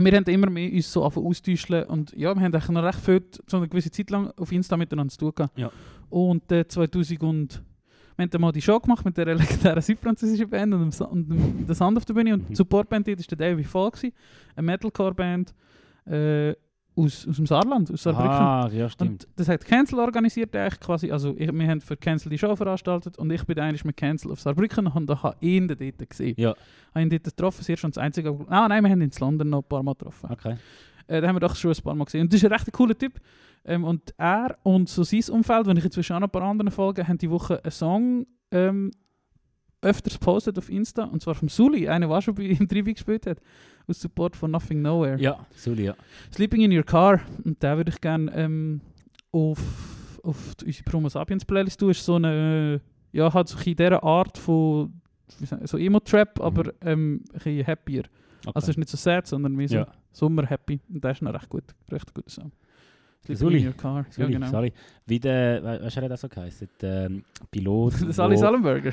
Wir 0.00 0.12
haben 0.16 0.24
immer 0.26 0.48
mehr 0.48 0.72
uns 0.72 0.92
so 0.92 1.02
austauschen 1.04 1.82
und 1.84 2.12
ja, 2.12 2.32
wir 2.32 2.40
haben 2.40 2.54
eigentlich 2.54 2.68
noch 2.68 2.84
recht 2.84 3.00
viel, 3.00 3.24
so 3.48 3.56
eine 3.56 3.66
gewisse 3.68 3.90
Zeit 3.90 4.10
lang 4.10 4.30
auf 4.36 4.52
Insta 4.52 4.76
miteinander 4.76 5.10
zu 5.12 5.18
tun 5.18 5.32
gehabt. 5.34 5.58
Ja. 5.58 5.72
Und 6.08 6.50
äh, 6.52 6.68
2000 6.68 7.20
und 7.24 7.62
wir 8.18 8.24
haben 8.24 8.40
mal 8.40 8.52
die 8.52 8.60
Show 8.60 8.78
gemacht 8.80 9.04
mit 9.04 9.16
der 9.16 9.34
legendären 9.34 9.80
südfranzösischen 9.80 10.50
Band 10.50 10.74
und 10.74 10.98
dem, 11.00 11.06
und 11.06 11.28
dem 11.28 11.66
der 11.66 11.74
Sand 11.74 11.96
auf 11.96 12.04
der 12.04 12.14
Bühne 12.14 12.34
und 12.34 12.48
die 12.48 12.52
Mhm. 12.52 12.56
Supportband 12.56 13.06
dort 13.06 13.18
war 13.18 13.36
der 13.36 13.50
Davy 13.50 13.64
Fall, 13.64 13.90
gewesen, 13.90 14.12
eine 14.56 14.66
Metalcore-Band 14.66 15.54
äh, 16.06 16.50
aus, 16.96 17.28
aus 17.28 17.36
dem 17.36 17.46
Saarland, 17.46 17.92
aus 17.92 18.02
Saarbrücken. 18.02 18.30
Ah, 18.30 18.68
ja, 18.72 18.88
stimmt. 18.88 19.24
Und 19.24 19.28
das 19.36 19.48
hat 19.48 19.64
Cancel 19.64 20.00
organisiert 20.00 20.54
eigentlich 20.56 20.80
quasi, 20.80 21.12
also 21.12 21.34
ich, 21.38 21.52
wir 21.52 21.68
haben 21.68 21.80
für 21.80 21.96
Cancel 21.96 22.28
die 22.30 22.38
Show 22.38 22.56
veranstaltet 22.56 23.16
und 23.18 23.30
ich 23.30 23.44
bin 23.44 23.56
eigentlich 23.60 23.84
mit 23.84 23.96
Cancel 23.96 24.32
auf 24.32 24.40
Saarbrücken 24.40 24.88
und 24.88 25.22
habe 25.22 25.36
ihn 25.40 25.68
dort 25.68 26.10
gesehen. 26.10 26.34
Ja. 26.36 26.54
Habe 26.92 27.02
ihn 27.02 27.10
dort 27.10 27.22
getroffen, 27.22 27.58
das 27.60 27.68
erste 27.68 27.86
und 27.86 27.96
das 27.96 28.02
einzige. 28.02 28.36
Ah 28.48 28.66
nein, 28.66 28.82
wir 28.82 28.90
haben 28.90 29.00
ihn 29.00 29.10
in 29.10 29.20
London 29.20 29.48
noch 29.48 29.62
ein 29.62 29.68
paar 29.68 29.84
Mal 29.84 29.92
getroffen. 29.94 30.28
Okay. 30.32 30.56
Äh, 31.06 31.20
da 31.20 31.28
haben 31.28 31.36
wir 31.36 31.40
doch 31.40 31.54
schon 31.54 31.70
ein 31.72 31.82
paar 31.82 31.94
Mal 31.94 32.04
gesehen. 32.04 32.22
Und 32.22 32.32
das 32.32 32.42
ist 32.42 32.44
ein 32.46 32.52
recht 32.52 32.72
cooler 32.72 32.98
Typ. 32.98 33.20
Ähm, 33.68 33.84
und 33.84 34.14
er 34.16 34.56
und 34.62 34.88
so 34.88 35.04
sein 35.04 35.22
Umfeld, 35.30 35.66
wenn 35.66 35.76
ich 35.76 35.84
inzwischen 35.84 36.16
auch 36.16 36.20
noch 36.20 36.28
ein 36.28 36.32
paar 36.32 36.42
andere 36.42 36.70
Folgen, 36.70 37.06
haben 37.06 37.18
die 37.18 37.30
Woche 37.30 37.62
einen 37.62 37.70
Song 37.70 38.26
ähm, 38.50 38.90
öfters 39.82 40.14
gepostet 40.18 40.56
auf 40.56 40.70
Insta. 40.70 41.04
Und 41.04 41.20
zwar 41.22 41.34
vom 41.34 41.50
Suli, 41.50 41.86
einer, 41.86 42.08
der 42.08 42.22
schon 42.22 42.34
bei 42.34 42.44
im 42.44 42.66
Trivi 42.66 42.94
gespielt 42.94 43.26
hat. 43.26 43.40
Aus 43.86 44.00
Support 44.00 44.36
von 44.36 44.50
Nothing 44.50 44.80
Nowhere. 44.80 45.20
Ja, 45.20 45.46
Suli, 45.54 45.84
ja. 45.84 45.94
Sleeping 46.32 46.62
in 46.62 46.72
Your 46.72 46.82
Car. 46.82 47.20
Und 47.44 47.62
den 47.62 47.76
würde 47.76 47.90
ich 47.90 48.00
gerne 48.00 48.32
ähm, 48.34 48.80
auf, 49.32 49.60
auf 50.22 50.54
unsere 50.64 50.84
Promo 50.84 51.10
Sapiens 51.10 51.44
Playlist 51.44 51.78
tun. 51.78 51.90
Ist 51.90 52.04
so 52.04 52.14
eine, 52.14 52.80
ja, 53.12 53.32
hat 53.32 53.48
so 53.48 53.58
in 53.58 53.76
dieser 53.76 54.02
Art 54.02 54.38
von, 54.38 54.94
so 55.64 55.76
Emo-Trap, 55.76 56.40
aber 56.40 56.72
ähm, 56.80 57.22
ein 57.34 57.38
bisschen 57.38 57.66
happier. 57.66 58.04
Okay. 58.40 58.52
Also 58.54 58.64
es 58.64 58.68
ist 58.70 58.78
nicht 58.78 58.88
so 58.88 58.96
sad, 58.96 59.26
sondern 59.26 59.54
mehr 59.54 59.68
so 59.68 59.76
ja. 59.76 59.86
Sommer-happy. 60.12 60.80
Und 60.88 61.04
der 61.04 61.10
ist 61.10 61.20
noch 61.20 61.34
recht 61.34 61.50
gut. 61.50 61.64
Recht 61.90 62.14
guter 62.14 62.30
Song. 62.30 62.52
Your 63.28 63.72
Car. 63.74 64.06
Suli, 64.10 64.26
ja, 64.26 64.38
genau. 64.38 64.50
Sali. 64.50 64.72
Wie 65.06 65.18
der, 65.20 65.60
du, 65.60 65.96
wer 66.00 66.08
das 66.08 66.20
so 66.22 66.28
geheißen? 66.28 66.68
Der 66.80 67.06
ähm, 67.06 67.24
Pilot. 67.50 68.00
Der 68.00 68.12
Sally 68.12 68.36
Sullenberger. 68.38 68.92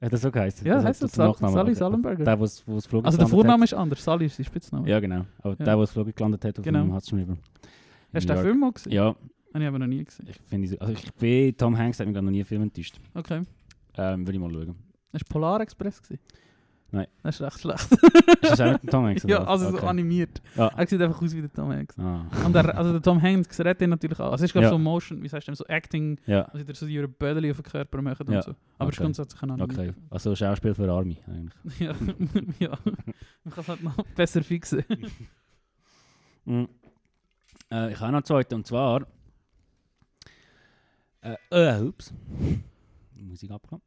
Hat 0.00 0.12
das 0.12 0.22
so 0.22 0.30
geheißen? 0.30 0.66
Ja, 0.66 0.74
Also, 0.76 0.88
heißt 0.88 1.02
das 1.02 1.16
Nachname, 1.16 1.52
Sally 1.52 1.70
okay. 1.70 1.78
Sullenberger. 1.78 2.24
Der, 2.24 2.38
wo 2.40 2.44
es 2.44 2.86
Flug 2.86 3.04
Also 3.04 3.18
der 3.18 3.28
Vorname 3.28 3.64
ist 3.64 3.74
anders. 3.74 4.02
Sally 4.02 4.26
ist 4.26 4.36
sein 4.36 4.44
Spitzname. 4.46 4.82
Hat. 4.84 4.88
Ja, 4.90 5.00
genau. 5.00 5.24
Aber 5.38 5.50
Ja. 5.50 5.56
der, 5.56 5.64
der 5.66 5.76
das 5.76 5.90
Flug 5.92 6.14
gelandet 6.16 6.44
hat, 6.44 6.58
auf 6.58 6.64
Genau. 6.64 6.80
dem 6.82 6.94
Hudson 6.94 7.18
River. 7.18 7.36
Hast 8.12 8.28
du 8.28 8.34
den 8.34 8.42
Film 8.42 8.60
mal 8.60 8.72
gesehen? 8.72 8.92
Ja, 8.92 9.06
Habe 9.52 9.62
ich 9.62 9.66
aber 9.66 9.78
noch 9.78 9.86
nie 9.86 10.04
gesehen. 10.04 10.26
ich 10.28 10.36
finde, 10.48 10.68
so- 10.68 10.78
also 10.78 10.92
ich 10.94 11.12
bin 11.14 11.56
Tom 11.56 11.76
Hanks 11.78 12.00
hat 12.00 12.06
mich 12.06 12.16
noch 12.16 12.22
nie 12.22 12.42
Film 12.44 12.62
enttäuscht. 12.62 13.00
Okay. 13.14 13.42
Ähm, 13.96 14.26
will 14.26 14.34
ich 14.34 14.40
mal 14.40 14.50
schauen. 14.52 14.74
Hast 15.12 15.24
du 15.28 15.32
Polar 15.32 15.60
Express 15.60 16.00
gesehen? 16.02 16.18
Nein. 16.94 17.06
Das 17.24 17.34
ist 17.34 17.42
recht 17.42 17.60
schlecht. 17.60 17.92
Ist 17.92 18.52
das 18.52 18.60
auch 18.60 18.72
mit 18.72 18.82
dem 18.84 18.90
Tom 18.90 19.04
Hanks? 19.06 19.22
ja, 19.26 19.42
also 19.44 19.70
so 19.70 19.76
Okay. 19.78 19.86
animiert. 19.86 20.40
Ja. 20.54 20.68
Er 20.68 20.86
sieht 20.86 21.00
einfach 21.02 21.20
aus 21.20 21.34
wie 21.34 21.40
der 21.40 21.52
Tom 21.52 21.72
Hanks. 21.72 21.98
Ah. 21.98 22.24
Und 22.46 22.52
der, 22.54 22.78
also 22.78 22.92
der 22.92 23.02
Tom 23.02 23.20
Hanks 23.20 23.58
redet 23.58 23.82
ihn 23.82 23.90
natürlich 23.90 24.20
auch. 24.20 24.30
Also 24.30 24.44
es 24.44 24.50
ist 24.50 24.52
glaube 24.52 24.66
Ja. 24.66 24.70
so 24.70 24.78
Motion, 24.78 25.22
wie 25.22 25.28
sagst 25.28 25.48
du, 25.48 25.54
so 25.54 25.64
Acting, 25.66 26.20
Ja, 26.26 26.42
also 26.42 26.64
der 26.64 26.74
so 26.76 26.86
die 26.86 27.04
Bödeli 27.06 27.50
auf 27.50 27.56
den 27.56 27.64
Körper 27.64 28.00
machen 28.00 28.30
Ja. 28.30 28.36
und 28.36 28.44
so. 28.44 28.54
Aber 28.78 28.90
es 28.90 28.94
ist 28.94 28.98
Okay. 29.00 29.04
grundsätzlich 29.04 29.42
ein 29.42 29.50
animiert. 29.50 29.78
okay. 29.78 29.94
Also 30.10 30.36
Schauspiel 30.36 30.74
für 30.74 30.90
Army 30.92 31.18
eigentlich. 31.26 31.54
ja, 31.80 31.94
ja. 32.60 32.78
Man 32.84 33.54
kann 33.54 33.60
es 33.62 33.68
halt 33.68 33.82
noch 33.82 33.96
besser 34.14 34.42
fixen. 34.44 34.84
Mm. 36.44 36.64
Äh, 37.72 37.92
ich 37.92 38.00
habe 38.00 38.12
noch 38.12 38.18
einen 38.18 38.24
zweiten 38.24 38.54
und 38.54 38.66
zwar. 38.66 39.06
Äh, 41.22 41.36
äh 41.50 41.80
ups. 41.80 42.12
Musik 43.16 43.50
abgenommen. 43.50 43.82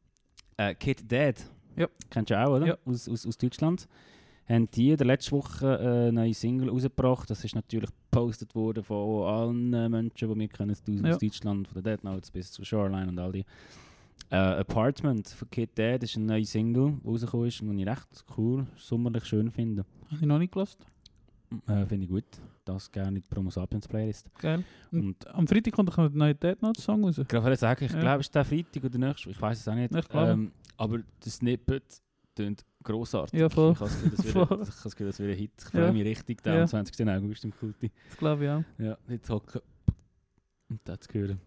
Äh, 0.58 0.74
Kid 0.76 1.10
Dead. 1.10 1.36
Ja. 1.78 1.88
Kennst 2.10 2.32
du 2.32 2.40
auch, 2.44 2.56
oder? 2.56 2.66
Ja. 2.66 2.78
Aus, 2.86 3.08
aus, 3.08 3.26
aus 3.26 3.38
Deutschland. 3.38 3.88
Haben 4.50 4.72
die 4.72 4.92
in 4.92 4.98
der 4.98 5.08
letzten 5.08 5.32
Woche 5.34 5.66
äh, 5.68 5.78
eine 6.08 6.13
neue 6.13 6.34
Single 6.34 6.70
rausgebracht. 6.70 7.30
Das 7.30 7.44
ist 7.44 7.54
natürlich 7.56 7.90
gepostet 8.10 8.56
worden 8.56 8.84
von 8.84 9.28
allen 9.28 9.74
äh, 9.74 9.90
Menschen, 9.90 10.30
die 10.30 10.40
wir 10.40 10.48
kennen 10.48 10.72
aus, 10.72 10.82
Ja. 10.88 11.18
Deutschland, 11.18 11.68
von 11.68 11.84
der 11.84 11.96
Dead 11.98 12.04
Notes 12.06 12.32
bis 12.32 12.52
zu 12.52 12.63
Shoreline 12.63 13.10
und 13.10 13.20
all 13.20 13.32
die. 13.34 13.46
Äh, 14.30 14.36
Apartment 14.36 15.28
von 15.30 15.50
Kid 15.50 15.78
Dead 15.78 16.02
ist 16.02 16.16
eine 16.18 16.26
neue 16.26 16.46
Single, 16.46 16.94
die 17.04 17.08
rausgekommen 17.08 17.48
ist 17.48 17.62
und 17.62 17.76
die 17.78 17.84
ich 17.84 17.88
recht 17.90 18.26
cool, 18.38 18.66
sommerlich 18.78 19.26
schön 19.26 19.52
finde. 19.52 19.86
Habe 20.08 20.16
ich 20.22 20.28
noch 20.28 20.40
nicht 20.40 20.54
gelost. 20.54 20.80
Äh, 21.68 21.86
finde 21.86 22.06
ich 22.06 22.10
gut. 22.10 22.26
Das 22.66 22.92
gerne 22.92 23.10
in 23.10 23.16
die 23.16 23.22
Promo 23.22 23.50
Sapiens 23.50 23.88
Playlist. 23.88 24.30
Geil. 24.40 24.63
Und, 24.92 25.02
Und 25.02 25.28
am 25.28 25.48
Freitag 25.48 25.74
kommt 25.74 25.88
noch 25.90 25.98
ein 25.98 26.12
neuer 26.13 26.34
Dead 26.34 26.62
Note 26.62 26.82
Song 26.82 27.04
raus. 27.06 27.18
ich 27.18 27.32
wollte 27.34 27.56
sagen, 27.56 27.86
ich 27.86 27.92
Ja. 27.94 28.00
glaube, 28.00 28.20
es 28.22 28.28
ist 28.28 28.36
der 28.36 28.44
Freitag 28.46 28.84
oder 28.84 28.98
nächste, 28.98 29.30
ich 29.30 29.42
weiß 29.42 29.60
es 29.60 29.68
auch 29.68 29.76
nicht. 29.76 29.96
Ich 29.96 30.10
glaube. 30.10 30.32
Ähm, 30.32 30.52
aber 30.78 31.00
das 31.20 31.36
Snippet 31.36 32.02
klingt 32.36 32.63
grossartig. 32.84 33.40
Ja, 33.40 33.50
voll. 33.50 33.74
Ich 33.74 33.80
habe 33.80 33.92
das 34.58 34.96
Gefühl, 34.96 35.08
das 35.08 35.20
wird- 35.20 35.32
ein 35.32 35.38
Hit. 35.38 35.52
Ich 35.58 35.63
Ja. 35.74 35.80
freue 35.82 35.92
mich 35.94 36.06
richtig, 36.06 36.42
der 36.44 36.56
Ja. 36.56 36.62
am 36.62 36.68
20. 36.68 37.08
August 37.10 37.44
im 37.46 37.52
Kulti. 37.52 37.92
Das 38.10 38.18
glaube 38.18 38.44
ich 38.46 38.50
auch. 38.50 38.63
Ja, 38.78 38.98
nicht 39.08 39.30
hocken. 39.30 39.62
Und 40.70 40.80
das 40.86 41.00
zu 41.02 41.13
hören. 41.18 41.40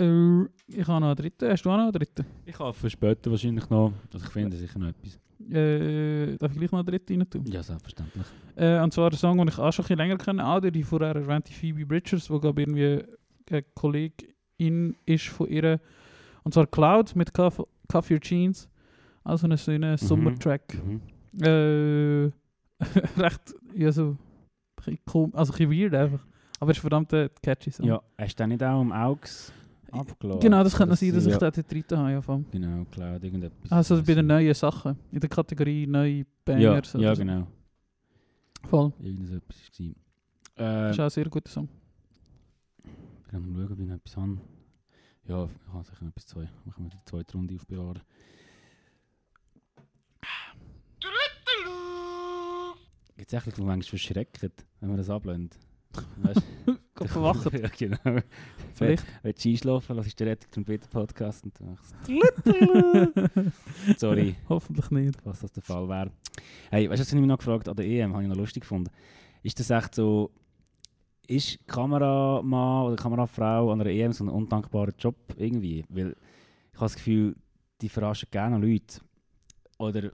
Äh, 0.00 0.44
ich 0.68 0.86
habe 0.88 1.00
noch 1.00 1.08
einen 1.08 1.16
dritten. 1.16 1.48
Hast 1.50 1.62
du 1.64 1.70
auch 1.70 1.76
noch 1.76 1.84
einen 1.84 1.92
dritten? 1.92 2.24
Ich 2.44 2.58
habe 2.58 2.72
für 2.74 2.90
später 2.90 3.30
wahrscheinlich 3.30 3.68
noch, 3.70 3.92
also 4.12 4.24
ich 4.26 4.32
finde 4.32 4.56
sicher 4.56 4.78
noch 4.78 4.88
etwas. 4.88 5.18
Äh, 5.50 6.36
darf 6.38 6.52
ich 6.52 6.58
gleich 6.58 6.72
noch 6.72 6.78
einen 6.80 6.86
dritten 6.86 7.18
rein 7.20 7.30
tun? 7.30 7.44
Ja, 7.46 7.62
selbstverständlich. 7.62 8.26
Äh, 8.56 8.80
und 8.80 8.92
zwar 8.92 9.10
der 9.10 9.18
Song, 9.18 9.38
den 9.38 9.48
ich 9.48 9.58
auch 9.58 9.72
schon 9.72 9.84
ein 9.84 9.86
bisschen 9.88 9.98
länger 9.98 10.16
kenne, 10.16 10.46
auch 10.46 10.60
die 10.60 10.82
vorher 10.82 11.14
erwähnte 11.14 11.52
Phoebe 11.52 11.84
Bridgers, 11.84 12.26
die 12.28 12.38
glaube 12.40 12.62
ich 12.62 12.68
irgendwie 12.68 13.04
eine 13.50 13.62
Kollegin 13.74 14.96
ist 15.04 15.26
von 15.28 15.48
ihr. 15.48 15.80
Und 16.44 16.54
zwar 16.54 16.66
Cloud 16.66 17.14
mit 17.16 17.34
Cuff, 17.34 17.62
Cuff 17.88 18.10
Your 18.10 18.20
Jeans. 18.20 18.68
Also 19.24 19.46
so 19.56 19.70
ein 19.72 19.98
Sommertrack. 19.98 20.62
Mhm. 20.84 21.00
Äh, 21.40 22.30
recht, 23.20 23.54
ja 23.74 23.92
so, 23.92 24.16
ein 24.86 24.98
also 25.34 25.52
ein 25.54 25.70
weird 25.70 25.94
einfach. 25.94 26.24
Aber 26.58 26.70
es 26.72 26.76
ist 26.76 26.80
verdammt 26.80 27.12
ein 27.14 27.30
catchy 27.42 27.70
Song. 27.70 27.86
Ja, 27.86 28.02
hast 28.18 28.34
du 28.38 28.42
den 28.42 28.48
nicht 28.50 28.62
auch 28.62 28.80
am 28.80 28.92
Augs 28.92 29.52
abgeladen? 29.90 30.40
Genau, 30.40 30.62
das 30.64 30.74
könnte 30.76 30.96
sein, 30.96 31.12
dass 31.12 31.26
ich 31.26 31.32
ja. 31.32 31.38
da 31.38 31.50
dort 31.50 31.70
drin 31.72 31.84
habe. 31.90 32.12
Ja. 32.12 32.40
Genau, 32.50 32.84
Cloud, 32.90 33.22
irgendetwas. 33.24 33.70
also 33.72 33.96
bei 34.02 34.14
den 34.14 34.28
Ja. 34.28 34.34
neuen 34.40 34.54
Sachen, 34.54 34.96
in 35.12 35.20
der 35.20 35.28
Kategorie 35.28 35.86
neue 35.86 36.18
Ja, 36.18 36.24
Bangers. 36.44 36.92
ja 36.94 37.14
so. 37.14 37.22
genau. 37.22 37.46
Voll. 38.68 38.92
Irgendetwas 39.00 39.56
war 39.56 39.86
es. 39.86 39.94
Das 40.54 40.64
Äh, 40.64 40.90
ist 40.90 41.00
auch 41.00 41.04
ein 41.04 41.10
sehr 41.10 41.24
guter 41.26 41.50
Song. 41.50 41.68
Ich 42.84 43.28
kann 43.30 43.52
mal 43.52 43.62
schauen, 43.62 43.72
ob 43.72 43.78
ich 43.80 43.86
noch 43.86 43.94
etwas 43.96 44.16
habe. 44.16 44.38
Ja, 45.28 45.44
ich 45.44 45.72
habe 45.72 45.84
sicher 45.84 46.04
noch 46.04 46.10
etwas 46.10 46.26
zwei. 46.26 46.48
Machen 46.64 46.84
wir 46.84 46.90
die 46.90 47.04
zweite 47.04 47.32
Runde 47.36 47.54
aufbewahren. 47.54 48.02
Gibt 53.16 53.28
es 53.28 53.34
echt 53.34 53.46
Leute, 53.46 53.60
die 53.60 53.66
manchmal 53.66 53.88
verschrecken, 53.88 54.52
wenn 54.80 54.88
man 54.88 54.98
das 54.98 55.10
ablehnt? 55.10 55.56
Weißt 56.16 56.42
Gott 56.94 57.08
verwachen. 57.08 57.52
ja, 57.62 57.68
genau. 57.68 58.20
Vielleicht. 58.74 59.04
Wenn 59.22 59.34
du 59.34 59.48
einschlafen 59.48 59.96
lass 59.96 60.06
ich 60.06 60.16
den 60.16 60.28
Rettung 60.28 60.50
zum 60.50 60.64
Bitte 60.64 60.88
Podcast 60.88 61.44
und 61.44 61.58
du 61.58 61.64
machst. 61.64 61.94
Sorry, 63.98 64.34
Hoffentlich 64.48 64.90
nicht. 64.90 65.24
was 65.24 65.40
das 65.40 65.52
der 65.52 65.62
Fall 65.62 65.88
wäre. 65.88 66.10
Hey, 66.70 66.88
weißt 66.88 67.00
du, 67.00 67.02
was 67.04 67.12
ich 67.12 67.18
mich 67.18 67.28
noch 67.28 67.38
gefragt 67.38 67.68
an 67.68 67.76
der 67.76 67.86
EM, 67.86 68.12
habe 68.12 68.22
ich 68.22 68.28
noch 68.28 68.36
lustig 68.36 68.62
gefunden. 68.62 68.90
Ist 69.42 69.60
das 69.60 69.70
echt 69.70 69.94
so, 69.94 70.30
ist 71.26 71.58
Kameramann 71.66 72.86
oder 72.86 72.96
Kamerafrau 72.96 73.70
an 73.72 73.80
einer 73.80 73.90
EM 73.90 74.12
so 74.12 74.24
ein 74.24 74.28
undankbarer 74.28 74.92
Job 74.98 75.16
irgendwie? 75.36 75.84
Weil 75.88 76.08
ich 76.72 76.76
habe 76.78 76.84
das 76.86 76.94
Gefühl, 76.96 77.34
die 77.80 77.88
verarschen 77.88 78.28
gerne 78.30 78.58
Leute. 78.58 79.00
Oder 79.78 80.10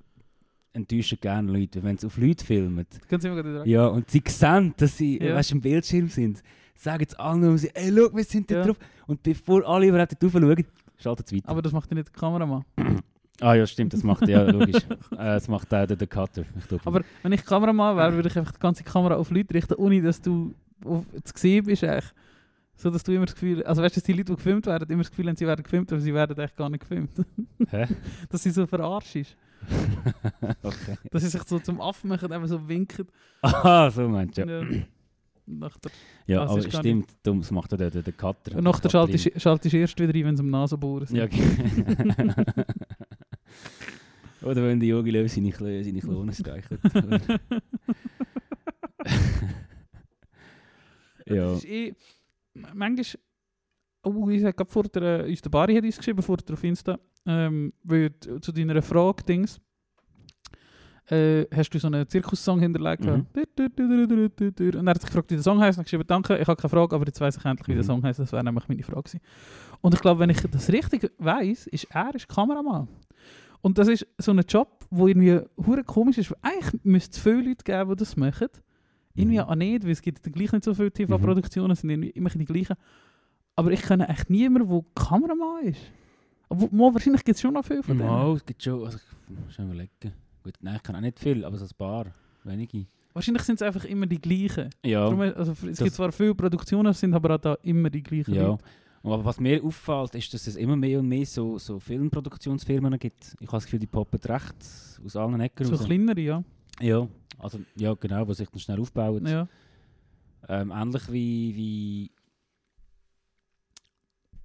enttäuschen 0.73 1.18
gerne 1.21 1.51
Leute, 1.51 1.83
wenn 1.83 1.99
sie 1.99 2.07
auf 2.07 2.16
Leute 2.18 2.44
filmen. 2.44 2.87
Ganz 3.09 3.25
immer 3.25 3.66
Ja, 3.66 3.87
und 3.87 4.11
sie 4.11 4.23
sehen, 4.27 4.75
dass 4.77 4.97
sie 4.97 5.18
Ja. 5.23 5.35
weißt, 5.35 5.53
im 5.53 5.61
Bildschirm 5.61 6.09
sind. 6.09 6.42
Sagen 6.75 7.05
es 7.09 7.14
allen 7.16 7.42
um 7.49 7.59
sie, 7.59 7.71
ey, 7.75 7.90
schau, 7.94 8.14
wir 8.14 8.25
sind 8.25 8.51
da 8.51 8.57
Ja. 8.57 8.64
drauf. 8.66 8.79
Und 9.07 9.23
bevor 9.23 9.66
alle 9.66 9.88
überhaupt 9.88 10.23
drauf 10.23 10.33
schauen, 10.33 10.64
schaltet 10.97 11.27
es 11.27 11.33
weiter. 11.33 11.49
Aber 11.49 11.62
das 11.62 11.73
macht 11.73 11.90
ja 11.90 11.94
nicht 11.97 12.09
der 12.09 12.14
Kameramann. 12.14 12.64
ah 13.40 13.55
ja, 13.55 13.66
stimmt, 13.66 13.92
das 13.92 14.03
macht 14.05 14.29
ja 14.29 14.42
logisch. 14.42 14.77
äh, 15.12 15.16
das 15.16 15.49
macht 15.49 15.73
der, 15.73 15.87
der, 15.88 15.97
der 15.97 16.07
Cutter. 16.07 16.44
Aber 16.85 17.03
wenn 17.23 17.33
ich 17.33 17.44
Kameramann 17.44 17.97
wäre, 17.97 18.14
würde 18.14 18.29
ich 18.29 18.38
einfach 18.38 18.53
die 18.53 18.61
ganze 18.61 18.85
Kamera 18.85 19.16
auf 19.16 19.31
Leute 19.31 19.55
richten, 19.55 19.75
ohne 19.75 20.01
dass 20.03 20.21
du 20.21 20.55
auf, 20.84 21.04
zu 21.24 21.32
sehen 21.36 21.64
bist. 21.66 21.84
Eigentlich. 21.84 22.04
So 22.76 22.90
dass 22.90 23.02
du 23.02 23.12
immer 23.12 23.26
das 23.26 23.34
Gefühl 23.34 23.64
also 23.64 23.82
weißt 23.82 23.96
du, 23.96 24.00
dass 24.00 24.04
die 24.06 24.12
Leute, 24.12 24.24
die 24.32 24.36
gefilmt 24.36 24.66
werden, 24.66 24.88
immer 24.90 25.02
das 25.02 25.10
Gefühl 25.10 25.26
haben, 25.28 25.36
sie 25.36 25.46
werden 25.46 25.62
gefilmt, 25.64 25.90
aber 25.92 26.00
sie 26.00 26.14
werden 26.14 26.38
echt 26.38 26.56
gar 26.56 26.70
nicht 26.70 26.80
gefilmt. 26.80 27.10
Hä? 27.70 27.86
dass 28.28 28.42
sie 28.42 28.50
so 28.50 28.66
verarscht 28.66 29.16
ist. 29.16 29.36
okay. 30.62 30.96
Dass 31.10 31.22
sie 31.22 31.28
sich 31.28 31.42
so 31.42 31.58
zum 31.58 31.80
Affen 31.80 32.08
machen, 32.08 32.30
einfach 32.32 32.46
so 32.48 32.68
winken. 32.68 33.06
Aha, 33.42 33.90
so 33.90 34.08
meinst 34.08 34.38
du. 34.38 34.42
Ja, 34.42 34.62
Ja. 34.62 34.82
Nach 35.50 35.78
der, 35.78 35.90
ja 36.26 36.42
aber 36.42 36.60
stimmt, 36.60 37.08
dumm, 37.22 37.40
das 37.40 37.50
macht 37.50 37.72
ja 37.72 37.78
der, 37.78 37.90
der, 37.90 38.02
der 38.02 38.12
Cutter. 38.12 38.58
und 38.58 38.64
nach 38.64 38.80
der 38.80 38.90
Cutterin. 38.90 39.08
schaltest 39.18 39.34
du 39.34 39.40
schaltest 39.40 39.74
erst 39.74 39.98
wieder 39.98 40.14
rein, 40.14 40.24
wenn 40.26 40.36
sie 40.36 40.42
am 40.42 40.50
Nasenbohren 40.50 41.06
sind. 41.06 41.16
Ja, 41.16 41.24
okay. 41.24 41.42
Oder 44.42 44.62
wenn 44.62 44.79
der 44.79 44.90
Jogi 44.90 45.10
Löw 45.10 45.26
seine, 45.33 45.48
Klo- 45.50 45.83
seine 45.83 46.00
Klone 46.00 46.35
streichelt. 46.35 46.81
Ja. 51.35 51.52
Das 51.52 51.64
ist 51.64 51.64
eh, 51.66 51.94
manchmal, 52.54 53.20
oh, 54.04 54.29
ich 54.29 54.42
gerade 54.42 54.70
vor 54.70 54.85
der, 54.85 55.24
uns 55.26 55.42
der 55.42 55.50
Bari 55.50 55.74
hat 55.74 55.85
uns 55.85 55.96
geschrieben, 55.96 56.22
vor 56.22 56.37
der 56.38 56.54
auf 56.54 56.64
Insta, 56.64 56.98
ähm, 57.26 57.72
weil 57.85 58.12
zu 58.40 58.52
deiner 58.52 58.81
Frage, 58.83 59.22
Dings, 59.24 59.60
äh, 61.10 61.46
hast 61.54 61.70
du 61.70 61.79
so 61.79 61.87
einen 61.87 62.06
Zirkussong 62.08 62.60
hinterlegt. 62.60 63.04
Mhm. 63.04 63.26
Und 63.37 63.37
er 63.37 64.90
hat 64.90 65.00
sich 65.00 65.10
gefragt, 65.10 65.31
wie 65.31 65.37
der 65.37 65.42
Song 65.42 65.60
heißt. 65.60 65.79
Und 65.79 65.87
ich 65.87 65.94
habe 65.94 66.04
danke, 66.04 66.37
ich 66.38 66.46
habe 66.46 66.60
keine 66.60 66.68
Frage, 66.68 66.94
aber 66.94 67.06
jetzt 67.06 67.20
weiss 67.20 67.37
ich 67.37 67.44
endlich, 67.44 67.68
wie 67.68 67.72
der 67.74 67.83
Mhm. 67.83 67.87
Song 67.87 68.02
heißt. 68.02 68.18
Das 68.18 68.33
wäre 68.33 68.44
nämlich 68.44 68.68
meine 68.68 68.83
Frage 68.83 69.02
gewesen. 69.02 69.20
Und 69.81 69.94
ich 69.94 70.00
glaube, 70.00 70.20
wenn 70.20 70.31
ich 70.31 70.40
das 70.40 70.70
richtig 70.70 71.10
weiss, 71.18 71.66
ist 71.66 71.87
er 71.90 72.14
ist 72.14 72.29
Kameramann. 72.29 72.88
Und 73.60 73.79
das 73.79 73.88
ist 73.88 74.06
so 74.18 74.33
ein 74.33 74.40
Job, 74.48 74.85
wo 74.90 75.08
irgendwie 75.08 75.40
hure 75.56 75.83
komisch 75.83 76.18
ist. 76.18 76.35
Eigentlich 76.42 76.85
müsste 76.85 77.16
es 77.16 77.22
viele 77.22 77.42
Leute 77.48 77.64
geben, 77.64 77.90
die 77.90 77.96
das 77.96 78.16
machen. 78.16 78.48
Irgendwie 79.19 79.38
Mhm. 79.38 79.44
auch 79.44 79.54
nicht, 79.54 79.85
weil 79.85 79.90
es 79.90 80.02
gibt 80.02 80.25
dann 80.25 80.33
gleich 80.33 80.52
nicht 80.52 80.64
so 80.64 80.75
viele 80.75 80.90
TV-Produktionen, 80.92 81.73
es 81.73 81.81
sind 81.81 81.90
immer 81.90 82.31
die 82.31 82.44
gleichen. 82.44 82.77
Aber 83.56 83.73
ich 83.73 83.83
kenne 83.83 84.08
echt 84.08 84.31
niemanden, 84.31 84.69
der 84.69 84.85
Kameramann 84.94 85.64
ist. 85.64 85.81
Aber 86.48 86.69
mal, 86.71 86.94
wahrscheinlich 86.94 87.25
gibt 87.25 87.37
es 87.37 87.42
schon 87.42 87.52
noch 87.54 87.64
viele 87.64 87.83
von 87.83 87.98
denen. 87.98 88.08
Mal, 88.08 88.33
es 88.37 88.44
gibt 88.46 88.62
schon, 88.62 88.85
also 88.85 88.96
ich 89.29 89.37
muss 89.44 89.58
überlegen. 89.58 89.90
Gut, 90.42 90.54
nein, 90.60 90.77
ich 90.77 90.83
kann 90.83 90.96
auch 90.96 91.00
nicht 91.00 91.19
viel, 91.19 91.44
aber 91.44 91.56
so 91.58 91.64
ein 91.64 91.71
paar, 91.77 92.06
wenige. 92.44 92.87
Wahrscheinlich 93.12 93.42
sind 93.42 93.56
es 93.56 93.62
einfach 93.62 93.85
immer 93.85 94.06
die 94.06 94.21
gleichen. 94.21 94.71
Ja, 94.85 95.00
Darum, 95.04 95.21
also, 95.21 95.52
es 95.66 95.79
gibt 95.79 95.92
zwar 95.92 96.12
viele 96.12 96.35
Produktionen, 96.35 96.92
sind 96.92 97.12
aber 97.14 97.35
auch 97.35 97.40
da 97.40 97.54
immer 97.62 97.90
die 97.90 98.02
gleichen 98.02 98.35
ja. 98.35 98.46
Leute. 98.46 98.62
Und 99.02 99.12
aber 99.12 99.25
was 99.25 99.40
mir 99.40 99.62
auffällt, 99.62 100.14
ist, 100.14 100.33
dass 100.35 100.46
es 100.46 100.56
immer 100.56 100.77
mehr 100.77 101.00
und 101.00 101.08
mehr 101.08 101.25
so, 101.27 101.58
so 101.58 101.79
Filmproduktionsfirmen 101.81 102.98
gibt. 102.98 103.35
Ich 103.40 103.46
habe 103.48 103.56
das 103.56 103.64
Gefühl, 103.64 103.79
die 103.81 103.87
poppen 103.87 104.21
recht 104.21 104.54
aus 105.04 105.16
allen 105.16 105.40
Ecken 105.40 105.66
So 105.66 105.75
raus. 105.77 105.85
kleinere, 105.85 106.21
ja. 106.21 106.42
Ja, 106.81 107.08
also, 107.38 107.58
ja, 107.76 107.94
genau, 107.94 108.24
die 108.24 108.34
sich 108.34 108.48
dann 108.50 108.60
schnell 108.60 108.80
aufbauen. 108.80 109.26
ja. 109.26 109.48
Ähm, 110.48 110.70
ähnlich 110.70 111.10
wie, 111.12 111.56
wie 111.56 112.10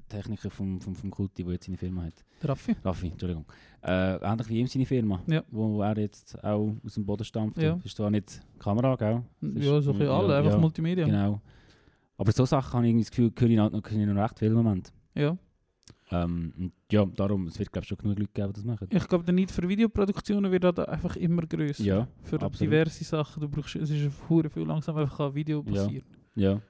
Techniker 0.09 0.49
vom, 0.49 0.79
vom, 0.81 0.95
vom 0.95 1.09
Kulti, 1.09 1.43
der 1.43 1.53
jetzt 1.53 1.65
seine 1.65 1.77
Firma 1.77 2.03
hat. 2.03 2.23
Der 2.41 2.49
Raffi. 2.49 2.75
Raffi, 2.83 3.07
Entschuldigung. 3.07 3.45
Äh, 3.81 4.17
ähnlich 4.17 4.49
wie 4.49 4.59
ihm 4.59 4.67
seine 4.67 4.85
Firma, 4.85 5.21
Ja. 5.27 5.43
wo 5.49 5.81
er 5.81 5.97
jetzt 5.97 6.43
auch 6.43 6.75
aus 6.85 6.93
dem 6.95 7.05
Boden 7.05 7.23
stampft. 7.23 7.57
Ja. 7.61 7.75
Das 7.75 7.85
ist 7.85 7.97
zwar 7.97 8.11
nicht 8.11 8.41
Kamera, 8.59 8.95
gell? 8.95 9.23
Das 9.41 9.63
Ja, 9.65 9.81
so 9.81 9.91
ein 9.91 9.97
bisschen 9.97 10.13
alle, 10.13 10.33
ja, 10.33 10.39
einfach 10.39 10.51
ja, 10.51 10.57
Multimedia. 10.57 11.05
Genau. 11.05 11.41
Aber 12.17 12.31
so 12.31 12.45
Sachen 12.45 12.73
habe 12.73 12.85
ich 12.85 12.89
irgendwie 12.91 13.03
das 13.05 13.11
Gefühl, 13.11 13.31
höre 13.37 13.49
ich 13.49 13.57
noch, 13.57 13.71
noch 13.71 14.23
recht 14.23 14.39
viel 14.39 14.47
im 14.49 14.53
Moment. 14.55 14.93
Ja. 15.15 15.37
Ähm, 16.14 16.72
ja, 16.91 17.05
darum, 17.05 17.47
es 17.47 17.57
wird 17.57 17.72
glaube 17.72 17.86
schon 17.88 17.97
genug 17.97 18.20
Leute 18.20 18.32
geben, 18.34 18.47
die 18.49 18.53
das 18.53 18.64
machen. 18.66 18.88
Ich 18.91 19.07
glaube, 19.07 19.24
der 19.24 19.34
Need 19.34 19.49
für 19.51 19.68
Videoproduktionen 19.68 20.51
wird 20.51 20.64
da 20.64 20.84
einfach 20.84 21.16
immer 21.16 21.41
größer. 21.43 21.84
Ja, 21.84 22.07
Für 22.24 22.36
absolut. 22.41 22.59
diverse 22.61 23.03
Sachen. 23.03 23.41
Du 23.41 23.49
brauchst, 23.49 23.76
es 23.76 23.89
ist 23.89 24.11
hure 24.30 24.49
viel 24.49 24.64
langsam 24.64 24.95
einfach 24.97 25.20
an 25.20 25.34
Video 25.36 25.64
Ja. 25.68 25.72
passiert. 25.84 26.05
Ja, 26.36 26.61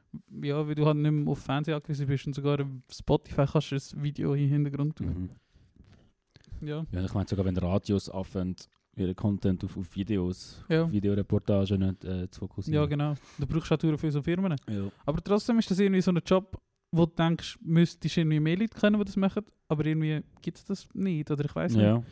Ja, 0.42 0.68
weil 0.68 0.76
du 0.76 0.86
halt 0.86 0.98
nicht 0.98 1.12
mehr 1.12 1.32
auf 1.32 1.40
Fernsehen 1.40 1.76
angewiesen 1.76 2.06
bist 2.08 2.28
und 2.28 2.34
sogar 2.36 2.60
auf 2.62 2.68
Spotify 2.92 3.46
kannst 3.52 3.72
du 3.72 3.76
ein 3.76 4.04
Video 4.04 4.34
im 4.34 4.50
Hintergrund 4.50 4.96
tun. 4.98 5.08
mhm. 5.08 6.68
Ja. 6.68 6.86
ja 6.92 7.04
ich 7.04 7.14
meine 7.14 7.28
sogar, 7.28 7.46
wenn 7.46 7.58
Radios 7.58 8.10
anfangen, 8.10 8.56
ihren 8.96 9.16
Content 9.16 9.64
auf, 9.64 9.76
auf 9.76 9.96
Videos, 9.96 10.64
Ja. 10.70 10.90
Videoreportagen 10.92 11.98
äh, 12.04 12.30
zu 12.30 12.40
fokussieren. 12.42 12.82
ja, 12.82 12.86
genau. 12.86 13.16
Du 13.40 13.48
brauchst 13.48 13.72
halt 13.72 13.84
hure 13.84 13.98
viel 13.98 14.12
so 14.12 14.22
Firmen. 14.22 14.56
Ja. 14.70 14.88
Aber 15.06 15.22
trotzdem 15.24 15.58
ist 15.60 15.70
das 15.72 15.80
irgendwie 15.80 16.02
so 16.02 16.12
ein 16.12 16.20
Job, 16.26 16.58
wo 16.96 17.06
du 17.08 17.14
denkst, 17.16 17.58
müsstest 17.62 18.18
irgendwie 18.18 18.40
mehr 18.40 18.56
Leute 18.58 18.80
kennen, 18.80 18.98
die 19.00 19.06
das 19.06 19.16
machen, 19.16 19.44
aber 19.68 19.86
irgendwie 19.86 20.22
gibt 20.42 20.58
es 20.58 20.66
das 20.66 20.88
nicht, 20.94 21.30
oder 21.32 21.44
ich 21.46 21.56
weiß 21.56 21.74
nicht. 21.74 21.84
Ja. 21.84 22.04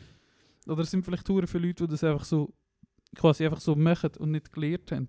Oder 0.66 0.82
es 0.82 0.90
sind 0.90 1.04
vielleicht 1.04 1.28
hure 1.28 1.46
viele 1.46 1.68
Leute, 1.68 1.84
die 1.86 1.90
das 1.92 2.04
einfach 2.04 2.24
so 2.24 2.52
quasi 3.14 3.44
einfach 3.44 3.60
so 3.60 3.74
machen 3.76 4.10
und 4.18 4.32
nicht 4.32 4.52
gelernt 4.52 4.90
haben. 4.92 5.06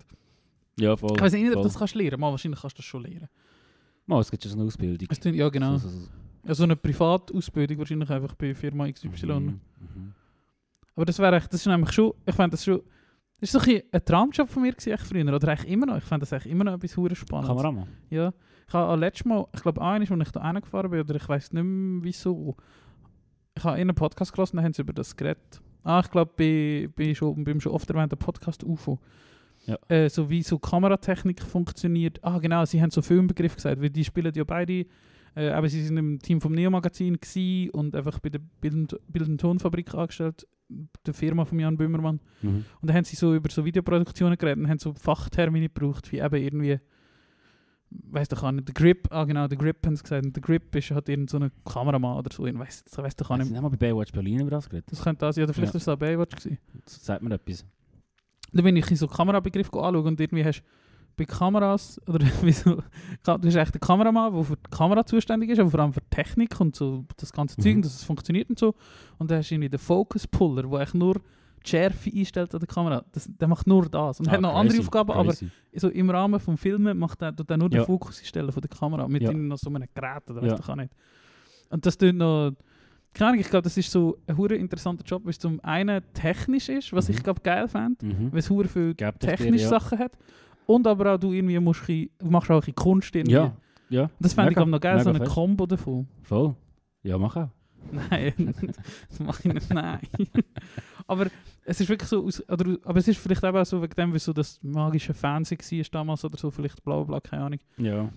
ja, 0.78 0.96
voll. 0.96 1.12
Ich 1.16 1.20
weiß 1.22 1.32
nicht, 1.32 1.46
ob 1.48 1.52
voll. 1.54 1.62
du 1.62 1.68
das 1.68 1.78
kannst 1.78 1.94
lernen. 1.94 2.20
Mal 2.20 2.30
wahrscheinlich 2.30 2.60
kannst 2.60 2.76
du 2.76 2.82
das 2.82 2.86
schon 2.86 3.02
lernen. 3.02 3.28
Mal, 4.06 4.20
es 4.20 4.30
gibt 4.30 4.42
schon 4.42 4.52
so 4.52 4.58
eine 4.58 4.66
Ausbildung. 4.66 5.08
Es 5.10 5.18
tun- 5.20 5.34
Ja, 5.34 5.48
genau. 5.48 5.76
So, 5.76 5.88
so, 5.88 5.98
so. 5.98 6.08
Ja, 6.46 6.54
so 6.54 6.64
eine 6.64 6.76
Privatausbildung 6.76 7.78
wahrscheinlich 7.78 8.10
einfach 8.10 8.34
bei 8.34 8.54
Firma 8.54 8.90
XY. 8.90 9.08
Mhm. 9.26 9.46
Mhm. 9.80 10.12
Aber 10.94 11.06
das 11.06 11.18
wäre 11.18 11.36
echt, 11.36 11.52
das 11.52 11.60
ist 11.60 11.66
nämlich 11.66 11.90
schon, 11.92 12.12
ich 12.26 12.34
fände 12.34 12.50
das 12.50 12.64
schon, 12.64 12.80
das 13.40 13.52
ist 13.54 13.64
so 13.64 13.70
ein, 13.70 13.82
ein 13.90 14.04
Traumjob 14.04 14.48
von 14.48 14.62
mir 14.62 14.72
gewesen, 14.72 14.96
früher, 14.98 15.34
oder 15.34 15.48
eigentlich 15.48 15.70
immer 15.70 15.86
noch. 15.86 15.96
Ich 15.96 16.04
fände 16.04 16.20
das 16.20 16.32
eigentlich 16.32 16.52
immer 16.52 16.64
noch 16.64 16.74
etwas 16.74 16.92
spannend. 17.18 17.46
Kameramann. 17.48 17.88
Ja, 18.10 18.32
ich 18.66 18.74
habe 18.74 18.96
letztes 18.96 19.24
Mal, 19.26 19.46
ich 19.54 19.62
glaube 19.62 19.80
einmal, 19.80 20.20
als 20.20 20.28
ich 20.28 20.32
da 20.32 20.40
reingefahren 20.40 20.90
bin, 20.90 21.00
oder 21.00 21.14
ich 21.14 21.28
weiß 21.28 21.52
nicht 21.52 21.62
mehr 21.62 22.04
wieso, 22.04 22.56
ich 23.56 23.64
habe 23.64 23.76
in 23.76 23.82
einem 23.82 23.94
Podcast 23.94 24.32
gelesen, 24.32 24.56
da 24.56 24.62
haben 24.62 24.72
sie 24.72 24.82
über 24.82 24.92
das 24.92 25.16
geredet. 25.16 25.60
Ah, 25.82 26.00
ich 26.02 26.10
glaube, 26.10 26.32
bei, 26.36 26.88
bei 26.94 27.14
schon, 27.14 27.44
beim 27.44 27.60
schon 27.60 27.72
oft 27.72 27.88
erwähnten 27.90 28.18
Podcast 28.18 28.64
UFO. 28.64 28.98
Ja. 29.66 29.78
Äh, 29.88 30.08
so 30.08 30.28
wie 30.28 30.42
so 30.42 30.58
Kameratechnik 30.58 31.42
funktioniert. 31.42 32.18
Ah, 32.22 32.38
genau, 32.38 32.64
sie 32.64 32.80
haben 32.82 32.90
so 32.90 33.02
Filmbegriff 33.02 33.54
gesagt, 33.54 33.80
weil 33.80 33.90
die 33.90 34.04
spielen 34.04 34.32
ja 34.34 34.44
beide, 34.44 34.86
äh, 35.36 35.48
aber 35.50 35.68
sie 35.68 35.82
sind 35.82 35.96
im 35.96 36.18
Team 36.18 36.40
vom 36.40 36.52
Neo-Magazin 36.52 37.18
und 37.72 37.94
einfach 37.94 38.18
bei 38.20 38.30
der 38.30 38.40
Bild- 38.60 38.74
und, 38.74 38.98
Bild 39.08 39.28
und 39.28 39.40
Tonfabrik 39.40 39.94
angestellt, 39.94 40.46
der 41.06 41.14
Firma 41.14 41.44
von 41.44 41.58
Jan 41.58 41.76
Böhmermann. 41.76 42.20
Mhm. 42.42 42.64
Und 42.80 42.88
dann 42.88 42.96
haben 42.96 43.04
sie 43.04 43.16
so 43.16 43.34
über 43.34 43.50
so 43.50 43.64
Videoproduktionen 43.64 44.38
geredet 44.38 44.62
und 44.62 44.68
haben 44.68 44.78
so 44.78 44.94
Fachtermine 44.94 45.68
gebraucht, 45.68 46.10
wie 46.12 46.20
eben 46.20 46.36
irgendwie, 46.36 46.78
weiss 48.10 48.28
doch 48.28 48.42
auch 48.42 48.50
nicht, 48.52 48.66
der 48.68 48.74
Grip, 48.74 49.06
ah 49.10 49.24
genau, 49.24 49.46
der 49.48 49.56
Grip 49.58 49.84
haben 49.86 49.96
sie 49.96 50.02
gesagt, 50.02 50.24
und 50.26 50.34
der 50.34 50.42
Grip 50.42 50.74
ist 50.74 50.90
halt 50.90 51.08
irgend 51.08 51.30
so 51.30 51.38
ein 51.38 51.50
Kameramann 51.64 52.18
oder 52.18 52.32
so, 52.32 52.44
ich 52.46 52.52
ich 52.54 52.58
weiss 52.98 53.16
doch 53.16 53.30
auch 53.30 53.36
nicht. 53.36 53.50
Nicht 53.50 53.60
mal 53.62 53.68
bei 53.68 53.76
Baywatch 53.76 54.12
Berlin 54.12 54.40
über 54.40 54.50
das 54.50 54.68
geredet? 54.68 54.90
Das 54.90 55.02
könnte 55.02 55.20
das 55.26 55.36
sein, 55.36 55.44
oder 55.44 55.54
vielleicht 55.54 55.74
Ja. 55.74 55.76
ist 55.78 55.82
es 55.82 55.88
auch 55.88 55.96
Baywatch 55.96 56.36
gewesen. 56.36 56.58
Das 56.84 57.04
sagt 57.04 57.22
mir 57.22 57.34
etwas. 57.34 57.64
Dann 58.52 58.64
bin 58.64 58.76
ich 58.76 58.90
in 58.90 58.96
so 58.96 59.06
Kamerabegriff 59.08 59.72
anschauen 59.72 60.06
und 60.06 60.20
irgendwie 60.20 60.44
hast 60.44 60.62
bei 61.16 61.24
Kameras, 61.24 62.00
oder 62.08 62.26
wie 62.42 62.52
so, 62.52 62.82
Ka- 63.22 63.38
du 63.38 63.46
hast 63.48 63.54
echt 63.56 63.74
einen 63.74 63.80
Kameramann, 63.80 64.34
der 64.34 64.42
für 64.44 64.56
die 64.56 64.70
Kamera 64.70 65.06
zuständig 65.06 65.50
ist, 65.50 65.60
aber 65.60 65.70
vor 65.70 65.80
allem 65.80 65.92
für 65.92 66.00
die 66.00 66.10
Technik 66.10 66.60
und 66.60 66.74
so 66.74 67.04
das 67.16 67.32
ganze 67.32 67.60
Mhm. 67.60 67.62
Zeug, 67.62 67.82
dass 67.82 67.94
es 67.94 68.04
funktioniert 68.04 68.50
und 68.50 68.58
so. 68.58 68.74
Und 69.18 69.30
dann 69.30 69.38
hast 69.38 69.50
du 69.50 69.54
irgendwie 69.54 69.68
den 69.70 69.78
Focus 69.78 70.26
Puller, 70.26 70.64
der 70.64 70.80
echt 70.80 70.94
nur 70.94 71.20
die 71.64 71.70
Schärfe 71.70 72.10
einstellt 72.14 72.52
an 72.54 72.60
der 72.60 72.68
Kamera. 72.68 73.04
Das, 73.12 73.28
der 73.28 73.48
macht 73.48 73.66
nur 73.66 73.88
das. 73.88 74.20
Und 74.20 74.28
Ah, 74.28 74.32
hat 74.32 74.40
noch 74.40 74.50
andere 74.54 74.68
crazy, 74.76 74.80
Aufgaben, 74.80 75.12
aber 75.12 75.24
crazy. 75.30 75.48
so 75.74 75.88
im 75.88 76.10
Rahmen 76.10 76.38
vom 76.40 76.56
Filmen 76.58 76.98
macht 76.98 77.22
er, 77.22 77.34
tut 77.34 77.50
er 77.50 77.56
nur 77.56 77.70
den 77.70 77.78
Ja. 77.80 77.84
Fokus 77.84 78.18
einstellen 78.18 78.52
von 78.52 78.60
der 78.60 78.70
Kamera 78.70 79.08
mit 79.08 79.22
Ja. 79.22 79.32
noch 79.32 79.56
so 79.58 79.70
einem 79.70 79.84
Gerät 79.94 80.30
oder 80.30 80.44
Ja. 80.46 80.58
weiß 80.58 80.76
nicht. 80.76 80.92
Und 81.70 81.84
das 81.86 81.96
tut 81.98 82.14
noch 82.14 82.52
keine 83.16 83.28
Ahnung, 83.30 83.40
ich 83.42 83.48
glaube, 83.48 83.62
das 83.62 83.76
ist 83.76 83.92
so 83.92 84.18
ein 84.26 84.36
hure 84.36 84.56
interessanter 84.56 85.04
Job, 85.04 85.22
weil 85.24 85.30
es 85.30 85.38
zum 85.38 85.60
einen 85.62 86.02
technisch 86.14 86.68
ist, 86.68 86.92
was 86.92 87.08
Mhm. 87.08 87.14
ich 87.14 87.22
glaube 87.22 87.40
geil 87.42 87.68
fände, 87.68 88.04
Mhm. 88.04 88.32
weil 88.32 88.40
es 88.40 88.50
hure 88.50 88.66
viel 88.66 88.92
Gäbe 88.92 89.12
dich 89.12 89.20
dir, 89.20 89.36
technische 89.36 89.64
ja. 89.64 89.68
Sachen 89.70 90.00
hat 90.00 90.12
und 90.66 90.84
aber 90.88 91.14
auch 91.14 91.18
du 91.18 91.32
irgendwie 91.32 91.58
musst, 91.60 91.82
machst 92.24 92.50
auch 92.50 92.66
ein 92.66 92.74
Kunst 92.74 93.14
irgendwie. 93.14 93.34
Ja, 93.36 93.56
ja. 93.88 94.10
Das 94.18 94.34
fände 94.34 94.50
ich 94.50 94.56
Mega, 94.56 94.62
glaub 94.64 94.68
noch 94.68 94.80
geil, 94.80 94.98
so 95.00 95.10
eine. 95.10 95.20
Kombo 95.24 95.64
davon. 95.64 96.08
Voll. 96.22 96.56
Ja, 97.04 97.16
mach 97.16 97.36
auch. 97.36 97.50
Nein, 98.10 98.32
das 99.08 99.20
mache 99.20 99.46
ich 99.48 99.54
nicht, 99.54 99.70
nein. 99.72 100.00
Aber 101.06 101.26
es 101.64 101.80
ist 101.80 101.88
wirklich 101.88 102.08
so, 102.08 102.24
aus, 102.24 102.42
oder, 102.48 102.76
aber 102.84 102.98
es 102.98 103.08
ist 103.08 103.18
vielleicht 103.18 103.42
eben 103.44 103.56
auch 103.56 103.66
so 103.66 103.82
wegen 103.82 103.94
dem, 103.94 104.14
wie 104.14 104.18
so 104.18 104.32
das 104.32 104.58
magische 104.62 105.14
Fernsehen 105.14 105.58
war 105.60 105.84
damals 105.92 106.24
oder 106.24 106.36
so, 106.36 106.50
vielleicht 106.50 106.82
bla 106.84 107.02
bla 107.02 107.20
keine 107.20 107.44
Ahnung. 107.44 107.60
Ja. 107.78 108.08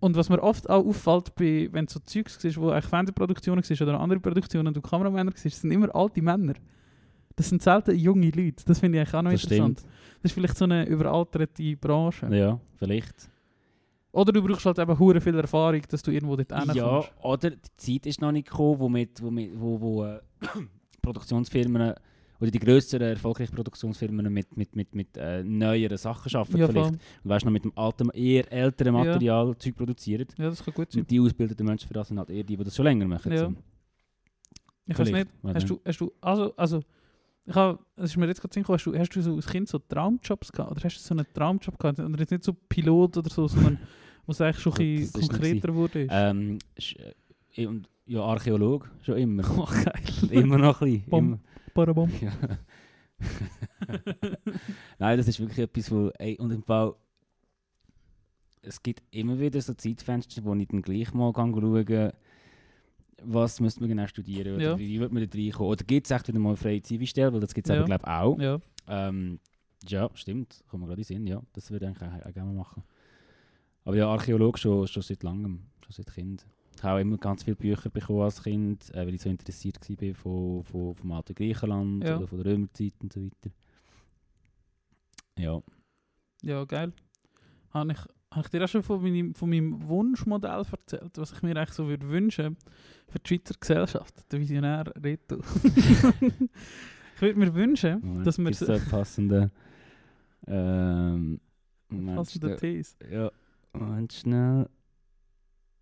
Und 0.00 0.16
was 0.16 0.30
mir 0.30 0.42
oft 0.42 0.68
auch 0.70 0.84
auffällt, 0.86 1.34
bei, 1.34 1.68
wenn 1.72 1.86
so 1.86 2.00
Zeugs 2.00 2.40
siehst, 2.40 2.56
wo 2.58 2.70
eigentlich 2.70 2.86
Fernsehproduktionen 2.86 3.62
sind 3.62 3.82
oder 3.82 4.00
andere 4.00 4.18
Produktionen 4.20 4.68
und 4.68 4.76
du 4.76 4.80
Kameramänner 4.80 5.32
siehst, 5.34 5.60
sind 5.60 5.70
immer 5.72 5.94
alte 5.94 6.22
Männer. 6.22 6.54
Das 7.36 7.48
sind 7.50 7.62
selten 7.62 7.96
junge 7.96 8.30
Leute. 8.30 8.64
Das 8.66 8.80
finde 8.80 8.98
ich 8.98 9.02
eigentlich 9.02 9.14
auch 9.14 9.22
noch 9.22 9.30
Das 9.32 9.42
interessant. 9.44 9.78
Das 10.22 10.30
ist 10.30 10.32
vielleicht 10.32 10.56
so 10.56 10.64
eine 10.64 10.86
überalterte 10.86 11.76
Branche. 11.76 12.26
Ja, 12.34 12.58
vielleicht. 12.76 13.30
Oder 14.12 14.32
du 14.32 14.42
brauchst 14.42 14.66
halt 14.66 14.78
eben 14.78 14.98
hure 14.98 15.20
viel 15.20 15.34
Erfahrung, 15.36 15.82
dass 15.88 16.02
du 16.02 16.10
irgendwo 16.10 16.34
dort 16.36 16.50
Ja, 16.50 16.60
hinkommst. 16.72 17.12
oder 17.22 17.50
die 17.50 17.58
Zeit 17.76 18.06
ist 18.06 18.20
noch 18.20 18.32
nicht 18.32 18.48
gekommen, 18.48 18.78
wo, 18.80 18.88
mit, 18.88 19.22
wo, 19.22 19.30
wo, 19.30 19.80
wo 19.80 20.04
äh, 20.04 20.20
Produktionsfirmen 21.02 21.94
oder 22.40 22.50
die 22.50 22.58
grösseren 22.58 23.08
erfolgreichen 23.08 23.54
Produktionsfirmen 23.54 24.32
mit, 24.32 24.56
mit, 24.56 24.74
mit, 24.74 24.94
mit 24.94 25.16
äh, 25.16 25.42
neueren 25.44 25.96
Sachen 25.98 26.34
arbeiten 26.34 26.56
Ja, 26.56 26.66
vielleicht. 26.68 26.88
voll. 26.88 26.98
Und 27.24 27.30
weißt 27.30 27.44
noch 27.44 27.52
mit 27.52 27.64
dem 27.64 27.72
alten, 27.76 28.10
eher 28.10 28.50
älteren 28.50 28.94
Ja. 28.94 29.04
Material 29.04 29.56
Zeug 29.58 29.76
produzieren. 29.76 30.26
Ja, 30.38 30.48
das 30.48 30.64
kann 30.64 30.72
gut 30.74 30.90
sein. 30.90 31.02
Und 31.02 31.10
die 31.10 31.20
ausgebildeten 31.20 31.66
Menschen 31.66 31.86
für 31.86 31.94
das 31.94 32.08
sind 32.08 32.18
halt 32.18 32.30
eher 32.30 32.42
die, 32.44 32.56
die 32.56 32.64
das 32.64 32.74
schon 32.74 32.84
länger 32.84 33.06
machen. 33.06 33.32
Ja. 33.32 33.38
So. 33.38 33.54
Ich 34.86 34.98
weiß 34.98 35.10
nicht, 35.12 35.28
hast 35.54 35.70
du, 35.70 35.80
hast 35.84 36.00
du, 36.00 36.12
also, 36.20 36.56
also, 36.56 36.80
ich 37.46 37.54
hab, 37.54 37.84
es 37.96 38.10
ist 38.10 38.16
mir 38.16 38.26
jetzt 38.26 38.40
gerade 38.40 38.54
gekommen, 38.54 38.76
hast 38.78 38.84
du, 38.86 38.98
hast 38.98 39.10
du 39.10 39.22
so 39.22 39.36
als 39.36 39.46
Kind 39.46 39.68
so 39.68 39.78
Traumjobs 39.78 40.50
gehabt? 40.52 40.70
Oder 40.70 40.80
hast 40.82 40.96
du 40.96 41.00
so 41.00 41.14
einen 41.14 41.26
Traumjob 41.32 41.78
gehabt? 41.78 41.98
Oder 41.98 42.18
jetzt 42.18 42.30
nicht 42.30 42.44
so 42.44 42.52
Pilot 42.52 43.18
oder 43.18 43.30
so, 43.30 43.46
sondern 43.48 43.78
wo 44.26 44.32
es 44.32 44.40
eigentlich 44.40 44.60
schon 44.60 44.72
ein 44.72 44.78
bisschen 44.78 45.28
konkreter 45.28 45.74
wurde? 45.74 46.08
Ähm, 46.10 46.58
äh, 47.54 47.68
ja, 48.06 48.20
Archäolog, 48.22 48.90
schon 49.02 49.16
immer. 49.18 49.44
Oh, 49.56 49.66
geil. 49.66 49.94
immer 50.30 50.58
noch 50.58 50.80
ein 50.80 50.90
bisschen. 50.90 51.10
Bom. 51.10 51.24
Immer. 51.26 51.38
Parabom. 51.74 52.10
Ja. 52.20 52.32
Nein, 54.98 55.18
das 55.18 55.28
ist 55.28 55.40
wirklich 55.40 55.58
etwas, 55.58 55.90
wo, 55.90 56.08
ey, 56.18 56.36
und 56.38 56.50
im 56.52 56.62
Fall, 56.62 56.94
es 58.62 58.82
gibt 58.82 59.02
immer 59.10 59.38
wieder 59.38 59.60
so 59.60 59.74
Zeitfenster, 59.74 60.44
wo 60.44 60.54
ich 60.54 60.68
dann 60.68 60.82
gleich 60.82 61.12
mal 61.14 61.32
kann 61.32 61.52
schauen 61.54 62.12
was 63.22 63.60
müsste 63.60 63.80
man 63.80 63.90
genau 63.90 64.06
studieren 64.06 64.54
oder 64.54 64.64
Ja. 64.64 64.78
wie 64.78 64.98
wird 64.98 65.12
man 65.12 65.28
da 65.28 65.38
reinkommen. 65.38 65.72
Oder 65.72 65.84
gibt 65.84 66.06
es 66.06 66.10
echt 66.10 66.26
wieder 66.28 66.38
mal 66.38 66.56
freie 66.56 66.80
Zivilstelle, 66.80 67.30
weil 67.34 67.40
das 67.40 67.52
gibt 67.52 67.68
es 67.68 67.74
Ja. 67.74 67.76
aber 67.76 67.84
glaube 67.84 68.02
ich 68.06 68.10
auch. 68.10 68.38
Ja. 68.40 68.60
Ähm, 68.88 69.40
ja, 69.86 70.08
stimmt, 70.14 70.64
kommt 70.68 70.82
mir 70.82 70.86
gerade 70.88 71.02
in 71.02 71.06
den 71.06 71.16
Sinn, 71.16 71.26
ja, 71.26 71.42
das 71.52 71.70
würde 71.70 71.84
ich 71.84 71.90
eigentlich 72.02 72.22
auch, 72.24 72.26
auch 72.26 72.32
gerne 72.32 72.52
machen. 72.54 72.82
Aber 73.84 73.94
ja, 73.96 74.08
Archäologe 74.08 74.58
schon, 74.58 74.86
schon 74.86 75.02
seit 75.02 75.22
langem, 75.22 75.64
schon 75.84 75.92
seit 75.92 76.14
Kind. 76.14 76.46
Ich 76.80 76.84
habe 76.84 77.02
immer 77.02 77.18
ganz 77.18 77.42
viele 77.42 77.56
Bücher 77.56 77.90
bekommen 77.90 78.22
als 78.22 78.42
Kind, 78.42 78.88
äh, 78.94 79.06
weil 79.06 79.12
ich 79.12 79.20
so 79.20 79.28
interessiert 79.28 79.76
war 79.86 80.14
von, 80.14 80.64
von, 80.64 80.94
vom 80.94 81.12
alten 81.12 81.34
Griechenland 81.34 82.04
Ja. 82.04 82.16
oder 82.16 82.26
von 82.26 82.42
der 82.42 82.52
Römerzeit 82.54 82.94
und 83.02 83.12
so 83.12 83.22
weiter. 83.22 83.50
Ja. 85.36 85.62
Ja, 86.40 86.64
geil. 86.64 86.94
Habe 87.74 87.92
ich, 87.92 87.98
hab 88.30 88.46
ich 88.46 88.50
dir 88.50 88.64
auch 88.64 88.68
schon 88.68 88.82
von 88.82 89.02
meinem, 89.02 89.34
von 89.34 89.50
meinem 89.50 89.86
Wunschmodell 89.88 90.64
erzählt, 90.72 91.18
was 91.18 91.32
ich 91.32 91.42
mir 91.42 91.54
eigentlich 91.54 91.74
so 91.74 91.86
würde 91.86 92.08
wünschen 92.08 92.56
für 93.08 93.18
die 93.18 93.28
Schweizer 93.28 93.54
Gesellschaft, 93.60 94.32
der 94.32 94.40
Visionär 94.40 94.90
Reto. 95.04 95.36
ich 95.64 97.20
würde 97.20 97.38
mir 97.38 97.54
wünschen, 97.54 98.00
Moment, 98.00 98.26
dass 98.26 98.38
wir 98.38 98.44
gibt's 98.46 98.60
da 98.60 98.78
passende... 98.78 99.50
Ähm, 100.46 101.40
passende. 102.14 102.56
These. 102.56 102.96
Ja, 103.12 103.30
Moment 103.74 104.14
schnell. 104.14 104.66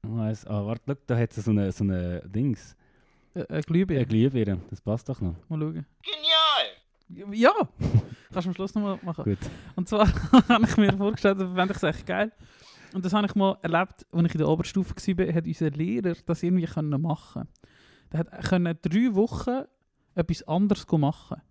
Ich 0.05 0.11
weiss, 0.11 0.47
ah, 0.47 0.65
warte, 0.65 0.83
schau, 0.87 0.95
da 1.07 1.17
hat 1.19 1.37
es 1.37 1.45
so 1.45 1.51
eine, 1.51 1.73
so 1.73 1.85
eine 1.85 2.23
Dings. 2.27 2.77
Äh, 3.35 3.45
Eine 3.49 3.63
Glühbirne. 3.63 4.01
Eine 4.01 4.09
Glühbirne, 4.09 4.61
das 4.71 4.81
passt 4.81 5.09
doch 5.09 5.21
noch. 5.21 5.35
Mal 5.49 5.59
schauen. 5.59 5.87
Genial! 6.03 7.35
Ja! 7.35 7.53
Kannst 8.33 8.47
du 8.47 8.51
am 8.51 8.55
Schluss 8.55 8.75
nochmal 8.75 8.99
machen. 9.03 9.25
Gut. 9.25 9.39
Und 9.77 9.89
zwar 9.89 10.07
habe 10.49 10.65
ich 10.65 10.77
mir 10.77 10.93
vorgestellt, 10.97 11.41
das 11.41 11.53
fände 11.53 11.75
ich 11.77 11.83
echt 11.83 12.07
geil. 12.07 12.33
Und 12.95 13.05
das 13.05 13.13
habe 13.13 13.27
ich 13.27 13.35
mal 13.35 13.59
erlebt, 13.63 14.07
als 14.13 14.27
ich 14.27 14.33
in 14.35 14.39
der 14.39 14.49
Oberstufe 14.49 14.95
war, 14.95 15.35
hat 15.35 15.47
unser 15.47 15.71
Lehrer 15.71 16.15
das 16.25 16.43
irgendwie 16.43 16.65
können 16.67 17.01
machen 17.03 17.49
Der 18.13 18.21
hat 18.21 18.45
können 18.49 18.79
drei 18.81 19.15
Wochen 19.15 19.65
etwas 20.15 20.43
anderes 20.49 20.87
machen. 20.93 21.43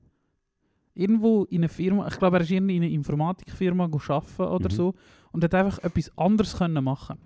Irgendwo 0.93 1.43
in 1.45 1.59
einer 1.61 1.69
Firma, 1.69 2.07
ich 2.07 2.17
glaube, 2.17 2.37
er 2.37 2.41
ist 2.43 2.49
irgendwie 2.49 2.77
in 2.77 2.83
einer 2.83 2.91
Informatikfirma 2.91 3.83
arbeiten 3.85 4.41
oder 4.41 4.71
Mhm. 4.71 4.75
so 4.75 4.95
und 5.31 5.43
hat 5.43 5.53
einfach 5.53 5.77
etwas 5.83 6.11
anderes 6.17 6.57
können 6.57 6.83
machen. 6.83 7.19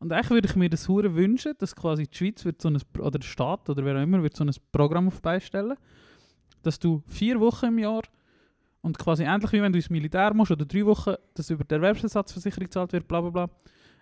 Und 0.00 0.12
eigentlich 0.12 0.30
würde 0.30 0.48
ich 0.48 0.56
mir 0.56 0.70
das 0.70 0.88
hure 0.88 1.14
wünschen, 1.14 1.52
dass 1.58 1.76
quasi 1.76 2.06
die 2.08 2.16
Schweiz 2.16 2.44
wird 2.44 2.60
so 2.62 2.68
ein, 2.68 2.78
oder 2.98 3.18
der 3.18 3.26
Staat 3.26 3.68
oder 3.68 3.84
wer 3.84 3.96
auch 3.96 4.02
immer 4.02 4.22
wird 4.22 4.34
so 4.36 4.44
ein 4.44 4.50
Programm 4.72 5.08
auf 5.08 5.16
die 5.16 5.20
Beine 5.22 5.40
stellen, 5.40 5.76
dass 6.62 6.78
du 6.78 7.02
vier 7.06 7.38
Wochen 7.38 7.66
im 7.66 7.78
Jahr 7.78 8.02
und 8.80 8.98
quasi 8.98 9.24
ähnlich 9.24 9.52
wie 9.52 9.60
wenn 9.60 9.72
du 9.72 9.78
ins 9.78 9.90
Militär 9.90 10.32
musst 10.32 10.50
oder 10.52 10.64
drei 10.64 10.86
Wochen, 10.86 11.14
dass 11.34 11.50
über 11.50 11.64
die 11.64 11.74
Erwerbsersatzversicherung 11.74 12.64
gezahlt 12.64 12.92
wird, 12.94 13.06
bla 13.06 13.20
bla 13.20 13.30
bla, 13.30 13.50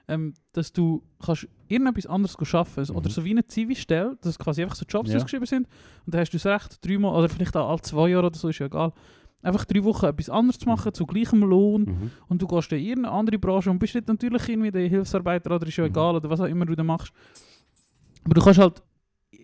ähm, 0.07 0.35
dass 0.53 0.73
du 0.73 1.03
kannst 1.25 1.49
irgendetwas 1.67 2.07
anderes 2.07 2.37
arbeiten 2.55 2.93
Mhm. 2.93 2.97
oder 2.97 3.11
so 3.11 3.25
wie 3.25 3.31
eine 3.33 3.45
Zivi-Stelle, 3.47 4.17
dass 4.21 4.39
quasi 4.39 4.63
einfach 4.63 4.77
so 4.77 4.85
Jobs 4.89 5.11
Ja. 5.11 5.17
ausgeschrieben 5.17 5.47
sind. 5.47 5.67
Und 6.07 6.15
dann 6.15 6.21
hast 6.21 6.31
du 6.31 6.39
das 6.39 6.47
Recht, 6.47 6.87
dreimal 6.87 7.13
oder 7.19 7.29
vielleicht 7.29 7.57
auch 7.57 7.69
alle 7.69 7.81
zwei 7.83 8.09
Jahre 8.11 8.29
oder 8.29 8.39
so, 8.39 8.49
ist 8.49 8.61
ja 8.61 8.67
egal, 8.67 8.93
einfach 9.43 9.65
drei 9.65 9.83
Wochen 9.85 10.07
etwas 10.07 10.31
anderes 10.31 10.59
zu 10.59 10.69
machen, 10.69 10.93
zu 10.93 11.07
gleichem 11.07 11.41
Lohn 11.43 11.83
Mhm. 11.83 12.11
und 12.29 12.43
du 12.43 12.47
gehst 12.47 12.73
in 12.73 12.79
irgendeine 12.81 13.15
andere 13.17 13.39
Branche 13.39 13.71
und 13.71 13.79
bist 13.79 13.95
nicht 13.95 14.09
natürlich 14.09 14.49
irgendwie 14.49 14.71
der 14.71 14.89
Hilfsarbeiter 14.89 15.55
oder 15.55 15.67
ist 15.67 15.77
ja 15.77 15.85
Mhm. 15.85 15.91
egal 15.91 16.17
oder 16.17 16.29
was 16.31 16.41
auch 16.41 16.47
immer 16.47 16.67
du 16.67 16.75
da 16.75 16.83
machst. 16.83 17.13
Aber 18.25 18.35
du 18.35 18.41
kannst 18.41 18.59
halt 18.61 18.83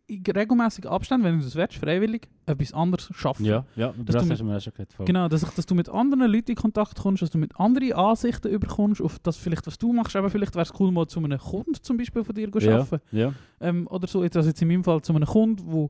in 0.06 0.22
regelmäßigen 0.26 0.90
Abständen, 0.90 1.24
wenn 1.24 1.38
du 1.38 1.44
das 1.44 1.54
willst, 1.54 1.74
freiwillig, 1.76 2.28
etwas 2.46 2.72
anderes 2.74 3.08
schaffen. 3.14 3.44
Ja, 3.44 3.64
ja, 3.76 3.92
Dass 4.04 4.16
das 4.16 4.30
hast 4.30 4.40
du 4.40 4.44
mir 4.44 4.56
auch 4.56 4.60
schon 4.60 4.72
gehört. 4.72 4.92
voll. 4.92 5.06
Genau, 5.06 5.28
dass, 5.28 5.42
dass 5.54 5.64
du 5.66 5.74
mit 5.74 5.88
anderen 5.88 6.30
Leuten 6.30 6.50
in 6.50 6.56
Kontakt 6.56 6.98
kommst, 7.00 7.22
dass 7.22 7.30
du 7.30 7.38
mit 7.38 7.58
anderen 7.58 7.92
Ansichten 7.92 8.48
überkommst, 8.48 9.00
auf 9.00 9.18
das 9.20 9.36
vielleicht, 9.36 9.66
was 9.66 9.78
du 9.78 9.92
machst. 9.92 10.16
Aber 10.16 10.28
vielleicht 10.30 10.54
wäre 10.54 10.62
es 10.64 10.72
cool, 10.78 10.90
mal 10.90 11.06
zu 11.06 11.20
einem 11.20 11.38
Kunden 11.38 11.74
zum 11.80 11.96
Beispiel 11.96 12.24
von 12.24 12.34
dir 12.34 12.50
zu 12.52 12.58
Ja, 12.60 12.80
arbeiten. 12.80 13.00
ja. 13.16 13.32
Ähm, 13.60 13.86
oder 13.86 14.06
so, 14.06 14.20
also 14.22 14.40
jetzt 14.40 14.60
in 14.60 14.68
meinem 14.68 14.84
Fall 14.84 15.00
zu 15.02 15.14
einem 15.14 15.26
Kunden, 15.26 15.70
der 15.70 15.88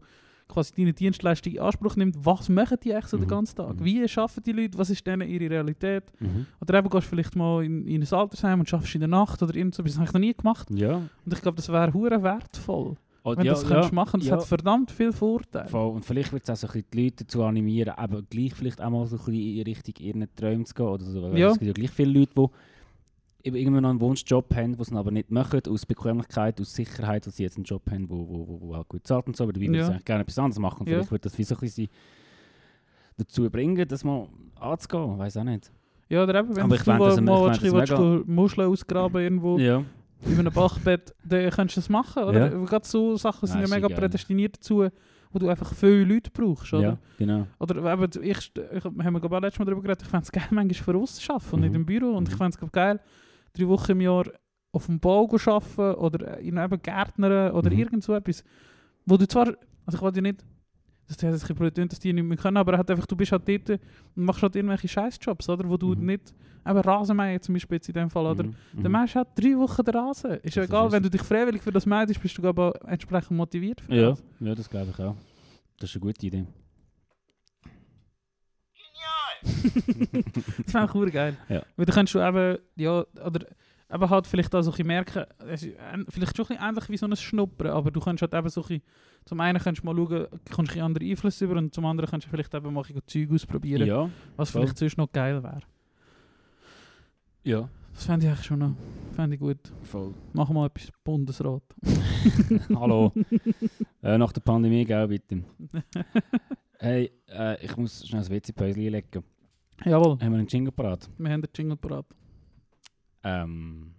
quasi 0.49 0.73
deine 0.77 0.93
Dienstleistung 0.93 1.53
in 1.55 1.61
Anspruch 1.61 1.97
nimmt. 1.97 2.17
Was 2.25 2.49
machen 2.49 2.77
die 2.83 2.93
eigentlich 2.95 3.07
so 3.07 3.17
den 3.17 3.25
Mhm. 3.25 3.29
ganzen 3.31 3.57
Tag? 3.57 3.81
Mhm. 3.81 3.85
Wie 3.85 4.03
arbeiten 4.03 4.43
die 4.45 4.53
Leute? 4.53 4.79
Was 4.79 4.91
ist 4.91 5.07
denen 5.07 5.29
ihre 5.29 5.51
Realität? 5.51 6.05
Mhm. 6.21 6.47
Oder 6.61 6.79
eben 6.79 6.89
gehst 6.91 7.07
du 7.07 7.11
vielleicht 7.11 7.37
mal 7.37 7.65
in, 7.65 7.87
in 7.87 8.03
ein 8.03 8.13
Altersheim 8.13 8.61
und 8.61 8.69
schaffst 8.69 8.95
in 8.95 9.01
der 9.01 9.09
Nacht 9.09 9.43
oder 9.43 9.55
irgend 9.55 9.75
so. 9.75 9.83
Das 9.83 9.95
habe 9.97 10.05
ich 10.07 10.13
noch 10.13 10.21
nie 10.21 10.35
gemacht. 10.35 10.69
Ja. 10.71 10.97
Und 10.97 11.33
ich 11.33 11.41
glaube, 11.41 11.57
das 11.57 11.69
wäre 11.69 11.93
hure 11.93 12.23
wertvoll, 12.23 12.97
Und 13.23 13.39
wenn 13.39 13.47
ja, 13.47 13.53
das 13.55 13.69
ja, 13.69 13.89
machen. 13.93 14.21
Das 14.21 14.29
ja. 14.29 14.37
hat 14.37 14.45
verdammt 14.45 14.91
viel 14.91 15.13
Vorteile. 15.13 15.69
Voll. 15.69 15.93
Und 15.95 16.05
vielleicht 16.05 16.33
wird 16.33 16.43
es 16.47 16.51
auch 16.51 16.69
so 16.69 16.69
ein 16.77 16.85
die 16.93 17.05
Leute 17.05 17.25
dazu 17.25 17.43
animieren, 17.43 17.95
eben 18.03 18.27
gleich 18.29 18.55
vielleicht 18.55 18.81
auch 18.83 18.91
mal 18.91 19.07
so 19.07 19.17
ein 19.17 19.25
bisschen 19.25 19.57
in 19.57 19.63
Richtung 19.63 19.95
ihren 19.99 20.35
Träumen 20.35 20.67
zu 20.67 20.75
gehen. 20.75 20.87
Oder 20.87 21.05
so. 21.05 21.23
Weil 21.23 21.39
Ja. 21.39 21.49
Es 21.51 21.59
gibt 21.59 21.67
ja 21.67 21.73
gleich 21.73 21.91
viele 21.91 22.19
Leute, 22.21 22.33
die 22.37 22.47
irgendwann 23.45 23.83
noch 23.83 23.91
einen 23.91 24.01
Wunschjob 24.01 24.55
haben, 24.55 24.75
den 24.77 24.85
sie 24.85 24.97
aber 24.97 25.11
nicht 25.11 25.31
machen, 25.31 25.61
aus 25.69 25.85
Bequemlichkeit, 25.87 26.61
aus 26.61 26.75
Sicherheit, 26.75 27.27
dass 27.27 27.37
sie 27.37 27.43
jetzt 27.43 27.57
einen 27.57 27.65
Job 27.65 27.83
haben, 27.91 28.09
wo, 28.09 28.17
wo, 28.29 28.49
wo, 28.49 28.61
wo 28.69 28.77
halt 28.77 28.89
gut 28.89 29.07
zahlt 29.07 29.27
und 29.27 29.37
so, 29.37 29.45
aber 29.45 29.53
dabei 29.53 29.67
würden 29.67 29.75
Ja. 29.75 29.85
sie 29.87 29.91
eigentlich 29.93 30.05
gerne 30.05 30.23
etwas 30.23 30.39
anderes 30.39 30.59
machen. 30.59 30.81
Und 30.81 30.89
Ja. 30.89 30.97
Vielleicht 30.99 31.11
wird 31.13 31.25
das 31.27 31.39
wie 31.39 31.45
so 31.45 31.55
ein 31.55 31.61
bisschen 31.61 31.85
sie 31.85 31.91
dazu 33.17 33.49
bringen, 33.51 33.87
das 33.87 34.03
mal 34.05 34.29
anzugehen, 34.59 35.19
weiß 35.19 35.37
auch 35.37 35.45
nicht. 35.45 35.71
Ja, 36.09 36.23
oder 36.23 36.39
eben, 36.41 36.55
wenn 36.57 36.65
Aber 36.65 36.77
du 36.77 36.81
ich 36.81 36.87
mal, 36.87 37.15
ich 37.15 37.21
mal 37.21 37.79
willst, 37.81 38.29
Muscheln 38.29 38.69
ausgraben 38.69 39.23
irgendwo 39.23 39.59
Ja. 39.59 39.83
in 40.27 40.39
einem 40.39 40.53
Bachbett, 40.53 41.15
dann 41.25 41.51
kannst 41.51 41.77
du 41.77 41.81
das 41.81 41.89
machen, 41.89 42.25
oder? 42.25 42.53
Ja. 42.53 42.65
Gerade 42.65 42.87
so 42.87 43.17
Sachen 43.17 43.47
sind 43.47 43.61
Nein, 43.61 43.69
ja 43.69 43.75
mega 43.77 43.89
geil. 43.89 43.97
prädestiniert 43.97 44.57
dazu, 44.57 44.87
wo 45.33 45.39
du 45.39 45.49
einfach 45.49 45.73
viele 45.75 46.05
Leute 46.05 46.31
brauchst, 46.31 46.73
oder? 46.75 46.83
ja, 46.83 46.99
genau. 47.19 47.47
Oder 47.59 47.93
eben, 47.93 48.23
ich, 48.23 48.39
ich, 48.39 48.85
wir 48.85 49.05
haben 49.05 49.21
glaube 49.21 49.37
ich 49.37 49.43
letztes 49.43 49.59
Mal 49.59 49.65
darüber 49.65 49.83
geredet, 49.83 50.03
ich 50.03 50.09
fände 50.09 50.25
es 50.25 50.33
geil, 50.33 50.45
manchmal 50.51 50.75
für 50.75 50.99
uns 50.99 51.17
zu 51.17 51.33
arbeiten 51.33 51.55
und 51.55 51.61
nicht 51.63 51.71
Mhm. 51.71 51.77
im 51.77 51.87
Büro. 51.87 52.17
Und 52.17 52.29
ich 52.29 52.35
Mhm. 52.35 52.39
fände 52.39 52.59
es 52.63 52.73
geil, 52.73 53.01
drei 53.55 53.69
Wochen 53.69 53.93
im 53.93 54.01
Jahr 54.01 54.25
auf 54.73 54.87
dem 54.87 54.99
Bau 55.01 55.25
arbeiten 55.33 55.95
oder 56.01 56.39
in 56.39 56.57
eben 56.59 56.83
Gärtnern 56.83 57.53
oder 57.53 57.71
Mhm. 57.71 57.79
irgend 57.79 58.05
so 58.05 58.15
etwas, 58.15 58.43
wo 59.07 59.17
du 59.17 59.27
zwar, 59.27 59.49
also 59.87 59.97
ich 59.99 60.03
will 60.03 60.13
dir 60.13 60.23
nicht, 60.23 60.45
das 61.07 61.23
ist 61.23 61.51
ein 61.51 61.57
blöd, 61.57 61.77
dass 61.93 61.99
die 62.01 62.13
nicht 62.13 62.25
mehr 62.25 62.37
können, 62.39 62.57
aber 62.57 62.77
halt 62.79 62.91
einfach, 62.91 63.07
du 63.07 63.15
bist 63.15 63.31
halt 63.31 63.47
dort 63.47 63.71
und 64.17 64.25
machst 64.25 64.43
halt 64.43 64.57
irgendwelche 64.57 64.89
Scheißjobs, 64.89 65.49
oder? 65.51 65.69
Wo 65.69 65.77
du 65.77 65.95
Mhm. 65.95 66.07
nicht, 66.07 66.35
eben 66.67 66.79
Rasenmähen 66.79 67.41
zum 67.43 67.53
Beispiel 67.55 67.77
jetzt 67.77 67.89
in 67.89 67.95
dem 67.95 68.09
Fall, 68.11 68.25
oder? 68.27 68.45
Mhm. 68.45 68.55
Dann 68.83 68.91
machst 68.93 69.15
du 69.15 69.19
halt 69.19 69.29
drei 69.37 69.57
Wochen 69.59 69.85
den 69.85 69.95
Rasen. 69.95 70.31
Ist 70.31 70.57
ja 70.57 70.63
Das 70.63 70.65
ist 70.65 70.71
egal, 70.71 70.93
wenn 70.93 71.03
du 71.03 71.11
dich 71.11 71.23
freiwillig 71.23 71.63
für 71.63 71.73
das 71.73 71.85
meidest, 71.85 72.21
bist 72.23 72.39
du 72.39 72.49
auch 72.49 72.75
entsprechend 72.87 73.37
motiviert 73.37 73.83
für 73.83 73.95
Ja, 73.95 74.09
das. 74.11 74.25
ja, 74.41 74.55
das 74.55 74.69
glaube 74.71 74.91
ich 74.97 74.99
auch. 75.05 75.15
Das 75.79 75.91
ist 75.91 75.97
eine 75.97 76.01
gute 76.01 76.27
Idee. 76.27 76.47
Das 80.65 80.73
fände 80.73 81.07
ich 81.07 81.13
geil. 81.13 81.37
Ja. 81.49 81.63
Weil 81.77 81.87
dann 81.87 81.95
kannst 81.95 82.15
du 82.15 82.21
eben, 82.21 82.59
ja, 82.77 83.05
oder 83.25 83.47
eben 83.93 84.11
halt 84.11 84.27
vielleicht 84.27 84.55
auch 84.55 84.63
so 84.63 84.73
ein 84.73 84.87
merken, 84.87 85.25
vielleicht 86.09 86.37
schon 86.37 86.47
ein 86.51 86.69
ähnlich 86.69 86.89
wie 86.89 86.97
so 86.97 87.07
ein 87.07 87.17
Schnuppern, 87.17 87.69
aber 87.69 87.91
du 87.91 88.01
kannst 88.01 88.23
halt 88.23 88.35
eben 88.35 88.49
so 88.49 88.65
ein 88.69 88.81
zum 89.27 89.41
einen 89.41 89.59
kannst 89.59 89.83
du 89.83 89.87
mal 89.87 89.97
schauen, 89.97 90.27
kommst 90.51 90.75
du 90.77 90.83
andere 90.85 91.05
Einflüsse 91.05 91.47
über 91.47 91.57
und 91.57 91.73
zum 91.75 91.87
anderen 91.87 92.11
kannst 92.11 92.27
du 92.27 92.31
vielleicht 92.31 92.53
eben 92.55 92.73
mal 92.73 92.85
Zeug 93.07 93.31
ausprobieren, 93.33 93.87
Ja, 93.87 94.11
was 94.37 94.51
voll. 94.51 94.63
vielleicht 94.63 94.79
sonst 94.79 94.99
noch 94.99 95.11
geil 95.11 95.43
wäre. 95.43 95.61
ja, 97.45 97.69
Das 97.95 98.05
fände 98.05 98.27
ich 98.27 98.33
eigentlich 98.33 98.45
schon 98.47 98.59
noch, 98.59 98.75
fände 99.13 99.35
ich 99.37 99.41
gut. 99.41 99.59
voll. 99.83 100.13
Mach 100.35 100.51
mal 100.51 100.67
etwas 100.67 100.91
Bundesrat. 101.03 101.63
Hallo. 102.75 103.13
äh, 104.03 104.19
nach 104.19 104.33
der 104.33 104.41
Pandemie, 104.43 104.85
gell, 104.85 105.09
bitte. 105.09 105.43
hey, 106.79 107.11
äh, 107.29 107.65
ich 107.65 107.75
muss 107.79 108.07
schnell 108.07 108.21
das 108.21 108.31
WC-Päuschen 108.31 108.83
einlegen. 108.85 109.23
Jawohl, 109.83 110.19
Haben 110.21 110.33
wir 110.33 110.39
einen 110.39 110.47
Jingle 110.47 110.73
parat? 110.73 111.11
wir 111.19 111.31
haben 111.31 111.43
den 111.43 111.51
Jingle 111.55 111.77
parat. 111.77 112.07
Ähm, 113.25 113.95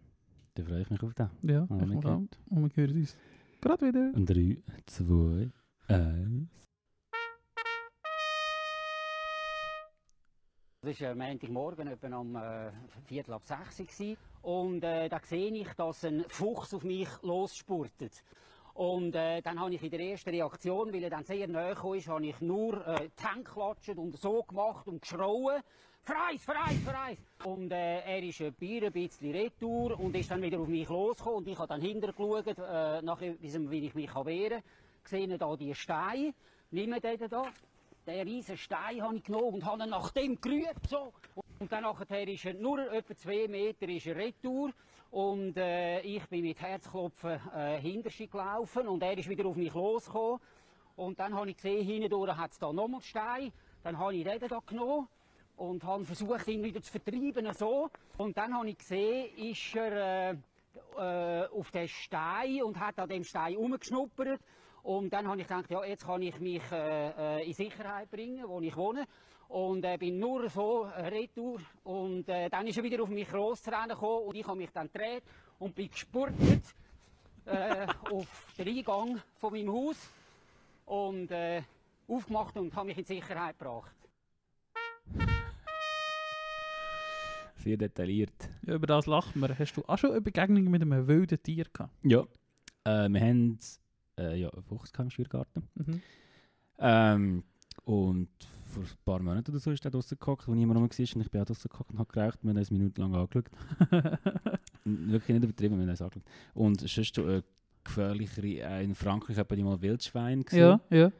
da 0.54 0.64
freue 0.64 0.82
ich 0.82 0.90
mich 0.90 1.04
auf 1.04 1.14
den. 1.14 1.30
Ja, 1.42 1.64
ich 1.64 1.70
mal 1.70 2.06
auch. 2.08 2.22
Und 2.50 2.78
wir 2.78 2.88
hören 2.88 2.98
uns 2.98 3.18
gerade 3.62 3.88
wieder. 3.88 4.12
3, 4.16 4.58
2, 4.86 5.52
1. 5.88 6.48
Das 10.82 11.02
war 11.02 11.10
äh, 11.10 11.16
Montagmorgen, 11.16 11.88
etwa 11.88 12.18
um 12.18 12.36
äh, 12.36 12.72
Viertel 13.06 13.34
ab 13.34 13.44
sechs. 13.44 13.78
gewesen. 13.78 14.18
Und 14.44 14.84
äh, 14.84 15.10
da 15.10 15.20
sehe 15.24 15.52
ich, 15.52 15.68
dass 15.74 16.06
ein 16.06 16.24
Fuchs 16.28 16.74
auf 16.76 16.84
mich 16.84 17.10
losspurtet. 17.24 18.24
Und 18.76 19.16
äh, 19.16 19.42
dann 19.42 19.58
habe 19.58 19.74
ich 19.74 19.82
in 19.82 19.90
der 19.90 20.02
ersten 20.02 20.32
Reaktion, 20.32 20.92
weil 20.92 21.04
er 21.04 21.10
dann 21.10 21.24
sehr 21.24 21.48
nahe 21.48 21.72
ist, 21.96 22.10
habe 22.10 22.26
ich 22.26 22.42
nur 22.42 22.86
äh, 22.86 23.08
die 23.18 23.44
geklatscht 23.44 23.96
und 23.96 24.18
so 24.20 24.44
gemacht 24.44 24.86
und 24.90 25.02
geschrauen. 25.02 25.62
Freis, 26.04 26.44
freis, 26.44 26.78
freis! 26.86 27.18
Und 27.46 27.72
äh, 27.72 28.02
er 28.02 28.22
ist 28.22 28.42
ein 28.42 28.54
bisschen 28.54 29.32
retour 29.32 29.98
und 29.98 30.14
ist 30.14 30.30
dann 30.30 30.42
wieder 30.42 30.60
auf 30.60 30.68
mich 30.68 30.90
losgekommen. 30.90 31.38
Und 31.38 31.48
ich 31.48 31.58
habe 31.58 31.70
dann 31.70 31.80
hinterher 31.80 32.14
geschaut, 32.14 32.48
äh, 32.48 33.72
wie 33.72 33.86
ich 33.86 33.96
mich 33.96 34.14
wehren 34.14 34.62
kann. 34.62 34.64
Gesehen 35.06 35.38
da 35.38 35.56
die 35.56 35.74
Steine. 35.74 36.34
Nimm 36.72 37.00
den 37.00 37.30
da. 37.30 37.46
Den 38.06 38.28
riesen 38.28 38.58
Stein 38.58 39.02
habe 39.02 39.16
ich 39.16 39.24
genommen 39.24 39.54
und 39.54 39.66
habe 39.66 39.84
ihn 39.84 39.90
nach 39.90 40.12
dem 40.12 40.40
gerührt. 40.42 40.86
So. 40.90 41.14
Und 41.60 41.72
dann 41.72 41.84
nachher 41.84 42.28
ist 42.28 42.44
er 42.44 42.56
nur 42.56 42.92
etwa 42.92 43.16
zwei 43.16 43.48
Meter 43.48 43.88
ist 43.88 44.06
er 44.06 44.18
retour. 44.18 44.72
Und 45.16 45.56
äh, 45.56 46.02
ich 46.02 46.28
bin 46.28 46.42
mit 46.42 46.60
Herzklopfen 46.60 47.40
äh, 47.56 47.80
hinter 47.80 48.10
sie 48.10 48.28
gelaufen 48.28 48.86
und 48.90 49.02
er 49.02 49.18
ist 49.18 49.30
wieder 49.30 49.46
auf 49.46 49.56
mich 49.56 49.74
losgekommen. 49.74 50.42
Und 50.98 51.18
dann 51.18 51.34
habe 51.34 51.50
ich 51.52 51.56
gesehen, 51.56 51.86
hindurch 51.86 52.36
hat 52.36 52.52
es 52.52 52.60
da 52.60 52.74
nochmal 52.74 53.00
Stein. 53.00 53.54
Dann 53.82 53.98
habe 53.98 54.14
ich 54.14 54.26
den 54.26 54.40
da 54.46 54.60
genommen 54.66 55.08
und 55.56 55.86
habe 55.86 56.04
versucht, 56.04 56.46
ihn 56.50 56.62
wieder 56.62 56.82
zu 56.82 56.92
vertreiben. 56.92 57.54
So. 57.54 57.90
Und 58.18 58.36
dann 58.36 58.54
habe 58.54 58.68
ich 58.68 58.78
gesehen, 58.78 59.34
ist 59.38 59.74
er 59.74 60.34
äh, 60.34 60.38
äh, 60.98 61.48
auf 61.48 61.72
den 61.72 61.88
Stein 61.88 62.64
und 62.64 62.78
hat 62.78 63.00
an 63.00 63.08
dem 63.08 63.24
Stein 63.24 63.56
rumgeschnuppert. 63.56 64.42
Und 64.84 65.14
dann 65.14 65.30
habe 65.30 65.40
ich 65.40 65.48
gedacht, 65.48 65.72
ja, 65.72 65.86
jetzt 65.86 66.06
kann 66.06 66.24
ich 66.24 66.38
mich 66.42 66.62
äh, 66.74 67.38
äh, 67.40 67.48
in 67.48 67.54
Sicherheit 67.54 68.12
bringen, 68.12 68.44
wo 68.50 68.60
ich 68.60 68.76
wohne. 68.76 69.08
Und 69.50 69.84
äh, 69.86 69.98
bin 69.98 70.20
nur 70.20 70.50
so 70.50 70.86
äh, 70.86 71.08
retour 71.08 71.60
und 71.84 72.28
äh, 72.30 72.50
dann 72.50 72.68
ist 72.68 72.78
er 72.78 72.84
wieder 72.84 73.04
auf 73.04 73.10
mich 73.10 73.32
loszurennen 73.32 73.90
gekommen 73.90 74.28
und 74.28 74.36
ich 74.36 74.48
habe 74.48 74.58
mich 74.58 74.72
dann 74.72 74.88
gedreht 74.92 75.24
und 75.60 75.76
bin 75.76 75.90
gespurtet 75.90 76.64
äh, 77.46 77.88
auf 78.12 78.54
den 78.58 78.68
Eingang 78.68 79.22
von 79.38 79.54
meinem 79.54 79.72
Haus 79.72 79.98
und 80.86 81.32
äh, 81.32 81.62
aufgemacht 82.08 82.58
und 82.58 82.76
habe 82.76 82.88
mich 82.88 82.98
in 82.98 83.06
Sicherheit 83.06 83.58
gebracht. 83.58 83.96
Sehr 87.58 87.78
detailliert. 87.78 88.50
Ja, 88.68 88.76
über 88.76 88.86
das 88.86 89.08
lachen 89.08 89.42
wir. 89.42 89.58
Hast 89.58 89.76
du 89.76 89.84
auch 89.88 89.98
schon 89.98 90.12
eine 90.12 90.22
Begegnung 90.22 90.66
mit 90.66 90.82
einem 90.82 91.08
wilden 91.08 91.42
Tier 91.42 91.66
gehabt? 91.72 91.94
Ja. 92.04 92.22
Äh, 92.84 93.10
wir 93.10 93.22
haben 93.22 93.58
äh, 94.20 94.40
ja, 94.40 94.50
einen 94.50 94.64
Fuchs 94.64 94.92
im 95.00 95.10
Schürgarten. 95.10 95.68
Mhm. 95.74 96.02
Ähm, 96.78 97.44
und 97.86 98.30
vor 98.76 98.84
ein 98.84 98.90
paar 99.06 99.20
Monaten 99.22 99.52
oder 99.52 99.60
so 99.60 99.72
ist 99.72 99.84
er 99.86 99.92
draußen 99.92 100.18
gehockt, 100.20 100.48
wo 100.48 100.54
niemand 100.54 100.78
rum 100.80 100.84
war. 100.90 101.16
Und 101.16 101.22
ich 101.22 101.32
bin 101.32 101.42
auch 101.42 101.46
draußen 101.46 101.70
gehockt 101.70 101.92
und 101.92 102.00
habe 102.00 102.12
geraucht. 102.12 102.40
Wir 102.44 102.50
haben 102.50 102.58
uns 102.58 102.70
eine 102.70 102.78
Minute 102.80 103.02
lang 103.02 103.16
angeschaut. 103.16 103.50
Wirklich 104.86 105.30
nicht 105.40 105.44
übertrieben, 105.44 105.76
wir 105.78 105.82
haben 105.84 105.90
uns 105.90 106.02
angeschaut. 106.02 106.24
Und 106.54 106.82
sonst 106.82 107.16
so 107.16 107.24
eine 107.24 107.44
gefährlichere, 107.84 108.48
äh, 108.48 108.84
in 108.84 108.96
Frankreich 108.96 109.38
hat 109.38 109.50
man 109.50 109.64
mal 109.64 109.82
Wildschwein 109.82 110.44
gesehen. 110.44 110.80
ja, 110.92 110.98
ja. 110.98 111.12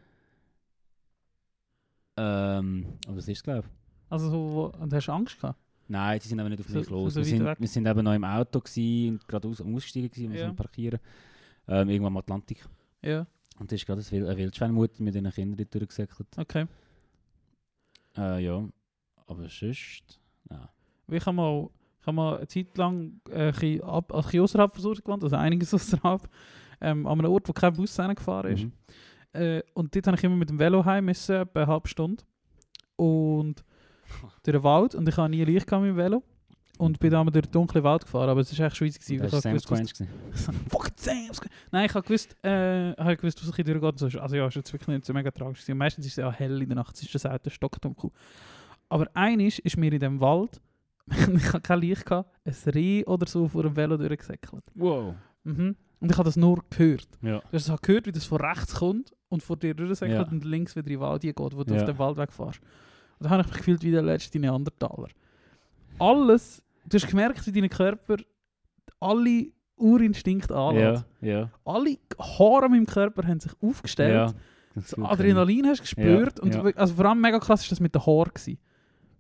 Ähm, 2.18 2.86
aber 3.08 3.18
das 3.18 3.28
ist 3.28 3.38
es, 3.38 3.44
glaube 3.44 3.60
ich. 3.68 3.74
Also 4.10 4.30
so, 4.30 4.72
und 4.80 4.94
hast 4.94 5.08
du 5.08 5.12
Angst 5.12 5.40
gehabt? 5.40 5.60
Nein, 5.88 6.20
die 6.24 6.28
sind 6.28 6.40
aber 6.40 6.50
nicht 6.50 6.62
auf 6.62 6.68
So- 6.68 6.80
mich 6.80 6.90
los. 6.90 7.14
so 7.14 7.20
wir, 7.20 7.26
sind, 7.26 7.44
weg? 7.46 7.60
wir 7.60 7.68
sind 7.68 7.86
eben 7.86 8.04
noch 8.04 8.14
im 8.14 8.24
Auto 8.24 8.60
gewesen, 8.60 9.16
und 9.16 9.28
gerade 9.28 9.48
aus, 9.48 9.62
am 9.62 9.76
Aussteigen 9.76 10.10
gewesen, 10.10 10.32
wir 10.34 10.40
Ja. 10.40 10.54
parkieren. 10.54 11.00
Ähm, 11.68 11.90
irgendwann 11.90 12.14
am 12.14 12.18
Atlantik. 12.18 12.66
Ja, 13.04 13.28
Und 13.60 13.72
da 13.72 13.76
ist 13.76 13.86
gerade 13.86 14.02
eine 14.12 14.38
Wildschweinmutter 14.38 15.04
mit 15.04 15.14
ihren 15.16 15.30
Kindern 15.32 15.68
durchgesäckelt. 15.70 16.28
okay. 16.38 16.66
Äh, 18.18 18.44
ja, 18.44 18.64
aber 19.28 19.50
sonst... 19.50 20.20
Nein. 20.50 20.68
Ich 21.08 21.26
habe 21.26 21.36
mal, 21.36 21.70
ich 22.00 22.08
habe 22.08 22.16
mal 22.16 22.38
eine 22.38 22.48
Zeit 22.48 22.78
lang 22.78 23.20
äh, 23.30 23.48
ein 23.48 23.52
bisschen 23.52 23.82
ab, 23.84 24.14
ein 24.14 24.22
bisschen 24.22 24.42
außerhalb 24.42 24.76
von 24.76 24.94
gewohnt, 24.94 25.24
also 25.24 25.36
einiges 25.36 25.74
außerhalb, 25.74 26.30
ähm, 26.82 27.06
an 27.08 27.20
einem 27.20 27.32
Ort, 27.32 27.48
wo 27.48 27.54
kein 27.54 27.74
Bus 27.74 27.96
gefahren 27.96 28.52
ist. 28.52 28.64
Mhm. 28.64 28.72
Äh, 29.34 29.62
und 29.74 29.94
dort 29.96 30.08
habe 30.08 30.18
ich 30.18 30.24
immer 30.24 30.36
mit 30.36 30.50
dem 30.50 30.60
Velo 30.60 30.86
heim 30.86 31.06
müssen, 31.06 31.36
etwa 31.36 31.62
eine 31.62 31.68
halbe 31.72 31.88
Stunde. 31.88 32.24
Und 32.96 33.64
durch 34.44 34.56
den 34.56 34.64
Wald. 34.64 34.96
Und 34.96 35.08
ich 35.10 35.18
habe 35.18 35.30
nie 35.30 35.44
Licht 35.44 35.70
mit 35.72 35.82
dem 35.82 35.98
Velo. 35.98 36.24
Und 36.78 37.00
bin 37.00 37.12
dann 37.12 37.26
durch 37.28 37.46
den 37.46 37.52
dunklen 37.52 37.84
Wald 37.84 38.04
gefahren. 38.04 38.30
Aber 38.30 38.42
es 38.42 38.58
war 38.60 38.68
echt 38.68 38.78
gewesen, 38.78 39.20
weil 39.22 39.30
Das 39.30 39.44
war 39.46 39.54
ich 39.56 39.62
Sam 39.62 39.86
Squanch. 39.88 40.10
Fuck 40.70 40.92
Sam. 40.98 41.30
Nein, 41.72 41.86
ich 41.86 41.94
habe 41.94 42.06
gewusst, 42.06 42.36
äh, 42.44 42.92
ich 42.92 42.98
habe 42.98 43.16
gewusst, 43.18 43.48
was 43.48 43.58
ich 43.60 43.66
durchgeht. 43.66 44.00
So. 44.00 44.20
Also 44.20 44.36
ja, 44.36 44.48
ist 44.48 44.56
jetzt 44.56 44.74
wirklich 44.74 44.88
nicht 44.90 45.06
so 45.06 45.14
mega 45.14 45.32
tragisch. 45.32 45.60
gewesen. 45.60 45.72
Und 45.74 45.78
meistens 45.78 46.06
ist 46.06 46.12
es 46.14 46.18
ja 46.18 46.32
hell 46.32 46.62
in 46.62 46.68
der 46.70 46.76
Nacht. 46.76 46.96
Es 46.96 47.04
ist 47.04 47.16
das 47.16 47.26
Auto 47.26 47.50
stockdunkel. 47.50 48.12
Aber 48.90 49.08
eines 49.14 49.60
ist 49.60 49.78
mir 49.78 49.92
in 49.94 50.00
dem 50.00 50.20
Wald, 50.20 50.62
ich 51.08 51.48
habe 51.50 51.62
kein 51.62 51.80
Licht 51.80 52.06
gehabt, 52.06 52.30
ein 52.46 52.72
Reh 52.74 53.04
oder 53.06 53.28
so 53.28 53.48
vor 53.48 53.64
dem 53.64 53.76
Velo 53.76 53.96
durchgesäckelt. 53.98 54.64
Wow. 54.76 55.16
Mhm. 55.44 55.76
Und 56.00 56.12
ich 56.12 56.18
habe 56.18 56.26
das 56.26 56.36
nur 56.36 56.64
gehört. 56.70 57.08
Ja. 57.22 57.40
Du 57.40 57.46
hast 57.54 57.70
es 57.70 57.82
gehört, 57.82 58.06
wie 58.08 58.12
das 58.12 58.26
von 58.26 58.40
rechts 58.42 58.76
kommt 58.76 59.14
und 59.30 59.42
vor 59.42 59.56
dir 59.58 59.74
durchsäckelt 59.74 60.28
Ja. 60.28 60.32
und 60.32 60.44
links 60.44 60.76
wieder 60.76 60.88
in 60.88 60.94
den 60.94 61.00
Wald 61.00 61.22
geht, 61.22 61.38
wo 61.40 61.64
du 61.64 61.74
Ja. 61.74 61.80
auf 61.80 61.86
den 61.86 61.98
Waldweg 61.98 62.32
fährst. 62.32 62.60
Und 63.20 63.24
da 63.26 63.30
habe 63.30 63.42
ich 63.42 63.48
mich 63.48 63.58
gefühlt 63.58 63.84
wie 63.84 63.92
der 63.92 64.02
letzte 64.04 64.38
Neandertaler. 64.40 65.08
Alles, 66.00 66.62
du 66.86 66.96
hast 66.98 67.08
gemerkt, 67.08 67.46
wie 67.54 67.62
dein 67.62 67.70
Körper 67.70 68.18
alle 69.00 69.48
Urinstinkte 69.78 70.56
anlässt. 70.56 71.06
Ja, 71.22 71.30
ja. 71.40 71.52
Alle 71.66 71.98
Haare 72.20 72.70
meinem 72.70 72.86
Körper 72.86 73.28
haben 73.28 73.40
sich 73.40 73.52
aufgestellt. 73.62 74.14
ja. 74.14 74.34
Das 74.76 74.94
Adrenalin 74.96 75.66
hast 75.68 75.80
du 75.80 75.84
gespürt. 75.84 76.38
Ja, 76.40 76.44
und 76.44 76.54
ja. 76.54 76.64
Also 76.76 76.96
vor 76.96 77.06
allem 77.06 77.22
mega 77.22 77.40
krass 77.40 77.62
ist 77.62 77.72
das 77.72 77.80
mit 77.80 77.96
den 77.96 78.06
Haaren. 78.06 78.32
Gewesen. 78.34 78.58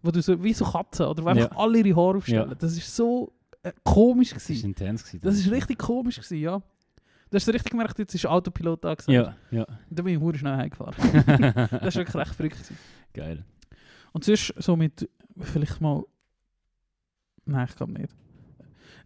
Wo 0.03 0.11
du 0.11 0.21
so, 0.21 0.43
wie 0.43 0.53
so 0.53 0.65
Katzen, 0.65 1.05
oder 1.05 1.23
wo 1.23 1.27
einfach 1.29 1.49
Ja. 1.51 1.57
alle 1.57 1.77
ihre 1.79 1.95
Haare 1.95 2.17
aufstellen. 2.17 2.49
Ja. 2.49 2.55
Das 2.55 2.73
ist 2.73 2.93
so 2.93 3.31
äh, 3.63 3.71
komisch 3.83 4.33
Das 4.33 4.49
war 4.49 4.55
intens. 4.63 5.03
Gewesen, 5.05 5.21
Das 5.23 5.35
ist 5.35 5.49
richtig 5.49 5.77
komisch 5.79 6.17
gewesen, 6.17 6.37
ja. 6.39 6.61
Du 7.29 7.35
hast 7.37 7.47
richtig 7.47 7.71
gemerkt, 7.71 7.97
jetzt 7.99 8.13
ist 8.13 8.25
Autopilot 8.25 8.85
angesagt. 8.85 9.09
Ja, 9.09 9.35
ja. 9.49 9.63
Und 9.63 9.97
dann 9.97 10.05
bin 10.05 10.13
ich 10.15 10.19
hure 10.19 10.37
schnell 10.37 10.55
heimgefahren. 10.57 10.93
das 11.71 11.95
war 11.95 11.95
wirklich 11.95 12.15
recht 12.15 12.35
verrückt. 12.35 12.73
Geil. 13.13 13.43
Und 14.11 14.23
sonst 14.25 14.53
so 14.57 14.75
mit, 14.75 15.09
vielleicht 15.39 15.79
mal, 15.81 16.03
nein, 17.45 17.67
ich 17.69 17.75
glaube 17.75 17.93
nicht. 17.93 18.13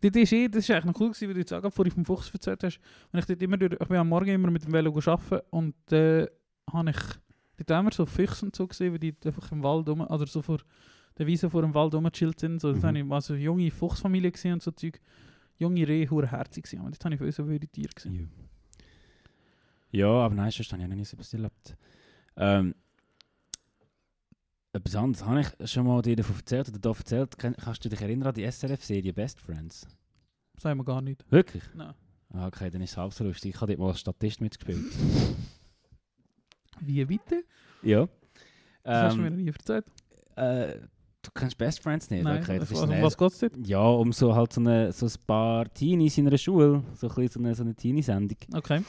Das 0.02 0.12
ist, 0.16 0.32
eh, 0.32 0.48
das 0.48 0.64
ist 0.64 0.72
eigentlich 0.72 0.86
noch 0.86 1.00
cool 1.02 1.10
gewesen, 1.10 1.30
wie 1.30 1.34
du 1.34 1.40
jetzt 1.42 1.54
auch 1.54 1.74
vorhin 1.74 1.92
vom 1.94 2.06
Fuchs 2.06 2.30
erzählt 2.34 2.64
hast. 2.64 2.80
Und 3.12 3.20
ich, 3.20 3.26
dort 3.26 3.42
immer 3.42 3.58
durch, 3.58 3.74
ich 3.74 3.88
bin 3.88 3.98
am 3.98 4.08
Morgen 4.08 4.30
immer 4.30 4.50
mit 4.50 4.64
dem 4.64 4.72
Velo 4.72 4.98
arbeiten 4.98 5.42
und 5.50 5.92
äh, 5.92 6.26
habe 6.72 6.90
ich 6.92 6.98
dort 7.66 7.82
immer 7.82 7.92
so 7.92 8.06
Füchse 8.06 8.46
und 8.46 8.56
so 8.56 8.66
gesehen, 8.68 8.94
wie 8.94 9.00
die 9.00 9.14
einfach 9.26 9.52
im 9.52 9.62
Wald 9.62 9.90
rum, 9.90 10.02
oder 10.02 10.26
so 10.26 10.42
vor 10.42 10.60
der 11.18 11.28
Wiese 11.28 11.50
vor 11.50 11.62
dem 11.64 11.74
Wald 11.74 11.94
rumgechillt 11.94 12.40
sind. 12.40 12.62
So, 12.62 12.72
Mhm. 12.74 12.84
habe 12.84 12.98
ich 13.00 13.04
mal 13.04 13.20
so 13.20 13.36
junge 13.36 13.70
Fuchsfamilie 13.72 14.32
gesehen 14.32 14.54
und 14.54 14.62
so 14.64 14.72
Zeug. 14.72 15.02
Junge 15.58 15.86
Rehe, 15.86 16.10
hure 16.10 16.28
herzig 16.32 16.64
gewesen. 16.64 16.86
Und 16.86 16.98
das 16.98 17.04
habe 17.04 17.28
ich 17.28 17.36
so 17.36 17.46
wilde 17.46 17.68
Tiere 17.68 17.92
gesehen. 17.94 18.30
Ja. 19.92 20.08
ja, 20.08 20.08
aber 20.08 20.34
nein, 20.36 20.52
sonst 20.52 20.72
habe 20.72 20.82
ich 20.82 20.88
noch 20.88 20.96
nie 20.96 21.04
so 21.04 21.16
etwas 21.18 21.34
erlebt. 21.34 21.76
Ähm, 22.38 22.74
etwas 24.74 24.96
anderes 24.96 25.26
habe 25.26 25.42
ich 25.60 25.72
schon 25.72 25.86
mal 25.88 26.02
dir 26.02 26.16
davon 26.16 26.36
erzählt 26.36 26.70
oder 26.70 26.80
da 26.80 26.90
erzählt. 26.92 27.38
Kannst 27.38 27.84
du 27.86 27.90
dich 27.90 28.02
erinnern 28.02 28.28
an 28.30 28.34
die 28.36 28.44
SRF-Serie 28.50 29.14
Best 29.14 29.40
Friends? 29.42 29.88
Sagen 30.58 30.80
wir 30.80 30.84
gar 30.86 31.02
nicht. 31.02 31.24
Wirklich? 31.32 31.64
Nein. 31.74 31.94
Ah, 32.32 32.48
okay, 32.48 32.70
dann 32.70 32.82
ist 32.82 32.92
es 32.92 32.98
halb 32.98 33.12
so 33.14 33.24
lustig. 33.24 33.56
Ich 33.56 33.62
habe 33.62 33.72
dort 33.72 33.80
mal 33.80 33.90
als 33.90 34.00
Statist 34.02 34.40
mitgespielt. 34.42 34.86
Wie 36.82 37.04
bitte? 37.06 37.44
ja. 37.82 38.08
Das 38.84 39.04
hast 39.04 39.18
du 39.18 39.22
mir 39.22 39.28
Ähm, 39.28 39.34
noch 39.36 39.42
nie 39.44 39.48
erzählt. 39.50 39.86
äh, 40.36 40.80
du 41.22 41.32
kennst 41.34 41.58
Best 41.58 41.82
Friends 41.84 42.10
nicht? 42.10 42.24
Nein, 42.24 42.42
okay, 42.42 42.58
das 42.60 42.72
ist 42.72 42.80
um 42.82 42.90
ein- 42.90 43.04
was 43.04 43.18
geht 43.18 43.32
es 43.32 43.40
dort? 43.40 43.68
Ja, 43.68 43.82
um 43.82 44.14
so 44.14 44.34
halt 44.34 44.54
so, 44.54 44.62
eine, 44.62 44.92
so 44.94 45.06
ein 45.06 45.12
paar 45.28 45.72
Teenies 45.74 46.18
in 46.18 46.28
einer 46.28 46.38
Schule. 46.38 46.84
So 46.96 47.08
ein 47.10 47.16
bisschen 47.16 47.30
so 47.32 47.40
eine, 47.40 47.56
so 47.56 47.64
eine 47.64 47.76
Teenie-Sendung. 47.76 48.38
Okay. 48.54 48.82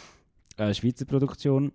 äh, 0.56 0.72
Schweizer 0.72 1.04
Produktion. 1.06 1.72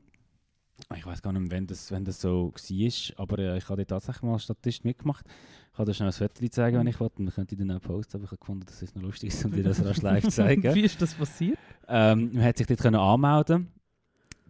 Ich 0.96 1.06
weiß 1.06 1.22
gar 1.22 1.32
nicht 1.32 1.52
wenn 1.52 1.68
das, 1.68 1.92
wenn 1.92 2.04
das 2.04 2.20
so 2.22 2.52
war, 2.52 3.20
aber 3.20 3.40
äh, 3.40 3.58
ich 3.58 3.70
habe 3.70 3.86
dort 3.86 3.90
tatsächlich 3.90 4.24
mal 4.24 4.34
als 4.34 4.44
Statist 4.44 4.84
mitgemacht. 4.84 5.26
Ich 5.72 5.78
kann 5.78 5.86
dir 5.86 5.94
schnell 5.94 6.10
ein 6.10 6.14
Foto 6.14 6.48
zeigen, 6.50 6.80
wenn 6.80 6.88
ich 6.88 7.00
wollte, 7.00 7.20
und 7.20 7.26
dann 7.26 7.36
könnte 7.36 7.56
ich 7.56 7.60
dann 7.60 7.72
auch 7.72 7.82
posten, 7.82 8.18
aber 8.18 8.26
ich 8.26 8.32
habe 8.32 8.40
gefunden, 8.40 8.66
dass 8.66 8.82
es 8.82 8.94
noch 8.94 9.02
lustig 9.02 9.34
ist, 9.34 9.44
um 9.46 9.52
dir 9.52 9.64
das 9.64 9.84
rasch 9.84 10.02
live 10.02 10.24
zu 10.24 10.30
zeigen. 10.32 10.76
Wie 10.76 10.82
ist 10.82 11.02
das 11.02 11.14
passiert? 11.14 11.58
ähm, 11.88 12.32
man 12.34 12.44
hat 12.44 12.58
sich 12.58 12.68
dort 12.68 12.80
können 12.80 12.96
anmelden 12.96 13.72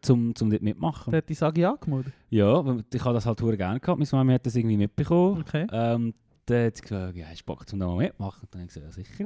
zum, 0.01 0.36
zum 0.36 0.49
dort 0.49 0.61
mitmachen. 0.61 1.11
Der 1.11 1.19
hat 1.19 1.30
die 1.30 1.34
Sagi 1.34 1.65
angemeldet. 1.65 2.13
Ja, 2.30 2.63
ich 2.93 3.03
habe 3.03 3.13
das 3.13 3.26
halt 3.26 3.39
sehr 3.39 3.57
gerne 3.57 3.80
gehabt. 3.80 3.99
Meine 3.99 4.09
Mama 4.11 4.34
hat 4.34 4.45
das 4.45 4.55
irgendwie 4.55 4.78
mitbekommen. 4.78 5.41
Okay. 5.41 5.67
Ähm, 5.71 6.13
dann 6.45 6.65
hat 6.67 6.78
sie 6.78 6.82
gesagt, 6.84 7.15
ja, 7.15 7.26
hast 7.28 7.41
du 7.41 7.45
Bock, 7.45 7.67
zum 7.67 7.80
da 7.80 7.88
mal 7.88 7.97
mitmachen? 7.97 8.41
Und 8.43 8.53
dann 8.53 8.61
habe 8.61 8.69
ich 8.69 8.73
gesagt, 8.76 8.97
ja, 8.97 9.03
sicher. 9.03 9.26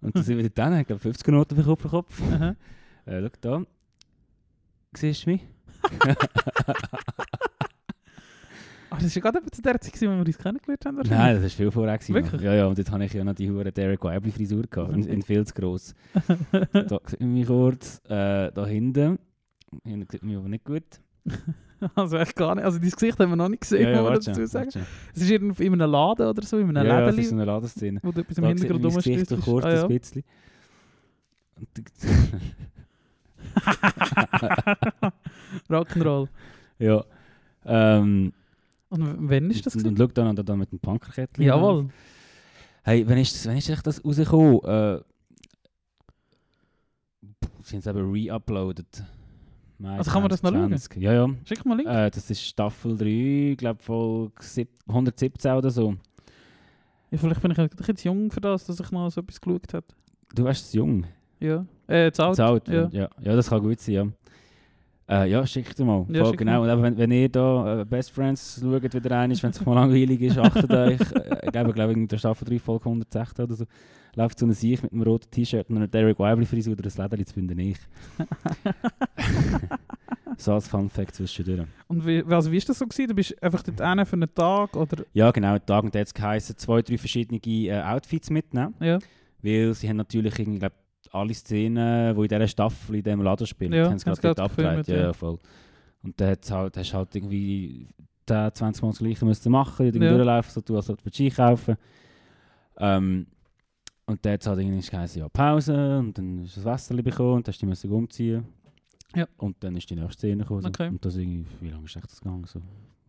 Und 0.00 0.14
dann 0.14 0.22
sind 0.24 0.36
wir 0.36 0.44
dort 0.44 0.58
dann, 0.58 0.80
ich 0.80 0.86
glaube 0.86 1.00
50 1.00 1.28
Noten 1.28 1.56
bekommen 1.56 1.76
pro 1.76 1.88
Kopf. 1.88 2.20
Äh, 3.06 3.22
schau 3.22 3.28
da. 3.40 3.62
Siehst 4.94 5.26
du 5.26 5.30
mich? 5.30 5.46
Ah, 8.88 8.98
das 9.00 9.16
war 9.16 9.22
gerade 9.32 9.44
zu 9.50 9.60
der 9.62 9.80
Zeit, 9.80 9.94
wo 10.02 10.06
wir 10.06 10.18
uns 10.24 10.38
kennengelernt 10.38 10.86
haben. 10.86 10.96
Nein, 11.08 11.34
das 11.34 11.42
war 11.42 11.50
viel 11.50 11.70
vorher. 11.72 11.98
gewesen. 11.98 12.14
Wirklich? 12.14 12.40
Ja, 12.42 12.54
ja, 12.54 12.66
und 12.66 12.78
dort 12.78 12.90
hatte 12.90 13.04
ich 13.04 13.12
ja 13.12 13.24
noch 13.24 13.34
die 13.34 13.50
hure 13.50 13.72
Derek 13.72 14.02
Whibley 14.04 14.30
Frisur 14.30 14.62
gehabt, 14.62 14.92
in, 14.94 15.02
in 15.04 15.22
viel 15.22 15.44
zu 15.44 15.54
gross. 15.54 15.94
da 16.72 17.00
sieht 17.06 17.20
man 17.20 17.34
mich 17.34 17.46
kurz, 17.46 18.00
äh, 18.08 18.52
da 18.52 18.64
hinten. 18.66 19.18
Hinten 19.84 20.06
sieht 20.10 20.22
man 20.22 20.28
mich 20.30 20.38
aber 20.38 20.48
nicht 20.48 20.64
gut. 20.64 20.84
Also 21.94 22.16
echt 22.16 22.34
gar 22.36 22.54
nicht. 22.54 22.64
Also 22.64 22.78
dein 22.78 22.88
Gesicht 22.88 23.18
haben 23.18 23.28
wir 23.28 23.36
noch 23.36 23.50
nicht 23.50 23.60
gesehen, 23.60 23.82
ja, 23.82 23.90
ja, 23.90 23.96
muss 23.96 24.04
man 24.04 24.12
warte 24.14 24.30
dazu 24.30 24.46
sagen. 24.46 24.70
warte. 24.74 24.86
Es 25.14 25.20
ist 25.22 25.30
in 25.30 25.72
einem 25.74 25.90
Laden 25.90 26.26
oder 26.26 26.42
so, 26.42 26.56
in 26.56 26.74
einem 26.74 26.86
Ja, 26.88 27.00
ja, 27.00 27.06
das 27.06 27.18
ist 27.18 27.28
so 27.28 27.34
eine 27.34 27.44
Ladenszene. 27.44 28.00
wo 28.02 28.12
du 28.12 28.22
etwas 28.22 28.38
im 28.38 28.44
Da 28.44 28.48
sieht 28.48 28.58
Hintergrund 28.60 28.82
man 28.84 28.92
mein 28.94 29.02
Gesicht 29.02 29.18
rumstößt. 29.30 29.44
so 29.44 29.50
kurz 29.52 29.64
Ah, 29.66 29.74
ja. 29.74 29.82
ein 29.82 29.88
bisschen. 29.88 30.24
Und 31.58 31.68
Rock'n'Roll. 35.70 36.28
ja. 36.78 37.04
Ähm, 37.64 38.32
Und 38.90 39.28
wann 39.30 39.50
ist 39.50 39.66
das? 39.66 39.74
und, 39.76 39.86
und 39.86 39.98
schau 39.98 40.06
dann, 40.06 40.36
dann, 40.36 40.58
mit 40.58 40.70
dem 40.72 40.78
Punkerkettchen. 40.78 41.44
Jawohl. 41.44 41.88
Hey, 42.84 43.04
wann 43.08 43.18
ist, 43.18 43.34
das, 43.34 43.46
wann 43.46 43.56
ist 43.56 43.68
das 43.86 44.04
rausgekommen? 44.04 44.60
Äh, 44.62 45.00
sie 47.62 47.72
haben 47.76 47.80
es 47.80 47.86
eben 47.86 48.12
re-uploadet. 48.12 49.02
Mai 49.78 49.98
Also 49.98 50.10
kann 50.10 50.22
man 50.22 50.30
das 50.30 50.42
noch 50.42 50.50
schauen? 50.52 50.68
2020. 50.70 51.02
Ja, 51.02 51.12
ja. 51.12 51.28
Schick 51.44 51.64
mal 51.66 51.76
Link. 51.76 51.88
Äh, 51.88 52.10
das 52.10 52.30
ist 52.30 52.40
Staffel 52.42 52.96
3, 52.96 53.50
ich 53.52 53.58
glaube 53.58 53.82
Folge 53.82 54.32
sieb- 54.40 54.70
117 54.86 55.52
oder 55.52 55.70
so. 55.70 55.96
Ja, 57.10 57.18
vielleicht 57.18 57.42
bin 57.42 57.50
ich 57.50 57.58
ein 57.58 57.68
bisschen 57.68 57.96
zu 57.96 58.08
jung 58.08 58.30
für 58.30 58.40
das, 58.40 58.64
dass 58.66 58.80
ich 58.80 58.90
noch 58.90 59.10
so 59.10 59.20
etwas 59.20 59.40
geschaut 59.40 59.74
habe. 59.74 59.86
Du 60.34 60.44
warst 60.44 60.72
jung. 60.74 61.04
Ja. 61.40 61.66
Äh, 61.88 62.10
alt. 62.16 62.38
Ja. 62.38 62.88
Ja. 62.90 63.08
Ja. 63.20 63.36
das 63.36 63.48
kann 63.48 63.62
gut 63.62 63.80
sein, 63.80 63.94
ja. 63.94 64.06
Äh, 65.08 65.30
ja, 65.30 65.46
schick 65.46 65.74
dir 65.76 65.84
mal. 65.84 66.04
Ja, 66.08 66.24
Voll 66.24 66.36
genau. 66.36 66.62
Und 66.62 66.68
eben, 66.68 66.82
wenn, 66.82 66.98
wenn 66.98 67.10
ihr 67.12 67.28
da 67.28 67.80
äh, 67.80 67.84
Best 67.84 68.10
Friends 68.10 68.60
schaut, 68.60 68.82
wieder 68.82 69.10
rein 69.10 69.30
ist, 69.30 69.40
wenn 69.42 69.50
es 69.50 69.64
mal 69.64 69.74
langweilig 69.74 70.20
ist, 70.20 70.36
achtet 70.36 70.70
euch. 70.72 71.00
Äh, 71.12 71.46
ich 71.46 71.52
glaube, 71.52 71.72
glaube 71.72 71.92
in 71.92 72.08
der 72.08 72.18
Staffel 72.18 72.44
3, 72.44 72.58
Folge 72.58 72.86
116 72.86 73.44
oder 73.44 73.54
so, 73.54 73.66
läuft 74.16 74.38
so 74.38 74.46
eine 74.46 74.54
Sieg 74.54 74.82
mit 74.82 74.92
einem 74.92 75.02
roten 75.02 75.30
T-Shirt 75.30 75.70
und 75.70 75.76
einer 75.76 75.86
Derek 75.86 76.18
Whibley 76.18 76.44
Frisur 76.44 76.74
durch 76.74 76.92
das 76.92 76.98
Leder 76.98 77.24
zu 77.24 77.34
finden 77.34 77.58
ich. 77.58 77.78
So 80.38 80.52
als 80.52 80.68
Fun 80.68 80.90
Fact 80.90 81.14
zwischendurch. 81.14 81.66
Und 81.88 82.06
wie, 82.06 82.22
also 82.28 82.52
wie 82.52 82.58
ist 82.58 82.68
das 82.68 82.78
so 82.78 82.86
gewesen? 82.86 83.08
Du 83.08 83.14
bist 83.14 83.42
einfach 83.42 83.62
dort 83.62 83.80
hin 83.80 84.04
für 84.06 84.16
einen 84.16 84.34
Tag 84.34 84.76
oder? 84.76 85.04
Ja, 85.14 85.30
genau. 85.30 85.58
Tag 85.58 85.84
und 85.84 85.94
jetzt 85.94 86.14
geheißen, 86.14 86.56
zwei, 86.58 86.82
drei 86.82 86.98
verschiedene 86.98 87.40
äh, 87.42 87.82
Outfits 87.82 88.28
mitnehmen. 88.30 88.74
Ja. 88.80 88.98
Weil 89.42 89.72
sie 89.74 89.88
haben 89.88 89.96
natürlich 89.96 90.38
irgendwie, 90.38 90.58
glaub, 90.58 90.72
alle 91.16 91.34
Szenen, 91.34 92.14
die 92.14 92.20
in 92.22 92.28
dieser 92.28 92.48
Staffel 92.48 92.96
in 92.96 93.02
diesem 93.02 93.22
Laden 93.22 93.46
spielen, 93.46 93.72
Ja, 93.72 93.88
haben 93.90 93.98
sie 93.98 94.04
gerade 94.04 94.20
dort 94.20 94.40
abgedreht. 94.40 94.86
Ja, 94.88 95.12
voll. 95.12 95.38
Und 96.02 96.20
dann 96.20 96.36
halt, 96.50 96.76
hast 96.76 96.92
du 96.92 96.96
halt 96.96 97.14
irgendwie 97.16 97.88
10, 98.26 98.54
20 98.54 98.82
Mal 98.82 98.88
das 98.90 98.98
Gleiche 98.98 99.24
müssen 99.24 99.52
machen, 99.52 99.86
irgendwie 99.86 100.06
Ja. 100.06 100.14
durchlaufen, 100.14 100.50
so 100.52 100.60
tun, 100.60 100.76
als 100.76 100.86
du 100.86 100.96
Ski 101.12 101.30
kaufen 101.30 101.76
ähm, 102.78 103.26
Und 104.08 104.24
dann 104.24 104.34
hat 104.34 104.40
es 104.42 104.46
halt 104.46 104.60
irgendwie 104.60 104.86
geheißen, 104.88 105.20
ja, 105.20 105.28
Pause, 105.28 105.98
und 105.98 106.16
dann 106.16 106.44
ist 106.44 106.56
das 106.56 106.64
Wasser 106.64 106.94
bekommen, 107.02 107.34
und 107.36 107.48
dann 107.48 107.52
hast 107.52 107.60
du 107.60 107.66
dich 107.66 107.68
müssen 107.68 107.90
umziehen. 107.90 108.44
Ja. 109.14 109.26
Und 109.38 109.56
dann 109.64 109.74
ist 109.76 109.88
die 109.90 109.96
nächste 109.96 110.18
Szene 110.18 110.42
gekommen. 110.42 110.60
so. 110.62 110.68
Okay. 110.68 110.88
Und 110.88 111.04
das 111.04 111.16
irgendwie, 111.16 111.46
wie 111.60 111.70
lange 111.70 111.84
ist 111.86 111.96
echt 111.96 112.04
das 112.10 112.20
gegangen? 112.20 112.44
So, 112.46 112.60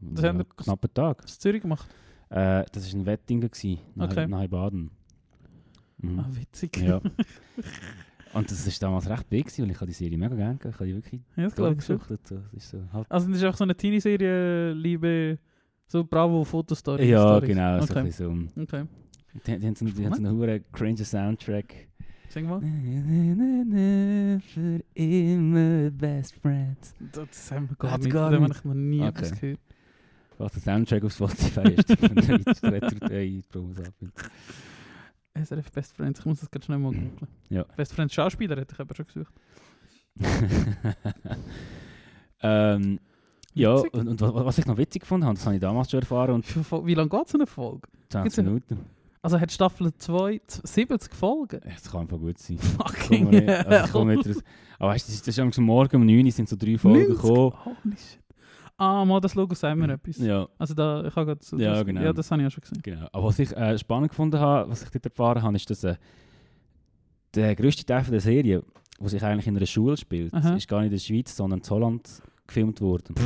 Das 0.02 0.24
ja, 0.24 0.30
haben 0.30 0.40
wir- 0.40 0.46
knapp 0.46 0.84
einen 0.84 0.94
Tag. 0.94 1.18
Du 1.22 1.24
in 1.24 1.40
Zürich 1.40 1.62
gemacht? 1.62 1.88
Äh, 2.30 2.64
das 2.72 2.92
war 2.94 3.00
ein 3.00 3.06
Wettingen, 3.06 3.50
gewesen, 3.50 3.80
nach, 3.96 4.10
Okay. 4.10 4.28
nach 4.28 4.48
Baden. 4.48 4.90
Mhm. 6.00 6.20
Ah, 6.20 6.30
witzig. 6.32 6.78
Ja. 6.78 7.02
Und 8.34 8.52
das 8.52 8.68
war 8.68 8.74
damals 8.90 9.10
recht 9.10 9.30
big, 9.30 9.46
gewesen, 9.46 9.64
weil 9.64 9.72
ich 9.72 9.78
habe 9.78 9.88
die 9.88 9.94
Serie 9.94 10.18
mega 10.18 10.36
gerne. 10.36 10.60
Ich 10.60 10.66
habe 10.74 10.86
die 10.86 10.96
wirklich 10.96 11.22
Ja, 11.36 11.44
das 11.46 11.56
durchgesuchtet. 11.56 12.28
So. 12.28 12.40
Das 12.54 12.70
so 12.70 12.80
halt 12.94 13.12
Also 13.12 13.28
das 13.30 13.38
ist 13.38 13.44
einfach 13.44 13.58
so 13.58 13.64
eine 13.64 13.76
Teenie-Serie, 13.76 14.74
Liebe, 14.74 15.40
so 15.88 16.04
Bravo 16.04 16.44
Fotostory. 16.44 17.10
ja, 17.10 17.22
Stories. 17.22 17.48
genau. 17.50 17.78
So 17.80 17.84
Okay. 17.86 18.00
ein 18.00 18.06
bisschen 18.06 18.50
so. 18.56 18.62
okay. 18.62 18.84
Die, 19.46 19.60
die 19.60 19.68
haben 19.68 19.76
so, 19.76 19.86
die 19.86 20.06
haben 20.06 20.14
so 20.14 20.20
einen 20.24 20.38
hohen 20.38 20.64
cringe 20.72 21.04
Soundtrack. 21.06 21.88
Sing 22.30 22.46
mal. 22.48 22.60
Für 24.42 24.82
immer 24.94 25.90
best 25.92 26.36
friends. 26.36 26.94
Das 27.14 27.52
haben 27.52 27.70
wir 27.70 27.76
gar 27.78 27.98
nicht. 27.98 28.12
gar 28.12 28.30
Gar 28.32 28.40
nicht. 28.48 28.66
noch 28.66 28.74
nie 28.74 29.00
Okay. 29.02 29.08
etwas 29.10 29.40
gehört. 29.40 29.60
Was 30.38 30.52
der 30.52 30.62
Soundtrack 30.62 31.04
auf 31.04 31.14
Spotify 31.14 31.70
ist. 31.72 31.90
Der 31.90 32.72
Retro 32.74 33.08
3 33.08 33.42
Promos 33.50 33.80
ab. 33.80 33.94
SRF 35.46 35.72
Best 35.72 35.96
Friends, 35.96 36.20
ich 36.20 36.26
muss 36.26 36.40
das 36.40 36.52
ganz 36.52 36.66
schnell 36.66 36.78
mal 36.80 36.92
googeln. 36.92 37.28
Ja. 37.50 37.64
Best 37.76 37.94
Friends 37.94 38.14
Schauspieler 38.14 38.56
hätte 38.58 38.74
ich 38.74 38.80
aber 38.80 38.96
schon 38.96 39.06
gesucht. 39.06 39.34
ähm, 42.42 43.00
ja, 43.54 43.72
und, 43.74 44.08
und 44.08 44.22
was, 44.22 44.58
ich 44.58 44.66
noch 44.66 44.78
witzig 44.78 45.02
gefunden 45.02 45.26
habe, 45.26 45.36
das 45.36 45.46
habe 45.46 45.56
ich 45.56 45.62
damals 45.62 45.90
schon 45.90 46.00
erfahren 46.02 46.32
und 46.36 46.86
Wie 46.86 46.94
lange 46.94 47.10
geht 47.10 47.28
so 47.28 47.38
eine 47.38 47.48
Folge? 47.48 47.88
20 48.10 48.24
Gibt's 48.24 48.40
eine- 48.40 48.50
Minuten. 48.50 48.80
Also 49.24 49.40
hat 49.42 49.52
Staffel 49.52 49.94
2 49.94 50.42
70 50.64 51.14
Folgen? 51.14 51.60
Das 51.66 51.92
kann 51.92 52.02
einfach 52.02 52.20
gut 52.20 52.38
sein. 52.38 52.58
Fucking. 52.60 53.50
Also 53.50 54.00
raus. 54.00 54.44
Aber 54.80 54.90
weißt 54.92 55.08
du, 55.08 55.12
das 55.12 55.16
ist, 55.16 55.28
das 55.28 55.38
ist 55.38 55.58
am 55.58 55.66
Morgen 55.66 55.96
um 55.98 56.06
9 56.06 56.26
Uhr 56.26 56.32
sind 56.32 56.48
so 56.48 56.56
drei 56.56 56.78
Folgen 56.78 57.10
90? 57.10 57.22
gekommen. 57.22 57.54
Holy 57.66 57.96
shit. 57.98 58.20
Ah, 58.78 59.04
mal 59.06 59.20
das 59.20 59.34
Logo 59.34 59.56
sagt 59.56 59.78
mir 59.78 59.92
etwas. 59.92 60.18
Ja, 60.20 60.48
Also 60.60 60.74
da, 60.76 61.04
ich 61.06 61.16
habe 61.16 61.36
so... 61.42 61.58
Ja, 61.58 61.74
das, 61.76 61.86
genau. 61.86 62.02
Ja, 62.02 62.14
das 62.14 62.30
habe 62.30 62.42
ich 62.44 62.48
auch 62.48 62.52
schon 62.52 62.62
gesehen. 62.62 62.82
genau. 62.84 63.08
Aber 63.12 63.28
was 63.28 63.40
ich 63.40 63.56
äh, 63.58 63.78
spannend 63.78 64.10
gefunden 64.10 64.40
habe, 64.40 64.70
was 64.70 64.84
ich 64.84 64.90
dort 64.90 65.06
erfahren 65.06 65.42
habe, 65.42 65.56
ist, 65.56 65.68
dass 65.70 65.84
äh, 65.84 65.96
der 67.34 67.56
grösste 67.56 67.84
Teil 67.86 68.04
der 68.04 68.22
Serie, 68.22 68.62
wo 69.00 69.08
sich 69.08 69.24
eigentlich 69.24 69.48
in 69.48 69.58
einer 69.58 69.66
Schule 69.66 69.98
spielt, 69.98 70.34
Aha. 70.34 70.56
ist 70.56 70.68
gar 70.68 70.80
nicht 70.82 70.88
in 70.88 70.92
der 70.92 71.00
Schweiz, 71.00 71.36
sondern 71.36 71.60
in 71.60 71.70
Holland 71.70 72.08
gefilmt 72.46 72.80
worden. 72.80 73.16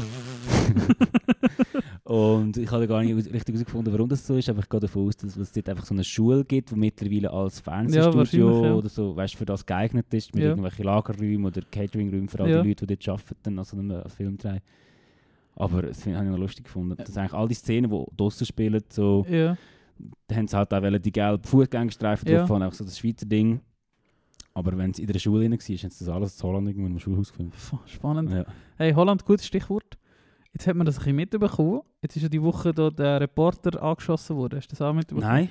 Und 2.04 2.58
ich 2.58 2.70
habe 2.72 2.88
gar 2.88 3.04
nicht 3.04 3.16
richtig 3.32 3.54
herausgefunden, 3.56 3.94
warum 3.94 4.10
das 4.10 4.26
so 4.26 4.36
ist, 4.36 4.50
aber 4.50 4.60
ich 4.60 4.70
gehe 4.70 4.80
davon 4.80 5.08
aus, 5.08 5.16
dass 5.18 5.38
es 5.38 5.52
dort 5.52 5.70
einfach 5.70 5.86
so 5.86 5.94
eine 5.94 6.04
Schule 6.04 6.44
gibt, 6.44 6.72
die 6.72 6.76
mittlerweile 6.76 7.32
als 7.32 7.60
Fernsehstudio 7.60 8.66
ja. 8.66 8.74
oder 8.74 8.90
so, 8.90 9.16
weißt, 9.16 9.36
für 9.36 9.46
das 9.46 9.66
geeignet 9.66 10.12
ist, 10.14 10.34
mit 10.34 10.44
Ja. 10.44 10.50
irgendwelchen 10.50 10.86
Lagerräumen 10.86 11.46
oder 11.46 11.62
Cateringräumen 11.62 12.28
für 12.28 12.40
all 12.42 12.50
Ja. 12.50 12.62
die 12.64 12.70
Leute, 12.70 12.88
die 12.88 12.98
dort 12.98 13.22
arbeiten, 13.22 13.60
an 13.60 13.66
so 13.66 13.78
einem 13.78 14.02
Filmdreh. 14.10 14.60
Aber 15.62 15.84
das 15.84 16.06
habe 16.08 16.16
ich 16.26 16.32
noch 16.32 16.38
lustig 16.38 16.66
gefunden. 16.66 16.96
Dass 16.98 17.16
eigentlich 17.18 17.34
all 17.34 17.48
die 17.48 17.54
Szenen, 17.54 17.92
die 17.92 18.04
draussen 18.18 18.46
spielen, 18.46 18.84
so, 18.90 19.26
Ja. 19.30 19.56
da 20.28 20.36
haben 20.36 20.48
sie 20.48 20.58
halt 20.58 20.74
auch 20.74 20.98
die 21.00 21.12
gelben 21.12 21.44
Fußgängerstreifen 21.44 22.28
Ja. 22.30 22.46
drauf 22.46 22.62
auch 22.62 22.74
so 22.74 22.84
das 22.84 22.98
Schweizer 22.98 23.26
Ding. 23.26 23.62
Aber 24.54 24.78
wenn 24.78 24.92
es 24.92 25.00
in 25.00 25.08
der 25.08 25.18
Schule 25.20 25.46
war, 25.46 25.52
haben 25.52 25.60
sie 25.62 25.78
das 25.78 26.10
alles 26.10 26.36
in 26.42 26.44
Holland 26.44 26.68
irgendwo 26.68 26.88
im 26.88 27.00
Schulhaus. 27.00 27.32
F- 27.32 27.76
Spannend. 27.86 28.32
Ja. 28.32 28.46
Hey, 28.78 28.92
Holland, 28.94 29.24
gutes 29.24 29.46
Stichwort. 29.46 29.98
Jetzt 30.54 30.68
hat 30.68 30.76
man 30.76 30.86
das 30.86 30.96
ein 30.98 31.00
bisschen 31.00 31.16
mitbekommen. 31.16 31.82
Jetzt 32.02 32.16
ist 32.18 32.24
ja 32.24 32.30
die 32.30 32.42
Woche 32.42 32.74
da 32.74 32.90
der 32.90 33.22
Reporter 33.22 33.82
angeschossen 33.82 34.36
worden. 34.36 34.58
Hast 34.58 34.68
du 34.68 34.76
das 34.76 34.82
auch 34.82 34.94
mitbekommen? 34.94 35.26
Nein? 35.28 35.50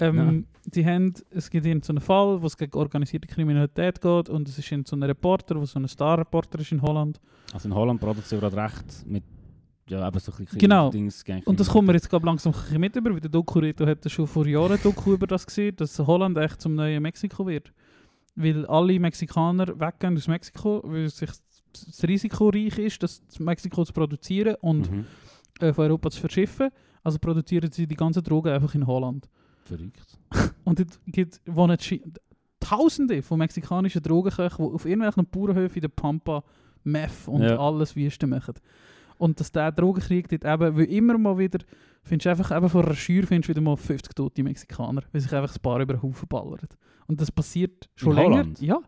Ähm, 0.00 0.46
die 0.66 0.84
haben, 0.84 1.14
es 1.30 1.48
gibt 1.50 1.64
irgend 1.66 1.84
so 1.84 1.92
einen 1.92 2.00
Fall, 2.00 2.40
wo 2.42 2.46
es 2.46 2.56
gegen 2.56 2.76
organisierte 2.76 3.26
Kriminalität 3.26 4.00
geht 4.00 4.28
und 4.28 4.48
es 4.48 4.58
ist 4.58 4.70
irgend 4.70 4.86
so 4.88 4.96
ein 4.96 5.02
Reporter, 5.02 5.54
der 5.54 5.66
so 5.66 5.78
ein 5.78 5.88
Star-Reporter 5.88 6.60
ist 6.60 6.72
in 6.72 6.82
Holland. 6.82 7.20
Also 7.52 7.68
in 7.68 7.74
Holland 7.74 8.00
produziert 8.00 8.40
gerade 8.40 8.56
recht 8.56 9.06
mit 9.06 9.24
ja, 9.88 10.06
eben 10.06 10.18
so 10.20 10.32
ein 10.32 10.44
bisschen 10.44 10.58
Genau. 10.58 10.90
Dings, 10.90 11.24
Gang- 11.24 11.46
Und 11.46 11.58
das 11.58 11.68
kommt 11.70 11.86
mir 11.86 11.94
jetzt 11.94 12.12
langsam 12.12 12.52
ein 12.70 12.80
mit 12.80 12.94
über, 12.94 13.10
weil 13.12 13.20
der 13.20 13.30
Doku-Reto 13.30 13.86
hat 13.86 14.10
schon 14.10 14.26
vor 14.26 14.46
Jahren 14.46 14.72
ein 14.72 14.78
Doku 14.82 15.14
über 15.14 15.26
das 15.26 15.46
gesehen, 15.46 15.74
dass 15.76 15.98
Holland 15.98 16.36
echt 16.36 16.60
zum 16.60 16.74
neuen 16.74 17.02
Mexiko 17.02 17.46
wird. 17.46 17.72
Weil 18.36 18.66
alle 18.66 19.00
Mexikaner 19.00 19.66
weggehen 19.80 20.14
aus 20.16 20.28
Mexiko, 20.28 20.82
weil 20.84 21.08
sich 21.08 21.30
das 21.72 22.02
Risiko 22.06 22.50
reich 22.50 22.78
ist, 22.78 23.02
das 23.02 23.22
Mexiko 23.38 23.82
zu 23.84 23.94
produzieren 23.94 24.56
und 24.60 24.90
Mhm. 24.92 25.06
äh, 25.60 25.72
von 25.72 25.86
Europa 25.86 26.10
zu 26.10 26.20
verschiffen. 26.20 26.68
Also 27.02 27.18
produzieren 27.18 27.72
sie 27.72 27.86
die 27.86 27.94
ganzen 27.96 28.22
Drogen 28.22 28.52
einfach 28.52 28.74
in 28.74 28.86
Holland. 28.86 29.26
Verrückt. 29.68 30.18
Und 30.64 30.78
dort 30.80 30.98
gibt, 31.06 31.40
wohnen 31.46 31.78
Tausende 32.60 33.22
von 33.22 33.38
mexikanischen 33.38 34.02
Drogenköchen, 34.02 34.66
die 34.66 34.74
auf 34.74 34.84
irgendwelchen 34.84 35.26
Bauernhöfen 35.26 35.76
in 35.76 35.80
der 35.82 35.88
Pampa 35.88 36.42
Meth 36.84 37.26
und 37.26 37.42
Ja. 37.42 37.58
alles 37.58 37.94
Wüste 37.94 38.26
machen. 38.26 38.54
Und 39.16 39.38
dass 39.40 39.52
der 39.52 39.72
Drogenkrieg 39.72 40.28
dort 40.28 40.44
eben, 40.44 40.76
weil 40.76 40.84
immer 40.86 41.16
mal 41.18 41.38
wieder, 41.38 41.58
findest 42.02 42.26
du 42.26 42.30
einfach 42.30 42.56
eben 42.56 42.68
vor 42.68 42.84
einer 42.84 42.94
Schür 42.94 43.26
findest 43.26 43.48
du 43.48 43.52
wieder 43.52 43.60
mal 43.60 43.76
50 43.76 44.14
tote 44.14 44.42
Mexikaner, 44.42 45.02
weil 45.12 45.20
sich 45.20 45.32
einfach 45.32 45.54
ein 45.56 45.62
paar 45.62 45.80
über 45.80 45.94
den 45.94 46.02
Haufen 46.02 46.28
ballern. 46.28 46.68
Und 47.06 47.20
das 47.20 47.30
passiert 47.32 47.88
schon 47.96 48.10
In 48.12 48.16
länger. 48.16 48.30
Holland? 48.36 48.60
Ja, 48.60 48.78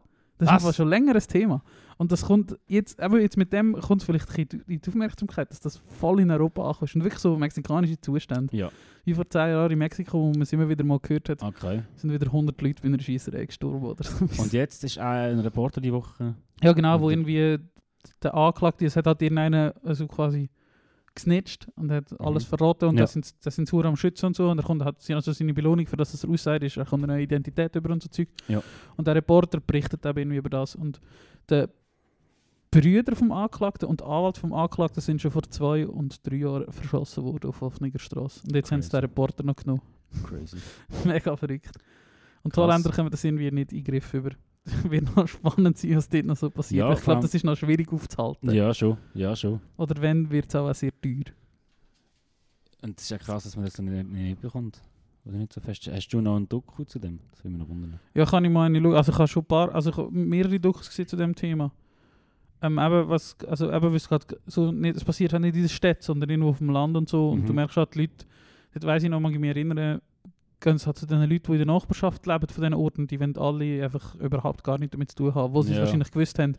das 0.41 0.49
Was? 0.49 0.57
ist 0.57 0.65
einfach 0.65 0.77
schon 0.77 0.89
länger 0.89 1.15
ein 1.15 1.21
Thema. 1.21 1.63
Und 1.99 2.11
das 2.13 2.23
kommt 2.23 2.59
jetzt, 2.67 2.99
eben 2.99 3.21
jetzt 3.21 3.37
mit 3.37 3.53
dem 3.53 3.75
kommt 3.75 4.01
es 4.01 4.07
vielleicht 4.07 4.39
in 4.39 4.81
die 4.81 4.89
Aufmerksamkeit, 4.89 5.51
dass 5.51 5.61
das 5.61 5.77
voll 5.77 6.21
in 6.21 6.31
Europa 6.31 6.67
ankommt. 6.67 6.95
Und 6.95 7.05
wirklich 7.05 7.21
so 7.21 7.37
mexikanische 7.37 8.01
Zustände. 8.01 8.57
Ja, 8.57 8.71
Wie 9.05 9.13
vor 9.13 9.29
10 9.29 9.51
Jahren 9.51 9.71
in 9.71 9.79
Mexiko, 9.79 10.19
wo 10.19 10.31
man 10.31 10.43
es 10.43 10.53
immer 10.53 10.67
wieder 10.69 10.83
mal 10.83 10.99
gehört 10.99 11.29
hat, 11.29 11.43
okay. 11.43 11.83
sind 11.97 12.11
wieder 12.11 12.27
100 12.27 12.61
Leute 12.63 12.83
bei 12.83 12.89
einer 12.89 12.99
Scheisserei 12.99 13.45
gestorben 13.45 13.85
oder 13.85 14.03
so. 14.03 14.25
Und 14.25 14.53
jetzt 14.53 14.83
ist 14.83 14.99
ein 14.99 15.41
Reporter 15.41 15.83
die 15.83 15.93
Woche. 15.93 16.35
ja, 16.63 16.73
genau, 16.73 17.01
wo 17.01 17.11
irgendwie 17.11 17.59
der 18.23 18.35
Anklagte, 18.35 18.87
es 18.87 18.97
hat 18.97 19.07
halt 19.07 19.21
irgendeiner 19.21 19.75
also 19.85 20.07
quasi 20.07 20.49
gesnitcht 21.15 21.69
und 21.77 21.91
hat 21.91 22.19
alles 22.21 22.45
Mhm. 22.45 22.57
verraten 22.57 22.89
und 22.89 22.97
Ja. 22.97 23.03
das 23.03 23.13
sind 23.15 23.35
das 23.45 23.55
sind 23.57 23.69
sie 23.69 23.77
am 23.85 23.97
Schützen 23.97 24.27
und 24.27 24.37
so 24.37 24.49
und 24.51 24.59
er 24.59 24.65
kommt 24.65 24.85
hat 24.85 24.97
also 25.11 25.33
seine 25.33 25.53
Belohnung 25.55 25.87
für 25.87 25.97
das, 25.97 26.13
dass 26.13 26.25
er 26.25 26.31
aussagt, 26.31 26.65
ist, 26.65 26.77
er 26.77 26.85
kommt 26.87 27.03
eine 27.05 27.13
neue 27.15 27.23
Identität 27.25 27.75
über 27.77 27.91
und 27.91 28.03
so 28.03 28.09
Zeug. 28.09 28.29
Ja. 28.49 28.63
Und 28.97 29.07
der 29.07 29.15
Reporter 29.17 29.61
berichtet 29.61 30.05
eben 30.07 30.19
irgendwie 30.19 30.39
über 30.39 30.51
das 30.51 30.75
und 30.77 31.01
der 31.49 31.69
Brüder 32.71 33.17
vom 33.17 33.33
Anklagten 33.33 33.89
und 33.89 34.01
Anwalt 34.03 34.39
vom 34.39 34.53
Anklagten 34.53 35.01
sind 35.01 35.21
schon 35.21 35.33
vor 35.33 35.43
zwei 35.43 35.87
und 35.89 36.25
drei 36.25 36.37
Jahren 36.37 36.71
verschossen 36.73 37.25
worden 37.25 37.49
auf 37.49 37.61
offener 37.63 37.91
Straße. 37.99 38.43
Und 38.47 38.55
jetzt 38.55 38.71
haben 38.71 38.81
sie 38.81 38.89
Crazy. 38.89 39.01
den 39.01 39.01
Reporter 39.11 39.43
noch 39.43 39.57
genommen. 39.57 39.83
Crazy. 40.23 40.57
Mega 41.05 41.35
verrückt. 41.37 41.73
Und 42.45 42.55
die. 42.55 42.61
Holländer 42.61 42.91
kommen 42.93 43.11
das 43.11 43.25
irgendwie 43.25 43.51
nicht 43.51 43.73
in 43.73 43.83
den 43.83 43.85
Griff 43.85 44.15
über. 44.15 44.31
Wird 44.89 45.17
noch 45.17 45.27
spannend 45.27 45.79
sein, 45.79 45.97
was 45.97 46.09
dort 46.09 46.27
noch 46.27 46.37
so 46.37 46.51
passiert. 46.51 46.79
Ja, 46.81 46.93
ich 46.93 47.01
glaube, 47.01 47.23
das 47.23 47.35
ist 47.35 47.45
noch 47.45 47.57
schwierig 47.57 47.93
aufzuhalten. 47.93 48.51
Ja, 48.53 48.73
schon. 48.75 48.97
Ja, 49.15 49.35
schon. 49.35 49.61
Oder 49.77 50.01
wenn, 50.03 50.31
wird 50.31 50.49
es 50.49 50.55
auch 50.55 50.73
sehr 50.75 50.91
teuer. 51.01 51.25
Und 52.83 52.99
es 52.99 53.05
ist 53.05 53.11
ja 53.11 53.19
krass, 53.19 53.45
dass 53.45 53.57
man 53.57 53.65
das 53.65 53.75
dann 53.75 53.87
nicht, 53.87 54.09
nicht 54.11 54.41
bekommt. 54.41 54.81
Oder 55.25 55.37
nicht 55.37 55.53
so 55.53 55.61
fest. 55.61 55.89
Hast 55.93 56.09
du 56.09 56.21
noch 56.21 56.37
einen 56.37 56.49
Doku 56.49 56.85
zu 56.85 56.99
dem? 56.99 57.21
Das 57.31 57.45
will 57.45 57.51
mich 57.51 57.61
noch 57.61 57.69
wundern. 57.69 58.01
Ja, 58.15 58.25
kann 58.25 58.45
ich 58.45 58.51
mal 58.51 58.67
eine 58.67 58.81
schauen. 58.81 58.95
Also 58.95 59.13
ich 59.13 59.19
habe 59.19 59.29
schon 59.29 59.43
ein 59.43 59.47
paar, 59.47 59.75
also 59.75 59.91
ich 59.91 59.97
habe 59.97 60.11
mehrere 60.11 60.59
Dokus 60.59 60.89
gesehen 60.89 61.07
zu 61.07 61.17
dem 61.17 61.35
Thema. 61.35 61.73
Ähm, 62.63 62.79
eben, 62.79 63.09
was, 63.09 63.37
also 63.47 63.71
eben, 63.73 63.93
was 63.93 64.09
grad 64.09 64.27
so 64.47 64.71
nicht, 64.73 64.97
es 64.97 65.05
passiert 65.05 65.33
halt 65.33 65.43
nicht 65.43 65.57
in 65.57 65.63
der 65.63 65.69
Stadt, 65.69 66.03
sondern 66.03 66.29
irgendwo 66.31 66.51
auf 66.51 66.59
dem 66.59 66.71
Land 66.71 66.97
und 66.97 67.09
so. 67.09 67.31
Und 67.31 67.43
Mhm. 67.43 67.47
du 67.47 67.53
merkst 67.55 67.77
halt, 67.77 67.95
die 67.95 68.01
Leute, 68.01 68.27
das 68.75 68.83
weiss 68.85 69.03
ich 69.03 69.11
noch, 69.11 69.21
mag 69.21 69.33
ich 69.33 69.39
mich 69.39 69.51
erinnern, 69.51 70.01
gehen 70.61 70.79
sie 70.79 70.87
halt 70.87 70.97
zu 70.99 71.07
den 71.07 71.21
Leuten, 71.29 71.47
die 71.47 71.53
in 71.53 71.59
der 71.59 71.67
Nachbarschaft 71.67 72.27
leben 72.27 72.47
von 72.49 72.63
diesen 72.63 72.75
Orten, 72.75 73.07
die 73.07 73.19
wollen 73.21 73.37
alle 73.37 73.83
einfach 73.85 74.15
überhaupt 74.17 74.63
gar 74.65 74.79
nichts 74.79 74.93
damit 74.93 75.11
zu 75.11 75.17
tun 75.17 75.35
haben, 75.35 75.53
wo 75.55 75.63
sie 75.63 75.73
es 75.73 75.77
Ja. 75.79 75.85
wahrscheinlich 75.85 76.11
gewusst 76.11 76.39
haben. 76.39 76.57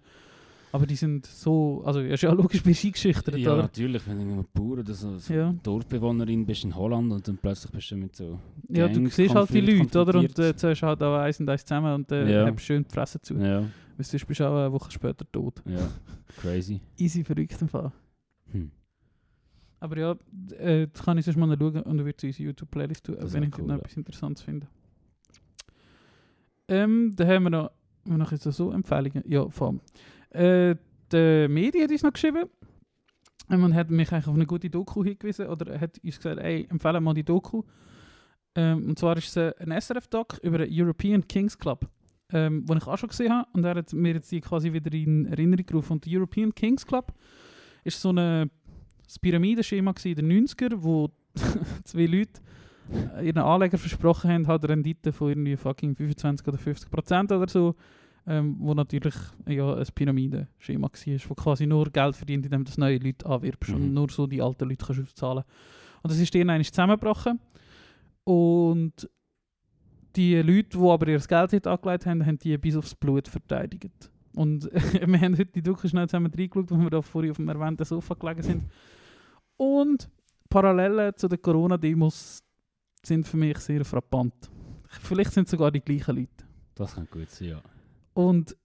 Aber 0.73 0.85
die 0.85 0.95
sind 0.95 1.25
so, 1.25 1.81
also 1.85 1.99
ja, 1.99 2.13
ist 2.13 2.23
ja 2.23 2.31
logisch, 2.33 2.63
bist 2.63 2.81
du 2.83 2.87
eingeschüchtert, 2.87 3.35
Ja, 3.37 3.53
oder? 3.53 3.61
natürlich. 3.63 4.07
Wenn 4.07 4.19
du 4.19 4.39
ein 4.39 4.45
Bauer 4.53 4.77
oder 4.79 4.93
so, 4.93 5.17
so 5.17 5.33
Ja. 5.33 5.53
Dorfbewohnerin 5.63 6.45
bist 6.45 6.63
in 6.63 6.73
Holland 6.75 7.11
und 7.11 7.27
dann 7.27 7.37
plötzlich 7.37 7.71
bist 7.73 7.91
du 7.91 7.97
mit 7.97 8.15
so... 8.15 8.39
Ja, 8.69 8.87
du 8.87 9.05
siehst 9.09 9.35
halt 9.35 9.53
die 9.53 9.59
Leute, 9.59 10.01
oder? 10.01 10.17
Und 10.19 10.39
äh, 10.39 10.55
zuerst 10.55 10.81
halt 10.83 11.03
auch 11.03 11.17
eins 11.17 11.39
und 11.41 11.49
eins 11.49 11.65
zusammen 11.65 11.93
und 11.93 12.09
dann 12.09 12.27
Ja. 12.29 12.45
hast 12.49 12.61
schön 12.61 12.85
die 12.89 12.93
Fresse 12.93 13.19
zu. 13.21 13.33
Ja, 13.35 13.59
Weil 13.97 14.05
sonst 14.05 14.25
bist 14.25 14.39
du 14.39 14.45
auch 14.47 14.55
eine 14.57 14.71
Woche 14.71 14.89
später 14.91 15.25
tot. 15.29 15.61
ja. 15.65 15.89
Crazy. 16.37 16.79
Easy 16.97 17.23
verrückt 17.25 17.61
im 17.61 17.67
Fall. 17.67 17.91
Hm. 18.53 18.71
Aber 19.81 19.97
ja, 19.97 20.15
äh, 20.59 20.87
das 20.87 21.03
kann 21.03 21.17
ich 21.17 21.25
sonst 21.25 21.37
mal 21.37 21.57
schauen 21.57 21.81
und 21.81 21.99
es 21.99 22.23
in 22.23 22.29
unsere 22.29 22.43
YouTube-Playlist 22.43 23.03
tun, 23.03 23.17
Das 23.19 23.33
wenn 23.33 23.43
ich 23.43 23.57
cool, 23.57 23.65
noch 23.65 23.75
ja. 23.75 23.79
etwas 23.79 23.97
Interessantes 23.97 24.43
finde. 24.43 24.67
Ähm, 26.67 27.11
dann 27.15 27.27
haben 27.27 27.43
wir 27.43 27.49
noch, 27.49 27.71
wir 28.05 28.17
noch 28.17 28.31
jetzt 28.31 28.43
so 28.43 28.71
Empfehlungen. 28.71 29.23
Ja, 29.25 29.49
vor 29.49 29.67
allem. 29.67 29.81
Äh, 30.29 30.75
die 31.11 31.47
Medien 31.49 31.83
hat 31.83 31.91
uns 31.91 32.03
noch 32.03 32.13
geschrieben 32.13 32.43
ähm, 33.49 33.63
und 33.63 33.73
hat 33.73 33.89
mich 33.89 34.11
eigentlich 34.11 34.27
auf 34.27 34.35
eine 34.35 34.45
gute 34.45 34.69
Doku 34.69 35.03
hingewiesen 35.03 35.47
oder 35.47 35.79
hat 35.79 35.97
uns 36.03 36.17
gesagt, 36.17 36.39
ey, 36.39 36.67
empfehle 36.69 37.01
mal 37.01 37.15
die 37.15 37.23
Doku. 37.23 37.63
Ähm, 38.53 38.89
und 38.89 38.99
zwar 38.99 39.17
ist 39.17 39.35
es 39.35 39.57
ein 39.57 39.71
SRF-Doc 39.71 40.37
über 40.43 40.59
den 40.59 40.69
European 40.71 41.27
Kings 41.27 41.57
Club, 41.57 41.89
ähm, 42.31 42.67
den 42.67 42.77
ich 42.77 42.85
auch 42.85 42.99
schon 42.99 43.09
gesehen 43.09 43.33
habe 43.33 43.47
und 43.53 43.65
er 43.65 43.73
hat 43.73 43.91
mir 43.93 44.13
jetzt 44.13 44.31
die 44.31 44.41
quasi 44.41 44.71
wieder 44.71 44.93
in 44.93 45.25
Erinnerung 45.25 45.65
gerufen. 45.65 45.93
Und 45.93 46.05
der 46.05 46.19
European 46.19 46.53
Kings 46.53 46.85
Club 46.85 47.11
ist 47.83 47.99
so 47.99 48.09
eine 48.09 48.49
das 49.11 49.19
Pyramidenschema 49.19 49.93
in 50.05 50.15
den 50.15 50.47
90er, 50.47 50.71
wo 50.77 51.09
zwei 51.83 52.05
Leute 52.05 52.39
äh, 53.17 53.27
ihren 53.27 53.39
Anleger 53.39 53.77
versprochen 53.77 54.31
haben, 54.31 54.47
hat 54.47 54.63
eine 54.63 54.69
Rendite 54.69 55.11
von 55.11 55.29
irgendwie 55.29 55.57
fucking 55.57 55.95
25 55.95 56.47
oder 56.47 56.57
50 56.57 56.89
Prozent 56.89 57.31
oder 57.33 57.49
so, 57.49 57.75
ähm, 58.25 58.55
wo 58.59 58.73
natürlich 58.73 59.15
ja, 59.47 59.75
ein 59.75 59.85
Pyramidenschema 59.93 60.87
war, 60.87 61.19
wo 61.27 61.35
quasi 61.35 61.67
nur 61.67 61.89
Geld 61.89 62.15
verdient, 62.15 62.45
indem 62.45 62.63
du 62.63 62.71
neue 62.77 62.99
Leute 62.99 63.25
anwirbst 63.25 63.73
und 63.73 63.89
Mhm. 63.89 63.93
nur 63.93 64.09
so 64.09 64.27
die 64.27 64.41
alten 64.41 64.69
Leute 64.69 64.85
kannst 64.85 65.01
auszahlen. 65.01 65.43
Und 66.03 66.11
das 66.11 66.19
ist 66.19 66.33
denen 66.33 66.49
eigentlich 66.49 66.71
zusammengebrochen. 66.71 67.39
Und 68.23 69.09
die 70.15 70.35
Leute, 70.35 70.77
die 70.77 70.89
aber 70.89 71.07
ihr 71.09 71.19
Geld 71.19 71.53
dort 71.53 71.67
angelegt 71.67 72.05
haben, 72.05 72.25
haben 72.25 72.37
die 72.39 72.57
bis 72.57 72.77
aufs 72.77 72.95
Blut 72.95 73.27
verteidigt. 73.27 74.09
Und 74.35 74.69
wir 75.05 75.19
haben 75.19 75.37
heute 75.37 75.51
die 75.51 75.61
Doku 75.61 75.87
schnell 75.89 76.07
zusammen 76.07 76.31
reingeschaut, 76.33 76.71
wo 76.71 76.77
wir 76.77 76.89
da 76.89 77.01
vorhin 77.01 77.31
auf 77.31 77.37
dem 77.37 77.49
erwähnten 77.49 77.83
Sofa 77.83 78.13
gelegen 78.13 78.41
sind. 78.41 78.63
Und 79.61 80.09
Parallelen 80.49 81.15
zu 81.15 81.27
den 81.27 81.39
Corona-Demos 81.39 82.41
sind 83.03 83.27
für 83.27 83.37
mich 83.37 83.59
sehr 83.59 83.85
frappant. 83.85 84.33
Vielleicht 85.03 85.33
sind 85.33 85.43
es 85.43 85.51
sogar 85.51 85.69
die 85.69 85.81
gleichen 85.81 86.15
Leute. 86.15 86.45
Das 86.73 86.95
kann 86.95 87.07
gut 87.11 87.29
sein, 87.29 87.49
ja. 87.49 87.61
Und 88.15 88.57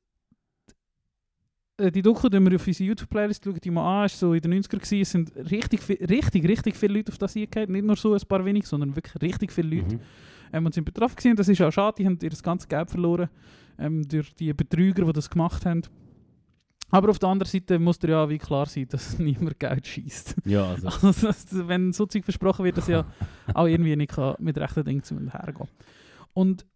äh, 1.76 1.92
die 1.92 2.01
Doku, 2.01 2.30
die 2.30 2.40
wir 2.40 2.57
auf 2.57 2.66
unsere 2.66 2.88
YouTube-Playlist 2.88 3.44
schauen, 3.44 3.61
die 3.62 3.70
mal 3.70 4.01
an, 4.01 4.07
ist 4.07 4.18
so 4.18 4.32
in 4.32 4.40
den 4.40 4.55
90er 4.55 4.78
gewesen, 4.78 5.01
es 5.03 5.11
sind 5.11 5.36
richtig, 5.36 5.86
richtig, 5.86 6.49
richtig 6.49 6.74
viele 6.74 6.94
Leute 6.94 7.12
auf 7.12 7.18
das 7.18 7.36
eingegangen. 7.36 7.72
Nicht 7.72 7.84
nur 7.84 7.97
so 7.97 8.14
ein 8.14 8.20
paar 8.26 8.42
wenig, 8.42 8.66
sondern 8.66 8.97
wirklich 8.97 9.20
richtig 9.20 9.53
viele 9.53 9.76
Leute. 9.76 9.97
Mhm. 9.97 10.01
Ähm, 10.55 10.64
und 10.64 10.72
sind 10.72 10.84
betroffen 10.84 11.16
gewesen. 11.16 11.36
Das 11.36 11.47
ist 11.47 11.61
auch 11.61 11.70
schade, 11.70 11.97
die 11.99 12.07
haben 12.07 12.18
ihr 12.22 12.30
das 12.30 12.42
ganze 12.42 12.68
Geld 12.68 12.88
verloren 12.88 13.28
ähm, 13.78 14.09
durch 14.09 14.34
die 14.34 14.55
Betrüger, 14.55 15.05
die 15.05 15.12
das 15.12 15.28
gemacht 15.28 15.66
haben. 15.66 15.82
Aber 16.91 17.11
auf 17.11 17.18
der 17.18 17.28
anderen 17.28 17.51
Seite 17.51 17.78
muss 17.78 17.99
dir 17.99 18.11
ja 18.11 18.28
wie 18.28 18.39
klar 18.39 18.66
sein, 18.66 18.87
dass 18.89 19.18
niemand 19.18 19.59
Geld 19.59 19.87
schießt. 19.87 20.37
Ja, 20.45 20.70
also. 20.70 20.89
Also, 21.07 21.26
dass, 21.26 21.47
wenn 21.68 21.93
so 21.93 22.07
Zeug 22.07 22.24
versprochen 22.24 22.64
wird, 22.64 22.76
dass 22.76 22.89
ja 22.89 23.05
auch 23.55 23.66
irgendwie 23.66 23.97
nicht 23.97 24.12
kann 24.12 24.37
mit 24.39 24.57
rechten 24.59 24.84
Dingen 24.84 25.03
zu 25.03 25.18
hergehen. 25.18 25.68
Und 26.32 26.66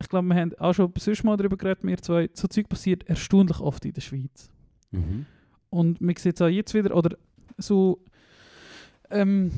ich 0.00 0.08
glaube, 0.08 0.28
wir 0.28 0.36
haben 0.36 0.54
auch 0.58 0.74
schon 0.74 0.92
sonst 0.96 1.24
mal 1.24 1.36
darüber 1.36 1.56
geredet, 1.56 1.82
wir 1.82 1.98
zwei, 1.98 2.30
so 2.32 2.46
Zeug 2.46 2.68
passiert 2.68 3.08
erstaunlich 3.08 3.58
oft 3.60 3.84
in 3.84 3.92
der 3.92 4.00
Schweiz. 4.00 4.50
Mhm. 4.92 5.26
Und 5.70 6.00
man 6.00 6.14
sieht 6.16 6.36
es 6.36 6.42
auch 6.42 6.48
jetzt 6.48 6.72
wieder, 6.72 6.94
oder 6.94 7.16
so, 7.56 8.04
ähm, 9.10 9.50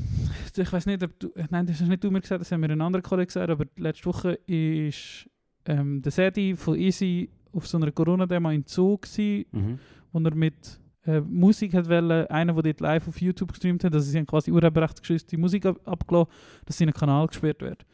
ich 0.55 0.71
weiß 0.71 0.85
nicht, 0.85 1.03
ob 1.03 1.19
du, 1.19 1.31
nein, 1.49 1.65
das 1.65 1.79
hast 1.79 1.87
nicht 1.87 2.03
du 2.03 2.09
mir 2.09 2.21
gesagt, 2.21 2.41
das 2.41 2.51
haben 2.51 2.61
mir 2.61 2.69
ein 2.69 2.81
anderer 2.81 3.03
Kollege 3.03 3.27
gesagt, 3.27 3.49
aber 3.49 3.65
letzte 3.77 4.05
Woche 4.05 4.33
ist 4.47 5.29
ähm, 5.65 6.01
der 6.01 6.11
Sedi 6.11 6.55
von 6.55 6.77
Easy 6.77 7.29
auf 7.53 7.67
so 7.67 7.77
einer 7.77 7.91
Corona-Demo 7.91 8.49
in 8.51 8.63
Zoo 8.65 8.97
gewesen, 8.97 9.45
Mhm. 9.51 9.79
wo 10.11 10.19
er 10.19 10.35
mit 10.35 10.79
äh, 11.05 11.19
Musik 11.21 11.73
hat 11.73 11.89
wollen, 11.89 12.27
einer, 12.27 12.53
der 12.53 12.63
dort 12.63 12.79
live 12.81 13.07
auf 13.07 13.19
YouTube 13.19 13.49
gestreamt 13.53 13.83
hat, 13.83 13.93
also 13.93 14.09
sie 14.09 14.17
haben 14.17 14.27
quasi 14.27 14.51
urheberrechtsgeschützte 14.51 15.35
Musik 15.37 15.65
ab 15.65 15.79
abgelassen, 15.85 16.31
dass 16.65 16.77
sein 16.77 16.93
Kanal 16.93 17.25
gesperrt 17.27 17.61
wird. 17.61 17.85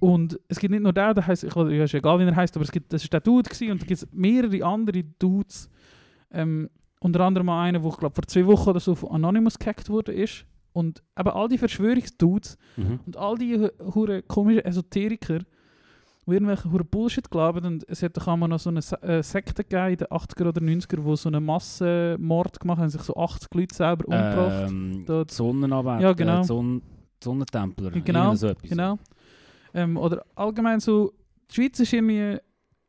Und 0.00 0.38
es 0.48 0.58
gibt 0.58 0.72
nicht 0.72 0.82
nur 0.82 0.92
den, 0.92 1.14
der 1.14 1.26
heisst, 1.26 1.44
ich 1.44 1.54
weiß, 1.56 1.68
ist 1.70 1.94
egal 1.94 2.18
wie 2.18 2.24
er 2.24 2.36
heißt, 2.36 2.56
aber 2.56 2.64
es 2.64 2.72
gibt, 2.72 2.92
das 2.92 3.02
ist 3.04 3.12
der 3.12 3.20
Dude 3.20 3.48
gewesen, 3.48 3.70
und 3.72 3.80
da 3.82 3.86
gibt 3.86 4.02
es 4.02 4.08
mehrere 4.12 4.64
andere 4.64 5.04
Dudes, 5.18 5.70
ähm, 6.32 6.68
unter 7.00 7.20
anderem 7.20 7.48
auch 7.48 7.60
einer, 7.60 7.78
der 7.78 7.88
ich 7.90 7.96
glaube 7.96 8.14
vor 8.14 8.24
zwei 8.26 8.44
Wochen 8.46 8.70
oder 8.70 8.80
so 8.80 8.94
von 8.94 9.10
Anonymous 9.12 9.58
gehackt 9.58 9.88
wurde 9.88 10.12
ist. 10.12 10.44
Und 10.72 11.02
eben 11.18 11.30
all 11.30 11.48
die 11.48 11.56
Verschwörungsdudes 11.58 12.58
Mhm. 12.76 13.00
und 13.06 13.16
all 13.16 13.36
die 13.38 13.56
hu- 13.58 13.94
hure 13.94 14.22
komischen 14.22 14.64
Esoteriker, 14.64 15.38
die 16.26 16.32
irgendwelche 16.32 16.70
hure 16.70 16.84
Bullshit 16.84 17.30
glauben. 17.30 17.64
Und 17.64 17.84
es 17.88 18.02
hat 18.02 18.16
doch 18.16 18.26
einmal 18.28 18.48
noch 18.48 18.58
so 18.58 18.70
eine 18.70 18.80
äh, 19.02 19.22
Sekte 19.22 19.62
gegeben 19.64 19.90
in 19.92 19.96
den 19.98 20.06
80er 20.08 20.48
oder 20.48 20.60
90er, 20.60 21.02
wo 21.04 21.14
so 21.16 21.28
einen 21.28 21.44
Massenmord 21.44 22.58
gemacht 22.60 22.80
haben, 22.80 22.88
sich 22.88 23.02
so 23.02 23.14
80 23.16 23.48
Leute 23.54 23.74
selber 23.74 24.04
umgebracht. 24.06 24.70
Ähm, 24.70 25.04
Da- 25.06 25.24
Sonnenarbeit. 25.28 26.02
Ja, 26.02 26.12
genau. 26.12 26.40
Äh, 26.40 26.44
Sonn 26.44 26.82
Sonnentempler. 27.22 27.90
Genau, 27.90 28.34
So 28.34 28.48
etwas. 28.48 28.68
Genau. 28.70 28.98
Ähm, 29.72 29.96
oder 29.96 30.24
allgemein 30.34 30.80
so, 30.80 31.12
die 31.50 31.54
Schweiz 31.54 31.78
ist 31.80 31.92
irgendwie, 31.92 32.38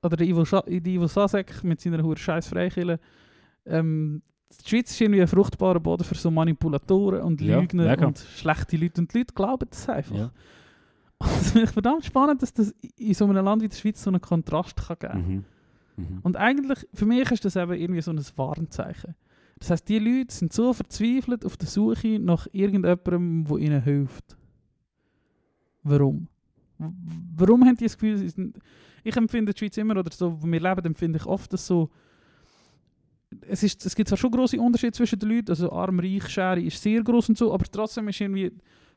oder 0.04 0.18
der 0.18 0.28
Ivo, 0.28 0.44
Scha 0.46 0.62
die 0.68 0.96
Ivo 0.96 1.08
Sasek 1.08 1.64
mit 1.64 1.80
seiner 1.82 2.02
hure 2.04 2.18
scheiß 2.18 2.48
Freikille, 2.48 3.00
ähm, 3.66 4.22
die 4.64 4.70
Schweiz 4.70 4.92
ist 4.92 5.02
irgendwie 5.02 5.22
ein 5.22 5.28
fruchtbarer 5.28 5.80
Boden 5.80 6.04
für 6.06 6.16
so 6.16 6.32
Manipulatoren 6.32 7.22
und 7.22 7.42
Ja, 7.42 7.60
Lügner 7.60 7.86
mega. 7.86 8.08
und 8.08 8.18
schlechte 8.20 8.78
Leute. 8.78 9.02
Und 9.02 9.14
die 9.14 9.20
Leute 9.20 9.34
glauben 9.34 9.68
das 9.70 9.90
einfach. 9.90 10.16
Ja. 10.16 10.32
Das 11.20 11.51
finde 11.51 11.65
ich 11.65 11.72
verdammt 11.72 12.05
spannend, 12.05 12.41
dass 12.41 12.53
das 12.53 12.74
in 12.97 13.13
so 13.13 13.26
einem 13.26 13.43
Land 13.43 13.61
wie 13.63 13.68
der 13.68 13.76
Schweiz 13.76 14.03
so 14.03 14.09
einen 14.09 14.22
Kontrast 14.22 14.78
kann 14.78 14.97
geben 14.99 15.28
Mhm. 15.28 15.43
Mhm. 15.97 16.20
Und 16.22 16.38
eigentlich, 16.38 16.88
für 16.93 17.05
mich 17.05 17.32
ist 17.32 17.43
das 17.43 17.55
eben 17.55 17.74
irgendwie 17.74 18.01
so 18.01 18.11
ein 18.11 18.22
Warnzeichen. 18.36 19.15
Das 19.59 19.72
heißt, 19.72 19.89
die 19.89 19.97
Leute 19.97 20.34
sind 20.34 20.53
so 20.53 20.72
verzweifelt 20.74 21.43
auf 21.43 21.57
der 21.57 21.68
Suche 21.68 22.20
nach 22.20 22.47
irgendjemandem, 22.51 23.45
der 23.45 23.57
ihnen 23.57 23.82
hilft. 23.82 24.38
Warum? 25.84 26.28
Warum 26.78 27.65
haben 27.65 27.76
die 27.76 27.86
das 27.86 27.97
Gefühl, 27.97 28.53
ich 29.03 29.15
empfinde 29.18 29.53
die 29.53 29.57
Schweiz 29.57 29.78
immer, 29.78 29.97
oder 29.97 30.11
so, 30.11 30.39
wo 30.41 30.45
wir 30.45 30.59
leben, 30.59 30.86
empfinde 30.86 31.18
ich 31.18 31.26
oft, 31.26 31.51
dass 31.51 31.65
so, 31.65 31.89
es, 33.47 33.63
ist, 33.63 33.84
es 33.86 33.95
gibt 33.95 34.09
zwar 34.09 34.18
schon 34.18 34.32
grosse 34.32 34.59
Unterschiede 34.59 34.91
zwischen 34.91 35.18
den 35.18 35.30
Leuten, 35.30 35.49
also 35.49 35.72
arm, 35.72 35.99
reich, 35.99 36.28
Schere 36.28 36.61
ist 36.61 36.82
sehr 36.82 37.01
groß 37.03 37.30
und 37.30 37.38
so, 37.38 37.51
aber 37.51 37.65
trotzdem 37.65 38.07
ist 38.09 38.22
irgendwie 38.22 38.51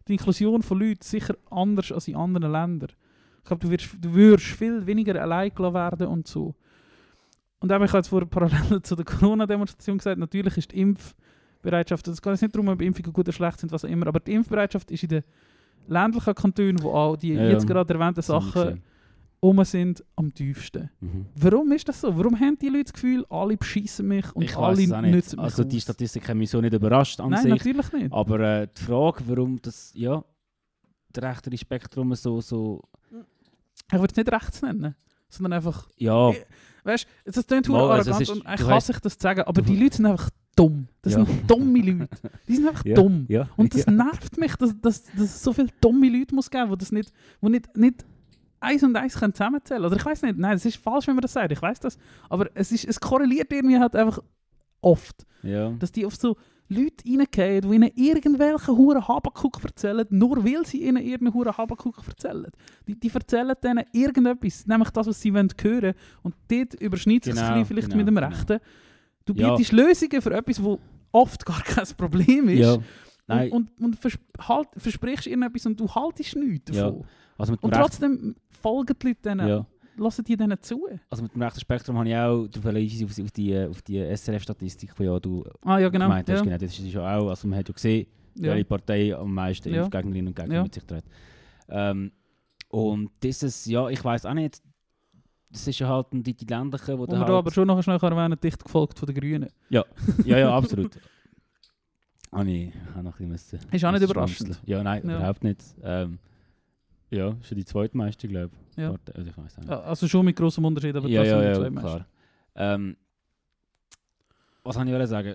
die 0.08 0.12
Inklusion 0.12 0.62
von 0.62 0.78
Leuten 0.78 1.02
sicher 1.02 1.36
anders 1.50 1.92
als 1.92 2.08
in 2.08 2.16
anderen 2.16 2.52
Ländern. 2.52 2.90
Ich 3.38 3.44
glaube, 3.44 3.64
du, 3.64 3.70
wirst, 3.70 3.88
du 3.98 4.12
würdest 4.12 4.48
viel 4.48 4.86
weniger 4.86 5.20
allein 5.20 5.54
gelassen 5.54 5.74
werden 5.74 6.06
und 6.08 6.26
so. 6.26 6.54
Und 7.60 7.70
eben, 7.70 7.84
ich 7.84 7.90
habe 7.90 7.98
jetzt 7.98 8.08
vorher 8.08 8.28
parallel 8.28 8.82
zu 8.82 8.96
der 8.96 9.04
Corona-Demonstration 9.04 9.98
gesagt, 9.98 10.18
natürlich 10.18 10.56
ist 10.56 10.72
die 10.72 10.80
Impfbereitschaft, 10.80 12.08
es 12.08 12.20
geht 12.20 12.32
jetzt 12.32 12.42
nicht 12.42 12.54
darum, 12.54 12.68
ob 12.68 12.80
Impfungen 12.80 13.12
gut 13.12 13.26
oder 13.26 13.32
schlecht 13.32 13.60
sind, 13.60 13.72
was 13.72 13.84
auch 13.84 13.88
immer, 13.88 14.06
aber 14.06 14.20
die 14.20 14.32
Impfbereitschaft 14.32 14.90
ist 14.90 15.02
in 15.02 15.08
den 15.10 15.24
ländlichen 15.86 16.34
Kantonen, 16.34 16.82
wo 16.82 16.92
auch 16.92 17.16
die 17.16 17.34
Ja, 17.34 17.48
jetzt 17.50 17.66
gerade 17.66 17.92
erwähnten 17.92 18.22
Sachen. 18.22 18.82
Um 19.40 19.64
sind, 19.64 20.04
am 20.16 20.32
tiefsten. 20.34 20.90
Mhm. 21.00 21.26
Warum 21.34 21.72
ist 21.72 21.88
das 21.88 22.00
so? 22.02 22.14
Warum 22.16 22.38
haben 22.38 22.58
die 22.58 22.68
Leute 22.68 22.84
das 22.84 22.92
Gefühl, 22.92 23.24
alle 23.30 23.56
beschissen 23.56 24.06
mich 24.08 24.30
und 24.36 24.42
Ich 24.42 24.56
alle 24.56 24.76
nützen 25.10 25.36
mich 25.36 25.44
Also 25.44 25.64
die? 25.64 25.80
Statistik 25.80 26.28
hat 26.28 26.36
mich 26.36 26.50
so 26.50 26.60
nicht 26.60 26.74
überrascht 26.74 27.20
an 27.20 27.30
Nein, 27.30 27.42
sich. 27.42 27.50
natürlich 27.50 27.92
nicht. 27.92 28.12
Aber 28.12 28.38
äh, 28.40 28.68
die 28.76 28.82
Frage, 28.82 29.22
warum 29.26 29.60
das, 29.62 29.92
ja, 29.94 30.22
das 31.12 31.24
rechtere 31.24 31.56
Spektrum 31.56 32.14
so, 32.14 32.40
so, 32.42 32.82
Ich 33.92 33.98
würde 33.98 34.12
es 34.12 34.16
nicht 34.16 34.30
rechts 34.30 34.60
nennen, 34.62 34.94
sondern 35.28 35.54
einfach, 35.54 35.88
ja, 35.96 36.30
Ich- 36.30 36.44
weißt 36.84 37.06
du, 37.24 37.30
das 37.32 37.46
klingt 37.46 37.68
Mal, 37.68 37.90
also 37.92 38.10
arrogant 38.10 38.20
ist- 38.20 38.30
und 38.30 38.38
ich 38.60 38.66
hasse 38.66 38.92
ich 38.92 38.98
das 39.00 39.16
zu 39.18 39.22
sagen, 39.22 39.40
aber 39.42 39.62
die. 39.62 39.76
Leute 39.76 39.96
sind 39.96 40.06
einfach 40.06 40.28
dumm. 40.54 40.86
Das 41.00 41.14
Ja. 41.14 41.24
sind 41.24 41.50
dumme 41.50 41.78
Leute. 41.80 42.08
Die 42.46 42.56
sind 42.56 42.68
einfach 42.68 42.84
ja, 42.84 42.94
dumm. 42.94 43.24
ja. 43.28 43.48
Und 43.56 43.74
das 43.74 43.86
nervt 43.86 44.36
mich, 44.38 44.54
dass, 44.56 44.78
dass, 44.80 45.04
dass 45.04 45.14
es 45.20 45.42
so 45.42 45.52
viele 45.54 45.68
dumme 45.80 46.10
Leute 46.10 46.34
muss 46.34 46.50
geben, 46.50 46.70
die 46.70 46.76
das 46.76 46.92
nicht, 46.92 47.10
wo 47.40 47.48
nicht, 47.48 47.74
nicht 47.76 48.04
eins 48.60 48.82
und 48.82 48.94
eins 48.96 49.18
können 49.18 49.34
zusammenzählen 49.34 49.84
Oder 49.84 49.96
ich 49.96 50.04
weiß 50.04 50.22
nicht, 50.22 50.38
nein, 50.38 50.56
es 50.56 50.64
ist 50.64 50.76
falsch, 50.76 51.06
wenn 51.06 51.14
man 51.16 51.22
das 51.22 51.32
sagt, 51.32 51.50
ich 51.52 51.60
weiß 51.62 51.80
das. 51.80 51.98
Aber 52.28 52.48
es, 52.54 52.70
ist, 52.72 52.84
es 52.84 53.00
korreliert 53.00 53.52
irgendwie 53.52 53.78
halt 53.78 53.96
einfach 53.96 54.20
oft, 54.82 55.26
ja. 55.42 55.70
dass 55.70 55.92
die 55.92 56.06
auf 56.06 56.16
so 56.16 56.36
Leute 56.68 57.04
reingehen, 57.04 57.62
die 57.68 57.74
ihnen 57.74 57.90
irgendwelche 57.96 58.68
Huren 58.76 59.06
Habakuk 59.06 59.58
erzählen, 59.64 60.06
nur 60.10 60.44
weil 60.44 60.64
sie 60.64 60.84
ihnen 60.84 60.98
irgendeinen 61.02 61.34
Huren 61.34 61.56
Habakuk 61.56 62.00
erzählen. 62.06 62.46
Die, 62.86 62.98
die 62.98 63.10
erzählen 63.12 63.54
denen 63.62 63.84
irgendetwas, 63.92 64.66
nämlich 64.66 64.90
das, 64.90 65.08
was 65.08 65.20
sie 65.20 65.34
wollen 65.34 65.48
hören 65.60 65.94
Und 66.22 66.36
dort 66.48 66.74
überschneidet 66.74 67.24
sich 67.24 67.34
Genau, 67.34 67.64
vielleicht 67.64 67.88
genau, 67.88 67.96
mit 67.98 68.06
dem 68.08 68.14
genau. 68.14 68.28
Rechten. 68.28 68.60
Du 69.24 69.32
Ja. 69.34 69.50
bietest 69.50 69.72
Lösungen 69.72 70.22
für 70.22 70.32
etwas, 70.32 70.62
wo 70.62 70.78
oft 71.12 71.44
gar 71.44 71.60
kein 71.62 71.84
Problem 71.96 72.48
ist. 72.48 72.60
ja. 72.60 72.78
Nein, 73.36 73.52
Und, 73.52 73.70
und, 73.78 73.84
und 73.84 73.96
vers 73.96 74.18
halt, 74.40 74.68
versprichst 74.76 75.26
irgendetwas 75.26 75.66
und 75.66 75.78
du 75.80 75.88
haltest 75.88 76.36
nichts 76.36 76.76
Ja. 76.76 76.84
davon. 76.90 77.04
also 77.38 77.52
mit 77.52 77.62
dem 77.62 77.64
Und 77.64 77.74
trotzdem 77.74 78.36
folgen 78.50 78.94
die 79.02 79.06
Leute 79.08 79.20
denen, 79.22 79.48
ja. 79.48 79.66
lassen 79.96 80.24
die 80.24 80.36
denen 80.36 80.60
zu. 80.60 80.86
Also 81.08 81.22
mit 81.22 81.34
dem 81.34 81.42
rechten 81.42 81.60
Spektrum 81.60 81.98
habe 81.98 82.08
ich 82.08 82.16
auch 82.16 82.46
du 82.46 82.60
verweist 82.60 83.02
auf, 83.04 83.18
auf 83.24 83.30
die, 83.30 83.58
auf 83.58 83.82
die 83.82 83.98
SRF-Statistik, 84.16 84.94
die 84.96 85.04
ja 85.04 85.18
du 85.18 85.44
Ah 85.64 85.78
ja, 85.78 85.88
genau. 85.88 86.06
gemeint 86.06 86.28
hast. 86.28 86.38
ja. 86.38 86.44
Genau, 86.44 86.56
das 86.58 86.78
ist 86.78 86.92
ja 86.92 87.18
auch, 87.18 87.28
also 87.30 87.48
man 87.48 87.58
hat 87.58 87.68
ja 87.68 87.72
gesehen, 87.74 88.06
Ja. 88.36 88.52
welche 88.52 88.64
Partei 88.64 89.14
am 89.16 89.32
meisten 89.34 89.72
Ja. 89.72 89.80
Impfgegnerinnen 89.84 90.28
und 90.28 90.36
Gegner 90.36 90.54
Ja. 90.54 90.62
mit 90.62 90.74
sich 90.74 90.84
trägt. 90.84 91.08
Ähm, 91.68 92.12
und 92.68 93.10
dieses, 93.22 93.66
ja, 93.66 93.88
ich 93.88 94.02
weiß 94.04 94.26
auch 94.26 94.34
nicht, 94.34 94.60
das 95.52 95.66
ist 95.66 95.80
ja 95.80 95.88
halt 95.88 96.06
die, 96.12 96.34
die 96.34 96.44
ländlichen, 96.44 96.96
wo 96.96 97.06
da 97.06 97.12
wir 97.14 97.18
halt, 97.20 97.30
aber 97.30 97.50
schon 97.50 97.66
noch 97.66 97.82
schnell 97.82 97.98
erwähnen, 98.00 98.38
dicht 98.40 98.62
gefolgt 98.62 98.98
von 98.98 99.06
den 99.06 99.16
Grünen. 99.16 99.48
Ja, 99.68 99.84
ja, 100.24 100.54
absolut. 100.56 100.96
Habe 102.32 102.50
ich 102.50 102.72
habe 102.94 103.04
noch 103.04 103.18
ein 103.18 103.28
bisschen 103.28 103.58
Ist 103.72 103.84
auch 103.84 103.92
nicht 103.92 104.02
überraschend. 104.02 104.60
Ja, 104.64 104.82
nein, 104.82 105.08
Ja. 105.08 105.16
überhaupt 105.18 105.42
nicht. 105.44 105.60
Ähm, 105.82 106.18
ja, 107.10 107.36
schon 107.42 107.58
die 107.58 107.64
zweitmeiste, 107.64 108.28
glaube 108.28 108.50
ich. 108.70 108.76
Ja. 108.76 108.94
Also 109.14 109.28
ich 109.30 109.36
weiß 109.36 109.58
auch 109.58 109.62
nicht. 109.62 109.70
Also 109.70 110.06
schon 110.08 110.24
mit 110.24 110.36
grossem 110.36 110.64
Unterschied, 110.64 110.94
aber 110.94 111.08
ja, 111.08 111.22
trotzdem 111.22 111.38
ja, 111.42 111.52
die 111.54 111.60
ja, 111.64 111.70
Menschen. 111.70 111.80
klar. 111.80 112.06
Ähm, 112.54 112.96
was 114.62 114.74
soll 114.76 114.88
ich 115.02 115.08
sagen? 115.08 115.34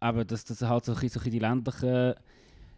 Aber 0.00 0.24
dass 0.24 0.44
das 0.44 0.62
halt 0.62 0.84
so, 0.84 0.94
so 0.94 1.20
die 1.20 1.38
ländlichen. 1.38 2.14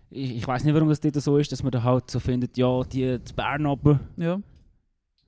Ich, 0.09 0.37
ich 0.37 0.49
weiß 0.49 0.65
nicht, 0.65 0.75
warum 0.75 0.89
das 0.89 1.01
dort 1.01 1.15
so 1.17 1.37
ist, 1.37 1.53
dass 1.53 1.63
man 1.63 1.71
da 1.71 1.83
halt 1.83 2.11
so 2.11 2.19
findet, 2.19 2.57
ja, 2.57 2.83
die, 2.85 3.19
die 3.19 3.33
Bern 3.35 3.67
oben 3.67 4.01
Ja. 4.17 4.41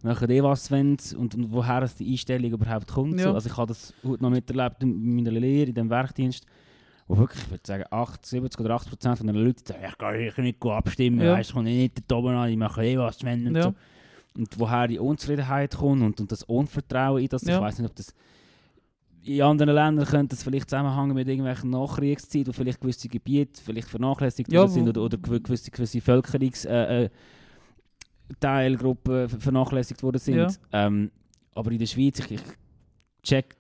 Machen 0.03 0.31
eh 0.31 0.43
was 0.43 0.71
wenn 0.71 0.97
und, 1.17 1.35
und 1.35 1.53
woher 1.53 1.83
es 1.83 1.95
die 1.95 2.11
Einstellung 2.11 2.53
überhaupt 2.53 2.89
kommt. 2.93 3.19
Ja. 3.19 3.29
So. 3.29 3.35
Also 3.35 3.49
ich 3.51 3.57
habe 3.57 3.69
das 3.69 3.95
heute 4.05 4.23
noch 4.23 4.31
miterlebt 4.31 4.83
in 4.83 5.15
meiner 5.17 5.31
Lehre, 5.31 5.69
in 5.69 5.75
diesem 5.75 5.91
Werkdienst, 5.91 6.47
wo 7.09 7.17
wirklich, 7.19 7.43
ich 7.45 7.51
würde 7.51 7.63
sagen, 7.67 7.85
8, 7.91 8.25
70 8.27 8.61
oder 8.61 8.75
80 8.75 8.91
Prozent 8.91 9.19
von 9.19 9.27
den 9.27 9.37
Leuten 9.37 9.65
sagen, 9.67 9.81
ich 9.89 9.99
kann 9.99 10.15
hier 10.15 10.33
nicht 10.39 10.65
abstimmen, 10.65 11.21
Ja. 11.21 11.33
weißt, 11.33 11.51
ich 11.51 11.55
komme 11.55 11.69
nicht 11.71 11.99
da 12.09 12.17
oben 12.17 12.35
an, 12.35 12.49
ich 12.51 12.57
mache 12.57 12.85
eh 12.85 12.99
was 12.99 13.23
wenn 13.25 13.47
und 13.49 13.57
Ja. 13.57 13.63
so. 13.63 13.75
Und 14.35 14.59
woher 14.59 14.89
die 14.89 14.99
Unzufriedenheit 14.99 15.77
kommt 15.77 16.03
und, 16.03 16.19
und 16.21 16.33
das 16.33 16.43
Unvertrauen 16.45 17.21
in 17.23 17.29
das, 17.29 17.43
Ja. 17.43 17.57
ich 17.57 17.61
weiß 17.61 17.79
nicht, 17.81 17.91
ob 17.91 17.97
das 17.97 18.15
in 19.25 19.41
anderen 19.43 19.75
Ländern 19.75 20.05
könnte 20.07 20.35
das 20.35 20.43
vielleicht 20.43 20.69
zusammenhängen 20.71 21.15
mit 21.15 21.29
irgendwelchen 21.29 21.71
Nachkriegszeit, 21.71 22.49
wo 22.49 22.53
vielleicht 22.53 22.81
gewisse 22.81 23.09
Gebiete 23.09 23.61
vielleicht 23.63 23.89
vernachlässigt 23.89 24.51
Ja, 24.53 24.67
sind 24.67 24.89
oder, 24.89 25.03
oder 25.03 25.17
gew- 25.17 25.41
gewisse, 25.41 25.71
gewisse 25.71 26.01
Völkerungs... 26.01 26.65
Äh, 26.65 27.05
äh, 27.05 27.11
Teilgruppen 28.41 29.29
ver- 29.29 29.41
vernachlässigt 29.41 30.03
worden 30.03 30.19
sind. 30.19 30.37
Ja. 30.37 30.49
Ähm, 30.73 31.11
aber 31.55 31.71
in 31.73 31.79
der 31.79 31.87
Schweiz, 31.87 32.19
ich, 32.21 32.31
ich 32.31 32.41
check 33.23 33.57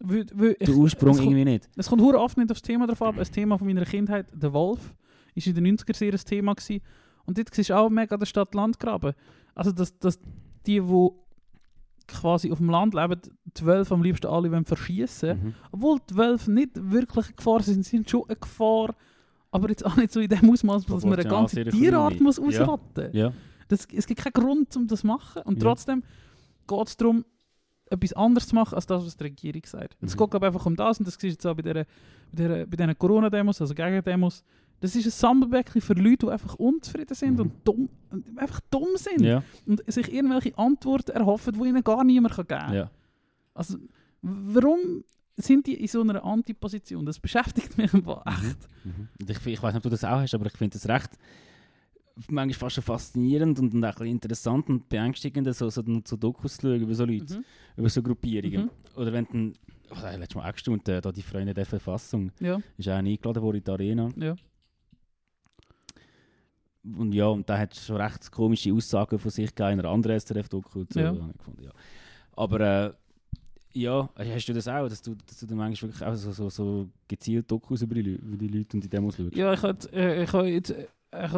Weil, 0.00 0.26
weil 0.34 0.54
den 0.54 0.74
Ursprung 0.74 1.12
kommt- 1.16 1.22
irgendwie 1.24 1.44
nicht. 1.44 1.68
Es 1.76 1.88
kommt 1.88 2.02
hure 2.02 2.18
oft 2.20 2.36
nicht 2.36 2.50
aufs 2.50 2.62
Thema 2.62 2.86
drauf 2.86 3.02
ab. 3.02 3.18
Ein 3.18 3.24
Thema 3.24 3.56
von 3.58 3.66
meiner 3.66 3.84
Kindheit, 3.84 4.26
der 4.32 4.52
Wolf, 4.52 4.94
ist 5.34 5.46
in 5.46 5.54
den 5.54 5.76
90er 5.76 5.96
sehr 5.96 6.12
ein 6.12 6.18
Thema 6.18 6.54
gewesen. 6.54 6.82
Und 7.26 7.38
dort 7.38 7.54
siehst 7.54 7.70
du 7.70 7.74
auch 7.76 7.88
mega 7.88 8.16
der 8.16 8.26
Stadt-Land-Graben. 8.26 9.14
Also, 9.54 9.72
dass, 9.72 9.98
dass 9.98 10.18
die, 10.66 10.80
die 10.80 11.08
quasi 12.06 12.52
auf 12.52 12.58
dem 12.58 12.68
Land 12.68 12.92
leben, 12.94 13.18
die 13.56 13.64
Wölfe 13.64 13.94
am 13.94 14.02
liebsten 14.02 14.26
alle 14.26 14.50
wollen 14.52 14.64
verschießen 14.66 15.42
Mhm. 15.42 15.54
Obwohl 15.72 15.98
die 16.10 16.16
Wölfe 16.16 16.52
nicht 16.52 16.70
wirklich 16.74 17.26
eine 17.26 17.34
Gefahr 17.34 17.62
sind, 17.62 17.84
sind 17.86 18.10
schon 18.10 18.24
eine 18.28 18.36
Gefahr. 18.36 18.94
Aber 19.50 19.68
jetzt 19.70 19.86
auch 19.86 19.96
nicht 19.96 20.12
so 20.12 20.20
in 20.20 20.28
dem 20.28 20.50
Ausmaß, 20.50 20.84
dass 20.84 21.04
man 21.04 21.14
eine 21.18 21.24
ganze 21.28 21.54
sehr 21.54 21.66
Tierart 21.70 22.12
klein. 22.14 22.22
muss 22.24 22.36
Ja. 22.38 22.44
ausrotten 22.44 23.08
Ja. 23.12 23.32
Das, 23.68 23.86
Es 23.92 24.06
gibt 24.06 24.20
keinen 24.20 24.32
Grund, 24.32 24.76
um 24.76 24.86
das 24.86 25.00
zu 25.00 25.06
machen. 25.06 25.42
Und 25.42 25.62
Ja. 25.62 25.68
trotzdem 25.68 26.02
geht 26.66 26.88
es 26.88 26.96
darum, 26.96 27.24
etwas 27.90 28.12
anderes 28.14 28.48
zu 28.48 28.54
machen, 28.54 28.74
als 28.74 28.86
das, 28.86 29.04
was 29.04 29.16
die 29.16 29.24
Regierung 29.24 29.62
sagt. 29.66 29.96
Und 30.00 30.08
Es 30.08 30.16
Mhm. 30.16 30.30
geht 30.30 30.42
einfach 30.42 30.66
um 30.66 30.74
das, 30.76 30.98
und 30.98 31.06
das 31.06 31.14
siehst 31.14 31.22
du 31.22 31.26
jetzt 31.28 31.46
auch 31.46 31.54
bei 31.54 31.62
diesen 31.62 31.84
bei 32.32 32.42
dieser, 32.42 32.66
bei 32.66 32.76
diesen 32.76 32.98
Corona-Demos, 32.98 33.60
also 33.60 33.74
Gegendemos. 33.74 34.42
Das 34.80 34.96
ist 34.96 35.06
ein 35.06 35.10
Sammelbecken 35.12 35.80
für 35.80 35.94
Leute, 35.94 36.26
die 36.26 36.32
einfach 36.32 36.54
unzufrieden 36.56 37.14
sind 37.14 37.34
Mhm. 37.34 37.40
und 37.40 37.52
dumm, 37.64 37.88
einfach 38.36 38.60
dumm 38.70 38.88
sind. 38.96 39.20
Ja. 39.20 39.42
Und 39.66 39.82
sich 39.86 40.12
irgendwelche 40.12 40.56
Antworten 40.58 41.12
erhoffen, 41.12 41.52
die 41.54 41.68
ihnen 41.68 41.84
gar 41.84 42.02
niemand 42.04 42.34
geben 42.36 42.48
kann. 42.48 42.74
ja. 42.74 42.90
Also, 43.54 43.78
warum 44.22 45.04
sind 45.36 45.66
die 45.66 45.74
in 45.74 45.86
so 45.88 46.00
einer 46.00 46.24
Antiposition? 46.24 47.04
Das 47.06 47.18
beschäftigt 47.20 47.76
mich 47.78 47.92
einfach 47.94 48.24
echt. 48.26 48.58
Mhm. 48.84 49.08
Und 49.20 49.30
Ich, 49.30 49.46
ich 49.46 49.62
weiß 49.62 49.74
nicht, 49.74 49.76
ob 49.76 49.82
du 49.84 49.90
das 49.90 50.04
auch 50.04 50.20
hast, 50.20 50.34
aber 50.34 50.46
ich 50.46 50.52
finde 50.56 50.76
das 50.78 50.88
recht 50.88 51.10
manchmal 52.28 52.54
fast 52.54 52.74
schon 52.76 52.84
faszinierend 52.84 53.58
und, 53.58 53.74
und 53.74 53.84
auch 53.84 54.00
ein 54.00 54.06
interessant 54.06 54.68
und 54.68 54.88
beängstigend, 54.88 55.52
so, 55.54 55.68
so, 55.70 55.82
so 56.04 56.16
Dokus 56.16 56.56
zu 56.56 56.68
schauen 56.68 56.80
über 56.82 56.94
so 56.94 57.04
Leute, 57.04 57.38
Mhm. 57.38 57.44
über 57.76 57.88
so 57.88 58.02
Gruppierungen. 58.02 58.62
Mhm. 58.66 58.70
Oder 59.00 59.12
wenn 59.12 59.26
dann, 59.32 59.52
oh, 59.90 59.94
da 60.00 60.14
letztes 60.14 60.36
Mal 60.36 60.52
äh, 60.88 61.00
da 61.00 61.10
die 61.12 61.22
Freunde 61.22 61.52
der 61.54 61.66
Verfassung 61.66 62.30
Ja, 62.40 62.60
ist 62.76 62.88
auch 62.88 62.92
eingeladen 62.94 63.42
worden 63.42 63.56
in 63.58 63.64
die 63.64 63.70
Arena. 63.70 64.08
ja. 64.16 64.36
Und 66.98 67.14
ja, 67.14 67.26
und 67.28 67.48
da 67.48 67.56
hat 67.58 67.74
schon 67.74 67.96
recht 67.96 68.30
komische 68.30 68.70
Aussagen 68.72 69.18
von 69.18 69.30
sich 69.30 69.54
gegeben 69.54 69.72
in 69.72 69.80
einer 69.80 69.88
anderen 69.88 70.20
SRF-Doku. 70.20 70.84
So, 70.90 71.00
Ja. 71.00 71.06
habe. 71.14 71.32
Aber 72.36 72.60
äh, 72.60 72.92
ja, 73.72 74.10
hast 74.18 74.46
du 74.48 74.52
das 74.52 74.68
auch, 74.68 74.86
dass 74.88 75.00
du, 75.00 75.14
dass 75.14 75.38
du 75.40 75.46
dann 75.46 75.56
manchmal 75.56 75.90
wirklich 75.92 76.06
auch 76.06 76.14
so, 76.14 76.30
so, 76.32 76.50
so 76.50 76.90
gezielt 77.08 77.50
Dokus 77.50 77.80
über 77.82 77.94
die, 77.94 78.10
über 78.16 78.36
die 78.36 78.48
Leute 78.48 78.76
und 78.76 78.84
die 78.84 78.88
Demos 78.88 79.16
schaust? 79.16 79.34
Ja, 79.34 79.54
ich 79.54 79.62
hätte, 79.62 79.90
äh, 79.94 80.24
ich 80.24 80.32
hätte 80.32 80.46
jetzt, 80.46 80.70
äh, 80.72 80.86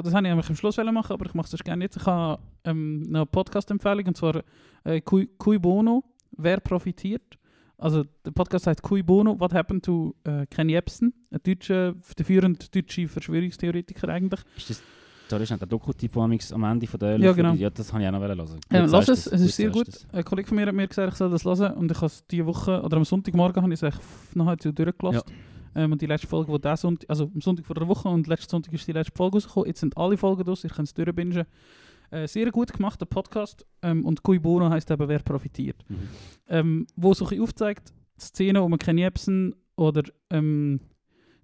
das 0.02 0.14
habe 0.14 0.26
ich 0.26 0.32
am 0.32 0.56
Schluss 0.56 0.76
machen, 0.76 1.12
aber 1.12 1.26
ich 1.26 1.34
mache 1.34 1.50
das 1.50 1.62
gerne 1.62 1.84
jetzt. 1.84 1.96
Ich 1.96 2.06
habe 2.06 2.40
ähm, 2.64 3.04
eine 3.08 3.26
Podcast-Empfehlung, 3.26 4.06
und 4.06 4.16
zwar 4.16 4.42
äh, 4.84 5.00
Cui, 5.00 5.28
Cui 5.38 5.58
Bono, 5.58 6.04
wer 6.36 6.60
profitiert. 6.60 7.38
Also 7.78 8.04
der 8.24 8.30
Podcast 8.30 8.66
heißt 8.66 8.82
Cui 8.82 9.02
Bono, 9.02 9.38
What 9.38 9.52
Happened 9.52 9.84
to 9.84 10.14
äh, 10.24 10.46
Ken 10.46 10.68
Jebsen, 10.68 11.12
ein 11.30 11.40
deutscher, 11.44 11.94
der 12.16 12.24
führende 12.24 12.66
deutsche 12.72 13.06
Verschwörungstheoretiker 13.06 14.08
eigentlich. 14.08 14.40
Ist 14.56 14.70
das, 14.70 14.82
da 15.28 15.36
ist 15.36 15.50
nicht 15.50 15.60
der 15.60 15.68
Doku-Typ, 15.68 16.12
der 16.12 16.22
am 16.22 16.64
Ende 16.64 16.86
von 16.86 17.00
der 17.00 17.18
Ja, 17.18 17.32
genau. 17.32 17.52
Ja, 17.52 17.68
das 17.68 17.92
habe 17.92 18.02
ich 18.02 18.08
auch 18.08 18.12
noch 18.12 18.20
hören. 18.20 18.60
Ähm, 18.70 18.86
lass 18.88 19.08
es, 19.08 19.26
es 19.26 19.40
ist 19.40 19.56
sehr 19.56 19.70
gut. 19.70 19.88
du's. 19.88 20.06
Ein 20.12 20.24
Kollege 20.24 20.48
von 20.48 20.56
mir 20.56 20.66
hat 20.66 20.74
mir 20.74 20.88
gesagt, 20.88 21.12
ich 21.12 21.18
soll 21.18 21.30
das 21.30 21.44
hören 21.44 21.74
und 21.74 21.90
ich 21.90 21.96
habe 21.96 22.06
es 22.06 22.26
diese 22.26 22.46
Woche, 22.46 22.80
oder 22.80 22.96
am 22.96 23.04
Sonntagmorgen 23.04 23.62
habe 23.62 23.74
ich 23.74 23.82
es 23.82 24.34
nachher 24.34 24.56
durchgelassen. 24.56 25.22
Ähm, 25.76 25.92
und 25.92 26.00
die 26.00 26.06
letzte 26.06 26.26
Folge, 26.26 26.50
die 26.50 26.60
diesen 26.60 26.76
Sonntag, 26.76 27.10
also 27.10 27.30
am 27.32 27.40
Sonntag 27.40 27.66
vor 27.66 27.74
der 27.74 27.86
Woche 27.86 28.08
und 28.08 28.26
letzten 28.26 28.50
Sonntag 28.50 28.72
ist 28.72 28.88
die 28.88 28.92
letzte 28.92 29.12
Folge 29.14 29.36
rausgekommen. 29.36 29.68
Jetzt 29.68 29.80
sind 29.80 29.96
alle 29.96 30.16
Folgen 30.16 30.42
draus, 30.42 30.64
ihr 30.64 30.70
könnt 30.70 30.88
es 30.88 30.94
durchbingen. 30.94 31.44
Äh, 32.10 32.26
sehr 32.26 32.50
gut 32.50 32.72
gemachter 32.72 33.04
Podcast 33.04 33.66
ähm, 33.82 34.04
und 34.04 34.22
Cui 34.22 34.38
Bono 34.38 34.70
heisst 34.70 34.90
eben, 34.90 35.06
wer 35.06 35.18
profitiert. 35.18 35.84
Mhm. 35.88 35.96
Ähm, 36.48 36.86
wo 36.96 37.12
so 37.12 37.26
ein 37.26 37.40
aufzeigt, 37.40 37.92
die 38.16 38.24
Szene 38.24 38.62
um 38.62 38.78
Ken 38.78 38.96
Jebsen 38.96 39.54
oder 39.76 40.02
ähm, 40.30 40.80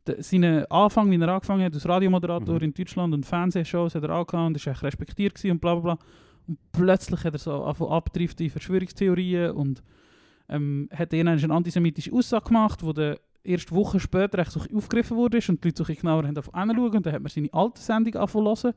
de, 0.06 0.22
seinen 0.22 0.64
Anfang, 0.66 1.10
wie 1.10 1.20
er 1.20 1.28
angefangen 1.28 1.64
hat, 1.64 1.74
als 1.74 1.86
Radiomoderator 1.86 2.54
Mhm. 2.54 2.62
in 2.62 2.74
Deutschland 2.74 3.12
und 3.12 3.26
Fernsehshows 3.26 3.94
hat 3.94 4.02
er 4.04 4.10
angehauen 4.10 4.46
und 4.46 4.56
ist 4.56 4.66
echt 4.66 4.82
respektiert 4.82 5.34
gewesen 5.34 5.50
und 5.50 5.60
bla 5.60 5.74
bla 5.74 5.94
bla. 5.94 6.06
Und 6.46 6.58
plötzlich 6.72 7.22
hat 7.24 7.34
er 7.34 7.38
so 7.38 7.64
abdriften 7.64 8.46
in 8.46 8.50
Verschwörungstheorien 8.50 9.50
und 9.50 9.82
ähm, 10.48 10.88
hat 10.92 11.12
dann 11.12 11.28
eine 11.28 11.54
antisemitische 11.54 12.12
Aussage 12.12 12.46
gemacht, 12.46 12.82
wo 12.82 12.92
der 12.92 13.18
erst 13.44 13.72
Wochen 13.72 13.98
später 14.00 14.38
echt 14.38 14.52
so 14.52 14.60
aufgegriffen 14.74 15.16
wurde 15.16 15.38
ist 15.38 15.48
und 15.48 15.62
die 15.62 15.68
Leute 15.68 15.84
so 15.84 15.92
genauer 15.94 16.24
haben 16.26 16.36
anschauen 16.36 16.90
und 16.96 17.06
dann 17.06 17.12
hat 17.12 17.22
man 17.22 17.30
seine 17.30 17.48
alte 17.52 17.80
Sendung 17.80 18.14
hören 18.14 18.72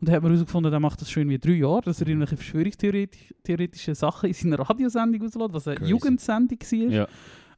und 0.00 0.08
dann 0.08 0.14
hat 0.16 0.22
man 0.22 0.32
herausgefunden, 0.32 0.72
er 0.72 0.80
macht 0.80 1.00
das 1.00 1.10
schon 1.10 1.28
wie 1.28 1.38
drei 1.38 1.52
Jahre, 1.52 1.82
dass 1.82 2.00
er 2.00 2.06
irgendwelche 2.08 2.36
verschwörungstheoretische 2.36 3.94
Sachen 3.94 4.28
in 4.28 4.34
seiner 4.34 4.58
Radiosendung 4.58 5.22
auslässt, 5.22 5.52
was 5.54 5.68
eine 5.68 5.76
Crazy. 5.76 5.90
Jugendsendung 5.90 6.58
war, 6.60 6.78
Ja, 6.90 7.08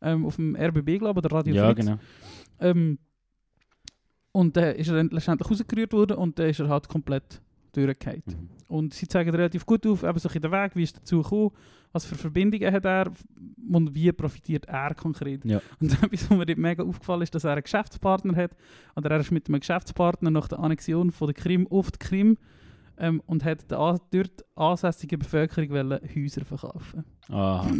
ähm, 0.02 0.26
auf 0.26 0.36
dem 0.36 0.54
RBB, 0.56 0.98
glaube 0.98 1.20
ich, 1.20 1.24
oder 1.26 1.36
Radio 1.36 1.54
ja 1.54 1.66
Fritz. 1.72 1.84
genau. 1.86 1.98
Ähm, 2.60 2.98
und 4.32 4.56
dann 4.56 4.74
ist 4.76 4.88
er 4.88 5.02
letztendlich 5.04 5.50
rausgerührt 5.50 5.92
worden 5.92 6.16
und 6.18 6.38
dann 6.38 6.48
ist 6.50 6.60
er 6.60 6.68
halt 6.68 6.88
komplett 6.88 7.40
durchgefallen. 7.72 8.22
Mhm. 8.26 8.48
Und 8.68 8.94
sie 8.94 9.08
zeigen 9.08 9.30
relativ 9.30 9.64
gut 9.64 9.86
auf, 9.86 10.02
eben 10.02 10.18
so 10.18 10.28
bisschen 10.28 10.42
den 10.42 10.52
Weg, 10.52 10.76
wie 10.76 10.82
ist 10.82 10.96
dazu 10.96 11.22
gekommen, 11.22 11.50
was 11.96 12.04
für 12.04 12.14
Verbindungen 12.14 12.72
hat 12.72 12.84
er 12.84 13.10
und 13.72 13.94
wie 13.94 14.12
profitiert 14.12 14.66
er 14.66 14.94
konkret. 14.94 15.44
Ja. 15.44 15.60
Und 15.80 15.92
etwas, 16.02 16.30
was 16.30 16.38
mir 16.38 16.56
mega 16.56 16.84
aufgefallen 16.84 17.22
ist, 17.22 17.34
dass 17.34 17.44
er 17.44 17.52
einen 17.52 17.62
Geschäftspartner 17.62 18.36
hat, 18.36 18.52
oder 18.94 19.10
er 19.10 19.20
ist 19.20 19.32
mit 19.32 19.48
einem 19.48 19.60
Geschäftspartner 19.60 20.30
nach 20.30 20.48
der 20.48 20.58
Annexion 20.60 21.10
von 21.10 21.26
der 21.26 21.34
Krim 21.34 21.66
auf 21.68 21.90
die 21.90 21.98
Krim 21.98 22.38
ähm, 22.98 23.20
und 23.26 23.44
hat 23.44 23.70
der 23.70 23.78
an- 23.78 24.00
dort 24.12 24.44
ansässigen 24.54 25.18
Bevölkerung 25.18 25.70
wollen 25.70 26.00
Häuser 26.14 26.44
verkaufen. 26.44 27.04
Aha. 27.28 27.66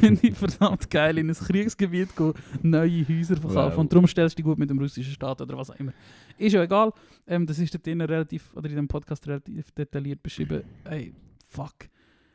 Finde 0.00 0.26
ich 0.26 0.34
verdammt 0.34 0.88
geil, 0.90 1.18
in 1.18 1.28
ein 1.28 1.34
Kriegsgebiet 1.34 2.14
gehen, 2.16 2.34
neue 2.62 3.06
Häuser 3.08 3.36
verkaufen. 3.36 3.72
Wow. 3.72 3.78
Und 3.78 3.92
darum 3.92 4.06
stellst 4.06 4.34
du 4.34 4.42
dich 4.42 4.44
gut 4.44 4.58
mit 4.58 4.70
dem 4.70 4.78
russischen 4.78 5.12
Staat 5.12 5.40
oder 5.40 5.56
was 5.56 5.70
auch 5.70 5.76
immer. 5.76 5.92
Ist 6.38 6.52
ja 6.52 6.62
egal. 6.62 6.92
Ähm, 7.26 7.46
das 7.46 7.58
ist 7.58 7.74
dort 7.74 7.86
relativ, 7.86 8.54
oder 8.54 8.68
in 8.68 8.76
dem 8.76 8.88
Podcast 8.88 9.26
relativ 9.26 9.70
detailliert 9.72 10.22
beschrieben. 10.22 10.62
Ey, 10.84 11.12
fuck. 11.48 11.74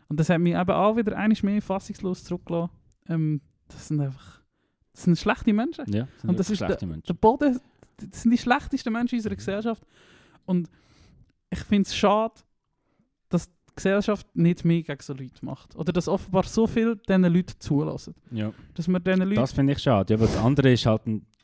Und 0.08 0.20
das 0.20 0.30
hat 0.30 0.40
mich 0.40 0.54
eben 0.54 0.72
auch 0.72 0.96
wieder 0.96 1.18
einiges 1.18 1.44
mehr 1.44 1.62
fassungslos 1.62 2.24
zurückgelassen. 2.24 2.72
Ähm, 3.08 3.42
das 3.68 3.88
sind 3.88 4.00
einfach, 4.00 4.42
das 4.94 5.04
sind 5.04 5.18
schlechte 5.18 5.54
Menschen. 5.54 5.86
Ja, 5.92 6.08
sind 6.18 6.30
Und 6.30 6.40
das 6.40 6.50
ist 6.50 6.58
schlechte 6.58 6.86
Menschen. 6.86 7.08
Der 7.08 7.14
Boden, 7.14 7.60
das 7.98 8.22
sind 8.22 8.32
die 8.32 8.38
schlechtesten 8.38 8.94
Menschen 8.94 9.16
in 9.16 9.20
unserer 9.20 9.36
Gesellschaft. 9.36 9.84
Und 10.46 10.70
ich 11.50 11.60
finde 11.60 11.88
es 11.88 11.96
schade, 11.96 12.36
dass 13.30 13.48
die 13.48 13.76
Gesellschaft 13.76 14.28
nicht 14.36 14.64
mehr 14.64 14.84
gegen 14.84 15.02
so 15.02 15.14
Leute 15.14 15.44
macht. 15.44 15.76
Oder 15.76 15.92
dass 15.92 16.08
offenbar 16.08 16.44
so 16.44 16.68
viel 16.68 16.96
diesen 16.96 17.24
Leuten 17.24 17.60
zulassen. 17.60 18.14
Ja. 18.32 18.54
Dass 18.74 18.88
man 18.88 19.04
diesen 19.04 19.22
Leuten, 19.22 19.36
Das 19.36 19.54
finde 19.54 19.74
ich 19.74 19.80
schade. 19.80 20.14
Ja, 20.14 20.20
aber 20.20 20.28
das 20.28 20.38
andere 20.38 20.72
ist 20.72 20.86
halt, 20.86 21.02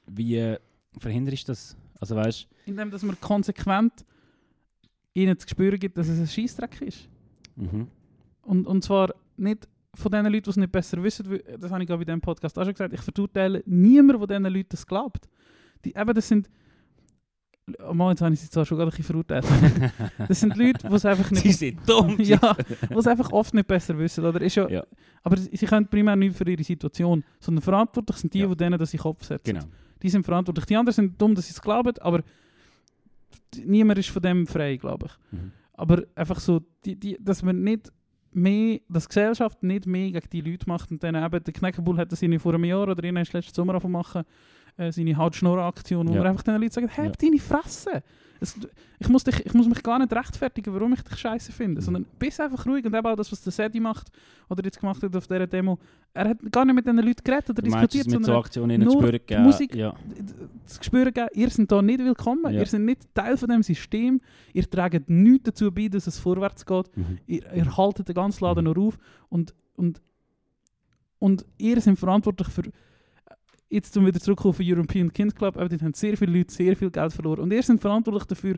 wie 0.07 0.36
äh, 0.38 0.59
verhinderst 0.99 1.47
du 1.47 1.51
das? 1.51 1.76
Also 1.99 2.16
weißt 2.16 2.47
indem 2.66 2.89
dass 2.89 3.03
man 3.03 3.20
konsequent 3.20 4.05
ihnen 5.14 5.38
zu 5.38 5.47
spüren 5.47 5.80
gibt, 5.80 5.97
dass 5.97 6.07
es 6.07 6.20
ein 6.20 6.28
Scheißdreck 6.28 6.82
ist. 6.82 7.07
Mhm. 7.55 7.88
Und, 8.44 8.66
und 8.68 8.84
zwar 8.84 9.14
nicht 9.38 9.68
von 9.94 10.12
den 10.12 10.26
Leuten, 10.26 10.44
die 10.44 10.50
es 10.50 10.58
nicht 10.58 10.72
besser 10.72 11.02
wissen, 11.04 11.30
weil- 11.30 11.44
das 11.60 11.72
habe 11.72 11.84
ich 11.84 11.92
auch 11.92 11.98
bei 11.98 12.06
diesem 12.06 12.22
Podcast 12.22 12.58
auch 12.58 12.64
schon 12.64 12.74
gesagt, 12.74 12.94
ich 12.94 13.02
verurteile 13.02 13.62
niemanden, 13.66 14.26
der 14.28 14.39
diesen 14.39 14.54
Leuten 14.54 14.70
das 14.70 14.86
glaubt. 14.88 15.28
Die, 15.86 15.96
eben, 15.96 16.14
das 16.14 16.28
sind... 16.28 16.50
Oh 17.88 17.94
Mann, 17.94 18.10
jetzt 18.10 18.22
habe 18.22 18.34
ich 18.34 18.39
sie 18.39 18.50
zwar 18.50 18.66
schon 18.66 18.78
gerade 18.78 18.89
ein 18.92 18.98
bisschen 18.98 19.06
verurteilt. 19.06 19.46
Das 20.28 20.39
sind 20.39 20.56
Leute, 20.58 20.88
die 20.88 20.94
es 20.94 21.06
einfach 21.06 21.30
nicht... 21.32 21.44
Sie 21.44 21.52
sind 21.52 21.88
dumm. 21.88 22.16
ja, 22.20 22.56
die 22.89 22.94
es 22.96 23.08
einfach 23.08 23.32
oft 23.32 23.54
nicht 23.54 23.68
besser 23.68 23.98
wissen. 23.98 24.26
Oder? 24.26 24.42
Ist 24.42 24.56
ja, 24.56 24.68
Ja. 24.70 24.84
Aber 25.24 25.38
sie 25.38 25.56
sie 25.56 25.66
können 25.66 25.88
primär 25.88 26.16
nicht 26.16 26.36
für 26.36 26.50
ihre 26.50 26.64
Situation, 26.64 27.24
sondern 27.39 27.62
verantwortlich 27.62 28.18
sind 28.18 28.34
die, 28.34 28.39
Ja. 28.39 28.48
die 28.48 28.56
denen 28.56 28.80
das 28.80 28.94
in 28.94 28.98
den 28.98 29.04
Kopf 29.04 29.24
setzen. 29.24 29.44
Genau. 29.54 29.66
Die 30.02 30.10
sind 30.10 30.24
verantwortlich. 30.26 30.66
Die 30.66 30.76
anderen 30.76 30.96
sind 30.96 31.22
dumm, 31.22 31.36
dass 31.36 31.46
sie 31.48 31.52
es 31.54 31.62
glauben, 31.62 31.94
aber 32.00 32.24
niemand 33.64 34.00
ist 34.00 34.10
von 34.10 34.22
dem 34.22 34.48
frei, 34.48 34.78
glaube 34.78 35.08
ich. 35.08 35.32
Mhm. 35.39 35.52
Aber 35.74 36.04
einfach 36.16 36.39
so, 36.39 36.62
die, 36.86 36.96
die, 37.00 37.18
dass 37.22 37.44
man 37.44 37.62
nicht 37.64 37.92
mehr, 38.34 38.80
dass 38.90 39.04
die 39.04 39.10
Gesellschaft 39.10 39.64
nicht 39.64 39.86
mehr 39.86 40.12
gegen 40.12 40.30
die 40.32 40.42
Leute 40.42 40.68
macht 40.68 40.92
und 40.92 41.04
dann 41.04 41.16
eben, 41.16 41.44
der 41.44 41.54
Kneckebull 41.54 41.98
hat 41.98 42.12
das 42.12 42.24
vor 42.40 42.54
einem 42.54 42.64
Jahr 42.66 42.88
oder 42.88 43.04
irgendwann 43.04 43.28
letzten 43.32 43.54
Sommer 43.54 43.74
angefangen 43.74 43.94
machen, 43.94 44.24
äh, 44.78 44.92
seine 44.92 45.16
Hautschnurraktion, 45.18 46.08
wo 46.08 46.14
Ja. 46.14 46.20
man 46.20 46.28
einfach 46.28 46.44
den 46.44 46.56
Leuten 46.62 46.72
sagt, 46.72 46.98
halt 46.98 47.22
Ja. 47.22 47.28
deine 47.30 47.40
Fresse. 47.42 48.04
Es, 48.44 48.56
ich, 49.00 49.08
muss 49.08 49.24
dich, 49.24 49.46
ich 49.46 49.54
muss 49.54 49.68
mich 49.68 49.84
gar 49.84 50.00
nicht 50.00 50.12
rechtfertigen, 50.12 50.74
warum 50.74 50.94
ich 50.94 51.02
dich 51.04 51.16
scheiße 51.16 51.52
finde, 51.52 51.80
Mhm. 51.80 51.86
sondern 51.86 52.06
bist 52.18 52.42
einfach 52.42 52.66
ruhig 52.66 52.84
und 52.84 52.96
eben 52.96 53.06
auch 53.06 53.16
das, 53.16 53.32
was 53.32 53.40
der 53.44 53.52
Sedi 53.52 53.80
macht 53.80 54.08
oder 54.50 54.64
jetzt 54.64 54.80
gemacht 54.80 55.04
hat 55.04 55.16
auf 55.16 55.28
dieser 55.28 55.46
Demo, 55.46 55.78
er 56.12 56.30
hat 56.30 56.38
gar 56.52 56.66
nicht 56.66 56.74
mit 56.74 56.88
den 56.88 56.96
Leuten 56.98 57.24
geredet 57.24 57.52
oder 57.52 57.62
Du 57.62 57.70
diskutiert, 57.70 58.08
mit 58.08 58.14
so 58.16 58.20
sondern 58.24 58.36
Aktionen 58.38 58.82
nur 58.82 58.94
spüren 58.94 59.20
die? 59.30 59.38
Musik- 59.38 59.76
Ja. 59.76 59.94
das 60.66 60.80
Gespür 60.80 61.12
geben, 61.12 61.28
ihr 61.36 61.50
seid 61.52 61.70
hier 61.70 61.82
nicht 61.84 62.00
willkommen, 62.00 62.52
Ja. 62.52 62.60
ihr 62.62 62.66
seid 62.66 62.82
nicht 62.82 63.14
Teil 63.14 63.38
von 63.38 63.48
dem 63.50 63.62
System, 63.62 64.20
ihr 64.54 64.68
tragt 64.68 65.08
nichts 65.08 65.44
dazu 65.44 65.72
bei, 65.72 65.88
dass 65.88 66.08
es 66.08 66.18
vorwärts 66.18 66.66
geht, 66.66 66.98
Mhm. 66.98 67.20
ihr, 67.28 67.54
ihr 67.54 67.78
haltet 67.78 68.08
den 68.08 68.16
ganzen 68.16 68.44
Laden 68.44 68.66
noch 68.66 68.76
auf 68.76 68.98
und, 69.30 69.54
und, 69.76 70.02
und 71.20 71.46
ihr 71.60 71.80
seid 71.80 72.00
verantwortlich 72.00 72.48
für, 72.48 72.64
jetzt 73.72 73.94
zum 73.94 74.06
wieder 74.06 74.20
zurückkommen 74.20 74.52
auf 74.52 74.58
den 74.58 74.72
European 74.74 75.12
Kids 75.14 75.34
Club, 75.36 75.58
aber 75.58 75.70
dort 75.70 75.82
haben 75.82 75.94
sehr 75.94 76.18
viele 76.18 76.38
Leute 76.38 76.54
sehr 76.54 76.76
viel 76.76 76.92
Geld 76.92 77.14
verloren 77.14 77.40
und 77.42 77.54
ihr 77.54 77.64
seid 77.64 77.80
verantwortlich 77.80 78.26
dafür, 78.26 78.58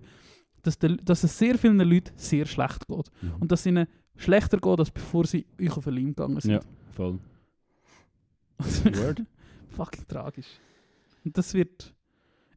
dass, 0.64 0.78
der, 0.80 0.95
dass 0.97 1.24
es 1.24 1.38
sehr 1.38 1.57
vielen 1.57 1.78
Leuten 1.80 2.11
sehr 2.16 2.45
schlecht 2.45 2.88
geht 2.88 3.11
Mhm. 3.22 3.32
und 3.39 3.51
dass 3.51 3.61
es 3.61 3.66
ihnen 3.68 3.88
schlechter 4.16 4.57
geht, 4.57 4.80
als 4.80 4.91
bevor 4.91 5.26
sie 5.26 5.45
euch 5.61 5.76
auf 5.78 5.84
den 5.84 5.93
Leim 5.95 6.07
gegangen 6.07 6.39
sind. 6.39 6.51
Ja, 6.51 6.59
voll. 6.95 7.20
Word. 8.59 9.24
Fucking 9.76 10.07
tragisch. 10.07 10.47
Und 11.26 11.38
das 11.38 11.53
wird 11.53 11.93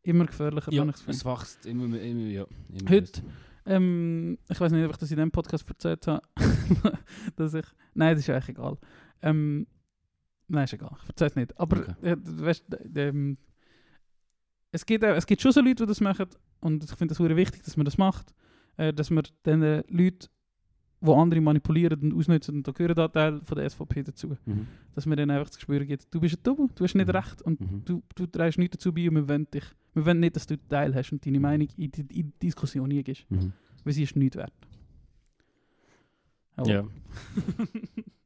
immer 0.03 0.27
gefährlicher, 0.27 0.73
Ja, 0.73 0.85
ich 0.85 1.09
es 1.09 1.25
wächst 1.25 1.67
immer, 1.67 1.89
mehr- 1.89 2.03
immer, 2.03 2.29
ja. 2.29 2.47
Immer 2.73 2.91
Heute-. 2.91 3.23
Ähm, 3.69 4.39
ich 4.49 4.61
weiß 4.61 4.71
nicht, 4.71 4.85
ob 4.85 4.93
ich 4.93 4.97
das 4.99 5.11
in 5.11 5.17
diesem 5.17 5.31
Podcast 5.33 5.69
erzählt 5.69 6.07
habe. 6.07 6.23
dass 7.37 7.55
ich, 7.55 7.65
nein, 7.95 8.15
das 8.15 8.21
ist 8.21 8.31
eigentlich 8.31 8.51
egal. 8.51 8.79
Ähm, 9.23 9.67
nein, 10.49 10.65
ist 10.65 10.73
egal. 10.75 10.97
Ich 11.03 11.09
erzähle 11.09 11.31
es 11.31 11.37
nicht. 11.37 11.59
Aber 11.61 11.79
Okay. 11.81 11.95
äh, 12.03 12.17
weißt, 12.23 12.65
ähm, 12.97 13.37
es, 14.73 14.85
gibt, 14.87 15.05
äh, 15.05 15.15
es 15.15 15.27
gibt 15.27 15.41
schon 15.43 15.53
so 15.53 15.61
Leute, 15.61 15.85
die 15.85 15.87
das 15.87 16.01
machen. 16.01 16.27
Und 16.61 16.85
ich 16.85 16.91
finde 16.95 17.13
es 17.13 17.19
sehr 17.19 17.37
wichtig, 17.37 17.63
dass 17.63 17.77
man 17.77 17.85
das 17.85 17.99
macht. 17.99 18.35
Äh, 18.77 18.93
dass 18.93 19.11
man 19.11 19.25
den 19.45 19.61
Leuten, 19.89 20.29
die 21.01 21.11
andere 21.13 21.41
manipulieren 21.41 22.01
und 22.01 22.15
ausnutzen, 22.15 22.57
und 22.57 22.67
da 22.69 22.73
gehören 22.73 22.95
da 22.95 23.07
Teil 23.09 23.41
von 23.43 23.57
der 23.57 23.65
SVP 23.71 24.03
dazu, 24.03 24.37
Mhm. 24.47 24.67
dass 24.95 25.07
man 25.07 25.17
denen 25.17 25.31
einfach 25.31 25.49
das 25.49 25.57
Gespür 25.57 25.85
gibt, 25.85 26.13
du 26.13 26.21
bist 26.21 26.37
ein 26.39 26.43
Double, 26.43 26.69
du 26.75 26.85
hast 26.85 26.95
nicht 26.95 27.07
Mhm. 27.07 27.11
recht 27.17 27.43
und 27.43 27.61
Mhm. 27.61 27.85
du, 27.85 28.03
du 28.15 28.27
trägst 28.27 28.59
nichts 28.59 28.77
dazu 28.79 28.93
bei 28.93 29.09
und 29.09 29.15
wir 29.15 29.29
wollen 29.29 29.47
dich. 29.51 29.65
Wir 29.95 30.05
wollen 30.05 30.21
nicht, 30.21 30.37
dass 30.37 30.47
du 30.47 30.57
Teil 30.69 30.95
hast 30.95 31.13
und 31.13 31.25
deine 31.25 31.39
Meinung 31.41 31.69
in 31.77 31.91
die, 31.91 32.01
in 32.01 32.07
die 32.09 32.39
Diskussion 32.43 32.91
eingehst. 32.91 33.25
Mhm. 33.31 33.53
Weil 33.85 33.93
sie 33.93 34.03
ist 34.03 34.17
nichts 34.17 34.37
wert. 34.37 34.53
Ja. 36.65 36.85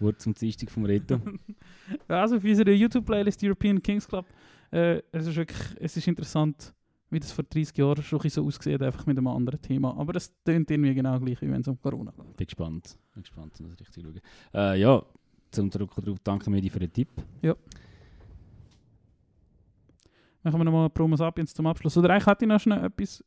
Wort 0.00 0.20
zum 0.20 0.34
Dienstag 0.34 0.70
vom 0.70 0.84
Reto. 0.84 1.20
Ja, 2.08 2.22
also 2.22 2.38
für 2.38 2.48
unsere 2.48 2.72
YouTube-Playlist 2.72 3.42
European 3.42 3.82
Kings 3.82 4.06
Club, 4.06 4.24
äh, 4.70 5.02
es 5.10 5.26
ist 5.26 5.36
wirklich, 5.36 5.76
es 5.80 5.96
ist 5.96 6.06
interessant, 6.06 6.72
wie 7.10 7.18
das 7.18 7.32
vor 7.32 7.44
30 7.44 7.76
Jahren 7.76 8.02
schon 8.02 8.20
so 8.28 8.46
ausgesehen 8.46 8.78
hat, 8.80 8.86
einfach 8.86 9.06
mit 9.06 9.18
einem 9.18 9.26
anderen 9.26 9.60
Thema. 9.60 9.96
Aber 9.96 10.14
es 10.14 10.32
tönt 10.44 10.70
irgendwie 10.70 10.94
genau 10.94 11.18
gleich, 11.18 11.40
wie 11.42 11.50
wenn 11.50 11.60
es 11.60 11.68
um 11.68 11.80
Corona 11.80 12.12
geht. 12.12 12.36
Bin 12.36 12.46
gespannt. 12.46 12.96
Bin 13.12 13.22
gespannt, 13.22 13.58
um 13.58 13.70
das 13.70 13.80
richtig 13.80 14.04
schauen. 14.04 14.20
Äh, 14.54 14.80
ja, 14.80 15.02
zum 15.50 15.70
Zurückkommen 15.70 16.04
darauf, 16.04 16.18
danke 16.22 16.48
mir 16.50 16.70
für 16.70 16.78
den 16.78 16.92
Tipp. 16.92 17.08
Machen 20.42 20.58
wir 20.58 20.64
nochmal 20.64 20.88
Promo 20.90 21.16
Sapiens 21.16 21.52
zum 21.52 21.66
Abschluss. 21.66 21.96
Oder 21.96 22.10
eigentlich 22.10 22.26
hatte 22.26 22.44
ich 22.44 22.48
noch 22.48 22.60
schnell 22.60 22.84
etwas, 22.84 23.22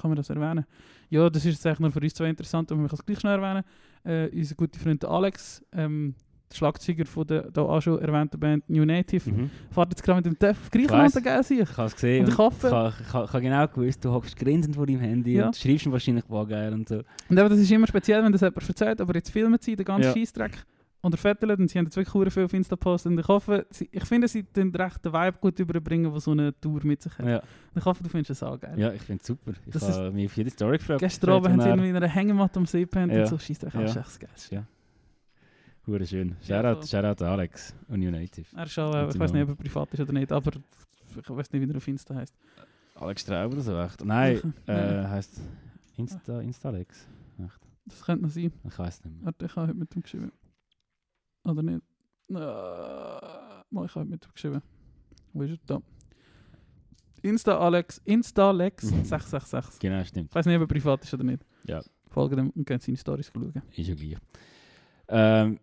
kann 0.00 0.10
man 0.10 0.16
das 0.16 0.30
erwähnen? 0.30 0.64
Ja, 1.10 1.28
das 1.30 1.44
ist 1.44 1.52
jetzt 1.54 1.66
eigentlich 1.66 1.80
nur 1.80 1.92
für 1.92 2.00
uns 2.00 2.14
zwei 2.14 2.28
interessant, 2.28 2.70
aber 2.72 2.80
wir 2.82 2.88
können 2.88 2.98
es 3.00 3.06
gleich 3.06 3.20
schnell 3.20 3.38
erwähnen. 3.40 3.64
Äh, 4.04 4.36
unser 4.36 4.54
guter 4.54 4.78
Freund 4.78 5.04
Alex, 5.04 5.64
ähm, 5.72 6.14
der 6.50 6.56
Schlagzeuger 6.56 7.06
von 7.06 7.26
der 7.26 7.50
da 7.50 7.62
auch 7.62 7.80
schon 7.80 7.98
erwähnten 8.00 8.38
Band 8.38 8.68
New 8.68 8.84
Native, 8.84 9.30
Mhm. 9.30 9.50
fährt 9.70 9.90
jetzt 9.90 10.02
gerade 10.02 10.16
mit 10.18 10.26
dem 10.26 10.38
TÜV 10.38 10.50
auf. 10.62 10.70
Griechenland 10.70 11.22
gell, 11.22 11.42
sich. 11.42 11.60
Ich 11.60 11.76
habe 11.76 11.86
es 11.86 11.94
gesehen. 11.94 12.24
Und 12.24 12.32
ich 12.32 12.38
hoffe- 12.38 12.92
Ich 13.06 13.12
habe, 13.12 13.40
genau 13.40 13.66
gewusst, 13.68 14.04
du 14.04 14.12
hockst 14.12 14.36
grinsend 14.36 14.74
vor 14.76 14.86
deinem 14.86 15.00
Handy 15.00 15.34
Ja. 15.36 15.46
und 15.46 15.56
schreibst 15.56 15.86
ihm 15.86 15.92
wahrscheinlich, 15.92 16.24
wow, 16.28 16.46
geil 16.48 16.72
und 16.72 16.88
so. 16.88 16.96
Und 17.28 17.38
eben, 17.38 17.48
das 17.48 17.58
ist 17.58 17.70
immer 17.70 17.86
speziell, 17.86 18.22
wenn 18.22 18.32
das 18.32 18.40
jemand 18.42 18.68
erzählt, 18.68 19.00
aber 19.00 19.14
jetzt 19.14 19.30
filmen 19.30 19.58
sie 19.60 19.74
den 19.76 19.84
ganzen 19.86 20.08
Ja. 20.08 20.12
Scheissdreck 20.12 20.64
und 21.04 21.16
fetteln 21.18 21.60
und 21.60 21.68
sie 21.68 21.78
haben 21.78 21.84
jetzt 21.86 21.96
wirklich 21.96 22.10
verdammt 22.10 22.32
viel 22.32 22.44
auf 22.44 22.52
Insta 22.52 22.74
gepostet 22.76 23.12
und 23.12 23.18
ich 23.20 23.28
hoffe, 23.28 23.66
sie, 23.70 23.88
ich 23.92 24.04
finde, 24.04 24.26
sie 24.28 24.42
den 24.42 24.72
Vibe 24.74 25.34
gut 25.40 25.58
überbringen, 25.58 26.12
was 26.12 26.24
so 26.24 26.30
eine 26.32 26.58
Tour 26.60 26.80
mit 26.84 27.02
sich 27.02 27.16
hat. 27.18 27.26
Ja, 27.26 27.38
Und 27.38 27.78
ich 27.78 27.84
hoffe, 27.84 28.02
du 28.02 28.08
findest 28.08 28.30
es 28.30 28.42
auch 28.42 28.58
geil. 28.58 28.78
ja 28.78 28.92
ich 28.92 29.02
finde 29.02 29.20
es 29.20 29.26
super. 29.26 29.52
Ich 29.66 29.72
Das 29.72 29.96
habe 29.96 30.10
mich 30.10 30.26
auf 30.26 30.36
jede 30.36 30.50
Story 30.50 30.78
gefragt. 30.78 31.00
Gestern 31.00 31.30
Abend 31.30 31.48
haben 31.50 31.60
sie 31.60 31.68
irgendwie 31.68 31.88
in 31.90 31.96
einer 31.96 32.08
Hängematte 32.08 32.58
am 32.58 32.66
See 32.66 32.80
gepennt 32.80 33.12
Ja. 33.12 33.20
und 33.20 33.26
so 33.28 33.38
Scheissdreck, 33.38 33.74
Ja. 33.74 33.82
das 33.82 33.90
ist 33.96 33.96
echt 33.96 34.20
Geilste. 34.20 34.66
Hure 35.86 36.06
schön. 36.06 36.36
Ja, 36.42 36.62
Shoutout, 36.62 36.80
voll. 36.80 36.86
Shoutout 36.88 37.24
Alex 37.24 37.74
und 37.88 38.00
New 38.00 38.10
Native. 38.10 38.46
Er 38.56 38.64
ist 38.64 38.78
auch, 38.78 38.94
äh, 38.94 39.08
ich 39.10 39.18
weiß 39.18 39.32
nicht, 39.32 39.42
ob 39.42 39.50
er 39.50 39.54
privat 39.56 39.92
ist 39.92 40.00
oder 40.00 40.12
nicht, 40.14 40.32
aber 40.32 40.52
ich 40.54 41.28
weiß 41.30 41.52
nicht, 41.52 41.68
wie 41.68 41.70
er 41.70 41.76
auf 41.76 41.88
Insta 41.88 42.14
heißt. 42.14 42.34
Alex 42.94 43.24
Traub 43.24 43.52
oder 43.52 43.60
so, 43.60 43.78
echt? 43.78 44.02
Nein, 44.04 44.54
Ja. 44.66 45.02
äh, 45.02 45.08
heisst 45.08 45.40
Insta, 45.96 46.40
Instalex. 46.40 47.06
Echt? 47.44 47.60
Das 47.86 48.02
könnte 48.02 48.22
noch 48.24 48.30
sein. 48.30 48.50
Ich 48.66 48.78
weiß 48.78 49.04
nicht 49.04 49.14
mehr. 49.16 49.26
Warte, 49.26 49.44
ich 49.44 49.56
habe 49.56 49.66
heute 49.68 49.76
mit 49.78 49.94
ihm 49.94 50.02
geschrieben. 50.02 50.32
Oder 51.44 51.62
nicht? 51.62 51.82
Äh, 52.30 52.34
mal, 52.34 53.84
ich 53.86 53.94
habe 53.94 54.00
heute 54.00 54.06
mit 54.10 54.24
ihm 54.24 54.30
geschrieben. 54.32 54.62
Wo 55.32 55.42
ist 55.42 55.50
er? 55.50 55.58
Da. 55.66 55.82
Insta 57.22 57.58
Alex, 57.58 58.00
Instalex 58.04 58.84
Mhm. 58.84 59.04
666. 59.04 59.80
Genau, 59.80 60.04
stimmt. 60.04 60.30
Ich 60.30 60.34
weiß 60.34 60.46
nicht, 60.46 60.56
ob 60.56 60.62
er 60.62 60.66
privat 60.66 61.02
ist 61.04 61.14
oder 61.14 61.24
nicht. 61.24 61.44
Ja. 61.66 61.82
Folgt 62.10 62.36
ihm 62.36 62.50
und 62.50 62.64
könnt 62.66 62.82
seine 62.82 62.96
Stories 62.96 63.30
schauen. 63.32 63.52
Ist 63.74 63.88
ja 63.88 63.94
gleich. 63.94 64.16
Ähm, 65.08 65.58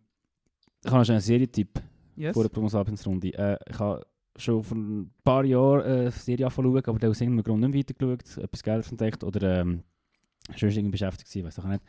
ich 0.84 0.92
habe 0.92 1.06
schnell 1.06 1.16
einen 1.16 1.22
Serientipp 1.22 1.82
Yes? 2.16 2.34
vor 2.34 2.44
der 2.44 2.50
Promosapiens-Runde. 2.50 3.34
Äh, 3.34 3.58
ich 3.70 3.80
habe 3.80 4.06
schon 4.36 4.64
vor 4.64 4.78
ein 4.78 5.12
paar 5.24 5.46
Jahren 5.46 5.82
äh, 5.82 6.00
eine 6.02 6.12
Serie 6.12 6.46
angefangen 6.48 6.78
aber 6.78 7.10
aus 7.10 7.22
irgendeinem 7.22 7.44
Grund 7.44 7.62
nicht 7.62 7.76
weitergeschaut, 7.90 8.38
etwas 8.44 8.64
Geiles 8.64 8.92
entdeckt 8.92 9.24
oder 9.24 9.62
ähm, 9.62 9.84
schon 10.56 10.70
irgendwie 10.70 10.92
beschäftigt 10.92 11.30
gewesen, 11.30 11.46
weiß 11.46 11.60
auch 11.60 11.66
nicht. 11.66 11.84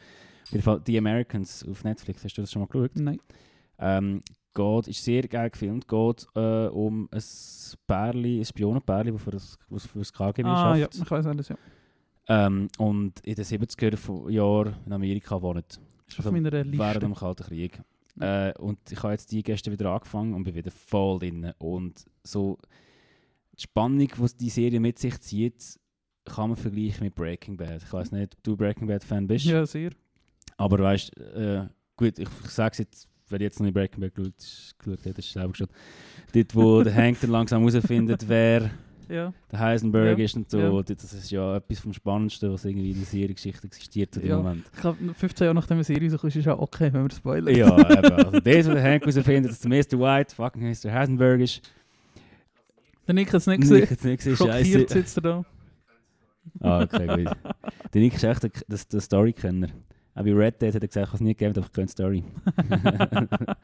Auf 0.45 0.51
jeden 0.53 0.63
Fall 0.63 0.81
The 0.87 0.99
Americans 0.99 1.67
auf 1.69 1.83
Netflix, 1.85 2.25
hast 2.25 2.37
du 2.37 2.43
das 2.43 2.53
schon 2.53 2.61
mal 2.61 2.67
geschaut? 2.67 2.91
Nein. 2.97 3.21
Ähm, 3.79 4.21
geht, 4.55 4.89
ist 4.89 5.03
sehr 5.05 5.23
geil 5.29 5.51
gefilmt, 5.51 5.89
geht 5.89 6.27
äh, 6.35 6.67
um 6.69 7.09
ein 7.11 7.23
Pärli, 7.87 8.39
ein 8.41 8.45
Spionenpärli, 8.45 9.13
das 9.13 9.23
für 9.23 9.31
das, 9.31 9.59
was 9.69 9.87
für 9.87 9.99
das 10.01 10.13
KGB 10.13 10.49
Ah, 10.49 10.77
ja, 10.77 10.85
schafft. 10.85 10.99
ich 11.03 11.11
weiß 11.11 11.27
alles, 11.27 11.49
ja. 11.49 11.57
Ähm, 12.29 12.69
und 12.79 13.19
in 13.21 13.35
den 13.35 13.45
70er 13.45 13.97
von 13.97 14.31
Jahren 14.31 14.77
in 14.87 14.93
Amerika 14.93 15.41
wohnt. 15.43 15.81
Ist 16.07 16.19
auf 16.19 16.27
Also, 16.27 16.33
meiner 16.33 16.53
Während 16.53 16.71
Liste. 16.75 16.99
dem 17.01 17.15
Kalten 17.15 17.45
Krieg. 17.45 17.81
Äh, 18.21 18.53
und 18.59 18.79
ich 18.91 19.03
habe 19.03 19.13
jetzt 19.13 19.33
die 19.33 19.43
gestern 19.43 19.73
wieder 19.73 19.91
angefangen 19.91 20.35
und 20.35 20.45
bin 20.45 20.55
wieder 20.55 20.71
voll 20.71 21.19
drin. 21.19 21.53
Und 21.59 22.05
so 22.23 22.59
die 23.59 23.63
Spannung, 23.63 23.99
die 24.07 24.37
die 24.39 24.51
Serie 24.51 24.81
mit 24.81 24.99
sich 24.99 25.19
zieht, 25.21 25.81
kann 26.25 26.51
man 26.51 26.57
vergleichen 26.57 27.05
mit 27.05 27.15
Breaking 27.15 27.57
Bad. 27.57 27.83
Ich 27.83 27.93
weiß 27.93 28.13
nicht, 28.13 28.35
ob 28.35 28.43
du 28.45 28.57
Breaking 28.57 28.87
Bad 28.87 29.03
Fan 29.03 29.27
bist, 29.27 29.47
Ja, 29.47 29.65
sehr. 29.67 29.91
aber 30.59 30.79
weißt, 30.79 31.17
äh, 31.19 31.67
gut, 31.97 32.19
ich, 32.19 32.29
ich 32.45 32.51
sage 32.51 32.73
es 32.73 32.79
jetzt, 32.79 33.09
wer 33.33 33.41
jetzt 33.41 33.59
noch 33.59 33.65
nicht 33.65 33.75
Breaking 33.75 34.01
Bad 34.01 34.15
geschaut, 34.15 34.35
geschaut 34.79 35.07
hat, 35.07 35.19
ist 35.19 35.33
selber 35.33 35.55
schon. 35.55 35.69
Dort, 36.35 36.55
wo 36.55 36.83
der 36.85 36.95
Hank 36.95 37.19
dann 37.21 37.31
langsam 37.31 37.67
herausfindet, 37.67 38.25
wer 38.29 38.71
Ja. 39.09 39.33
der 39.51 39.59
Heisenberg 39.59 40.19
Ja, 40.19 40.25
ist 40.25 40.37
und 40.37 40.51
so. 40.51 40.59
ja. 40.59 40.83
Das 40.83 41.13
ist 41.13 41.31
ja 41.31 41.57
etwas 41.57 41.81
vom 41.81 41.93
Spannendsten, 41.93 42.53
was 42.53 42.65
irgendwie 42.65 42.91
in 42.93 42.97
der 42.99 43.07
Seriegeschichte 43.07 43.67
existiert 43.67 44.17
dem 44.17 44.27
Ja. 44.27 44.37
Moment. 44.39 44.65
Ich 44.75 44.81
glaube, 44.81 44.99
15 45.15 45.45
Jahre 45.47 45.55
nachdem 45.55 45.79
die 45.79 45.85
Serie 45.85 46.09
so 46.11 46.17
ist, 46.27 46.37
ist 46.37 46.49
auch 46.49 46.61
okay, 46.61 46.93
wenn 46.93 47.03
wir 47.05 47.11
spoilern. 47.15 47.55
Ja, 47.55 47.77
eben. 47.79 48.13
Also 48.13 48.41
das, 48.41 48.67
was 48.67 48.75
der 48.75 48.83
Hank 48.83 49.03
herausfindet, 49.07 49.51
dass 49.51 49.61
der 49.61 49.71
Mr. 49.71 49.99
White 49.99 50.35
fucking 50.35 50.63
Mr. 50.63 50.93
Heisenberg 50.93 51.41
ist. 51.41 51.61
Der 53.07 53.15
Nick 53.15 53.29
hat 53.33 53.41
es 53.41 53.47
nicht 53.49 53.59
Nick 53.59 53.69
gesehen. 53.69 53.83
hat 53.91 53.99
es 53.99 54.05
nicht 54.05 54.17
gesehen, 54.19 54.37
scheiße. 54.37 54.87
sitzt 54.89 55.19
er 55.19 55.23
da. 55.23 55.45
Ah, 56.61 56.83
okay, 56.83 57.07
gut. 57.07 57.37
Der 57.95 58.01
Nick 58.01 58.15
ist 58.15 58.25
echt 58.25 58.43
der, 58.45 58.51
der, 58.69 58.79
der 58.93 59.01
Story-Kenner. 59.01 59.69
Auch 60.15 60.23
bei 60.25 60.33
Red 60.35 60.61
Dead 60.61 60.75
hat 60.75 60.83
er 60.83 60.89
gesagt, 60.89 61.07
ich 61.07 61.13
habe 61.13 61.17
es 61.17 61.21
nie 61.21 61.35
gegeben, 61.35 61.57
aber 61.57 61.67
ich 61.67 61.73
kenne 61.73 61.87
die 61.87 61.93
Story. 61.93 62.25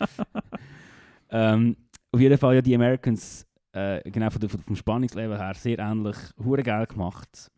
ähm, 1.30 1.76
auf 2.10 2.20
jeden 2.20 2.38
Fall 2.38 2.54
ja 2.54 2.62
die 2.62 2.74
Americans, 2.74 3.46
äh, 3.72 4.08
genau 4.10 4.30
von 4.30 4.48
vom 4.48 4.76
Spannungslevel 4.76 5.36
her, 5.38 5.54
sehr 5.54 5.78
ähnlich, 5.78 6.16
hure 6.42 6.62
geil 6.62 6.86
gemacht. 6.86 7.50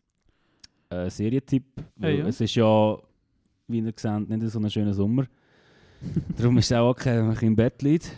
Äh, 0.89 1.09
Serientipp. 1.09 1.63
weil 1.95 2.19
ja. 2.19 2.27
Es 2.27 2.41
ist 2.41 2.53
ja, 2.55 2.97
wie 3.67 3.79
ihr 3.79 3.93
seht, 3.95 4.29
nicht 4.29 4.49
so 4.49 4.59
ein 4.59 4.69
schöner 4.69 4.93
Sommer. 4.93 5.25
Darum 6.37 6.57
ist 6.57 6.65
es 6.69 6.77
auch 6.77 6.89
okay, 6.89 7.17
wenn 7.17 7.27
man 7.27 7.37
im 7.39 7.55
Bett 7.55 7.81
liegt 7.81 8.11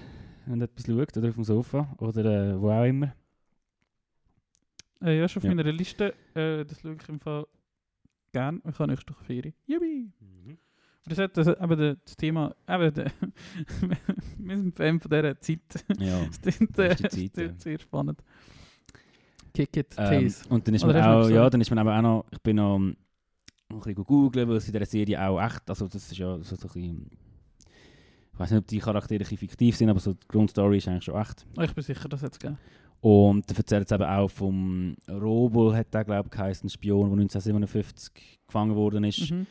und 0.48 0.62
etwas 0.62 0.86
schaut 0.88 1.16
oder 1.18 1.30
auf 1.30 1.36
dem 1.36 1.44
Sofa 1.44 1.94
oder 2.00 2.26
äh, 2.54 2.60
wo 2.60 2.72
auch 2.72 2.86
immer. 2.86 3.14
Äh, 5.04 5.20
ja, 5.20 5.28
schon 5.28 5.42
auf 5.42 5.44
Ja. 5.50 5.54
meiner 5.54 5.72
Liste. 5.72 6.14
Äh, 6.34 6.66
das 6.66 6.80
schaue 6.82 6.96
ich 7.00 7.10
im 7.10 7.20
Fall 7.20 7.46
gern. 8.34 8.62
Ich 8.68 8.76
kann 8.76 8.90
nächste 8.90 9.14
Woche 9.14 9.24
Ferien. 9.24 9.54
Jubi! 9.66 10.12
Aber 11.06 11.16
das 11.16 11.18
hat 11.18 11.38
das, 11.38 11.48
eben 11.48 11.98
das 12.06 12.16
Thema, 12.18 12.56
eben 12.68 12.94
der, 12.94 13.12
wir 14.38 14.58
sind 14.58 14.76
Fan 14.76 15.00
von 15.00 15.12
dieser 15.12 15.40
Zeit. 15.40 15.86
Ja. 16.00 16.22
Das 16.42 16.60
äh, 16.62 16.68
Das 16.96 17.14
ist 17.14 17.38
ja. 17.38 17.54
sehr 17.58 17.80
spannend. 17.80 18.24
Kick 19.54 19.78
it, 19.78 19.96
Ähm, 19.98 20.34
und 20.50 20.68
dann 20.68 20.76
ist 20.76 20.84
Oder 20.84 20.94
man 20.94 21.04
auch, 21.04 21.30
ja, 21.30 21.50
dann 21.50 21.62
ist 21.62 21.70
man 21.70 21.78
aber 21.78 21.98
auch 21.98 22.02
noch, 22.02 22.26
ich 22.32 22.42
bin 22.42 22.56
noch 22.56 22.78
ein 22.78 22.96
bisschen 23.70 23.96
googeln, 23.96 24.50
weil 24.50 24.56
es 24.56 24.68
in 24.68 24.74
dieser 24.74 24.86
Serie 24.86 25.22
auch 25.22 25.40
echt, 25.44 25.70
also 25.70 25.88
das 25.88 26.12
ist 26.12 26.18
ja 26.18 26.38
so, 26.38 26.56
so 26.56 26.68
ein 26.68 26.74
bisschen 26.74 27.10
Ich 28.34 28.40
weiß 28.40 28.52
nicht, 28.52 28.60
ob 28.60 28.68
die 28.68 28.80
Charaktere 28.80 29.18
ein 29.18 29.20
bisschen 29.20 29.38
fiktiv 29.38 29.76
sind, 29.78 29.90
aber 29.90 30.00
so 30.00 30.14
die 30.14 30.28
Grundstory 30.28 30.78
ist 30.78 30.88
eigentlich 30.88 31.04
schon 31.04 31.22
echt. 31.22 31.46
Oh, 31.58 31.62
ich 31.62 31.74
bin 31.74 31.84
sicher, 31.84 32.10
das 32.10 32.24
hat 32.24 32.34
es 32.34 32.40
gegeben. 32.40 32.58
Und 33.04 33.52
er 33.52 33.58
erzählt 33.58 33.86
es 33.88 33.92
eben 33.92 34.04
auch 34.04 34.30
vom 34.30 34.96
Robel, 35.12 35.76
hat 35.76 35.94
der 35.94 36.06
glaube 36.06 36.28
ich 36.28 36.32
geheißen, 36.38 36.68
ein 36.68 36.70
Spion, 36.70 37.10
der 37.10 37.20
1957 37.20 38.40
gefangen 38.48 38.76
worden 38.76 39.04
ist. 39.04 39.30
Mhm. 39.30 39.46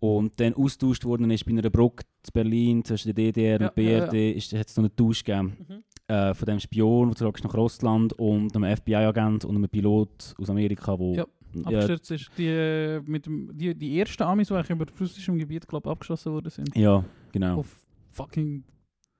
Und 0.00 0.40
dann 0.40 0.54
austauscht 0.54 1.04
worden 1.04 1.30
ist 1.30 1.44
bei 1.44 1.52
einer 1.52 1.68
Brücke 1.68 2.04
in 2.26 2.30
Berlin 2.32 2.84
zwischen 2.84 3.14
der 3.14 3.32
DDR 3.32 3.60
Ja, 3.60 3.68
und 3.68 3.74
BRD, 3.74 4.12
ja, 4.14 4.18
ja. 4.20 4.30
Ist, 4.32 4.52
hat 4.54 4.68
es 4.68 4.76
noch 4.78 4.84
einen 4.84 4.96
Tausch 4.96 5.22
gegeben. 5.22 5.54
Mhm. 5.68 5.82
Äh, 6.14 6.32
von 6.34 6.46
dem 6.46 6.58
Spion, 6.60 7.08
der 7.08 7.16
zurück 7.16 7.36
ist 7.36 7.44
nach 7.44 7.54
Russland 7.54 8.14
und 8.14 8.56
einem 8.56 8.74
FBI-Agent 8.76 9.44
und 9.44 9.54
einem 9.54 9.68
Pilot 9.68 10.34
aus 10.38 10.48
Amerika, 10.48 10.98
wo 10.98 11.14
Ja, 11.14 11.26
ja, 11.54 11.62
Abgestürzt 11.64 12.10
ist. 12.10 12.30
Die, 12.38 12.46
äh, 12.46 13.02
mit 13.04 13.26
dem, 13.26 13.50
die, 13.52 13.74
die 13.74 13.98
ersten 14.00 14.22
Amis, 14.22 14.48
die 14.48 14.54
eigentlich 14.54 14.70
über 14.70 14.86
russischem 14.98 15.36
Gebiet 15.38 15.68
glaub, 15.68 15.86
abgeschossen 15.86 16.32
worden 16.32 16.48
sind. 16.48 16.74
ja, 16.74 17.04
genau. 17.32 17.58
Auf 17.58 17.76
fucking 18.10 18.64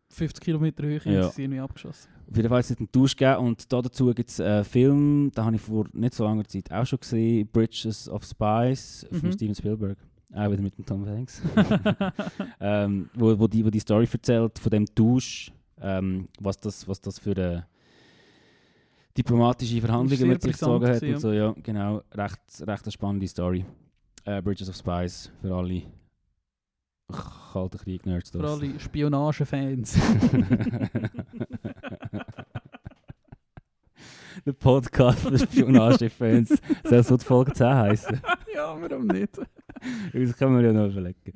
50 0.09 0.43
Kilometer 0.43 0.85
Höhe 0.85 1.01
Ja. 1.05 1.25
sind 1.25 1.35
sie 1.35 1.43
irgendwie 1.43 1.61
abgeschossen. 1.61 2.09
Auf 2.33 2.37
jeden 2.37 2.49
Fall 2.49 2.59
hat 2.61 2.71
es 2.71 2.79
einen 2.79 2.91
Tausch 2.91 3.15
gegeben 3.15 3.47
und 3.47 3.71
da 3.71 3.83
dazu 3.83 4.07
gibt 4.15 4.31
es 4.31 4.41
einen 4.41 4.65
Film, 4.65 5.31
den 5.37 5.45
habe 5.45 5.55
ich 5.57 5.61
vor 5.61 5.85
nicht 5.93 6.15
so 6.15 6.25
langer 6.25 6.45
Zeit 6.47 6.73
auch 6.73 6.87
schon 6.87 6.99
gesehen, 6.99 7.47
Bridges 7.53 8.09
of 8.09 8.25
Spies 8.25 9.07
von 9.11 9.29
Mhm. 9.29 9.33
Steven 9.33 9.55
Spielberg. 9.55 9.99
Auch 10.35 10.51
wieder 10.51 10.63
mit 10.63 10.79
dem 10.79 10.87
Tom 10.87 11.07
Hanks. 11.07 11.43
ähm, 12.61 13.11
wo, 13.13 13.39
wo, 13.39 13.47
die, 13.47 13.63
wo 13.63 13.69
die 13.69 13.81
Story 13.81 14.09
erzählt 14.11 14.59
von 14.59 14.71
dem 14.71 14.87
Tausch, 14.95 15.53
ähm, 15.79 16.27
was, 16.41 16.57
das, 16.57 16.89
was 16.89 17.03
das 17.03 17.19
für 17.19 17.37
eine 17.37 17.67
diplomatische 19.15 19.83
Verhandlungen 19.83 20.29
mit 20.29 20.41
sich 20.41 20.53
gezogen 20.53 20.89
hat. 20.89 21.03
Und 21.03 21.21
so, 21.21 21.33
ja, 21.33 21.55
genau. 21.63 22.01
Recht, 22.15 22.41
recht 22.61 22.85
eine 22.85 22.93
spannende 22.93 23.29
Story. 23.29 23.67
Äh, 24.25 24.41
Bridges 24.41 24.71
of 24.71 24.77
Spies 24.77 25.31
für 25.43 25.55
alle 25.55 25.83
Kalten 27.53 27.77
Krieg-Nerds. 27.77 28.31
Für 28.31 28.49
alle 28.49 28.81
Spionagefans. 28.81 29.99
Der 34.45 34.53
Podcast 34.53 35.21
für 35.21 35.39
Spionage-Fans. 35.39 36.61
Soll 36.85 37.03
so 37.05 37.17
die 37.17 37.25
Folge 37.25 37.53
10 37.53 37.67
heißen? 37.67 38.21
ja, 38.55 38.77
warum 38.81 39.07
nicht? 39.07 39.39
Das 39.39 40.37
können 40.37 40.57
wir 40.57 40.65
ja 40.65 40.73
noch 40.73 40.91
überlegen. 40.91 41.33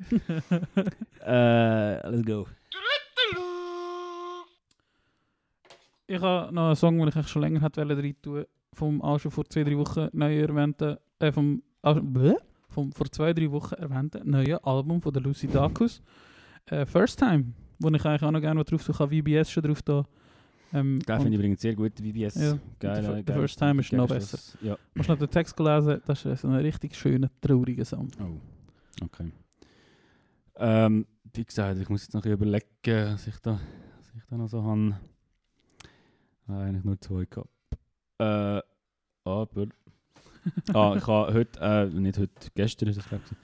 äh, 1.25 2.09
let's 2.09 2.25
go. 2.25 2.47
Ich 6.07 6.21
habe 6.21 6.53
noch 6.53 6.67
einen 6.67 6.75
Song, 6.75 6.97
den 6.97 7.07
ich 7.07 7.27
schon 7.27 7.41
länger 7.41 7.61
hätte 7.61 7.87
rein 7.87 8.15
tun 8.21 8.45
vom 8.73 9.01
auch 9.01 9.19
schon 9.19 9.31
vor 9.31 9.45
zwei, 9.45 9.63
drei 9.63 9.77
Wochen 9.77 10.07
neu 10.13 10.39
erwähnten, 10.39 10.97
äh, 11.19 11.31
vom, 11.31 11.63
vom 12.69 12.91
vor 12.91 13.11
zwei, 13.11 13.33
drei 13.33 13.51
Wochen 13.51 13.73
erwähnten 13.75 14.29
neuen 14.29 14.57
Album 14.63 15.01
von 15.01 15.13
der 15.13 15.21
Lucy 15.21 15.47
Dacus. 15.47 16.01
Äh, 16.67 16.85
First 16.85 17.19
Time, 17.19 17.53
wo 17.79 17.89
ich 17.89 18.05
eigentlich 18.05 18.23
auch 18.23 18.31
noch 18.31 18.41
gerne 18.41 18.63
drauf. 18.63 18.87
Ich 18.87 18.99
habe 18.99 19.15
VBS 19.15 19.49
schon 19.49 19.63
drauf 19.63 19.81
da. 19.81 20.05
Ähm, 20.73 20.95
und 20.95 21.05
finde 21.05 21.29
ich 21.29 21.35
übrigens 21.35 21.61
sehr 21.61 21.75
gut, 21.75 21.93
VBS. 21.97 22.35
Ja, 22.35 22.59
Geil, 22.79 23.01
der 23.01 23.23
geil. 23.23 23.37
First 23.37 23.59
Time 23.59 23.81
ist 23.81 23.93
noch 23.93 24.09
Geiles 24.09 24.29
Schluss. 24.29 24.57
Ja. 24.61 24.77
Musst 24.93 25.09
du 25.09 25.13
noch 25.13 25.19
den 25.19 25.29
Text 25.29 25.55
gelesen? 25.55 26.01
Das 26.05 26.25
ist 26.25 26.41
so 26.41 26.47
ein 26.47 26.55
richtig 26.55 26.95
schöner, 26.95 27.29
trauriger 27.41 27.85
Song. 27.85 28.09
Oh, 28.19 29.05
okay. 29.05 29.31
Ähm, 30.55 31.05
wie 31.33 31.45
gesagt, 31.45 31.79
ich 31.79 31.89
muss 31.89 32.03
jetzt 32.03 32.13
noch 32.13 32.25
überlegen, 32.25 32.65
was 32.83 33.27
ich 33.27 33.37
da, 33.39 33.53
was 33.97 34.13
ich 34.15 34.25
da 34.29 34.37
noch 34.37 34.49
so 34.49 34.63
habe. 34.63 34.99
Eigentlich 36.47 36.83
nur 36.83 36.99
zwei 36.99 37.25
gehabt. 37.25 37.49
Äh, 38.19 38.61
aber... 39.23 39.67
ah, 40.73 40.95
ich 40.97 41.07
habe 41.07 41.33
heute, 41.33 41.59
äh, 41.59 41.85
nicht 41.87 42.17
heute, 42.17 42.31
gestern 42.55 42.89
ist 42.89 42.97
es 42.97 43.07
glaube 43.07 43.23
ich, 43.29 43.37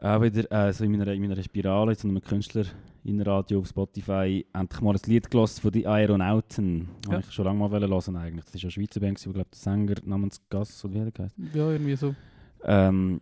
auch 0.00 0.22
wieder 0.22 0.50
äh, 0.52 0.72
so 0.72 0.84
in 0.84 0.92
meiner, 0.92 1.12
in 1.12 1.20
meiner 1.22 1.42
Spirale, 1.42 1.96
zu 1.96 2.08
einem 2.08 2.20
Künstler 2.22 2.64
in 3.04 3.20
Radio 3.22 3.60
auf 3.60 3.68
Spotify, 3.68 4.44
endlich 4.52 4.80
mal 4.80 4.94
ein 4.94 5.00
Lied 5.06 5.30
gelassen 5.30 5.60
von 5.62 5.70
den 5.72 5.86
Aeronauten. 5.86 6.88
Ja. 7.06 7.12
Habe 7.12 7.22
ich 7.26 7.32
schon 7.32 7.44
lange 7.46 7.58
mal 7.58 7.70
hören 7.70 8.16
eigentlich. 8.16 8.44
Das 8.44 8.54
ist 8.54 8.62
ja 8.62 8.66
eine 8.66 8.70
Schweizer 8.72 9.00
Band, 9.00 9.26
wo 9.26 9.32
glaube 9.32 9.48
der 9.52 9.58
Sänger 9.58 9.94
namens 10.04 10.40
Gass 10.50 10.84
oder 10.84 10.94
wie 11.06 11.10
der 11.10 11.24
heißt 11.24 11.34
Ja, 11.54 11.70
irgendwie 11.70 11.96
so. 11.96 12.14
ähm, 12.64 13.20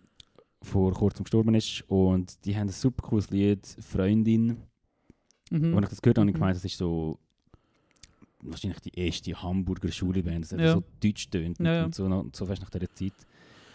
vor 0.62 0.92
kurzem 0.92 1.24
gestorben 1.24 1.54
ist. 1.54 1.84
Und 1.88 2.44
die 2.44 2.56
haben 2.56 2.68
ein 2.68 2.72
super 2.72 3.06
cooles 3.06 3.30
Lied, 3.30 3.64
Freundin. 3.80 4.56
Mhm. 5.50 5.74
Und 5.74 5.82
ich 5.84 5.90
das 5.90 6.02
gehört 6.02 6.18
habe, 6.18 6.22
habe 6.22 6.30
ich 6.30 6.34
Mhm. 6.36 6.40
gemeint, 6.40 6.56
das 6.56 6.64
ist 6.64 6.78
so 6.78 7.18
wahrscheinlich 8.42 8.80
die 8.80 8.98
erste 8.98 9.40
Hamburger 9.42 9.90
Schuleband, 9.92 10.50
das 10.50 10.60
Ja. 10.60 10.72
so 10.74 10.82
deutsch 11.00 11.30
tönt 11.30 11.58
Ja, 11.60 11.74
ja. 11.74 11.84
und 11.84 11.94
so, 11.94 12.04
und 12.04 12.34
so 12.36 12.44
fest 12.46 12.62
nach 12.62 12.70
dieser 12.70 12.92
Zeit. 12.94 13.12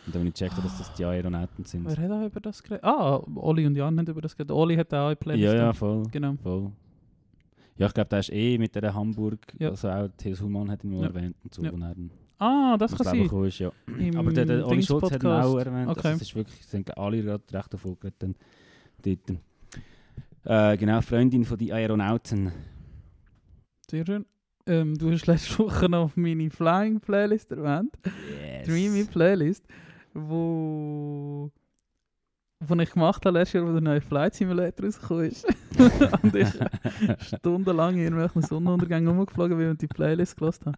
Und 0.06 0.16
dann 0.16 0.22
habe 0.22 0.30
ich 0.30 0.34
gecheckt, 0.34 0.58
dass 0.58 0.78
das 0.80 0.94
die 0.94 1.06
Aeronauten 1.06 1.64
sind. 1.66 1.86
Wer 1.86 1.98
hat 2.04 2.12
auch 2.12 2.26
über 2.26 2.40
das 2.40 2.64
geredet? 2.64 2.84
Ah, 2.84 3.22
Oli 3.36 3.66
und 3.68 3.76
Jan 3.76 3.98
haben 4.00 4.08
über 4.08 4.22
das 4.22 4.36
geredet. 4.36 4.52
Oli 4.52 4.76
hat 4.76 4.94
auch 4.94 5.08
eine 5.08 5.16
Playlist. 5.16 5.54
Ja, 5.54 5.60
ja, 5.60 5.74
voll. 5.74 6.04
Genau. 6.12 6.36
voll. 6.42 6.72
Ja, 7.78 7.88
ich 7.88 7.94
glaube, 7.94 8.10
der 8.10 8.20
ist 8.20 8.32
eh 8.32 8.58
mit 8.58 8.76
der 8.76 8.94
Hamburg, 8.94 9.40
Ja. 9.60 9.70
also 9.70 9.90
auch 9.90 10.10
Theo 10.18 10.36
Humann 10.40 10.70
hat 10.72 10.84
ihn 10.84 10.92
mal 10.92 11.02
Ja. 11.02 11.08
erwähnt 11.08 11.36
und 11.44 11.54
so, 11.54 11.62
Ja. 11.64 11.70
er 11.72 11.78
dann 11.78 12.12
Ah, 12.38 12.76
das 12.78 12.96
kann 12.96 13.06
sein. 13.06 13.30
ist, 13.46 13.60
ja. 13.60 13.72
Im 14.00 14.18
Aber 14.18 14.32
der, 14.34 14.46
der 14.46 14.68
Oli 14.68 14.82
Schulz 14.82 15.12
hat 15.12 15.22
ihn 15.24 15.30
auch 15.30 15.58
erwähnt. 15.60 15.90
Okay. 15.90 16.08
Also 16.08 16.16
es 16.16 16.22
ist 16.24 16.36
wirklich, 16.36 16.66
sind 16.66 16.98
alle 16.98 17.22
gerade 17.22 17.44
recht 17.54 17.70
geredet. 17.72 18.16
dann 18.20 18.36
Dort. 19.04 19.40
Äh, 20.44 20.78
genau, 20.78 21.02
Freundin 21.02 21.46
von 21.46 21.58
den 21.58 21.72
Aeronauten. 21.72 22.52
Sehr 23.90 24.06
schön. 24.06 24.26
Ähm, 24.66 24.98
du 24.98 25.12
hast 25.12 25.28
letzte 25.28 25.60
Woche 25.60 25.90
noch 25.90 26.16
meine 26.16 26.50
Flying 26.50 27.00
Playlist 27.00 27.52
erwähnt. 27.52 27.92
Yes. 28.06 28.68
Dreamy 28.68 29.04
Playlist, 29.06 29.66
wo, 30.14 31.52
wo 32.60 32.76
ich 32.76 32.92
gemacht 32.92 33.26
habe 33.26 33.40
letztes 33.40 33.54
Jahr, 33.54 33.68
wo 33.68 33.72
der 33.72 33.82
neue 33.82 34.02
Flight 34.02 34.36
Simulator 34.36 34.86
rausgekommen 34.86 35.26
ist. 35.26 35.46
und 36.24 36.36
ich 36.36 36.48
stundenlang 37.28 37.96
in 37.96 38.02
irgendwelchen 38.04 38.42
Sonnenuntergängen 38.42 39.08
rumgeflogen 39.10 39.58
bin 39.58 39.70
und 39.70 39.82
die 39.82 39.88
Playlist 39.88 40.38
gelassen 40.38 40.66
habe. 40.68 40.78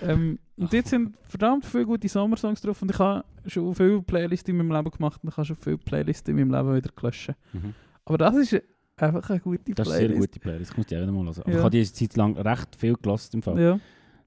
Ähm, 0.00 0.38
und 0.56 0.72
dort 0.72 0.86
sind 0.86 1.16
verdammt 1.22 1.64
viele 1.64 1.86
gute 1.86 2.08
Sommersongs 2.08 2.60
drauf 2.60 2.80
und 2.82 2.90
ich 2.90 2.98
habe 2.98 3.24
schon 3.46 3.74
viele 3.74 4.00
Playlists 4.02 4.48
in 4.48 4.56
meinem 4.56 4.70
Leben 4.70 4.90
gemacht 4.90 5.20
und 5.22 5.30
ich 5.30 5.36
habe 5.36 5.44
schon 5.46 5.56
viele 5.56 5.78
Playlists 5.78 6.28
in 6.28 6.36
meinem 6.36 6.52
Leben 6.52 6.76
wieder 6.76 6.90
gelöscht. 6.94 7.32
Mhm. 7.52 7.74
Aber 8.04 8.18
das 8.18 8.36
ist 8.36 8.62
einfach 8.96 9.28
eine 9.30 9.40
gute 9.40 9.74
Das 9.74 9.86
ist 9.88 9.92
eine 9.92 9.98
sehr 10.00 10.08
Playlist. 10.08 10.28
gute 10.32 10.40
Playlist, 10.40 10.70
das 10.70 10.76
muss 10.76 10.86
ich 10.90 10.96
auch 10.96 11.02
wieder 11.02 11.12
mal 11.12 11.24
hören. 11.24 11.38
Aber 11.40 11.50
Ja. 11.50 11.56
Ich 11.56 11.60
habe 11.64 11.70
diese 11.70 11.92
Zeit 11.94 12.16
lang 12.16 12.36
recht 12.36 12.76
viel 12.76 12.94
gelassen 12.94 13.30
im 13.36 13.42
Fall. 13.42 13.60
Ja, 13.60 13.80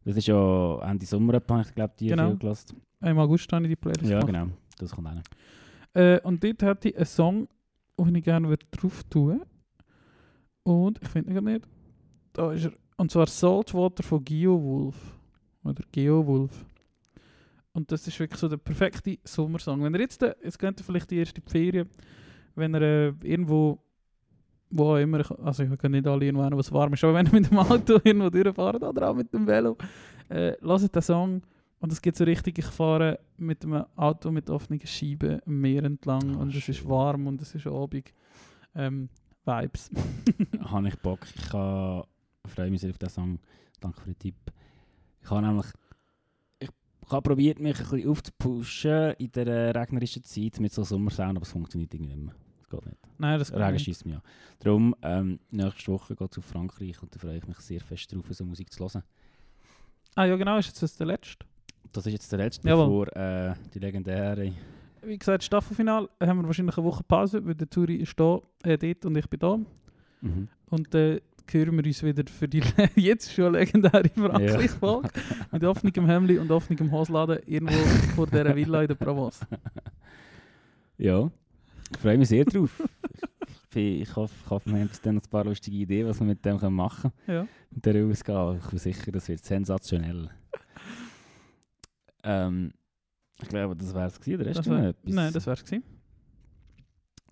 Das 0.03 0.17
ist 0.17 0.27
ja 0.27 0.79
Ende 0.89 1.05
Sommer, 1.05 1.35
ich 1.35 1.75
glaube 1.75 1.93
die 1.99 2.07
Genau. 2.07 2.29
viel 2.29 2.37
gelassen. 2.39 2.81
Im 3.01 3.19
August 3.19 3.51
habe 3.51 3.63
ich 3.65 3.69
die 3.71 3.75
Playlist 3.75 4.09
Ja, 4.09 4.19
gemacht. 4.21 4.27
genau. 4.45 4.47
Das 4.77 4.91
kommt 4.91 5.07
auch. 5.07 5.99
Äh, 5.99 6.19
und 6.21 6.43
dort 6.43 6.63
hatte 6.63 6.89
ich 6.89 6.95
einen 6.97 7.05
Song, 7.05 7.47
den 7.99 8.15
ich 8.15 8.23
gerne 8.23 8.47
würde 8.49 8.65
drauf 8.71 9.03
tun 9.09 9.41
Und 10.63 10.99
ich 11.01 11.07
finde 11.09 11.33
ihn 11.33 11.43
nicht. 11.43 11.67
Da 12.33 12.51
ist 12.53 12.65
er. 12.65 12.71
Und 12.97 13.11
zwar 13.11 13.27
Saltwater 13.27 14.03
von 14.03 14.23
Geo 14.23 14.61
Wolf. 14.61 14.95
Oder 15.63 15.83
Geo 15.91 16.25
Wolf. 16.25 16.65
Und 17.73 17.91
das 17.91 18.05
ist 18.07 18.19
wirklich 18.19 18.39
so 18.39 18.47
der 18.47 18.57
perfekte 18.57 19.17
Sommersong. 19.23 19.81
Wenn 19.83 19.93
er 19.95 20.01
jetzt, 20.01 20.21
äh, 20.23 20.35
jetzt 20.43 20.59
könnte 20.59 20.83
vielleicht 20.83 21.09
die 21.09 21.17
erste 21.17 21.41
Ferien, 21.41 21.87
wenn 22.55 22.73
er 22.73 22.81
äh, 22.81 23.13
irgendwo, 23.23 23.79
wo 24.69 24.93
auch 24.93 24.97
immer, 24.97 25.23
also 25.41 25.63
ich 25.63 25.77
kann 25.79 25.91
nicht 25.91 26.05
alle 26.05 26.25
irgendwo 26.25 26.43
hin, 26.43 26.53
wo 26.53 26.59
es 26.59 26.71
warm 26.71 26.93
ist, 26.93 27.03
aber 27.03 27.13
wenn 27.15 27.25
er 27.27 27.33
mit 27.33 27.49
dem 27.49 27.57
Auto 27.57 27.93
irgendwo 28.03 28.29
durchfahrt 28.29 28.83
oder 28.83 29.09
auch 29.09 29.15
mit 29.15 29.33
dem 29.33 29.47
Velo, 29.47 29.77
äh, 30.29 30.53
lasst 30.61 30.93
den 30.93 31.01
Song 31.01 31.41
und 31.81 31.91
es 31.91 32.01
geht 32.01 32.15
so 32.15 32.23
richtig, 32.23 32.57
ich 32.59 32.65
fahre 32.65 33.19
mit 33.37 33.63
einem 33.65 33.85
Auto 33.95 34.31
mit 34.31 34.49
offenen 34.49 34.79
Scheiben 34.85 35.41
am 35.45 35.59
Meer 35.59 35.83
entlang 35.83 36.35
Ah, 36.35 36.39
und 36.39 36.55
es 36.55 36.69
ist 36.69 36.77
schön. 36.77 36.89
warm 36.89 37.27
und 37.27 37.41
es 37.41 37.53
ist 37.53 37.67
Abend. 37.67 38.13
Ähm, 38.73 39.09
Vibes. 39.43 39.89
habe 40.61 40.87
ich 40.87 40.95
Bock. 40.99 41.19
Ich 41.35 41.45
freue 41.47 42.69
mich 42.69 42.79
sehr 42.81 42.91
auf 42.91 42.97
diesen 42.97 43.13
Song. 43.13 43.39
Danke 43.79 43.99
für 43.99 44.11
den 44.13 44.19
Tipp. 44.19 44.35
Ich 45.23 45.29
habe 45.29 45.45
nämlich 45.45 45.65
ich 46.59 46.69
habe 47.11 47.21
probiert, 47.29 47.59
mich 47.59 47.77
ein 47.79 47.89
bisschen 47.89 48.09
aufzupushen 48.09 49.13
in 49.17 49.31
der 49.33 49.75
regnerischen 49.75 50.23
Zeit 50.23 50.59
mit 50.61 50.71
so 50.71 50.83
Sommersound, 50.83 51.35
aber 51.35 51.41
es 51.45 51.51
funktioniert 51.51 51.93
irgendwie 51.93 52.15
nicht 52.15 52.25
mehr. 52.25 52.35
Das 52.59 52.69
geht 52.69 52.85
nicht. 52.85 52.97
Nein, 53.17 53.39
das 53.39 53.51
Regen 53.51 53.79
schießt 53.79 54.05
mich 54.05 54.15
an. 54.15 54.21
Darum, 54.59 54.95
ähm, 55.01 55.39
nächste 55.49 55.91
Woche 55.91 56.15
geht 56.15 56.31
es 56.31 56.37
auf 56.37 56.45
Frankreich 56.45 57.01
und 57.01 57.13
da 57.13 57.19
freue 57.19 57.37
ich 57.37 57.47
mich 57.47 57.57
sehr 57.57 57.81
fest 57.81 58.13
darauf, 58.13 58.27
so 58.29 58.45
Musik 58.45 58.71
zu 58.71 58.79
hören. 58.83 59.03
Ah 60.15 60.25
ja 60.25 60.35
genau, 60.37 60.57
ist 60.57 60.67
jetzt 60.67 60.81
das 60.83 60.95
der 60.95 61.07
letzte. 61.07 61.45
Das 61.91 62.05
ist 62.05 62.13
jetzt 62.13 62.31
der 62.31 62.39
letzte, 62.39 62.67
Jawohl. 62.67 63.05
bevor 63.05 63.21
äh, 63.21 63.53
die 63.73 63.79
legendäre... 63.79 64.53
Wie 65.03 65.17
gesagt, 65.17 65.43
Staffelfinal 65.43 66.07
haben 66.21 66.41
wir 66.41 66.47
wahrscheinlich 66.47 66.77
eine 66.77 66.85
Woche 66.85 67.03
Pause, 67.03 67.43
weil 67.45 67.55
der 67.55 67.69
Turi 67.69 67.95
ist 67.95 68.19
da, 68.19 68.39
äh, 68.63 68.77
dort 68.77 69.05
und 69.05 69.17
ich 69.17 69.27
bin 69.27 69.39
da. 69.39 69.59
Mhm. 70.21 70.47
Und 70.69 70.93
äh, 70.93 71.21
hören 71.51 71.77
wir 71.77 71.85
uns 71.85 72.03
wieder 72.03 72.23
für 72.31 72.47
die 72.47 72.61
jetzt 72.95 73.33
schon 73.33 73.53
legendäre 73.53 74.09
Frankreich-Folge 74.09 75.09
mit 75.51 75.63
offenem 75.63 76.05
Hemd 76.07 76.39
und 76.39 76.51
offenem 76.51 76.91
Hosladen 76.91 77.39
irgendwo 77.45 77.77
vor 78.15 78.27
dieser 78.27 78.55
Villa 78.55 78.81
in 78.81 78.87
der 78.87 78.95
Provence. 78.95 79.41
Ja, 80.97 81.31
ich 81.91 81.97
freue 81.97 82.15
mich 82.15 82.29
sehr 82.29 82.45
drauf. 82.45 82.69
ich, 83.73 84.15
hoffe, 84.15 84.35
ich 84.45 84.49
hoffe, 84.51 84.69
wir 84.69 84.79
haben 84.81 84.87
bis 84.87 85.01
dann 85.01 85.15
noch 85.15 85.23
ein 85.23 85.29
paar 85.31 85.45
lustige 85.45 85.77
Ideen, 85.77 86.07
was 86.07 86.19
wir 86.19 86.27
mit 86.27 86.45
dem 86.45 86.59
können 86.59 86.75
machen 86.75 87.11
Ja. 87.25 87.47
Mit 87.71 87.83
der 87.83 88.05
Ausgabe. 88.05 88.59
Ich 88.61 88.69
bin 88.69 88.77
sicher, 88.77 89.11
das 89.11 89.27
wird 89.27 89.43
sensationell. 89.43 90.29
Ähm, 92.23 92.71
ich 93.41 93.47
glaube, 93.49 93.75
das 93.75 93.93
wäre 93.93 94.07
es 94.07 94.19
gewesen. 94.19 94.37
Der 94.39 94.47
Rest 94.47 94.59
Das 94.59 94.69
wär, 94.69 94.93
nein, 95.03 95.33
das 95.33 95.45
wär's 95.47 95.63
gewesen. 95.63 95.83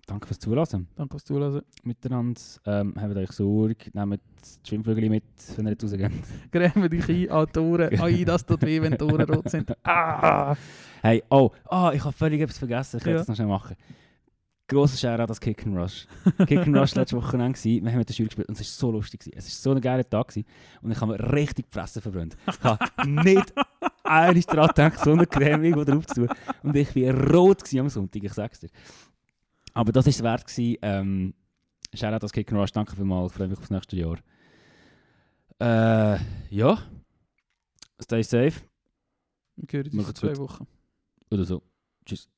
danke 0.06 0.26
fürs 0.26 0.38
Zuhören. 0.40 0.88
Danke 0.96 1.12
fürs 1.14 1.24
Zuhören. 1.24 1.62
Miteinander. 1.84 2.40
Ähm, 2.66 2.94
habt 3.00 3.16
euch 3.16 3.30
Sorge, 3.32 3.76
nehmt 3.92 4.20
die 4.64 4.68
Schwimmflügel 4.68 5.08
mit, 5.08 5.24
wenn 5.56 5.66
ihr 5.66 5.70
nicht 5.70 5.84
rausgeht. 5.84 6.10
Grämen 6.52 6.90
dich 6.90 7.08
ein, 7.08 7.30
Autoren. 7.30 8.00
Ai, 8.00 8.24
das 8.26 8.44
tut 8.44 8.62
weh, 8.62 8.82
wenn 8.82 8.96
die 8.96 9.04
Ohren 9.04 9.28
rot 9.30 9.48
sind. 9.50 9.72
Ah! 9.84 10.56
Hey, 11.02 11.22
oh, 11.30 11.50
oh, 11.70 11.90
ich 11.94 12.02
habe 12.04 12.12
völlig 12.12 12.40
etwas 12.42 12.58
vergessen. 12.58 12.98
Ich 12.98 13.04
werde 13.06 13.16
Ja. 13.18 13.22
es 13.22 13.28
noch 13.28 13.34
schnell 13.36 13.46
machen. 13.48 13.76
Grosser 14.70 14.96
Shoutout 14.96 15.26
das 15.26 15.40
Kick 15.40 15.66
and 15.66 15.76
Rush. 15.76 16.06
Kick 16.46 16.58
and 16.60 16.76
Rush 16.76 16.94
letzte 16.94 17.16
Woche 17.16 17.36
gewesen. 17.36 17.84
Wir 17.84 17.90
haben 17.90 17.98
mit 17.98 18.08
der 18.08 18.14
Schule 18.14 18.28
gespielt 18.28 18.48
und 18.48 18.58
es 18.58 18.60
war 18.60 18.88
so 18.88 18.92
lustig. 18.92 19.20
Gewesen. 19.20 19.36
Es 19.36 19.44
war 19.46 19.72
so 19.72 19.76
ein 19.76 19.80
geiler 19.80 20.08
Tag 20.08 20.28
gewesen. 20.28 20.46
und 20.80 20.92
ich 20.92 21.00
habe 21.00 21.12
mir 21.12 21.32
richtig 21.32 21.66
die 21.66 21.72
Fresse 21.72 22.00
verbrannt. 22.00 22.36
Ich 22.48 22.60
habe 22.62 22.84
nicht 23.04 23.52
einmal 24.04 24.40
daran 24.40 24.68
gedacht, 24.68 25.00
so 25.00 25.12
eine 25.12 25.26
Creme 25.26 25.64
irgendwo 25.64 25.84
drauf 25.84 26.06
zu 26.06 26.26
tun. 26.26 26.36
Und 26.62 26.76
ich 26.76 26.94
war 26.94 27.32
rot 27.32 27.62
am 27.74 27.88
Sonntag, 27.88 28.22
ich 28.22 28.32
sag's 28.32 28.60
dir. 28.60 28.70
Aber 29.74 29.90
das 29.90 30.06
war 30.06 30.10
es 30.10 30.22
wert. 30.22 30.46
Gewesen. 30.46 30.78
Ähm, 30.82 31.34
Shoutout 31.92 32.20
das 32.20 32.32
Kick 32.32 32.52
and 32.52 32.60
Rush, 32.60 32.70
danke 32.70 32.94
vielmals. 32.94 33.32
Ich 33.32 33.36
freue 33.36 33.48
mich 33.48 33.58
aufs 33.58 33.70
nächste 33.70 33.96
Jahr. 33.96 34.18
Äh, 35.58 36.18
ja. 36.50 36.78
Stay 38.00 38.22
safe. 38.22 38.60
Wir 39.56 39.82
hören 39.82 39.98
uns 39.98 40.08
in 40.08 40.14
zwei. 40.14 40.36
Wochen. 40.36 40.66
Oder 41.28 41.44
so. 41.44 41.60
Tschüss. 42.06 42.28